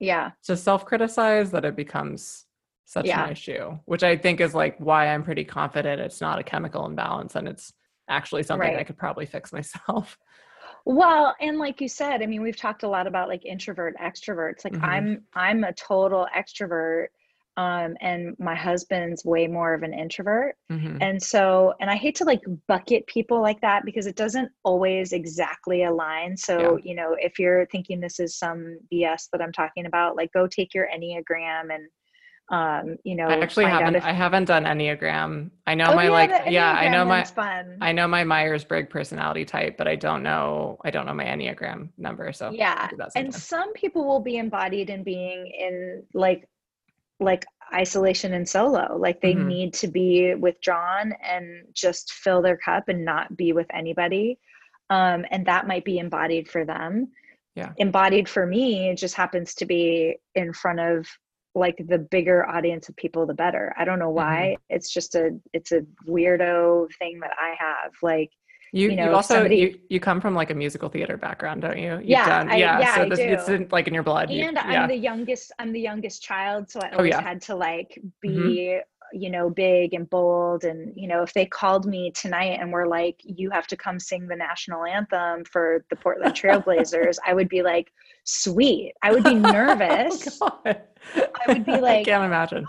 Yeah. 0.00 0.30
to 0.44 0.56
self-criticize 0.56 1.50
that 1.50 1.64
it 1.66 1.76
becomes 1.76 2.46
such 2.86 3.06
Yeah. 3.06 3.24
an 3.26 3.32
issue, 3.32 3.78
which 3.84 4.02
I 4.02 4.16
think 4.16 4.40
is 4.40 4.54
like 4.54 4.78
why 4.78 5.08
I'm 5.08 5.22
pretty 5.22 5.44
confident 5.44 6.00
it's 6.00 6.20
not 6.22 6.38
a 6.38 6.42
chemical 6.44 6.86
imbalance 6.86 7.34
and 7.36 7.46
it's 7.46 7.72
actually 8.08 8.44
something 8.44 8.74
I 8.76 8.84
could 8.84 8.96
probably 8.96 9.26
fix 9.26 9.52
myself. 9.52 10.16
Well, 10.86 11.34
and 11.40 11.58
like 11.58 11.80
you 11.80 11.88
said, 11.88 12.22
I 12.22 12.26
mean, 12.26 12.42
we've 12.42 12.56
talked 12.56 12.84
a 12.84 12.88
lot 12.88 13.08
about 13.08 13.28
like 13.28 13.44
introvert, 13.44 13.96
extroverts. 14.00 14.64
Like 14.64 14.74
Mhm. 14.74 14.84
I'm 14.84 15.26
I'm 15.34 15.64
a 15.64 15.72
total 15.72 16.28
extrovert. 16.34 17.08
Um, 17.58 17.96
and 18.02 18.38
my 18.38 18.54
husband's 18.54 19.24
way 19.24 19.46
more 19.46 19.72
of 19.72 19.82
an 19.82 19.94
introvert. 19.94 20.56
Mhm. 20.70 20.98
And 21.00 21.22
so, 21.22 21.72
and 21.80 21.88
I 21.88 21.96
hate 21.96 22.14
to 22.16 22.24
like 22.24 22.42
bucket 22.68 23.06
people 23.06 23.40
like 23.40 23.62
that 23.62 23.86
because 23.86 24.06
it 24.06 24.14
doesn't 24.14 24.52
always 24.62 25.14
exactly 25.14 25.84
align. 25.84 26.36
So, 26.36 26.76
you 26.76 26.94
know, 26.94 27.16
if 27.18 27.38
you're 27.38 27.64
thinking 27.66 27.98
this 27.98 28.20
is 28.20 28.36
some 28.36 28.78
BS 28.92 29.28
that 29.32 29.40
I'm 29.40 29.52
talking 29.52 29.86
about, 29.86 30.16
like 30.16 30.32
go 30.32 30.46
take 30.46 30.74
your 30.74 30.86
Enneagram 30.94 31.74
and 31.74 31.88
um, 32.48 32.96
you 33.02 33.16
know, 33.16 33.26
I 33.26 33.38
actually 33.38 33.64
haven't 33.66 33.96
if 33.96 34.04
I 34.04 34.12
haven't 34.12 34.44
done 34.44 34.64
Enneagram. 34.64 35.50
I 35.66 35.74
know 35.74 35.88
Oh, 35.90 35.96
my 35.96 36.04
yeah, 36.04 36.10
like 36.10 36.30
yeah, 36.48 36.72
I 36.72 36.88
know 36.88 37.04
my 37.04 37.24
fun. 37.24 37.78
I 37.80 37.90
know 37.92 38.06
my 38.06 38.22
Myers 38.22 38.64
Briggs 38.64 38.88
personality 38.90 39.44
type, 39.44 39.76
but 39.76 39.88
I 39.88 39.96
don't 39.96 40.22
know 40.22 40.78
I 40.84 40.90
don't 40.90 41.06
know 41.06 41.14
my 41.14 41.24
Enneagram 41.24 41.88
number. 41.98 42.32
So 42.32 42.50
yeah 42.52 42.88
and 43.16 43.34
some 43.34 43.72
people 43.72 44.06
will 44.06 44.20
be 44.20 44.36
embodied 44.36 44.90
in 44.90 45.02
being 45.02 45.46
in 45.58 46.04
like 46.14 46.48
like 47.18 47.44
isolation 47.74 48.34
and 48.34 48.48
solo 48.48 48.96
like 48.96 49.20
they 49.20 49.34
Mhm. 49.34 49.46
need 49.46 49.74
to 49.74 49.88
be 49.88 50.34
withdrawn 50.36 51.12
and 51.22 51.64
just 51.72 52.12
fill 52.12 52.40
their 52.42 52.56
cup 52.56 52.88
and 52.88 53.04
not 53.04 53.36
be 53.36 53.52
with 53.52 53.66
anybody 53.74 54.38
um 54.90 55.24
and 55.32 55.44
that 55.46 55.66
might 55.66 55.84
be 55.84 55.98
embodied 55.98 56.48
for 56.48 56.64
them 56.64 57.08
Yeah. 57.56 57.72
embodied 57.78 58.28
for 58.28 58.46
me 58.46 58.90
it 58.90 58.96
just 58.98 59.16
happens 59.16 59.52
to 59.56 59.66
be 59.66 60.16
in 60.36 60.52
front 60.52 60.78
of 60.78 61.08
like 61.64 61.76
the 61.88 61.98
bigger 61.98 62.38
audience 62.56 62.84
of 62.90 62.94
people 62.96 63.24
the 63.26 63.34
better 63.44 63.64
i 63.78 63.82
don't 63.86 63.98
know 63.98 64.12
Mm-hmm. 64.14 64.52
why 64.52 64.56
it's 64.68 64.88
just 64.96 65.14
a 65.14 65.24
it's 65.56 65.72
a 65.72 65.80
weirdo 66.06 66.86
thing 66.98 67.14
that 67.20 67.32
i 67.40 67.50
have 67.58 67.92
like 68.02 68.30
You, 68.72 68.86
you 68.86 68.90
you, 68.90 68.96
know, 68.96 69.08
if 69.10 69.14
also 69.20 69.34
somebody- 69.34 69.56
you, 69.62 69.68
you 69.94 70.00
come 70.08 70.20
from 70.20 70.34
like 70.40 70.50
a 70.50 70.54
musical 70.64 70.88
theater 70.94 71.16
background, 71.16 71.58
don't 71.66 71.78
you? 71.84 71.92
You've 71.98 72.16
Yeah, 72.16 72.26
done, 72.34 72.46
I- 72.50 72.56
yeah. 72.64 72.80
yeah, 72.84 72.94
so 72.96 73.08
this 73.12 73.20
it's 73.20 73.48
in, 73.48 73.68
like 73.76 73.86
in 73.90 73.94
your 73.98 74.02
blood. 74.10 74.26
You- 74.30 74.44
and 74.48 74.58
I'm 74.58 74.72
yeah. 74.72 74.86
the 74.94 75.00
youngest. 75.10 75.46
I'm 75.60 75.70
the 75.78 75.84
youngest 75.90 76.18
child, 76.30 76.60
so 76.72 76.80
I 76.86 76.88
Oh, 76.92 76.96
always 76.98 77.14
yeah. 77.14 77.22
had 77.30 77.38
to 77.48 77.54
like 77.68 77.90
be, 78.24 78.28
Mhm. 78.30 78.80
You 79.12 79.30
know, 79.30 79.48
big 79.50 79.94
and 79.94 80.08
bold. 80.10 80.64
And 80.64 80.92
you 80.96 81.06
know, 81.08 81.22
if 81.22 81.32
they 81.32 81.46
called 81.46 81.86
me 81.86 82.10
tonight 82.10 82.58
and 82.60 82.72
were 82.72 82.86
like, 82.86 83.20
"You 83.24 83.50
have 83.50 83.66
to 83.68 83.76
come 83.76 83.98
sing 83.98 84.26
the 84.28 84.36
national 84.36 84.84
anthem 84.84 85.44
for 85.44 85.84
the 85.90 85.96
Portland 85.96 86.34
Trailblazers," 86.40 87.16
I 87.26 87.34
would 87.34 87.48
be 87.48 87.62
like, 87.62 87.92
"Sweet." 88.24 88.94
I 89.02 89.12
would 89.12 89.24
be 89.24 89.34
nervous, 89.58 90.38
Oh, 90.42 90.60
I 90.64 90.76
would 91.48 91.64
be 91.64 91.72
like, 91.72 91.82
I 91.84 91.96
like- 91.96 92.06
can't 92.06 92.24
imagine. 92.24 92.66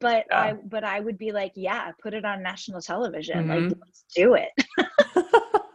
but 0.00 0.26
Yeah. 0.30 0.38
I 0.40 0.52
but 0.52 0.84
I 0.84 1.00
would 1.00 1.18
be 1.18 1.32
like, 1.32 1.52
"Yeah, 1.56 1.90
put 2.02 2.14
it 2.14 2.24
on 2.24 2.42
national 2.42 2.80
television. 2.80 3.46
Mhm. 3.46 3.68
Like, 3.70 3.78
let's 3.80 4.04
do 4.14 4.34
it." 4.34 4.50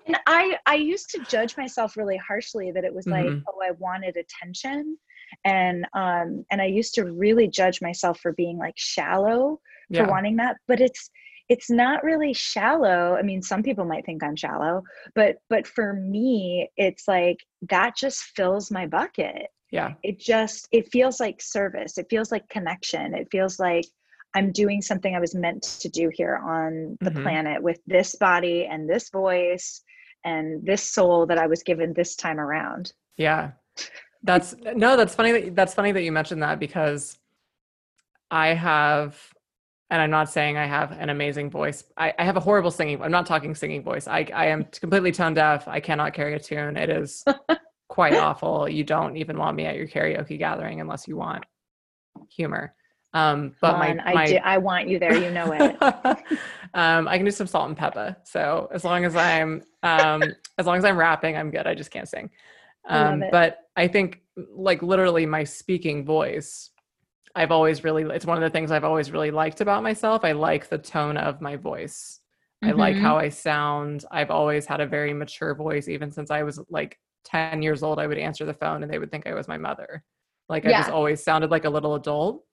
and 0.07 0.17
I 0.27 0.57
I 0.65 0.75
used 0.75 1.09
to 1.11 1.19
judge 1.29 1.57
myself 1.57 1.97
really 1.97 2.17
harshly 2.17 2.71
that 2.71 2.84
it 2.84 2.93
was 2.93 3.07
like, 3.07 3.25
Mhm. 3.25 3.43
oh, 3.47 3.59
I 3.63 3.71
wanted 3.71 4.17
attention. 4.17 4.97
And 5.45 5.86
um 5.93 6.45
and 6.51 6.61
I 6.61 6.65
used 6.65 6.93
to 6.95 7.05
really 7.05 7.47
judge 7.47 7.81
myself 7.81 8.19
for 8.19 8.34
being 8.34 8.57
like 8.57 8.75
shallow 8.77 9.59
for 9.95 10.03
yeah. 10.03 10.09
wanting 10.09 10.38
that, 10.38 10.57
but 10.67 10.79
it's 10.81 11.09
it's 11.49 11.69
not 11.69 12.03
really 12.03 12.34
shallow. 12.34 13.15
I 13.17 13.21
mean, 13.21 13.41
some 13.41 13.63
people 13.63 13.86
might 13.86 14.05
think 14.05 14.23
I'm 14.23 14.36
shallow, 14.36 14.81
but 15.13 15.38
but 15.49 15.67
for 15.67 15.93
me, 15.93 16.69
it's 16.77 17.07
like 17.07 17.38
that 17.69 17.95
just 17.97 18.21
fills 18.36 18.71
my 18.71 18.88
bucket. 18.88 19.47
Yeah. 19.71 19.93
It 20.03 20.19
just 20.19 20.67
it 20.71 20.91
feels 20.91 21.19
like 21.19 21.41
service. 21.41 21.97
It 21.97 22.07
feels 22.09 22.31
like 22.31 22.47
connection. 22.49 23.13
It 23.13 23.27
feels 23.31 23.59
like 23.59 23.86
I'm 24.36 24.51
doing 24.51 24.81
something 24.81 25.15
I 25.15 25.19
was 25.19 25.36
meant 25.36 25.63
to 25.81 25.89
do 25.89 26.09
here 26.13 26.38
on 26.43 26.97
the 27.01 27.11
Mhm. 27.11 27.21
planet 27.23 27.61
with 27.61 27.79
this 27.86 28.15
body 28.15 28.65
and 28.65 28.89
this 28.89 29.09
voice 29.09 29.84
and 30.23 30.65
this 30.65 30.91
soul 30.91 31.25
that 31.27 31.38
I 31.38 31.47
was 31.47 31.63
given 31.63 31.93
this 31.93 32.15
time 32.15 32.39
around. 32.39 32.93
Yeah. 33.17 33.51
That's 34.24 34.55
no, 34.76 34.95
that's 34.95 35.15
funny 35.15 35.32
that 35.34 35.55
that's 35.55 35.74
funny 35.74 35.91
that 35.91 36.03
you 36.03 36.11
mentioned 36.11 36.43
that 36.43 36.59
because 36.59 37.17
I 38.32 38.47
have 38.49 39.17
and 39.89 40.01
I'm 40.01 40.09
not 40.09 40.30
saying 40.30 40.57
I 40.57 40.65
have 40.65 40.91
an 40.91 41.09
amazing 41.09 41.51
voice. 41.51 41.84
I, 41.95 42.13
I 42.17 42.24
have 42.24 42.36
a 42.36 42.39
horrible 42.39 42.71
singing. 42.71 42.99
I'm 42.99 43.11
not 43.11 43.28
talking 43.28 43.53
singing 43.53 43.84
voice. 43.84 44.07
I, 44.07 44.28
I 44.34 44.47
am 44.47 44.63
completely 44.63 45.11
tone 45.11 45.36
deaf. 45.36 45.67
I 45.67 45.82
cannot 45.82 46.15
carry 46.15 46.34
a 46.34 46.39
tune. 46.39 46.78
It 46.78 46.89
is 46.89 47.24
quite 47.89 48.15
awful. 48.15 48.67
You 48.67 48.84
don't 48.84 49.17
even 49.17 49.38
want 49.38 49.55
me 49.55 49.65
at 49.65 49.76
your 49.76 49.88
karaoke 49.88 50.39
gathering 50.39 50.82
unless 50.82 51.07
you 51.07 51.15
want 51.15 51.45
humor. 52.28 52.74
Um, 53.13 53.53
but 53.61 53.74
Come 53.74 53.80
my, 53.97 53.99
I 54.03 54.26
do, 54.26 54.38
I 54.38 54.57
want 54.57 54.88
you 54.88 54.97
there. 54.97 55.15
You 55.15 55.30
know 55.30 55.51
it. 55.51 55.78
um, 56.74 57.07
I 57.07 57.17
can 57.17 57.26
do 57.26 57.32
some 57.32 57.45
Salt-N-Pepa. 57.45 58.15
So 58.24 58.69
as 58.74 58.84
long 58.84 59.05
as 59.05 59.15
I'm 59.15 59.61
um, 59.84 60.24
as 60.57 60.65
long 60.65 60.78
as 60.78 60.86
I'm 60.86 60.97
rapping, 60.97 61.38
I'm 61.38 61.51
good. 61.51 61.67
I 61.67 61.76
just 61.76 61.91
can't 61.91 62.09
sing. 62.09 62.32
I 62.89 63.13
Um, 63.13 63.23
it. 63.23 63.31
but 63.31 63.59
I 63.75 63.88
think 63.88 64.21
like 64.36 64.81
literally 64.84 65.25
my 65.25 65.43
speaking 65.43 66.05
voice, 66.05 66.71
I've 67.36 67.51
always 67.51 67.84
really 67.84 68.03
it's 68.03 68.25
one 68.25 68.38
of 68.38 68.43
the 68.43 68.49
things 68.49 68.71
I've 68.71 68.83
always 68.83 69.12
really 69.12 69.32
liked 69.32 69.62
about 69.62 69.83
myself. 69.83 70.24
I 70.24 70.33
like 70.33 70.70
the 70.70 70.78
tone 70.78 71.17
of 71.17 71.41
my 71.41 71.55
voice. 71.55 72.21
I 72.63 72.71
like 72.71 72.97
Mhm. 72.97 73.01
how 73.01 73.17
I 73.17 73.29
sound. 73.29 74.05
I've 74.12 74.32
always 74.32 74.66
had 74.66 74.82
a 74.82 74.87
very 74.87 75.13
mature 75.13 75.55
voice, 75.55 75.87
even 75.87 76.12
since 76.12 76.32
I 76.32 76.43
was 76.43 76.59
like 76.70 76.99
10 77.25 77.62
years 77.62 77.83
old. 77.83 77.99
I 77.99 78.08
would 78.08 78.17
answer 78.17 78.45
the 78.45 78.53
phone 78.53 78.83
and 78.83 78.91
they 78.91 78.99
would 78.99 79.12
think 79.12 79.28
I 79.28 79.33
was 79.33 79.47
my 79.47 79.58
mother. 79.58 80.03
Like 80.49 80.66
I 80.66 80.74
just 80.74 80.89
always 80.89 81.24
sounded 81.24 81.51
like 81.51 81.66
a 81.66 81.70
little 81.70 81.95
adult. 81.95 82.43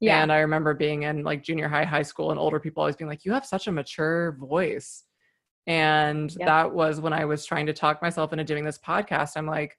Yeah. 0.00 0.22
And 0.22 0.32
I 0.32 0.38
remember 0.40 0.74
being 0.74 1.02
in 1.04 1.22
like 1.24 1.42
junior 1.44 1.68
high, 1.68 1.84
high 1.84 2.02
school, 2.02 2.30
and 2.30 2.40
older 2.40 2.60
people 2.60 2.82
always 2.82 2.96
being 2.96 3.08
like, 3.08 3.24
You 3.24 3.32
have 3.32 3.46
such 3.46 3.66
a 3.68 3.72
mature 3.72 4.32
voice. 4.40 5.04
And 5.66 6.30
that 6.44 6.72
was 6.72 7.00
when 7.00 7.12
I 7.12 7.24
was 7.24 7.44
trying 7.46 7.66
to 7.66 7.72
talk 7.72 8.02
myself 8.02 8.32
into 8.32 8.44
doing 8.44 8.64
this 8.64 8.78
podcast. 8.78 9.36
I'm 9.36 9.46
like, 9.46 9.78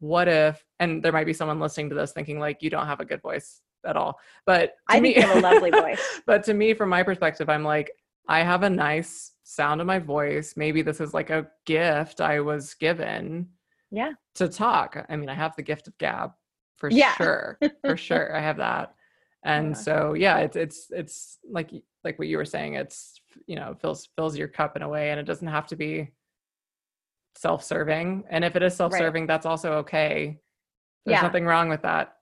What 0.00 0.28
if, 0.28 0.64
and 0.80 1.02
there 1.02 1.12
might 1.12 1.26
be 1.26 1.32
someone 1.32 1.60
listening 1.60 1.88
to 1.90 1.94
this 1.94 2.12
thinking, 2.12 2.38
like, 2.38 2.62
you 2.62 2.70
don't 2.70 2.86
have 2.86 3.00
a 3.00 3.04
good 3.04 3.20
voice 3.22 3.60
at 3.86 3.96
all. 3.96 4.18
But 4.46 4.74
to 4.90 4.96
I 4.96 5.00
me, 5.00 5.14
think 5.14 5.24
you 5.24 5.30
have 5.32 5.36
a 5.38 5.40
lovely 5.40 5.70
voice. 5.70 6.20
but 6.26 6.44
to 6.44 6.54
me, 6.54 6.72
from 6.74 6.88
my 6.88 7.02
perspective, 7.02 7.48
I'm 7.48 7.64
like, 7.64 7.90
I 8.28 8.40
have 8.40 8.62
a 8.62 8.70
nice 8.70 9.32
sound 9.44 9.80
of 9.80 9.86
my 9.86 9.98
voice. 9.98 10.54
Maybe 10.56 10.82
this 10.82 11.00
is 11.00 11.14
like 11.14 11.30
a 11.30 11.48
gift 11.66 12.20
I 12.20 12.40
was 12.40 12.74
given 12.74 13.48
Yeah. 13.90 14.12
to 14.36 14.48
talk. 14.48 15.04
I 15.08 15.16
mean, 15.16 15.28
I 15.28 15.34
have 15.34 15.56
the 15.56 15.62
gift 15.62 15.88
of 15.88 15.96
gab 15.98 16.32
for 16.76 16.90
Yeah. 16.90 17.14
sure. 17.14 17.58
For 17.84 17.96
sure. 17.96 18.34
I 18.36 18.40
have 18.40 18.58
that. 18.58 18.94
And 19.44 19.68
Yeah. 19.68 19.72
so 19.74 20.14
yeah, 20.14 20.38
it's 20.38 20.56
it's 20.56 20.86
it's 20.90 21.38
like 21.48 21.70
like 22.04 22.18
what 22.18 22.28
you 22.28 22.36
were 22.36 22.44
saying, 22.44 22.74
it's 22.74 23.20
you 23.46 23.56
know, 23.56 23.74
fills 23.80 24.08
fills 24.16 24.36
your 24.36 24.48
cup 24.48 24.76
in 24.76 24.82
a 24.82 24.88
way 24.88 25.10
and 25.10 25.20
it 25.20 25.24
doesn't 25.24 25.48
have 25.48 25.66
to 25.68 25.76
be 25.76 26.10
self-serving. 27.36 28.24
And 28.30 28.44
if 28.44 28.56
it 28.56 28.62
is 28.62 28.74
self-serving, 28.74 29.26
that's 29.26 29.46
also 29.46 29.74
okay. 29.74 30.40
There's 31.06 31.18
Yeah. 31.18 31.22
nothing 31.22 31.44
wrong 31.46 31.68
with 31.68 31.82
that. 31.82 32.14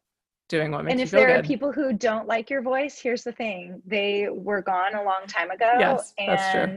Doing 0.49 0.71
what 0.71 0.85
makes 0.85 0.93
and 0.93 1.01
you 1.01 1.05
if 1.05 1.11
feel 1.11 1.21
there 1.21 1.27
good. 1.29 1.45
are 1.45 1.49
people 1.49 1.73
who 1.73 1.93
don't 1.93 2.29
like 2.29 2.51
your 2.51 2.63
voice, 2.63 3.01
here's 3.01 3.25
the 3.25 3.33
thing: 3.33 3.83
they 3.85 4.29
were 4.31 4.63
gone 4.63 4.95
a 4.95 5.03
long 5.03 5.27
time 5.27 5.51
ago, 5.51 5.73
Yes, 5.81 6.13
and 6.19 6.29
that's 6.29 6.51
true. 6.53 6.77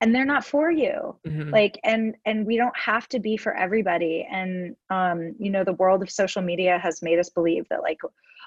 and 0.00 0.12
they're 0.12 0.24
not 0.24 0.44
for 0.44 0.72
you. 0.72 1.16
Mhm. 1.24 1.52
Like, 1.52 1.78
and 1.84 2.16
and 2.26 2.44
we 2.44 2.56
don't 2.56 2.76
have 2.76 3.06
to 3.10 3.20
be 3.20 3.36
for 3.36 3.54
everybody. 3.54 4.26
And 4.28 4.74
um, 4.90 5.36
you 5.38 5.48
know, 5.50 5.62
the 5.62 5.74
world 5.74 6.02
of 6.02 6.10
social 6.10 6.42
media 6.42 6.76
has 6.78 7.02
made 7.02 7.20
us 7.20 7.30
believe 7.30 7.68
that 7.70 7.82
like, 7.82 7.98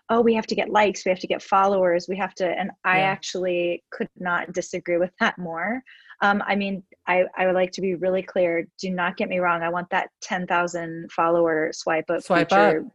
oh 0.09 0.21
we 0.21 0.33
have 0.33 0.47
to 0.47 0.55
get 0.55 0.69
likes 0.69 1.05
we 1.05 1.09
have 1.09 1.19
to 1.19 1.27
get 1.27 1.41
followers 1.41 2.07
we 2.07 2.15
have 2.17 2.33
to 2.33 2.47
and 2.47 2.71
i 2.85 2.99
actually 3.01 3.83
could 3.91 4.09
not 4.17 4.51
disagree 4.53 4.97
with 4.97 5.11
that 5.19 5.37
more 5.37 5.81
um, 6.21 6.41
i 6.47 6.55
mean 6.55 6.81
I, 7.07 7.25
I 7.37 7.45
would 7.45 7.55
like 7.55 7.71
to 7.73 7.81
be 7.81 7.95
really 7.95 8.23
clear 8.23 8.67
do 8.79 8.89
not 8.89 9.17
get 9.17 9.29
me 9.29 9.39
wrong 9.39 9.61
i 9.63 9.69
want 9.69 9.89
that 9.91 10.09
10000 10.21 11.11
follower 11.11 11.71
swipe 11.73 12.09
up 12.09 12.21
Swipe 12.23 12.49
feature 12.49 12.85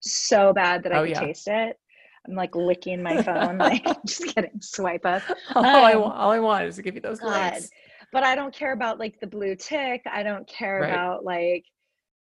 so 0.00 0.52
bad 0.52 0.82
that 0.84 0.92
i 0.92 0.98
Oh, 0.98 1.02
could 1.02 1.10
yeah. 1.10 1.20
taste 1.20 1.48
it 1.48 1.76
i'm 2.26 2.34
like 2.34 2.54
licking 2.54 3.02
my 3.02 3.16
phone 3.22 3.58
like 3.58 3.84
just 4.06 4.26
kidding 4.26 4.60
swipe 4.60 5.04
up 5.06 5.22
all, 5.54 5.64
I, 5.64 5.94
Um, 5.94 6.00
wa- 6.02 6.12
all 6.14 6.30
I 6.30 6.40
want 6.40 6.64
is 6.64 6.76
to 6.76 6.82
give 6.82 6.94
you 6.94 7.00
those 7.00 7.20
God. 7.20 7.52
likes. 7.52 7.68
but 8.12 8.24
I 8.24 8.34
don't 8.34 8.54
care 8.54 8.72
about 8.72 8.98
like 8.98 9.18
the 9.20 9.26
blue 9.26 9.54
tick. 9.56 10.02
I 10.10 10.22
don't 10.22 10.46
care 10.48 10.80
Right. 10.80 10.88
about 10.92 11.24
like, 11.24 11.64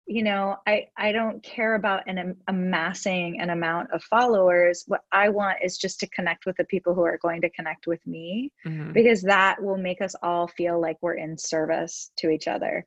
you 0.08 0.24
know, 0.24 0.58
I 0.68 0.88
I 0.98 1.12
don't 1.12 1.42
care 1.44 1.76
about 1.76 2.04
an 2.08 2.36
amassing 2.48 3.40
an 3.40 3.50
amount 3.50 3.92
of 3.92 4.04
followers. 4.04 4.84
What 4.88 5.02
I 5.12 5.30
want 5.30 5.60
is 5.64 5.78
just 5.78 6.00
to 6.02 6.10
connect 6.10 6.46
with 6.46 6.58
the 6.58 6.66
people 6.66 6.94
who 6.94 7.04
are 7.04 7.20
going 7.22 7.42
to 7.42 7.50
connect 7.52 7.88
with 7.88 8.06
me 8.06 8.52
Mhm. 8.66 8.94
because 8.94 9.22
that 9.24 9.62
will 9.62 9.78
make 9.78 10.02
us 10.02 10.16
all 10.24 10.48
feel 10.48 10.82
like 10.82 10.98
we're 11.02 11.16
in 11.16 11.38
service 11.38 12.12
to 12.18 12.30
each 12.30 12.48
other. 12.48 12.86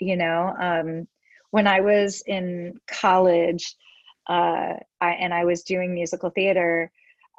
You 0.00 0.16
know, 0.16 0.54
um, 0.60 1.06
when 1.50 1.66
I 1.66 1.80
was 1.80 2.22
in 2.26 2.74
college, 2.88 3.76
uh, 4.28 4.74
I 5.00 5.10
and 5.10 5.32
I 5.32 5.44
was 5.44 5.62
doing 5.62 5.94
musical 5.94 6.30
theater, 6.30 6.90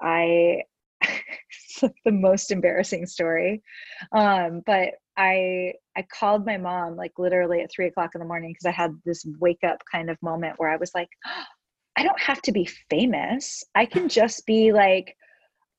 I 0.01 0.63
it's 1.01 1.81
like 1.83 1.95
the 2.05 2.11
most 2.11 2.51
embarrassing 2.51 3.05
story. 3.07 3.63
Um, 4.11 4.61
but 4.65 4.95
I 5.17 5.73
I 5.97 6.01
called 6.03 6.45
my 6.45 6.57
mom 6.57 6.95
like 6.95 7.13
literally 7.17 7.61
at 7.61 7.71
three 7.71 7.87
o'clock 7.87 8.11
in 8.15 8.19
the 8.19 8.25
morning 8.27 8.51
because 8.51 8.65
I 8.65 8.71
had 8.71 8.91
this 9.05 9.25
wake 9.39 9.63
up 9.63 9.79
kind 9.89 10.09
of 10.09 10.21
moment 10.21 10.55
where 10.57 10.69
I 10.69 10.77
was 10.77 10.91
like, 10.93 11.09
I 11.95 12.03
don't 12.03 12.19
have 12.19 12.41
to 12.43 12.51
be 12.51 12.69
famous. 12.89 13.63
I 13.75 13.85
can 13.85 14.09
just 14.09 14.45
be 14.45 14.73
like 14.73 15.15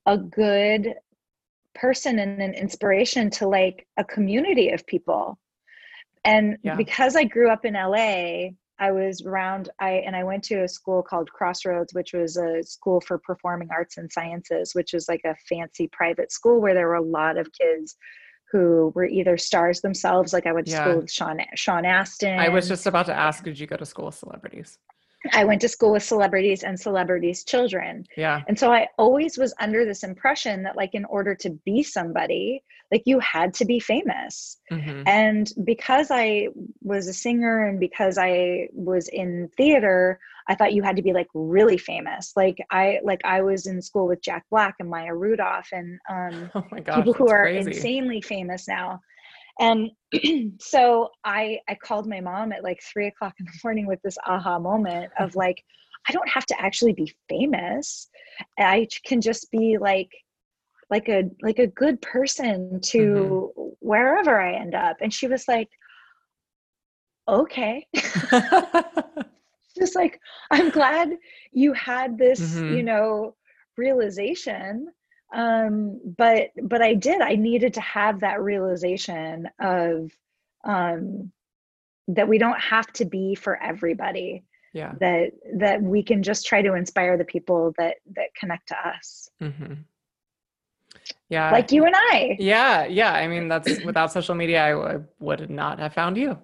a 0.06 0.16
good 0.16 0.94
person 1.74 2.18
and 2.18 2.40
an 2.40 2.54
inspiration 2.54 3.28
to 3.30 3.46
like 3.46 3.86
a 3.98 4.04
community 4.04 4.70
of 4.70 4.86
people. 4.86 5.38
And 6.24 6.56
Yeah. 6.62 6.76
because 6.76 7.14
I 7.16 7.24
grew 7.24 7.50
up 7.50 7.64
in 7.64 7.74
LA, 7.74 8.50
I 8.78 8.92
was 8.92 9.22
around 9.22 9.70
I 9.80 10.02
and 10.06 10.16
I 10.16 10.24
went 10.24 10.44
to 10.44 10.62
a 10.62 10.68
school 10.68 11.02
called 11.02 11.30
Crossroads, 11.30 11.94
which 11.94 12.12
was 12.12 12.36
a 12.36 12.62
school 12.62 13.00
for 13.00 13.18
performing 13.18 13.68
arts 13.70 13.98
and 13.98 14.10
sciences, 14.10 14.74
which 14.74 14.92
was 14.92 15.08
like 15.08 15.22
a 15.24 15.36
fancy 15.48 15.88
private 15.92 16.32
school 16.32 16.60
where 16.60 16.74
there 16.74 16.88
were 16.88 16.94
a 16.94 17.02
lot 17.02 17.36
of 17.36 17.48
kids 17.52 17.96
who 18.52 18.92
were 18.94 19.06
either 19.06 19.36
stars 19.36 19.80
themselves. 19.80 20.32
Like 20.32 20.46
I 20.46 20.52
went 20.52 20.66
to 20.66 20.72
Yeah. 20.72 20.82
school 20.82 21.00
with 21.00 21.10
Sean 21.10 21.40
Sean 21.54 21.84
Astin. 21.84 22.38
I 22.38 22.48
was 22.48 22.68
just 22.68 22.86
about 22.86 23.06
to 23.06 23.14
ask, 23.14 23.42
did 23.44 23.58
you 23.58 23.66
go 23.66 23.76
to 23.76 23.86
school 23.86 24.06
with 24.06 24.14
celebrities? 24.14 24.78
I 25.32 25.44
went 25.44 25.60
to 25.62 25.68
school 25.68 25.92
with 25.92 26.04
celebrities 26.04 26.62
and 26.62 26.78
celebrities' 26.78 27.42
children. 27.42 28.04
Yeah. 28.16 28.42
And 28.46 28.56
so 28.58 28.72
I 28.72 28.88
always 28.96 29.36
was 29.36 29.52
under 29.58 29.84
this 29.84 30.04
impression 30.04 30.62
that, 30.62 30.76
like, 30.76 30.94
in 30.94 31.04
order 31.06 31.34
to 31.36 31.50
be 31.64 31.82
somebody, 31.82 32.62
like, 32.92 33.02
you 33.06 33.18
had 33.18 33.52
to 33.54 33.64
be 33.64 33.80
famous. 33.80 34.58
hmm 34.70 35.02
And 35.06 35.52
because 35.64 36.08
I 36.10 36.48
was 36.82 37.08
a 37.08 37.12
singer 37.12 37.66
and 37.66 37.80
because 37.80 38.18
I 38.18 38.68
was 38.72 39.08
in 39.08 39.50
theater, 39.56 40.20
I 40.48 40.54
thought 40.54 40.72
you 40.72 40.82
had 40.82 40.96
to 40.96 41.02
be 41.02 41.12
like 41.12 41.28
really 41.34 41.78
famous. 41.78 42.32
Like 42.36 42.58
I 42.70 43.00
like 43.02 43.20
I 43.24 43.42
was 43.42 43.66
in 43.66 43.82
school 43.82 44.06
with 44.06 44.22
Jack 44.22 44.44
Black 44.50 44.76
and 44.78 44.88
Maya 44.88 45.14
Rudolph 45.14 45.68
and 45.72 45.98
um 46.08 46.50
Oh 46.54 46.64
my 46.70 46.80
gosh. 46.80 46.96
people 46.96 47.12
who 47.12 47.28
are 47.28 47.42
crazy. 47.42 47.70
insanely 47.70 48.20
famous 48.20 48.68
now. 48.68 49.00
And 49.58 49.90
so 50.60 51.10
I 51.24 51.60
I 51.68 51.74
called 51.74 52.06
my 52.08 52.20
mom 52.20 52.52
at 52.52 52.62
like 52.62 52.80
three 52.82 53.08
o'clock 53.08 53.34
in 53.38 53.46
the 53.46 53.52
morning 53.64 53.86
with 53.86 54.00
this 54.02 54.18
aha 54.26 54.58
moment 54.58 55.10
of 55.18 55.34
like, 55.44 55.62
I 56.08 56.12
don't 56.12 56.28
have 56.28 56.46
to 56.46 56.60
actually 56.60 56.92
be 56.92 57.12
famous. 57.28 58.08
I 58.58 58.86
can 59.04 59.20
just 59.20 59.50
be 59.50 59.78
like 59.78 60.10
like 60.90 61.08
a 61.08 61.24
like 61.42 61.58
a 61.58 61.66
good 61.66 62.00
person 62.02 62.80
to 62.80 63.52
wherever 63.80 64.40
I 64.40 64.54
end 64.54 64.74
up. 64.74 64.98
And 65.00 65.12
she 65.12 65.26
was 65.26 65.48
like, 65.48 65.68
okay. 67.28 67.86
just 69.76 69.94
like, 69.94 70.20
I'm 70.50 70.70
glad 70.70 71.10
you 71.52 71.72
had 71.74 72.18
this, 72.18 72.40
Mhm. 72.40 72.76
you 72.76 72.82
know, 72.82 73.34
realization 73.76 74.88
um 75.34 76.00
but 76.16 76.50
but 76.62 76.80
i 76.80 76.94
did 76.94 77.20
i 77.20 77.34
needed 77.34 77.74
to 77.74 77.80
have 77.80 78.20
that 78.20 78.40
realization 78.40 79.48
of 79.60 80.10
um 80.64 81.32
that 82.08 82.28
we 82.28 82.38
don't 82.38 82.60
have 82.60 82.86
to 82.92 83.04
be 83.04 83.34
for 83.34 83.60
everybody 83.60 84.44
yeah. 84.72 84.92
that 85.00 85.32
that 85.58 85.82
we 85.82 86.02
can 86.02 86.22
just 86.22 86.46
try 86.46 86.62
to 86.62 86.74
inspire 86.74 87.16
the 87.18 87.24
people 87.24 87.74
that 87.76 87.96
that 88.14 88.28
connect 88.38 88.68
to 88.68 88.76
us 88.88 89.28
hmm 89.40 89.74
Yeah. 91.28 91.50
like 91.50 91.72
you 91.72 91.84
and 91.84 91.94
i 91.96 92.36
Yeah. 92.38 92.84
Yeah. 92.86 93.12
I 93.12 93.26
mean, 93.26 93.48
that's 93.48 93.80
without 93.80 94.12
social 94.12 94.34
media, 94.34 94.64
I 94.64 94.70
w- 94.70 95.04
would 95.18 95.50
not 95.50 95.78
have 95.78 95.92
found 95.92 96.16
you. 96.16 96.38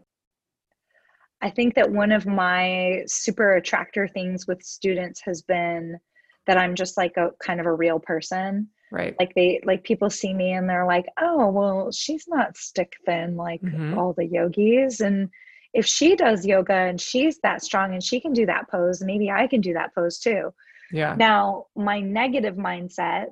I 1.43 1.51
think 1.51 1.75
that 1.75 1.91
one 1.91 2.13
of 2.13 2.27
my 2.27 3.03
super 3.07 3.55
attractor 3.57 4.09
things 4.09 4.47
with 4.47 4.63
students 4.63 5.21
has 5.25 5.43
been 5.43 5.99
that 6.47 6.57
i'm 6.57 6.75
just 6.75 6.97
like 6.97 7.17
a 7.17 7.31
kind 7.45 7.61
of 7.61 7.67
a 7.67 7.73
real 7.73 7.99
person 8.01 8.69
Right. 8.91 9.17
like 9.19 9.33
they 9.35 9.59
like 9.65 9.85
people 9.85 10.11
see 10.11 10.35
me 10.35 10.53
and 10.53 10.69
they're 10.69 10.87
like 10.87 11.07
oh 11.21 11.49
well 11.51 11.91
she's 11.93 12.27
not 12.29 12.57
stick 12.59 12.93
thin 13.07 13.37
like 13.37 13.63
Mhm. 13.63 13.97
all 13.97 14.13
the 14.13 14.27
yogis 14.27 15.01
and 15.01 15.31
if 15.73 15.87
she 15.87 16.15
does 16.15 16.45
yoga 16.45 16.75
and 16.75 17.01
she's 17.01 17.39
that 17.39 17.63
strong 17.63 17.95
and 17.95 18.03
she 18.05 18.21
can 18.21 18.35
do 18.35 18.45
that 18.47 18.69
pose 18.71 19.03
maybe 19.03 19.31
i 19.31 19.47
can 19.47 19.63
do 19.63 19.73
that 19.73 19.95
pose 19.95 20.19
too 20.19 20.53
Yeah. 20.93 21.15
now 21.17 21.67
my 21.75 22.01
negative 22.01 22.57
mindset 22.57 23.29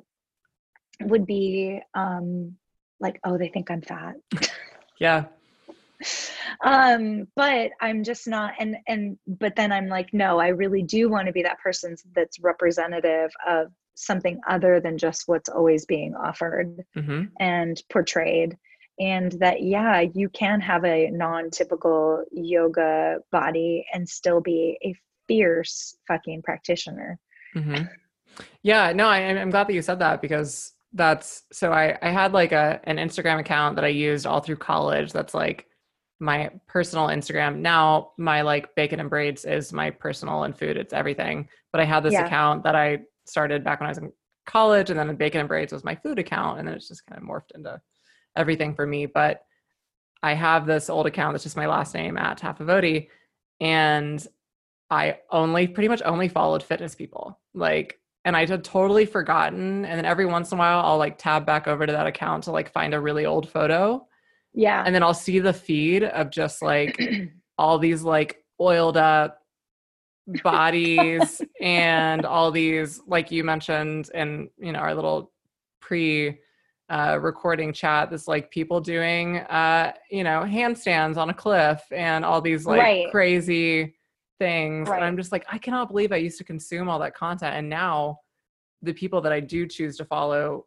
would 1.02 1.26
be 1.26 1.80
um 1.94 2.56
like 3.00 3.20
oh 3.24 3.36
they 3.36 3.48
think 3.48 3.70
i'm 3.70 3.82
fat 3.82 4.14
Yeah. 4.98 5.24
um 6.64 7.26
but 7.36 7.70
i'm 7.80 8.02
just 8.02 8.26
not 8.26 8.54
and 8.58 8.76
and 8.88 9.18
but 9.26 9.54
then 9.56 9.72
i'm 9.72 9.88
like 9.88 10.12
no 10.12 10.38
i 10.38 10.48
really 10.48 10.82
do 10.82 11.08
want 11.08 11.26
to 11.26 11.32
be 11.32 11.42
that 11.42 11.58
person 11.60 11.96
that's 12.14 12.40
representative 12.40 13.30
of 13.46 13.68
something 14.00 14.40
other 14.48 14.80
than 14.80 14.98
just 14.98 15.24
what's 15.26 15.48
always 15.48 15.84
being 15.86 16.14
offered 16.14 16.84
hmm 16.94 17.24
and 17.38 17.82
portrayed. 17.90 18.56
And 18.98 19.32
that 19.32 19.62
yeah 19.62 20.00
you 20.00 20.28
can 20.30 20.60
have 20.60 20.84
a 20.84 21.10
non-typical 21.10 22.24
yoga 22.32 23.18
body 23.32 23.86
and 23.94 24.08
still 24.08 24.40
be 24.40 24.78
a 24.84 24.94
fierce 25.28 25.96
fucking 26.06 26.42
practitioner. 26.42 27.18
Hmm 27.54 27.84
Yeah, 28.62 28.92
no, 28.92 29.06
I, 29.08 29.18
I'm 29.18 29.50
glad 29.50 29.68
that 29.68 29.74
you 29.74 29.82
said 29.82 29.98
that 30.00 30.20
because 30.22 30.72
that's 30.92 31.44
so 31.52 31.72
I, 31.72 31.96
I 32.02 32.10
had 32.10 32.32
like 32.32 32.52
a 32.52 32.80
an 32.84 32.96
Instagram 32.96 33.38
account 33.38 33.76
that 33.76 33.84
I 33.84 33.88
used 33.88 34.26
all 34.26 34.40
through 34.40 34.56
college. 34.56 35.12
That's 35.12 35.34
like 35.34 35.66
my 36.20 36.50
personal 36.66 37.08
Instagram. 37.08 37.56
Now 37.56 38.12
my 38.18 38.42
like 38.42 38.74
bacon 38.74 39.00
and 39.00 39.10
braids 39.10 39.44
is 39.44 39.72
my 39.72 39.90
personal 39.90 40.44
and 40.44 40.56
food. 40.56 40.76
It's 40.76 40.92
everything. 40.92 41.48
But 41.72 41.80
I 41.80 41.84
had 41.84 42.02
this 42.02 42.12
Yeah. 42.12 42.26
account 42.26 42.62
that 42.64 42.76
I 42.76 43.00
started 43.26 43.64
back 43.64 43.80
when 43.80 43.86
I 43.86 43.90
was 43.90 43.98
in 43.98 44.12
college, 44.46 44.90
and 44.90 44.98
then 44.98 45.14
bacon 45.16 45.40
and 45.40 45.48
braids 45.48 45.72
was 45.72 45.84
my 45.84 45.94
food 45.94 46.18
account, 46.18 46.58
and 46.58 46.68
then 46.68 46.74
it's 46.74 46.88
just 46.88 47.06
kind 47.06 47.20
of 47.20 47.26
morphed 47.26 47.52
into 47.54 47.80
everything 48.36 48.74
for 48.74 48.86
me. 48.86 49.06
But 49.06 49.42
I 50.22 50.34
have 50.34 50.66
this 50.66 50.90
old 50.90 51.06
account 51.06 51.32
that's 51.34 51.44
just 51.44 51.56
my 51.56 51.66
last 51.66 51.94
name 51.94 52.18
at 52.18 52.38
Tafavoti, 52.38 53.08
and 53.60 54.24
I 54.90 55.18
only 55.30 55.68
pretty 55.68 55.88
much 55.88 56.02
only 56.04 56.28
followed 56.28 56.62
fitness 56.62 56.94
people. 56.94 57.40
Like, 57.54 57.98
and 58.24 58.36
I 58.36 58.44
had 58.44 58.64
totally 58.64 59.06
forgotten. 59.06 59.84
And 59.86 59.96
then 59.98 60.04
every 60.04 60.26
once 60.26 60.50
in 60.52 60.58
a 60.58 60.58
while, 60.58 60.80
I'll 60.84 60.98
like 60.98 61.16
tab 61.16 61.46
back 61.46 61.68
over 61.68 61.86
to 61.86 61.92
that 61.92 62.06
account 62.06 62.44
to 62.44 62.50
like 62.50 62.72
find 62.72 62.92
a 62.92 63.00
really 63.00 63.24
old 63.24 63.48
photo. 63.48 64.06
Yeah 64.54 64.82
And 64.84 64.94
then 64.94 65.02
I'll 65.02 65.14
see 65.14 65.38
the 65.38 65.52
feed 65.52 66.04
of 66.04 66.30
just 66.30 66.62
like 66.62 66.98
all 67.58 67.78
these 67.78 68.02
like 68.02 68.44
oiled 68.60 68.96
up 68.96 69.38
bodies 70.44 71.42
and 71.60 72.24
all 72.24 72.50
these, 72.50 73.00
like 73.06 73.30
you 73.30 73.44
mentioned 73.44 74.10
in, 74.14 74.50
you 74.58 74.72
know, 74.72 74.78
our 74.78 74.94
little 74.94 75.32
pre 75.80 76.38
uh, 76.88 77.18
recording 77.20 77.72
chat, 77.72 78.10
this 78.10 78.26
like 78.26 78.50
people 78.50 78.80
doing, 78.80 79.38
uh, 79.38 79.92
you 80.10 80.24
know, 80.24 80.42
handstands 80.44 81.16
on 81.16 81.30
a 81.30 81.34
cliff 81.34 81.82
and 81.92 82.24
all 82.24 82.40
these 82.40 82.66
like 82.66 82.80
Right. 82.80 83.10
crazy 83.10 83.94
things. 84.38 84.88
Right. 84.88 84.96
And 84.96 85.04
I'm 85.04 85.16
just 85.16 85.32
like, 85.32 85.44
I 85.50 85.58
cannot 85.58 85.88
believe 85.88 86.12
I 86.12 86.16
used 86.16 86.38
to 86.38 86.44
consume 86.44 86.88
all 86.88 86.98
that 87.00 87.14
content. 87.14 87.54
And 87.56 87.68
now 87.68 88.18
the 88.82 88.92
people 88.92 89.20
that 89.20 89.32
I 89.32 89.40
do 89.40 89.66
choose 89.68 89.96
to 89.98 90.04
follow, 90.04 90.66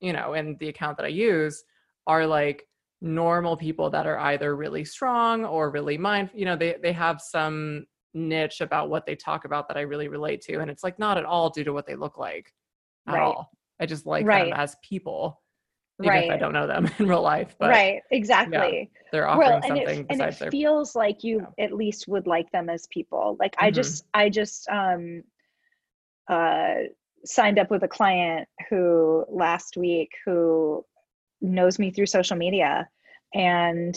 you 0.00 0.12
know, 0.12 0.34
in 0.34 0.56
the 0.60 0.68
account 0.68 0.96
that 0.96 1.04
I 1.04 1.10
use 1.10 1.62
are 2.06 2.26
like 2.26 2.66
normal 3.00 3.56
people 3.56 3.90
that 3.90 4.06
are 4.06 4.18
either 4.18 4.54
really 4.56 4.84
strong 4.84 5.44
or 5.44 5.70
really 5.70 5.96
mind, 5.96 6.30
you 6.34 6.44
know, 6.44 6.56
they, 6.56 6.76
they 6.82 6.92
have 6.92 7.20
some 7.20 7.86
niche 8.12 8.60
about 8.60 8.90
what 8.90 9.06
they 9.06 9.16
talk 9.16 9.44
about 9.44 9.68
that 9.68 9.76
I 9.76 9.82
really 9.82 10.08
relate 10.08 10.40
to. 10.42 10.58
And 10.58 10.70
it's 10.70 10.84
like 10.84 10.98
not 10.98 11.16
at 11.16 11.24
all 11.24 11.50
due 11.50 11.64
to 11.64 11.72
what 11.72 11.86
they 11.86 11.94
look 11.94 12.18
like 12.18 12.52
at 13.08 13.14
Right. 13.14 13.22
all. 13.22 13.50
I 13.80 13.86
just 13.86 14.04
like 14.06 14.26
Right. 14.26 14.50
them 14.50 14.58
as 14.58 14.76
people, 14.82 15.40
even 16.02 16.16
if 16.18 16.30
I 16.30 16.36
don't 16.36 16.52
know 16.52 16.66
them 16.66 16.90
in 16.98 17.08
real 17.08 17.22
life. 17.22 17.56
But 17.58 17.70
right 17.70 18.02
exactly 18.10 18.90
they're 19.12 19.28
offering 19.28 19.48
well 19.48 19.60
and 19.64 19.66
something 19.66 20.00
it, 20.00 20.06
and 20.10 20.20
it 20.20 20.34
their 20.34 20.50
feels 20.50 20.94
like 20.94 21.22
you 21.24 21.40
Yeah. 21.58 21.64
at 21.64 21.72
least 21.72 22.08
would 22.08 22.26
like 22.26 22.50
them 22.52 22.68
as 22.68 22.86
people 22.88 23.36
like 23.40 23.54
i 23.58 23.70
Mhm. 23.70 23.74
just 23.74 24.04
i 24.14 24.28
just 24.28 24.68
um 24.68 25.22
uh, 26.28 26.74
signed 27.24 27.58
up 27.58 27.70
with 27.70 27.82
a 27.82 27.88
client 27.88 28.48
who 28.68 29.24
last 29.28 29.76
week 29.76 30.10
who 30.24 30.84
knows 31.40 31.78
me 31.78 31.90
through 31.90 32.06
social 32.06 32.36
media. 32.36 32.88
And 33.34 33.94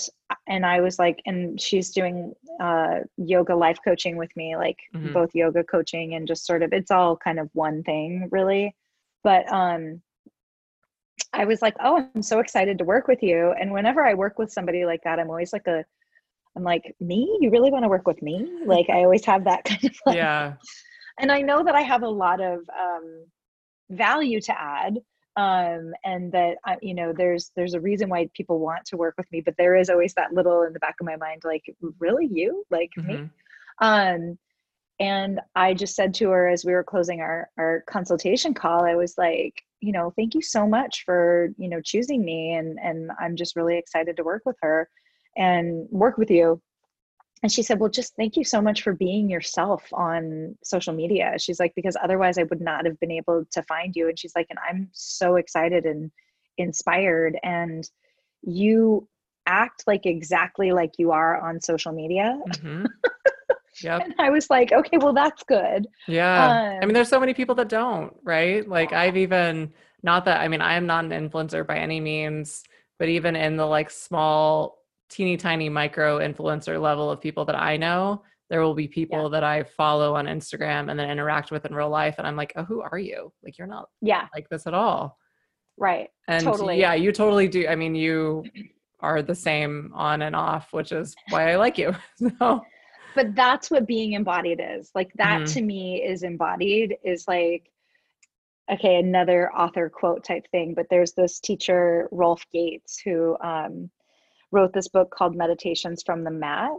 and 0.48 0.64
i 0.66 0.80
was 0.82 1.00
like 1.00 1.20
and 1.26 1.60
she's 1.60 1.90
doing 1.92 2.34
uh 2.62 3.00
yoga 3.18 3.56
life 3.56 3.78
coaching 3.84 4.16
with 4.18 4.30
me 4.36 4.56
like 4.56 4.78
Mhm. 4.96 5.12
both 5.14 5.34
yoga 5.34 5.64
coaching 5.64 6.14
and 6.16 6.28
just 6.28 6.46
sort 6.46 6.62
of 6.64 6.72
it's 6.72 6.92
all 6.92 7.18
kind 7.18 7.40
of 7.40 7.50
one 7.54 7.82
thing 7.84 8.28
really. 8.32 8.76
But 9.24 9.52
um 9.52 10.02
i 11.34 11.46
was 11.46 11.62
like 11.62 11.76
oh 11.80 12.08
i'm 12.16 12.22
so 12.22 12.40
excited 12.40 12.78
to 12.78 12.84
work 12.86 13.08
with 13.08 13.24
you. 13.24 13.54
And 13.60 13.72
whenever 13.72 14.06
i 14.06 14.14
work 14.14 14.38
with 14.38 14.52
somebody 14.52 14.86
like 14.86 15.02
that 15.04 15.20
i'm 15.20 15.30
always 15.30 15.54
like 15.54 15.68
a 15.68 15.84
i'm 16.56 16.64
like 16.64 16.96
me? 17.00 17.38
You 17.42 17.50
really 17.50 17.72
want 17.72 17.84
to 17.84 17.90
work 17.90 18.08
with 18.08 18.22
me? 18.22 18.46
Like 18.66 18.90
i 18.90 19.00
always 19.04 19.26
have 19.26 19.44
that 19.46 19.64
kind 19.70 19.84
of 19.86 19.96
like, 20.06 20.16
Yeah. 20.18 20.54
and 21.20 21.32
I 21.32 21.42
know 21.42 21.64
that 21.64 21.76
I 21.76 21.82
have 21.82 22.04
a 22.04 22.10
lot 22.10 22.40
of 22.42 22.60
um, 22.80 23.26
value 23.90 24.40
to 24.42 24.60
add, 24.60 25.00
um, 25.36 25.94
and 26.04 26.32
that 26.32 26.58
I, 26.66 26.78
you 26.82 26.94
know, 26.94 27.14
there's 27.14 27.52
there's 27.56 27.74
a 27.74 27.80
reason 27.80 28.10
why 28.10 28.30
people 28.34 28.60
want 28.60 28.86
to 28.86 28.98
work 28.98 29.16
with 29.18 29.32
me, 29.32 29.42
but 29.42 29.56
there 29.58 29.76
is 29.76 29.90
always 29.90 30.14
that 30.14 30.34
little 30.34 30.64
in 30.64 30.74
the 30.74 30.80
back 30.80 30.96
of 31.00 31.06
my 31.08 31.16
mind, 31.16 31.42
like, 31.44 31.64
really, 32.00 32.28
you, 32.32 32.64
like 32.70 32.92
me, 32.98 33.18
Mhm. 33.18 33.30
um, 33.82 34.38
and 35.00 35.42
I 35.56 35.74
just 35.74 35.96
said 35.96 36.14
to 36.16 36.30
her 36.30 36.48
as 36.48 36.66
we 36.66 36.74
were 36.74 36.84
closing 36.84 37.22
our 37.22 37.50
our 37.58 37.84
consultation 37.88 38.54
call, 38.54 38.86
I 38.86 38.96
was 38.96 39.18
like, 39.18 39.62
you 39.82 39.92
know, 39.92 40.14
thank 40.16 40.36
you 40.36 40.42
so 40.42 40.68
much 40.68 41.04
for 41.06 41.50
you 41.58 41.70
know 41.70 41.82
choosing 41.82 42.24
me, 42.24 42.54
and 42.54 42.80
and 42.80 43.12
I'm 43.20 43.36
just 43.36 43.56
really 43.56 43.78
excited 43.78 44.18
to 44.18 44.24
work 44.24 44.44
with 44.46 44.58
her 44.62 44.88
and 45.36 45.88
work 45.90 46.18
with 46.18 46.30
you 46.30 46.62
and 47.44 47.52
she 47.52 47.62
said, 47.62 47.80
Well, 47.80 47.90
just 47.90 48.16
thank 48.16 48.36
you 48.38 48.44
so 48.44 48.62
much 48.62 48.82
for 48.82 48.94
being 48.94 49.30
yourself 49.30 49.84
on 49.94 50.58
social 50.64 50.94
media. 50.94 51.34
She's 51.38 51.60
like, 51.60 51.74
Because 51.76 51.98
otherwise 52.02 52.38
I 52.38 52.44
would 52.44 52.62
not 52.62 52.86
have 52.86 53.00
been 53.00 53.12
able 53.12 53.46
to 53.52 53.62
find 53.64 53.96
you. 53.96 54.08
And 54.10 54.18
she's 54.18 54.34
like, 54.36 54.48
And 54.50 54.60
I'm 54.68 54.90
so 54.94 55.36
excited 55.36 55.86
and 55.86 56.10
inspired. 56.58 57.38
And 57.44 57.88
you 58.42 59.08
act 59.46 59.84
like 59.86 60.06
exactly 60.06 60.72
like 60.72 60.92
you 60.98 61.12
are 61.12 61.40
on 61.42 61.60
social 61.62 61.92
media. 61.92 62.40
Mhm. 62.50 62.88
Yep. 63.82 64.02
And 64.06 64.16
I 64.20 64.30
was 64.30 64.50
like, 64.52 64.72
Okay, 64.72 64.98
well, 64.98 65.14
that's 65.14 65.44
good. 65.44 65.88
Yeah. 66.08 66.60
I 66.80 66.84
Um, 66.84 66.88
mean, 66.88 66.94
there's 66.94 67.10
so 67.10 67.20
many 67.20 67.34
people 67.34 67.56
that 67.56 67.70
don't, 67.70 68.14
right? 68.24 68.68
Like, 68.68 68.94
I've 68.94 69.18
even, 69.18 69.74
not 70.04 70.26
that, 70.26 70.42
I 70.42 70.48
mean, 70.48 70.62
I 70.62 70.76
am 70.76 70.86
not 70.86 71.06
an 71.06 71.12
influencer 71.12 71.66
by 71.66 71.78
any 71.78 72.00
means, 72.00 72.64
but 73.00 73.10
even 73.10 73.36
in 73.36 73.58
the 73.58 73.66
like 73.66 73.90
small, 73.90 74.78
teeny 75.14 75.38
tiny 75.38 75.70
micro 75.70 76.20
influencer 76.20 76.82
level 76.82 77.10
of 77.12 77.22
people 77.22 77.46
that 77.46 77.56
I 77.56 77.78
know, 77.78 78.24
there 78.50 78.62
will 78.62 78.74
be 78.74 78.88
people 78.88 79.30
that 79.30 79.44
I 79.44 79.64
follow 79.64 80.16
on 80.16 80.26
Instagram 80.26 80.90
and 80.90 81.00
then 81.00 81.10
interact 81.10 81.52
with 81.52 81.66
in 81.66 81.74
real 81.74 81.90
life. 81.90 82.16
And 82.18 82.28
I'm 82.28 82.36
like, 82.36 82.54
oh, 82.56 82.64
who 82.64 82.82
are 82.82 82.98
you? 82.98 83.32
Like, 83.44 83.58
you're 83.58 83.68
not 83.68 83.90
Yeah, 84.02 84.28
like 84.36 84.50
this 84.50 84.68
at 84.68 84.74
all. 84.74 85.18
right. 85.78 86.10
And 86.28 86.44
Totally. 86.44 86.80
yeah, 86.80 86.94
you 86.94 87.12
totally 87.12 87.48
do. 87.48 87.68
I 87.68 87.76
mean, 87.76 87.96
you 87.96 88.44
are 89.00 89.22
the 89.22 89.36
same 89.36 89.92
on 89.94 90.22
and 90.22 90.36
off, 90.36 90.72
which 90.72 90.92
is 90.92 91.16
why 91.30 91.52
I 91.52 91.56
like 91.58 91.78
you. 91.78 91.94
So, 92.40 92.62
But 93.16 93.36
that's 93.36 93.70
what 93.70 93.86
being 93.88 94.14
embodied 94.14 94.62
is. 94.64 94.92
Like, 94.96 95.12
that 95.16 95.42
Mhm. 95.42 95.54
to 95.54 95.62
me 95.62 96.02
is 96.04 96.24
embodied, 96.24 96.98
is 97.04 97.28
like, 97.28 97.70
okay, 98.72 98.96
another 98.96 99.52
author 99.54 99.90
quote 99.90 100.24
type 100.24 100.46
thing. 100.52 100.74
But 100.74 100.88
there's 100.90 101.14
this 101.14 101.40
teacher, 101.40 102.08
Rolf 102.12 102.46
Gates, 102.52 103.00
who 103.00 103.38
um, 103.42 103.90
wrote 104.54 104.74
this 104.74 104.88
book 104.88 105.10
called 105.12 105.36
Meditations 105.36 106.04
from 106.06 106.24
the 106.24 106.32
Mat. 106.32 106.72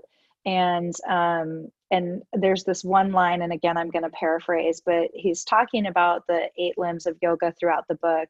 And 0.46 0.94
um, 1.08 1.68
and 1.90 2.22
there's 2.32 2.64
this 2.64 2.84
one 2.84 3.12
line, 3.12 3.42
and 3.42 3.52
again, 3.52 3.76
I'm 3.78 3.90
going 3.90 4.02
to 4.02 4.10
paraphrase, 4.10 4.82
but 4.84 5.08
he's 5.14 5.44
talking 5.44 5.86
about 5.86 6.22
the 6.28 6.50
eight 6.58 6.76
limbs 6.76 7.06
of 7.06 7.16
yoga 7.22 7.52
throughout 7.58 7.84
the 7.88 7.94
book, 7.96 8.28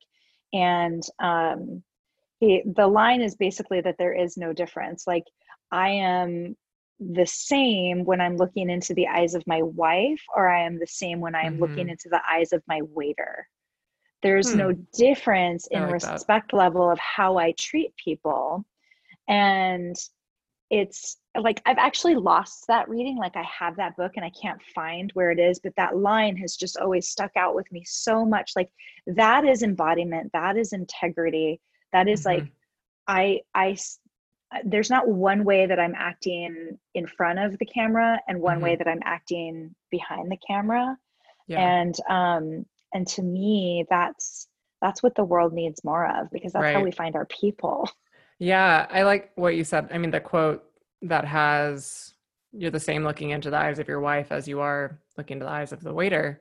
and 0.53 1.03
um, 1.21 1.83
he 2.41 2.63
the 2.77 2.87
line 2.87 3.21
is 3.21 3.35
basically 3.37 3.81
that 3.81 3.97
there 3.99 4.13
is 4.15 4.37
no 4.37 4.53
difference. 4.53 5.07
Like 5.07 5.25
I 5.73 5.91
am 5.91 6.57
the 7.01 7.27
same 7.27 8.05
when 8.05 8.21
I'm 8.21 8.37
looking 8.37 8.71
into 8.71 8.95
the 8.95 9.09
eyes 9.09 9.35
of 9.35 9.43
my 9.47 9.63
wife, 9.63 10.23
or 10.37 10.49
I 10.49 10.65
am 10.65 10.79
the 10.79 10.87
same 10.87 11.19
when 11.21 11.35
I 11.35 11.43
am 11.43 11.59
looking 11.59 11.89
into 11.89 12.09
the 12.09 12.21
eyes 12.31 12.53
of 12.53 12.63
my 12.69 12.81
waiter. 12.83 13.49
There's 14.23 14.53
Hmm. 14.53 14.59
no 14.59 14.73
difference 14.97 15.67
in 15.69 15.83
like 15.83 16.01
that. 16.01 16.13
respect 16.13 16.53
level 16.53 16.89
of 16.91 16.99
how 16.99 17.39
I 17.39 17.53
treat 17.59 17.93
people. 17.97 18.65
And 19.29 19.97
it's 20.71 21.19
like 21.39 21.61
I've 21.67 21.79
actually 21.79 22.15
lost 22.17 22.67
that 22.69 22.89
reading. 22.89 23.17
Like 23.19 23.37
I 23.37 23.43
have 23.43 23.77
that 23.77 23.97
book 23.97 24.13
and 24.17 24.25
I 24.25 24.31
can't 24.31 24.61
find 24.75 25.11
where 25.13 25.31
it 25.31 25.39
is, 25.39 25.61
but 25.61 25.75
that 25.77 25.97
line 25.97 26.37
has 26.39 26.57
just 26.57 26.77
always 26.79 27.09
stuck 27.09 27.33
out 27.37 27.55
with 27.55 27.71
me 27.71 27.83
so 27.87 28.25
much. 28.25 28.53
Like 28.57 28.71
that 29.07 29.45
is 29.45 29.63
embodiment, 29.63 30.33
that 30.33 30.57
is 30.57 30.73
integrity. 30.73 31.61
That 31.93 32.09
is 32.09 32.25
like 32.25 32.45
Mhm. 32.45 32.51
I. 33.07 33.77
uh, 34.53 34.59
there's 34.65 34.91
not 34.91 35.09
one 35.09 35.45
way 35.45 35.67
that 35.67 35.81
I'm 35.81 35.95
acting 35.97 36.79
in 36.95 37.07
front 37.07 37.39
of 37.41 37.59
the 37.59 37.67
camera 37.67 38.21
and 38.29 38.41
one 38.41 38.61
way 38.61 38.77
that 38.77 38.87
I'm 38.87 39.03
acting 39.05 39.75
behind 39.91 40.31
the 40.31 40.39
camera. 40.47 40.97
yeah. 41.47 41.61
And 41.61 41.95
um 42.09 42.67
and 42.93 43.07
to 43.09 43.23
me 43.23 43.85
that's 43.91 44.49
that's 44.81 45.03
what 45.03 45.15
the 45.15 45.25
world 45.25 45.53
needs 45.53 45.83
more 45.85 46.07
of 46.07 46.31
because 46.31 46.53
that's 46.53 46.65
how 46.75 46.83
we 46.85 46.91
find 46.93 47.17
our 47.17 47.27
people. 47.27 47.89
Yeah, 48.39 48.87
I 48.91 49.03
like 49.03 49.33
what 49.37 49.57
you 49.57 49.65
said. 49.65 49.89
I 49.93 49.99
mean, 49.99 50.11
the 50.11 50.21
quote 50.21 50.65
that 51.03 51.25
has 51.25 52.15
you're 52.53 52.71
the 52.71 52.81
same 52.81 53.03
looking 53.05 53.31
into 53.31 53.51
the 53.51 53.57
eyes 53.59 53.79
of 53.79 53.89
your 53.89 54.01
wife 54.01 54.31
as 54.31 54.47
you 54.47 54.61
are 54.61 54.99
looking 55.17 55.37
into 55.37 55.47
the 55.47 55.51
eyes 55.51 55.73
of 55.73 55.83
the 55.83 55.93
waiter. 55.93 56.41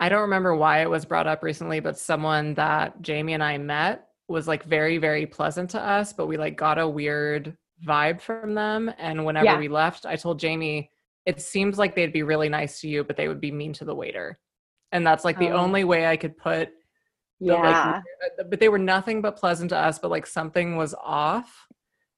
I 0.00 0.08
don't 0.08 0.22
remember 0.22 0.54
why 0.54 0.82
it 0.82 0.90
was 0.90 1.04
brought 1.04 1.26
up 1.26 1.42
recently, 1.42 1.80
but 1.80 1.98
someone 1.98 2.54
that 2.54 3.00
Jamie 3.02 3.34
and 3.34 3.42
I 3.42 3.58
met 3.58 4.08
was 4.28 4.46
like 4.48 4.64
very, 4.64 4.98
very 4.98 5.26
pleasant 5.26 5.70
to 5.70 5.80
us, 5.80 6.12
but 6.12 6.26
we 6.26 6.36
like 6.36 6.56
got 6.56 6.78
a 6.78 6.88
weird 6.88 7.56
vibe 7.86 8.20
from 8.20 8.54
them. 8.54 8.92
And 8.98 9.24
whenever 9.24 9.44
Yeah. 9.46 9.58
we 9.58 9.68
left, 9.68 10.06
I 10.06 10.16
told 10.16 10.38
Jamie, 10.40 10.90
it 11.24 11.40
seems 11.40 11.78
like 11.78 11.94
they'd 11.94 12.12
be 12.12 12.22
really 12.22 12.48
nice 12.48 12.80
to 12.80 12.88
you, 12.88 13.04
but 13.04 13.16
they 13.16 13.28
would 13.28 13.40
be 13.40 13.52
mean 13.52 13.72
to 13.74 13.84
the 13.84 13.94
waiter. 13.94 14.38
And 14.92 15.06
that's 15.06 15.24
like 15.24 15.38
the 15.38 15.50
Oh. 15.50 15.56
only 15.56 15.84
way 15.84 16.06
I 16.06 16.16
could 16.16 16.36
put 16.36 16.70
the, 17.40 17.54
like, 17.54 17.62
Yeah. 17.64 18.00
uh, 18.40 18.44
but 18.48 18.60
they 18.60 18.68
were 18.68 18.78
nothing 18.78 19.20
but 19.22 19.36
pleasant 19.36 19.70
to 19.70 19.76
us, 19.78 19.98
but 19.98 20.10
like 20.10 20.26
something 20.26 20.76
was 20.76 20.94
off. 21.02 21.66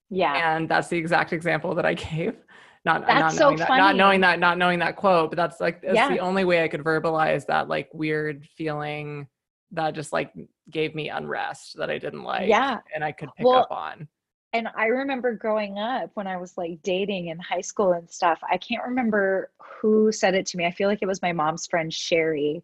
Yeah. 0.09 0.55
And 0.55 0.67
that's 0.67 0.87
the 0.89 0.97
exact 0.97 1.31
example 1.33 1.75
that 1.75 1.85
I 1.85 1.93
gave. 1.95 2.35
Not, 2.83 3.05
That's 3.05 3.19
not 3.19 3.33
so 3.33 3.43
knowing 3.49 3.57
that, 3.57 3.69
not 3.77 3.95
knowing 3.95 4.21
that, 4.21 4.39
not 4.39 4.57
knowing 4.57 4.79
that 4.79 4.95
quote, 4.95 5.29
but 5.29 5.37
that's 5.37 5.59
like 5.59 5.81
that's 5.83 5.93
Yeah. 5.95 6.09
the 6.09 6.17
only 6.19 6.45
way 6.45 6.63
I 6.63 6.67
could 6.67 6.81
verbalize 6.83 7.45
that 7.45 7.67
like 7.67 7.89
weird 7.93 8.43
feeling 8.57 9.27
that 9.71 9.93
just 9.93 10.11
like 10.11 10.33
gave 10.71 10.95
me 10.95 11.09
unrest 11.09 11.77
that 11.77 11.91
I 11.91 11.99
didn't 11.99 12.23
like. 12.23 12.49
Yeah. 12.49 12.79
And 12.95 13.03
I 13.03 13.11
could 13.11 13.29
pick 13.37 13.45
Well, 13.45 13.59
up 13.59 13.71
on. 13.71 14.07
and 14.53 14.67
I 14.75 14.87
remember 14.87 15.33
growing 15.35 15.77
up 15.77 16.09
when 16.15 16.25
I 16.25 16.37
was 16.37 16.57
like 16.57 16.81
dating 16.81 17.27
in 17.27 17.37
high 17.39 17.61
school 17.61 17.93
and 17.93 18.09
stuff. 18.09 18.39
I 18.49 18.57
can't 18.57 18.83
remember 18.83 19.51
who 19.79 20.11
said 20.11 20.33
it 20.33 20.47
to 20.47 20.57
me. 20.57 20.65
I 20.65 20.71
feel 20.71 20.89
like 20.89 20.99
it 21.03 21.07
was 21.07 21.21
my 21.21 21.33
mom's 21.33 21.67
friend 21.67 21.93
Sherry, 21.93 22.63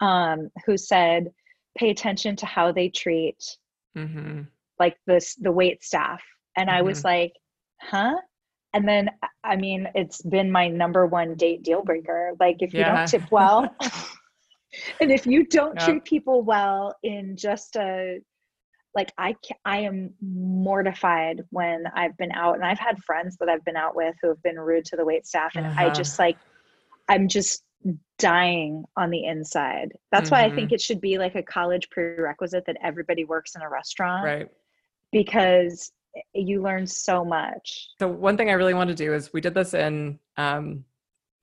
um, 0.00 0.48
who 0.64 0.76
said, 0.78 1.32
"Pay 1.76 1.90
attention 1.90 2.36
to 2.36 2.46
how 2.46 2.72
they 2.72 2.88
treat 2.88 3.42
hmm 3.94 4.42
like 4.78 4.96
this 5.06 5.34
the 5.36 5.52
wait 5.52 5.82
staff." 5.84 6.22
And 6.56 6.70
I 6.70 6.82
was 6.82 7.02
Mm-hmm. 7.02 7.04
like, 7.04 7.32
"Huh?" 7.80 8.16
And 8.74 8.86
then 8.88 9.10
I 9.44 9.56
mean, 9.56 9.88
it's 9.94 10.22
been 10.22 10.50
my 10.50 10.68
number 10.68 11.06
one 11.06 11.34
date 11.34 11.62
deal 11.62 11.82
breaker. 11.82 12.32
Like 12.40 12.56
if 12.60 12.74
you 12.76 12.84
don't 12.84 13.06
tip 13.06 13.24
well, 13.30 13.68
and 15.00 15.10
if 15.12 15.26
you 15.26 15.44
don't 15.46 15.78
Yep. 15.78 15.80
treat 15.80 16.04
people 16.04 16.42
well 16.42 16.94
in 17.02 17.36
just 17.36 17.76
a 17.76 18.18
like 18.94 19.12
I 19.18 19.34
I 19.64 19.78
am 19.78 20.14
mortified 20.20 21.42
when 21.50 21.84
I've 21.94 22.16
been 22.16 22.32
out 22.32 22.54
and 22.56 22.64
I've 22.64 22.78
had 22.78 22.98
friends 23.04 23.36
that 23.38 23.48
I've 23.48 23.64
been 23.64 23.76
out 23.76 23.94
with 23.94 24.14
who 24.22 24.28
have 24.28 24.42
been 24.42 24.58
rude 24.58 24.86
to 24.86 24.96
the 24.96 25.04
wait 25.04 25.26
staff 25.26 25.52
and 25.56 25.66
I 25.78 25.90
Uh-huh. 25.90 25.90
just 25.90 26.18
like 26.18 26.38
I'm 27.08 27.28
just 27.28 27.62
dying 28.18 28.84
on 28.96 29.10
the 29.10 29.24
inside. 29.24 29.92
That's 30.10 30.30
why 30.30 30.42
I 30.42 30.46
Mm-hmm. 30.46 30.54
think 30.56 30.72
it 30.72 30.80
should 30.80 31.00
be 31.00 31.18
like 31.18 31.34
a 31.34 31.42
college 31.42 31.90
prerequisite 31.90 32.64
that 32.66 32.76
everybody 32.82 33.24
works 33.24 33.54
in 33.54 33.62
a 33.62 33.68
restaurant 33.68 34.24
Right. 34.24 34.48
because 35.12 35.92
you 36.34 36.62
learn 36.62 36.86
so 36.86 37.24
much. 37.24 37.90
So 37.98 38.08
one 38.08 38.36
thing 38.36 38.48
I 38.48 38.54
really 38.54 38.74
want 38.74 38.88
to 38.88 38.94
do 38.96 39.12
is 39.12 39.32
we 39.32 39.40
did 39.40 39.54
this 39.54 39.74
in 39.74 40.18
um, 40.36 40.84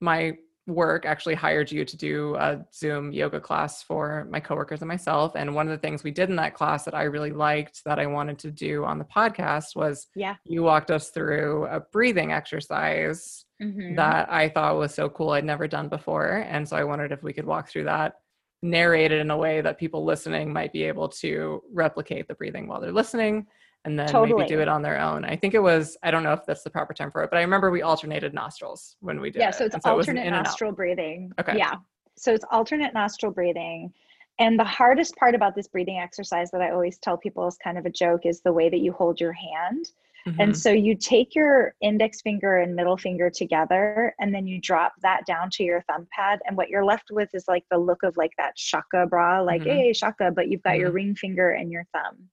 my 0.01 0.37
work 0.65 1.05
actually 1.05 1.35
hired 1.35 1.69
you 1.71 1.83
to 1.83 1.97
do 1.97 2.35
a 2.35 2.65
Zoom 2.73 3.11
yoga 3.11 3.39
class 3.39 3.83
for 3.83 4.25
my 4.31 4.39
coworkers 4.39 4.81
and 4.81 4.87
myself. 4.87 5.33
And 5.35 5.53
one 5.53 5.67
of 5.67 5.71
the 5.71 5.77
things 5.77 6.03
we 6.05 6.11
did 6.11 6.29
in 6.29 6.37
that 6.37 6.53
class 6.53 6.85
that 6.85 6.93
I 6.95 7.03
really 7.03 7.31
liked 7.31 7.83
that 7.83 7.99
I 7.99 8.05
wanted 8.05 8.39
to 8.39 8.51
do 8.51 8.85
on 8.85 8.97
the 8.97 9.03
podcast 9.05 9.75
was 9.75 10.07
Yeah. 10.15 10.35
you 10.45 10.63
walked 10.63 10.89
us 10.89 11.09
through 11.09 11.65
a 11.65 11.81
breathing 11.81 12.31
exercise 12.31 13.43
Mhm. 13.63 13.95
that 13.95 14.31
I 14.31 14.49
thought 14.49 14.77
was 14.77 14.93
so 14.93 15.09
cool 15.09 15.31
I'd 15.31 15.45
never 15.45 15.67
done 15.67 15.89
before. 15.89 16.45
And 16.47 16.67
so 16.67 16.75
I 16.75 16.83
wondered 16.83 17.11
if 17.11 17.23
we 17.23 17.33
could 17.33 17.45
walk 17.45 17.69
through 17.69 17.85
that, 17.85 18.15
narrate 18.61 19.11
it 19.11 19.19
in 19.19 19.31
a 19.31 19.37
way 19.37 19.61
that 19.61 19.77
people 19.77 20.03
listening 20.05 20.51
might 20.51 20.73
be 20.73 20.83
able 20.83 21.09
to 21.09 21.61
replicate 21.71 22.27
the 22.27 22.35
breathing 22.35 22.67
while 22.67 22.81
they're 22.81 22.91
listening 22.91 23.47
and 23.85 23.99
then 23.99 24.13
maybe 24.13 24.45
do 24.45 24.61
it 24.61 24.69
on 24.69 24.81
their 24.81 24.99
own. 24.99 25.25
I 25.25 25.35
think 25.35 25.53
it 25.53 25.59
was, 25.59 25.97
I 26.03 26.11
don't 26.11 26.23
know 26.23 26.31
if 26.33 26.45
that's 26.45 26.63
the 26.63 26.69
proper 26.69 26.93
term 26.93 27.11
for 27.11 27.23
it, 27.23 27.29
but 27.29 27.37
I 27.37 27.41
remember 27.41 27.69
we 27.69 27.81
alternated 27.81 28.33
nostrils 28.33 28.95
when 29.01 29.19
we 29.19 29.29
did 29.29 29.39
yeah, 29.41 29.51
so 29.51 29.65
it's 29.65 29.75
it 29.75 29.85
alternate 29.85 30.21
and 30.25 30.31
nostril 30.43 30.71
breathing. 30.71 31.31
Okay. 31.39 31.57
Yeah. 31.57 31.75
so 32.15 32.33
it's 32.33 32.45
alternate 32.51 32.93
nostril 32.93 33.31
breathing. 33.31 33.93
And 34.39 34.57
the 34.57 34.63
hardest 34.63 35.15
part 35.17 35.35
about 35.35 35.53
this 35.53 35.67
breathing 35.67 35.99
exercise 35.99 36.49
that 36.51 36.61
I 36.61 36.71
always 36.71 36.97
tell 36.97 37.17
people 37.17 37.45
is 37.47 37.57
kind 37.57 37.77
of 37.77 37.85
a 37.85 37.89
joke 37.89 38.25
is 38.25 38.41
the 38.41 38.53
way 38.53 38.69
that 38.69 38.79
you 38.79 38.91
hold 38.93 39.19
your 39.19 39.33
hand. 39.33 39.91
Mm-hmm. 40.27 40.41
And 40.41 40.57
so 40.57 40.71
you 40.71 40.95
take 40.95 41.35
your 41.35 41.75
index 41.81 42.21
finger 42.21 42.57
and 42.57 42.75
middle 42.75 42.97
finger 42.97 43.29
together, 43.29 44.13
and 44.19 44.33
then 44.33 44.47
you 44.47 44.59
drop 44.59 44.93
that 45.01 45.25
down 45.25 45.49
to 45.51 45.63
your 45.63 45.81
thumb 45.81 46.07
pad. 46.11 46.39
And 46.45 46.55
what 46.55 46.69
you're 46.69 46.85
left 46.85 47.09
with 47.11 47.29
is 47.33 47.45
like 47.47 47.65
the 47.69 47.77
look 47.77 48.03
of 48.03 48.15
like 48.15 48.31
that 48.37 48.57
shaka 48.57 49.05
bra, 49.07 49.41
like, 49.41 49.61
mm-hmm. 49.61 49.71
hey, 49.71 49.93
shaka, 49.93 50.31
but 50.31 50.47
you've 50.47 50.63
got 50.63 50.71
mm-hmm. 50.71 50.81
your 50.81 50.91
ring 50.91 51.15
finger 51.15 51.51
and 51.51 51.71
your 51.71 51.85
thumb. 51.93 52.29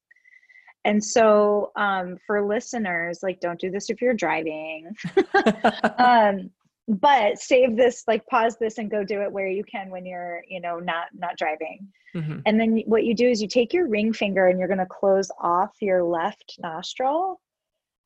And 0.84 1.04
so 1.04 1.72
um, 1.76 2.16
for 2.26 2.46
listeners, 2.46 3.20
like, 3.22 3.40
don't 3.40 3.60
do 3.60 3.70
this 3.70 3.90
if 3.90 4.00
you're 4.00 4.14
driving. 4.14 4.94
um, 5.98 6.50
but 6.88 7.38
save 7.38 7.76
this 7.76 8.02
like 8.08 8.26
pause 8.26 8.56
this 8.58 8.78
and 8.78 8.90
go 8.90 9.04
do 9.04 9.22
it 9.22 9.30
where 9.30 9.46
you 9.46 9.62
can 9.62 9.90
when 9.90 10.04
you're 10.04 10.42
you 10.48 10.60
know 10.60 10.80
not 10.80 11.06
not 11.16 11.36
driving 11.36 11.86
mm-hmm. 12.16 12.40
and 12.46 12.58
then 12.58 12.82
what 12.86 13.04
you 13.04 13.14
do 13.14 13.28
is 13.28 13.40
you 13.40 13.46
take 13.46 13.72
your 13.72 13.86
ring 13.86 14.12
finger 14.12 14.48
and 14.48 14.58
you're 14.58 14.66
going 14.66 14.78
to 14.78 14.86
close 14.86 15.30
off 15.40 15.70
your 15.80 16.02
left 16.02 16.56
nostril 16.58 17.40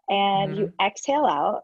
and 0.09 0.53
mm-hmm. 0.53 0.61
you 0.61 0.73
exhale 0.85 1.27
out 1.27 1.63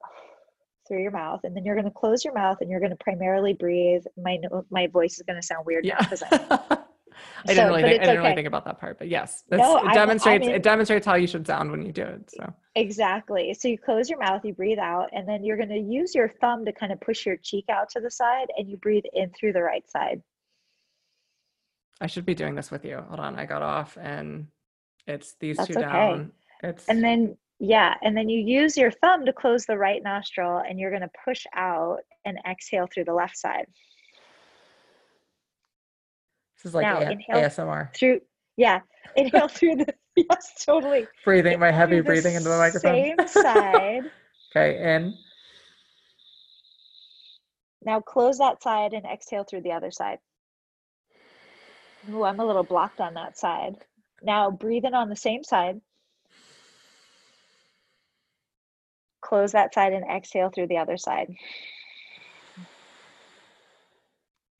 through 0.86 1.02
your 1.02 1.12
mouth 1.12 1.40
and 1.44 1.56
then 1.56 1.64
you're 1.64 1.76
going 1.76 1.84
to 1.84 1.90
close 1.90 2.24
your 2.24 2.34
mouth 2.34 2.58
and 2.60 2.70
you're 2.70 2.80
going 2.80 2.90
to 2.90 2.96
primarily 2.96 3.52
breathe 3.52 4.02
my 4.16 4.38
my 4.70 4.86
voice 4.88 5.16
is 5.16 5.22
going 5.26 5.40
to 5.40 5.46
sound 5.46 5.64
weird 5.64 5.84
yeah. 5.84 5.98
I 7.46 7.54
didn't 7.54 7.68
really 7.68 7.82
think, 7.82 7.94
I 8.02 8.04
didn't 8.04 8.08
okay. 8.08 8.18
really 8.18 8.34
think 8.34 8.46
about 8.46 8.64
that 8.64 8.78
part, 8.78 8.98
but 8.98 9.08
yes, 9.08 9.44
no, 9.50 9.78
it 9.78 9.94
demonstrates 9.94 10.44
I 10.44 10.46
mean, 10.46 10.54
it 10.54 10.62
demonstrates 10.62 11.06
how 11.06 11.14
you 11.16 11.26
should 11.26 11.46
sound 11.46 11.70
when 11.70 11.82
you 11.84 11.92
do 11.92 12.02
it. 12.02 12.30
So 12.30 12.52
exactly. 12.74 13.54
So 13.54 13.68
you 13.68 13.78
close 13.78 14.08
your 14.08 14.18
mouth, 14.18 14.44
you 14.44 14.54
breathe 14.54 14.78
out, 14.78 15.08
and 15.12 15.28
then 15.28 15.44
you're 15.44 15.56
going 15.56 15.70
to 15.70 15.78
use 15.78 16.14
your 16.14 16.28
thumb 16.40 16.64
to 16.64 16.72
kind 16.72 16.92
of 16.92 17.00
push 17.00 17.26
your 17.26 17.36
cheek 17.36 17.66
out 17.70 17.88
to 17.90 18.00
the 18.00 18.10
side, 18.10 18.48
and 18.56 18.68
you 18.70 18.76
breathe 18.76 19.04
in 19.12 19.30
through 19.38 19.52
the 19.52 19.62
right 19.62 19.88
side. 19.90 20.22
I 22.00 22.06
should 22.06 22.24
be 22.24 22.34
doing 22.34 22.54
this 22.54 22.70
with 22.70 22.84
you. 22.84 23.02
Hold 23.08 23.20
on, 23.20 23.38
I 23.38 23.44
got 23.44 23.62
off, 23.62 23.98
and 24.00 24.46
it's 25.06 25.34
these 25.40 25.56
That's 25.56 25.68
two 25.68 25.78
okay. 25.78 25.88
down. 25.88 26.32
It's 26.62 26.86
and 26.88 27.02
then 27.02 27.36
yeah, 27.60 27.94
and 28.02 28.16
then 28.16 28.30
you 28.30 28.40
use 28.40 28.74
your 28.74 28.90
thumb 28.90 29.26
to 29.26 29.34
close 29.34 29.66
the 29.66 29.76
right 29.76 30.02
nostril, 30.02 30.62
and 30.66 30.80
you're 30.80 30.90
going 30.90 31.02
to 31.02 31.10
push 31.24 31.44
out 31.54 31.98
and 32.24 32.38
exhale 32.50 32.88
through 32.92 33.04
the 33.04 33.12
left 33.12 33.36
side. 33.36 33.66
This 36.56 36.70
is 36.70 36.74
like 36.74 36.84
now, 36.84 37.00
a- 37.00 37.46
ASMR. 37.46 37.94
Through 37.94 38.22
yeah, 38.56 38.80
inhale 39.16 39.48
through 39.48 39.76
the 39.76 39.94
yes, 40.16 40.64
totally. 40.64 41.06
Breathing, 41.22 41.60
my 41.60 41.70
heavy 41.70 42.00
breathing 42.00 42.34
into 42.34 42.48
the 42.48 42.56
microphone. 42.56 42.94
Same 42.94 43.26
side. 43.26 44.04
okay, 44.56 44.94
in. 44.96 45.18
Now 47.82 48.00
close 48.00 48.38
that 48.38 48.62
side 48.62 48.94
and 48.94 49.04
exhale 49.04 49.44
through 49.44 49.62
the 49.62 49.72
other 49.72 49.90
side. 49.90 50.18
Ooh, 52.10 52.24
I'm 52.24 52.40
a 52.40 52.46
little 52.46 52.64
blocked 52.64 53.00
on 53.00 53.14
that 53.14 53.38
side. 53.38 53.76
Now 54.22 54.50
breathe 54.50 54.84
in 54.86 54.94
on 54.94 55.10
the 55.10 55.16
same 55.16 55.44
side. 55.44 55.80
Close 59.22 59.52
that 59.52 59.74
side 59.74 59.92
and 59.92 60.04
exhale 60.10 60.50
through 60.50 60.68
the 60.68 60.78
other 60.78 60.96
side. 60.96 61.34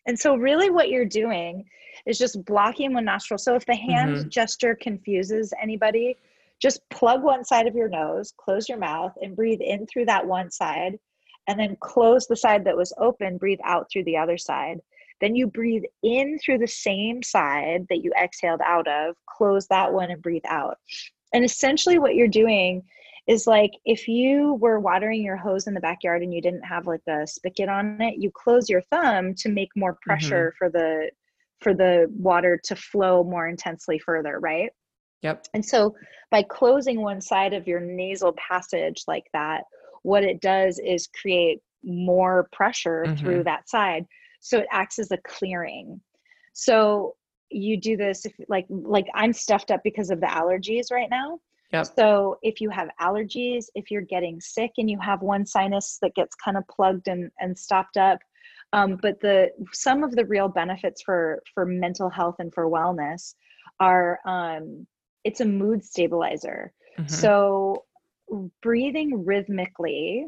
And 0.07 0.19
so, 0.19 0.35
really, 0.35 0.71
what 0.71 0.89
you're 0.89 1.05
doing 1.05 1.65
is 2.07 2.19
just 2.19 2.45
blocking 2.45 2.95
one 2.95 3.05
nostril. 3.05 3.39
So 3.39 3.55
if 3.55 3.67
the 3.67 3.77
hand 3.77 4.17
mm-hmm. 4.17 4.29
gesture 4.29 4.77
confuses 4.81 5.53
anybody, 5.61 6.17
just 6.61 6.81
plug 6.91 7.23
one 7.23 7.45
side 7.45 7.67
of 7.67 7.75
your 7.75 7.89
nose, 7.89 8.33
close 8.37 8.69
your 8.69 8.79
mouth, 8.79 9.13
and 9.23 9.37
breathe 9.37 9.61
in 9.61 9.87
through 9.87 10.07
that 10.07 10.27
one 10.27 10.51
side. 10.51 10.99
And 11.49 11.59
then 11.59 11.77
close 11.81 12.27
the 12.27 12.37
side 12.37 12.65
that 12.65 12.77
was 12.77 12.93
open, 12.99 13.39
breathe 13.39 13.59
out 13.65 13.87
through 13.91 14.05
the 14.05 14.17
other 14.17 14.37
side. 14.37 14.81
Then 15.21 15.35
you 15.35 15.47
breathe 15.47 15.85
in 16.03 16.39
through 16.39 16.59
the 16.59 16.67
same 16.67 17.23
side 17.23 17.87
that 17.89 18.03
you 18.03 18.13
exhaled 18.21 18.61
out 18.65 18.89
of, 18.89 19.17
close 19.29 19.67
that 19.69 19.93
one, 19.93 20.11
and 20.11 20.23
breathe 20.23 20.45
out. 20.49 20.79
And 21.33 21.45
essentially, 21.45 21.99
what 21.99 22.15
you're 22.15 22.29
doing 22.29 22.83
is 23.31 23.47
like 23.47 23.71
if 23.85 24.09
you 24.09 24.55
were 24.55 24.81
watering 24.81 25.23
your 25.23 25.37
hose 25.37 25.69
in 25.69 25.75
the 25.75 25.81
backyard 25.81 26.21
and 26.21 26.35
you 26.35 26.43
didn't 26.43 26.65
have 26.65 26.89
like 26.89 27.07
a 27.09 27.25
spigot 27.25 27.69
on 27.69 28.01
it, 28.01 28.17
you 28.19 28.29
close 28.35 28.69
your 28.69 28.83
thumb 28.91 29.35
to 29.37 29.49
make 29.49 29.69
more 29.77 29.97
pressure 30.03 30.49
mm-hmm. 30.49 30.57
for 30.59 30.69
the 30.69 31.11
for 31.61 31.73
the 31.73 32.07
water 32.11 32.61
to 32.65 32.75
flow 32.75 33.23
more 33.23 33.47
intensely 33.47 34.01
further, 34.01 34.41
right? 34.41 34.71
Yep. 35.23 35.47
And 35.55 35.65
so 35.65 35.95
by 36.33 36.43
closing 36.43 37.03
one 37.03 37.21
side 37.21 37.53
of 37.53 37.69
your 37.69 37.79
nasal 37.79 38.33
passage 38.33 39.05
like 39.07 39.27
that, 39.33 39.63
what 40.03 40.25
it 40.25 40.41
does 40.41 40.81
is 40.85 41.07
create 41.21 41.61
more 41.85 42.49
pressure 42.51 43.05
mm-hmm. 43.07 43.15
through 43.15 43.45
that 43.45 43.69
side. 43.69 44.07
So 44.41 44.59
it 44.59 44.67
acts 44.73 44.99
as 44.99 45.13
a 45.13 45.19
clearing. 45.19 46.01
So 46.53 47.15
you 47.49 47.77
do 47.77 47.97
this 47.97 48.27
if 48.27 48.33
like 48.49 48.67
like 48.69 49.07
I'm 49.15 49.33
stuffed 49.33 49.71
up 49.71 49.83
because 49.85 50.11
of 50.11 50.21
the 50.21 50.27
allergies 50.27 50.91
right 50.91 51.11
now. 51.11 51.39
Yep. 51.73 51.87
So 51.97 52.39
if 52.43 52.61
you 52.61 52.71
have 52.71 52.89
allergies, 53.01 53.67
if 53.75 53.91
you're 53.91 54.03
getting 54.03 54.41
sick 54.41 54.73
and 54.79 54.91
you 54.91 54.99
have 55.01 55.23
one 55.23 55.47
sinus 55.47 55.99
that 56.03 56.15
gets 56.15 56.35
kind 56.35 56.57
of 56.57 56.65
plugged 56.69 57.09
and, 57.09 57.31
and 57.39 57.57
stopped 57.57 57.97
up, 57.97 58.19
um, 58.73 58.99
but 59.01 59.21
the 59.21 59.51
some 59.73 60.05
of 60.05 60.15
the 60.15 60.25
real 60.25 60.49
benefits 60.49 61.03
for 61.03 61.43
for 61.55 61.67
mental 61.67 62.09
health 62.09 62.37
and 62.39 62.53
for 62.55 62.69
wellness 62.69 63.35
are 63.81 64.21
um, 64.27 64.87
it's 65.25 65.41
a 65.41 65.45
mood 65.45 65.85
stabilizer. 65.85 66.73
Mm-hmm. 66.99 67.13
So 67.13 67.85
breathing 68.63 69.25
rhythmically, 69.25 70.27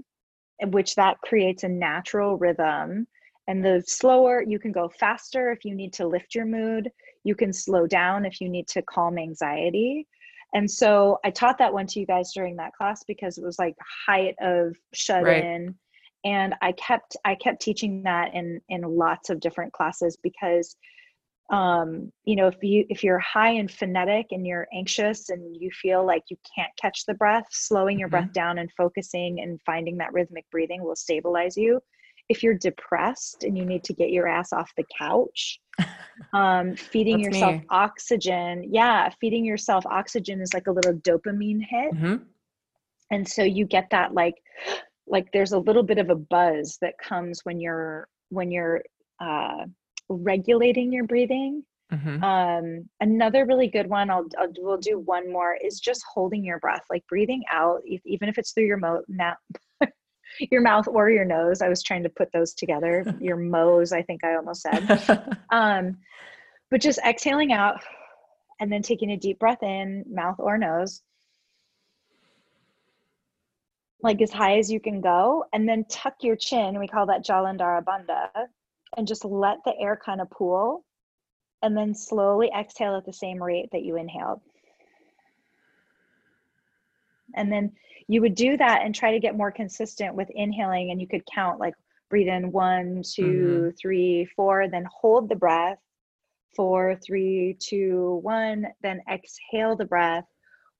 which 0.67 0.95
that 0.97 1.21
creates 1.21 1.65
a 1.65 1.69
natural 1.69 2.37
rhythm. 2.37 3.07
And 3.49 3.65
the 3.65 3.83
slower 3.87 4.43
you 4.47 4.59
can 4.59 4.73
go 4.73 4.89
faster 4.89 5.51
if 5.51 5.65
you 5.65 5.75
need 5.75 5.93
to 5.95 6.07
lift 6.07 6.35
your 6.35 6.47
mood. 6.47 6.91
You 7.25 7.35
can 7.35 7.53
slow 7.53 7.87
down 7.87 8.25
if 8.25 8.41
you 8.41 8.49
need 8.49 8.69
to 8.69 8.83
calm 8.83 9.19
anxiety. 9.19 10.07
And 10.55 10.71
so 10.71 11.19
I 11.25 11.31
taught 11.31 11.59
that 11.59 11.73
one 11.73 11.87
to 11.89 12.01
you 12.01 12.07
guys 12.07 12.33
during 12.35 12.57
that 12.57 12.75
class 12.75 13.05
because 13.05 13.39
it 13.39 13.45
was 13.45 13.59
like 13.59 13.75
height 14.07 14.35
of 14.41 14.77
shut 14.93 15.25
right. 15.25 15.45
in 15.45 15.75
and 16.25 16.55
i 16.63 16.73
kept 16.73 17.17
i 17.25 17.35
kept 17.35 17.61
teaching 17.61 18.03
that 18.03 18.35
in 18.35 18.61
in 18.69 18.83
lots 18.83 19.31
of 19.31 19.41
different 19.41 19.73
classes 19.73 20.17
because 20.23 20.77
um 21.51 22.11
you 22.25 22.37
know 22.37 22.47
if 22.47 22.57
you 22.63 22.85
if 22.89 23.03
you're 23.03 23.19
high 23.19 23.51
and 23.51 23.71
phonetic 23.71 24.27
and 24.31 24.47
you're 24.47 24.69
anxious 24.73 25.29
and 25.31 25.57
you 25.61 25.71
feel 25.71 26.07
like 26.07 26.23
you 26.31 26.37
can't 26.55 26.71
catch 26.81 27.05
the 27.07 27.15
breath 27.15 27.47
slowing 27.51 27.99
your 27.99 28.09
mm-hmm. 28.09 28.25
breath 28.25 28.33
down 28.33 28.59
and 28.59 28.71
focusing 28.77 29.41
and 29.41 29.61
finding 29.67 29.97
that 29.97 30.13
rhythmic 30.13 30.49
breathing 30.51 30.83
will 30.83 30.97
stabilize 30.97 31.57
you 31.57 31.81
if 32.33 32.43
you're 32.43 32.55
depressed 32.55 33.45
and 33.45 33.59
you 33.59 33.65
need 33.67 33.85
to 33.85 33.93
get 33.93 34.09
your 34.09 34.27
ass 34.27 34.55
off 34.55 34.73
the 34.79 34.85
couch 34.99 35.61
um 36.33 36.75
feeding 36.75 37.21
yourself 37.21 37.61
me. 37.61 37.67
oxygen 37.69 38.67
yeah 38.73 39.11
feeding 39.21 39.45
yourself 39.45 39.85
oxygen 39.87 40.41
is 40.41 40.55
like 40.55 40.67
a 40.67 40.73
little 40.73 40.95
dopamine 40.95 41.61
hit 41.61 41.93
mm-hmm. 41.95 42.17
and 43.11 43.29
so 43.29 43.43
you 43.43 43.67
get 43.67 43.87
that 43.91 44.15
like 44.15 44.35
like 45.07 45.31
there's 45.33 45.53
a 45.53 45.59
little 45.59 45.83
bit 45.83 45.99
of 45.99 46.09
a 46.09 46.15
buzz 46.15 46.79
that 46.81 46.95
comes 46.97 47.41
when 47.45 47.61
you're 47.61 48.09
when 48.31 48.51
you're 48.51 48.83
uh, 49.21 49.67
regulating 50.09 50.91
your 50.91 51.05
breathing 51.05 51.63
mm-hmm. 51.93 52.25
um, 52.25 52.89
another 53.01 53.45
really 53.45 53.69
good 53.69 53.89
one 53.89 54.09
I'll, 54.11 54.27
I'll 54.39 54.53
we'll 54.59 54.79
do 54.79 55.01
one 55.01 55.31
more 55.31 55.59
is 55.63 55.81
just 55.81 56.03
holding 56.15 56.45
your 56.45 56.61
breath 56.61 56.85
like 56.89 57.05
breathing 57.09 57.43
out 57.51 57.83
even 57.85 58.29
if 58.29 58.39
it's 58.39 58.53
through 58.53 58.67
your 58.67 58.79
mouth 58.79 59.05
now 59.09 59.35
your 60.39 60.61
mouth 60.61 60.87
or 60.89 61.11
your 61.11 61.25
nose 61.25 61.63
i 61.63 61.69
was 61.69 61.83
trying 61.83 62.03
to 62.03 62.09
put 62.09 62.31
those 62.33 62.55
together 62.55 63.05
your 63.21 63.37
mose 63.55 63.93
i 63.93 64.03
think 64.03 64.25
i 64.25 64.35
almost 64.35 64.63
said 64.63 65.37
um, 65.53 65.97
but 66.71 66.81
just 66.81 66.99
exhaling 67.07 67.53
out 67.53 67.81
and 68.61 68.73
then 68.73 68.83
taking 68.83 69.11
a 69.11 69.17
deep 69.17 69.39
breath 69.39 69.63
in 69.63 70.05
mouth 70.09 70.37
or 70.39 70.59
nose 70.59 71.03
like 74.03 74.21
as 74.21 74.33
high 74.33 74.59
as 74.59 74.71
you 74.71 74.81
can 74.81 75.01
go, 75.01 75.45
and 75.53 75.69
then 75.69 75.85
tuck 75.89 76.15
your 76.23 76.37
chin. 76.37 76.79
We 76.79 76.89
call 76.89 77.07
that 77.07 77.25
Jalandhara 77.25 77.85
Bandha, 77.85 78.29
and 78.97 79.07
just 79.07 79.25
let 79.25 79.59
the 79.65 79.75
air 79.79 79.99
kind 80.03 80.21
of 80.21 80.31
pool, 80.31 80.85
and 81.63 81.77
then 81.77 81.95
slowly 81.95 82.51
exhale 82.57 82.97
at 82.97 83.07
the 83.07 83.13
same 83.13 83.43
rate 83.43 83.69
that 83.73 83.83
you 83.83 83.97
inhaled. 83.97 84.41
And 87.35 87.51
then 87.51 87.73
you 88.09 88.21
would 88.21 88.35
do 88.35 88.57
that 88.57 88.83
and 88.83 88.95
try 88.95 89.13
to 89.13 89.21
get 89.21 89.37
more 89.37 89.51
consistent 89.51 90.15
with 90.15 90.29
inhaling, 90.31 90.91
and 90.91 91.01
you 91.01 91.09
could 91.09 91.23
count 91.33 91.59
like 91.61 91.75
breathe 92.11 92.29
in 92.29 92.53
one, 92.53 93.03
two, 93.05 93.23
mm-hmm. 93.23 93.69
three, 93.81 94.29
four, 94.37 94.69
then 94.69 94.87
hold 94.91 95.29
the 95.29 95.37
breath. 95.37 95.79
Four, 96.55 96.99
three, 97.03 97.57
two, 97.59 98.21
one, 98.23 98.67
then 98.83 99.01
exhale 99.11 99.75
the 99.75 99.87
breath. 99.87 100.27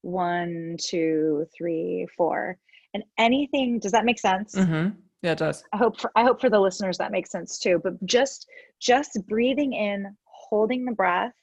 One, 0.01 0.77
two, 0.79 1.47
three, 1.57 2.05
four 2.15 2.59
and 2.93 3.03
anything 3.17 3.79
does 3.79 3.91
that 3.91 4.05
make 4.05 4.19
sense 4.19 4.55
mm-hmm. 4.55 4.89
yeah 5.21 5.31
it 5.31 5.37
does 5.37 5.63
i 5.73 5.77
hope 5.77 5.99
for 5.99 6.11
i 6.15 6.23
hope 6.23 6.39
for 6.39 6.49
the 6.49 6.59
listeners 6.59 6.97
that 6.97 7.11
makes 7.11 7.31
sense 7.31 7.59
too 7.59 7.79
but 7.83 7.93
just 8.05 8.47
just 8.79 9.19
breathing 9.27 9.73
in 9.73 10.15
holding 10.25 10.85
the 10.85 10.91
breath 10.91 11.33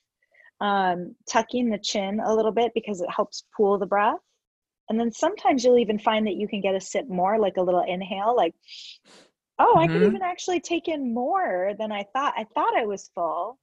um, 0.63 1.15
tucking 1.27 1.71
the 1.71 1.79
chin 1.79 2.21
a 2.21 2.35
little 2.35 2.53
bit 2.53 2.71
because 2.75 3.01
it 3.01 3.09
helps 3.11 3.45
pool 3.57 3.79
the 3.79 3.87
breath 3.87 4.19
and 4.91 5.01
then 5.01 5.11
sometimes 5.11 5.65
you'll 5.65 5.79
even 5.79 5.99
find 5.99 6.27
that 6.27 6.35
you 6.37 6.47
can 6.47 6.61
get 6.61 6.75
a 6.75 6.81
sip 6.81 7.09
more 7.09 7.39
like 7.39 7.57
a 7.57 7.63
little 7.63 7.85
inhale 7.87 8.37
like 8.37 8.55
oh, 9.61 9.75
mm-hmm. 9.75 9.79
I 9.79 9.87
could 9.87 9.97
mm-hmm. 9.97 10.07
even 10.07 10.23
actually 10.23 10.61
take 10.61 10.89
in 10.89 11.15
more 11.15 11.73
than 11.79 11.93
I 11.93 12.05
thought. 12.13 12.35
I 12.37 12.45
thought 12.55 12.77
I 12.77 12.87
was 12.87 13.11
full, 13.15 13.59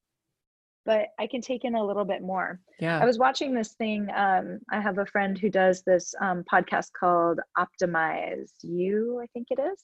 but 0.86 1.08
I 1.20 1.28
can 1.28 1.42
take 1.42 1.66
in 1.66 1.76
a 1.76 1.86
little 1.86 2.06
bit 2.06 2.22
more. 2.22 2.60
Yeah. 2.80 3.00
I 3.00 3.06
was 3.06 3.18
watching 3.18 3.54
this 3.54 3.74
thing. 3.74 4.08
Um, 4.16 4.60
I 4.72 4.80
have 4.80 5.00
a 5.00 5.06
friend 5.06 5.38
who 5.38 5.50
does 5.50 5.84
this 5.84 6.14
um, 6.22 6.44
podcast 6.52 6.90
called 6.98 7.40
Optimize 7.58 8.52
You, 8.62 9.20
I 9.22 9.28
think 9.34 9.48
it 9.50 9.60
is. 9.60 9.84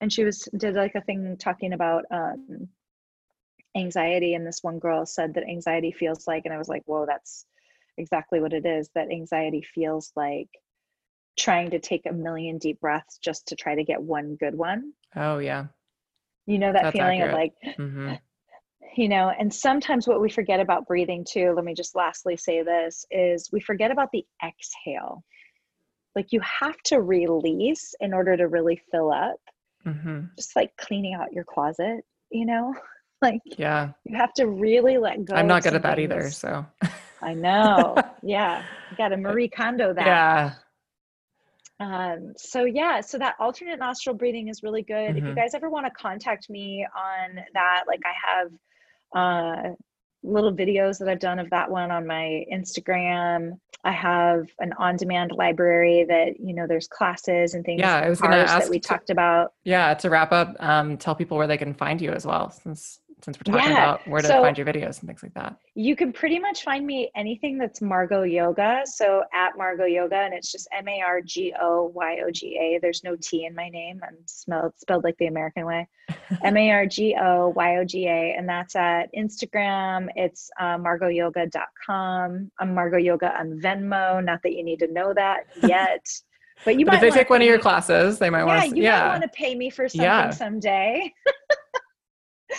And 0.00 0.12
she 0.12 0.24
was 0.24 0.48
did 0.56 0.74
like 0.74 0.96
a 0.96 1.00
thing 1.02 1.36
talking 1.38 1.72
about 1.72 2.04
um, 2.10 2.68
anxiety. 3.76 4.34
And 4.34 4.44
this 4.44 4.58
one 4.62 4.80
girl 4.80 5.06
said 5.06 5.34
that 5.34 5.48
anxiety 5.48 5.92
feels 5.92 6.26
like, 6.26 6.42
and 6.44 6.52
I 6.52 6.58
was 6.58 6.68
like, 6.68 6.82
whoa, 6.86 7.06
that's 7.06 7.46
exactly 7.98 8.40
what 8.40 8.52
it 8.52 8.66
is. 8.66 8.90
That 8.96 9.12
anxiety 9.12 9.64
feels 9.74 10.10
like 10.16 10.48
trying 11.38 11.70
to 11.70 11.78
take 11.78 12.06
a 12.06 12.12
million 12.12 12.58
deep 12.58 12.80
breaths 12.80 13.18
just 13.18 13.48
to 13.48 13.56
try 13.56 13.74
to 13.74 13.84
get 13.84 14.02
one 14.02 14.36
good 14.36 14.54
one. 14.54 14.92
Oh 15.16 15.38
yeah. 15.38 15.66
You 16.46 16.58
know 16.58 16.72
that 16.72 16.82
That's 16.84 16.96
feeling 16.96 17.22
accurate. 17.22 17.52
of 17.62 17.64
like 17.64 17.76
mm-hmm. 17.78 18.12
you 18.96 19.08
know, 19.08 19.30
and 19.30 19.52
sometimes 19.52 20.06
what 20.06 20.20
we 20.20 20.28
forget 20.28 20.60
about 20.60 20.86
breathing 20.86 21.24
too, 21.28 21.52
let 21.56 21.64
me 21.64 21.74
just 21.74 21.96
lastly 21.96 22.36
say 22.36 22.62
this 22.62 23.06
is 23.10 23.48
we 23.52 23.60
forget 23.60 23.90
about 23.90 24.10
the 24.12 24.24
exhale. 24.44 25.24
Like 26.14 26.26
you 26.30 26.40
have 26.40 26.76
to 26.86 27.00
release 27.00 27.94
in 28.00 28.12
order 28.12 28.36
to 28.36 28.48
really 28.48 28.80
fill 28.90 29.10
up. 29.10 29.36
Mm-hmm. 29.86 30.26
Just 30.36 30.54
like 30.54 30.76
cleaning 30.76 31.14
out 31.14 31.32
your 31.32 31.44
closet, 31.44 32.04
you 32.30 32.46
know? 32.46 32.74
Like 33.22 33.40
yeah. 33.56 33.92
You 34.04 34.16
have 34.16 34.32
to 34.32 34.48
really 34.48 34.98
let 34.98 35.24
go. 35.24 35.36
I'm 35.36 35.46
not 35.46 35.62
good 35.62 35.74
at 35.74 35.82
that 35.82 36.00
either, 36.00 36.28
so 36.32 36.66
I 37.22 37.34
know. 37.34 37.94
Yeah. 38.24 38.64
You 38.90 38.96
got 38.96 39.10
to 39.10 39.16
Marie 39.16 39.48
Kondo 39.48 39.94
that. 39.94 40.04
Yeah. 40.04 40.52
Um, 41.80 42.34
so 42.36 42.64
yeah, 42.64 43.00
so 43.00 43.18
that 43.18 43.34
alternate 43.40 43.78
nostril 43.78 44.14
breathing 44.14 44.48
is 44.48 44.62
really 44.62 44.82
good. 44.82 44.94
Mm-hmm. 44.94 45.16
If 45.16 45.22
you 45.24 45.30
mm-hmm. 45.30 45.38
guys 45.38 45.54
ever 45.54 45.68
want 45.68 45.86
to 45.86 45.92
contact 45.92 46.48
me 46.48 46.86
on 46.96 47.36
that, 47.54 47.84
like 47.86 48.00
I 48.04 48.12
have 48.30 48.52
uh, 49.14 49.74
little 50.22 50.52
videos 50.52 50.98
that 50.98 51.08
I've 51.08 51.18
done 51.18 51.38
of 51.38 51.50
that 51.50 51.70
one 51.70 51.90
on 51.90 52.06
my 52.06 52.44
Instagram. 52.52 53.58
I 53.84 53.90
have 53.90 54.46
an 54.60 54.72
on-demand 54.78 55.32
library 55.32 56.04
that 56.08 56.38
you 56.38 56.54
know 56.54 56.66
there's 56.68 56.86
classes 56.86 57.54
and 57.54 57.64
things. 57.64 57.80
Yeah, 57.80 57.96
I 57.96 58.08
was 58.08 58.20
going 58.20 58.30
to 58.32 58.38
ask 58.38 58.64
that 58.64 58.70
we 58.70 58.78
to, 58.78 58.88
talked 58.88 59.10
about. 59.10 59.54
Yeah, 59.64 59.92
to 59.94 60.08
wrap 60.08 60.30
up, 60.30 60.54
um, 60.60 60.96
tell 60.98 61.16
people 61.16 61.36
where 61.36 61.48
they 61.48 61.58
can 61.58 61.74
find 61.74 62.00
you 62.00 62.12
as 62.12 62.24
well, 62.24 62.50
since 62.50 63.00
since 63.22 63.38
we're 63.38 63.52
talking 63.52 63.70
yeah. 63.70 63.94
about 63.94 64.08
where 64.08 64.20
to 64.20 64.28
so 64.28 64.42
find 64.42 64.58
your 64.58 64.66
videos 64.66 65.00
and 65.00 65.06
things 65.06 65.22
like 65.22 65.34
that. 65.34 65.56
You 65.74 65.94
can 65.94 66.12
pretty 66.12 66.38
much 66.38 66.64
find 66.64 66.84
me 66.86 67.10
anything 67.14 67.56
that's 67.56 67.80
Margo 67.80 68.22
Yoga. 68.22 68.82
So 68.84 69.22
at 69.32 69.56
Margo 69.56 69.84
Yoga, 69.84 70.16
and 70.16 70.34
it's 70.34 70.50
just 70.50 70.68
M 70.76 70.88
A 70.88 71.00
R 71.00 71.20
G 71.20 71.54
O 71.60 71.92
Y 71.94 72.18
O 72.26 72.30
G 72.30 72.58
A. 72.58 72.78
There's 72.80 73.04
no 73.04 73.16
T 73.16 73.46
in 73.46 73.54
my 73.54 73.68
name. 73.68 74.00
I'm 74.02 74.16
spelled 74.26 74.72
spelled 74.76 75.04
like 75.04 75.16
the 75.18 75.26
American 75.26 75.66
way. 75.66 75.88
M 76.44 76.56
A 76.56 76.70
R 76.70 76.86
G 76.86 77.16
O 77.20 77.48
Y 77.50 77.76
O 77.78 77.84
G 77.84 78.06
A, 78.06 78.34
and 78.36 78.48
that's 78.48 78.74
at 78.74 79.08
Instagram. 79.14 80.08
It's 80.16 80.50
uh, 80.58 80.78
margoyoga.com. 80.78 82.50
I'm 82.58 82.74
Margo 82.74 82.96
Yoga 82.96 83.38
on 83.38 83.60
Venmo. 83.60 84.22
Not 84.24 84.40
that 84.42 84.52
you 84.52 84.64
need 84.64 84.80
to 84.80 84.92
know 84.92 85.14
that 85.14 85.46
yet. 85.62 86.06
But 86.64 86.76
you 86.78 86.84
but 86.84 86.92
might 86.94 87.02
if 87.02 87.12
they 87.12 87.18
take 87.18 87.30
one 87.30 87.40
of 87.40 87.46
your 87.46 87.58
classes, 87.58 88.18
they 88.18 88.30
might 88.30 88.40
yeah, 88.40 88.44
want 88.44 88.70
to. 88.70 88.76
You 88.76 88.82
yeah, 88.82 89.00
might 89.00 89.08
want 89.10 89.22
to 89.22 89.28
pay 89.28 89.54
me 89.54 89.70
for 89.70 89.88
something 89.88 90.04
yeah. 90.04 90.30
someday. 90.30 91.12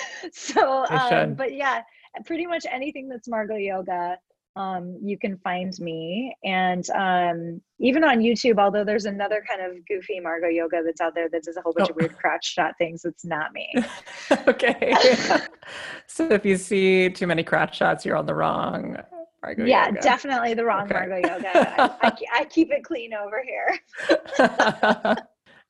so 0.32 0.86
um, 0.90 1.36
but 1.36 1.54
yeah 1.54 1.82
pretty 2.26 2.46
much 2.46 2.66
anything 2.72 3.08
that's 3.08 3.28
margo 3.28 3.56
yoga 3.56 4.18
um, 4.56 5.00
you 5.02 5.18
can 5.18 5.36
find 5.40 5.74
me 5.80 6.36
and 6.44 6.88
um, 6.92 7.60
even 7.80 8.04
on 8.04 8.20
youtube 8.20 8.60
although 8.60 8.84
there's 8.84 9.06
another 9.06 9.44
kind 9.50 9.62
of 9.62 9.84
goofy 9.88 10.20
margo 10.20 10.48
yoga 10.48 10.82
that's 10.86 11.02
out 11.02 11.16
there 11.16 11.28
that 11.30 11.44
does 11.44 11.58
a 11.58 11.62
whole 11.62 11.74
bunch 11.74 11.90
oh. 11.90 11.92
of 11.92 11.96
weird 11.96 12.16
crotch 12.18 12.46
shot 12.46 12.74
things 12.78 13.04
it's 13.04 13.26
not 13.26 13.52
me 13.54 13.68
okay 14.48 14.94
so 16.08 16.28
if 16.30 16.46
you 16.46 16.56
see 16.56 17.10
too 17.10 17.26
many 17.26 17.44
crotch 17.44 17.78
shots 17.78 18.06
you're 18.06 18.18
on 18.18 18.26
the 18.26 18.36
wrong 18.36 18.98
Margo 19.42 19.66
yeah, 19.66 19.88
yoga. 19.88 20.02
definitely 20.02 20.54
the 20.54 20.64
wrong 20.64 20.86
okay. 20.86 20.94
Margo 20.94 21.16
yoga. 21.18 21.52
I, 21.54 22.08
I, 22.08 22.14
I, 22.34 22.46
keep 22.46 22.72
it 22.72 22.82
clean 22.82 23.14
over 23.14 23.44
here. 23.44 23.78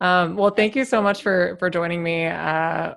Um, 0.03 0.35
well, 0.35 0.51
thank 0.51 0.75
you 0.75 0.84
so 0.84 1.01
much 1.01 1.23
for 1.23 1.55
for 1.59 1.69
joining 1.69 2.03
me. 2.03 2.25
Uh, 2.25 2.95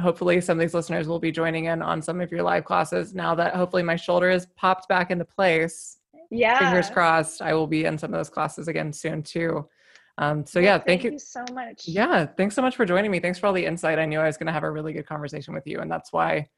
hopefully, 0.00 0.40
some 0.40 0.56
of 0.56 0.62
these 0.62 0.72
listeners 0.72 1.06
will 1.06 1.18
be 1.18 1.30
joining 1.30 1.66
in 1.66 1.82
on 1.82 2.00
some 2.00 2.18
of 2.18 2.32
your 2.32 2.42
live 2.42 2.64
classes 2.64 3.14
now 3.14 3.34
that 3.34 3.54
hopefully 3.54 3.82
my 3.82 3.94
shoulder 3.94 4.30
is 4.30 4.46
popped 4.56 4.88
back 4.88 5.10
into 5.10 5.26
place. 5.26 5.98
Yeah, 6.30 6.58
fingers 6.58 6.88
crossed. 6.88 7.42
I 7.42 7.52
will 7.52 7.66
be 7.66 7.84
in 7.84 7.98
some 7.98 8.14
of 8.14 8.18
those 8.18 8.30
classes 8.30 8.68
again 8.68 8.90
soon 8.90 9.22
too. 9.22 9.68
Um, 10.16 10.46
so 10.46 10.58
well, 10.58 10.64
yeah, 10.64 10.78
thank, 10.78 11.02
thank 11.02 11.12
you 11.12 11.18
so 11.18 11.44
much. 11.52 11.86
Yeah, 11.86 12.24
thanks 12.24 12.54
so 12.54 12.62
much 12.62 12.74
for 12.74 12.86
joining 12.86 13.10
me. 13.10 13.20
Thanks 13.20 13.38
for 13.38 13.48
all 13.48 13.52
the 13.52 13.66
insight. 13.66 13.98
I 13.98 14.06
knew 14.06 14.18
I 14.18 14.26
was 14.26 14.38
going 14.38 14.46
to 14.46 14.52
have 14.52 14.64
a 14.64 14.70
really 14.70 14.94
good 14.94 15.06
conversation 15.06 15.52
with 15.52 15.66
you, 15.66 15.80
and 15.80 15.92
that's 15.92 16.10
why 16.10 16.48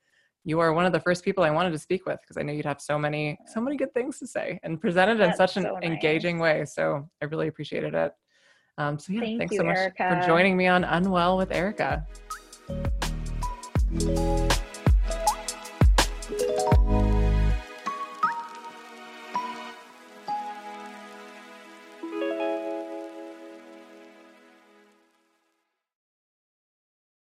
you 0.45 0.61
are 0.61 0.73
one 0.73 0.87
of 0.87 0.93
the 0.93 1.01
first 1.01 1.25
people 1.25 1.43
I 1.43 1.51
wanted 1.51 1.73
to 1.73 1.79
speak 1.79 2.07
with 2.07 2.21
because 2.21 2.37
I 2.37 2.43
knew 2.43 2.53
you'd 2.53 2.65
have 2.67 2.81
so 2.81 3.01
many 3.01 3.37
so 3.47 3.61
many 3.61 3.77
good 3.77 3.93
things 3.95 4.21
to 4.21 4.29
say 4.29 4.61
and 4.63 4.81
presented 4.81 5.19
that's 5.19 5.33
in 5.33 5.37
such 5.37 5.57
an 5.57 5.65
so 5.65 5.75
nice. 5.75 5.83
engaging 5.83 6.39
way. 6.39 6.65
So 6.67 7.09
I 7.21 7.25
really 7.25 7.49
appreciated 7.49 7.95
it. 7.95 8.13
Um, 8.79 8.99
so 8.99 9.13
yeah, 9.13 9.21
Thank 9.21 9.39
thanks 9.41 9.53
you, 9.53 9.59
so 9.59 9.65
much 9.65 9.77
Erica. 9.77 10.21
for 10.23 10.27
joining 10.27 10.57
me 10.57 10.69
on 10.69 10.85
Unwell 10.85 11.37
with 11.37 11.51
Erica. 11.53 12.07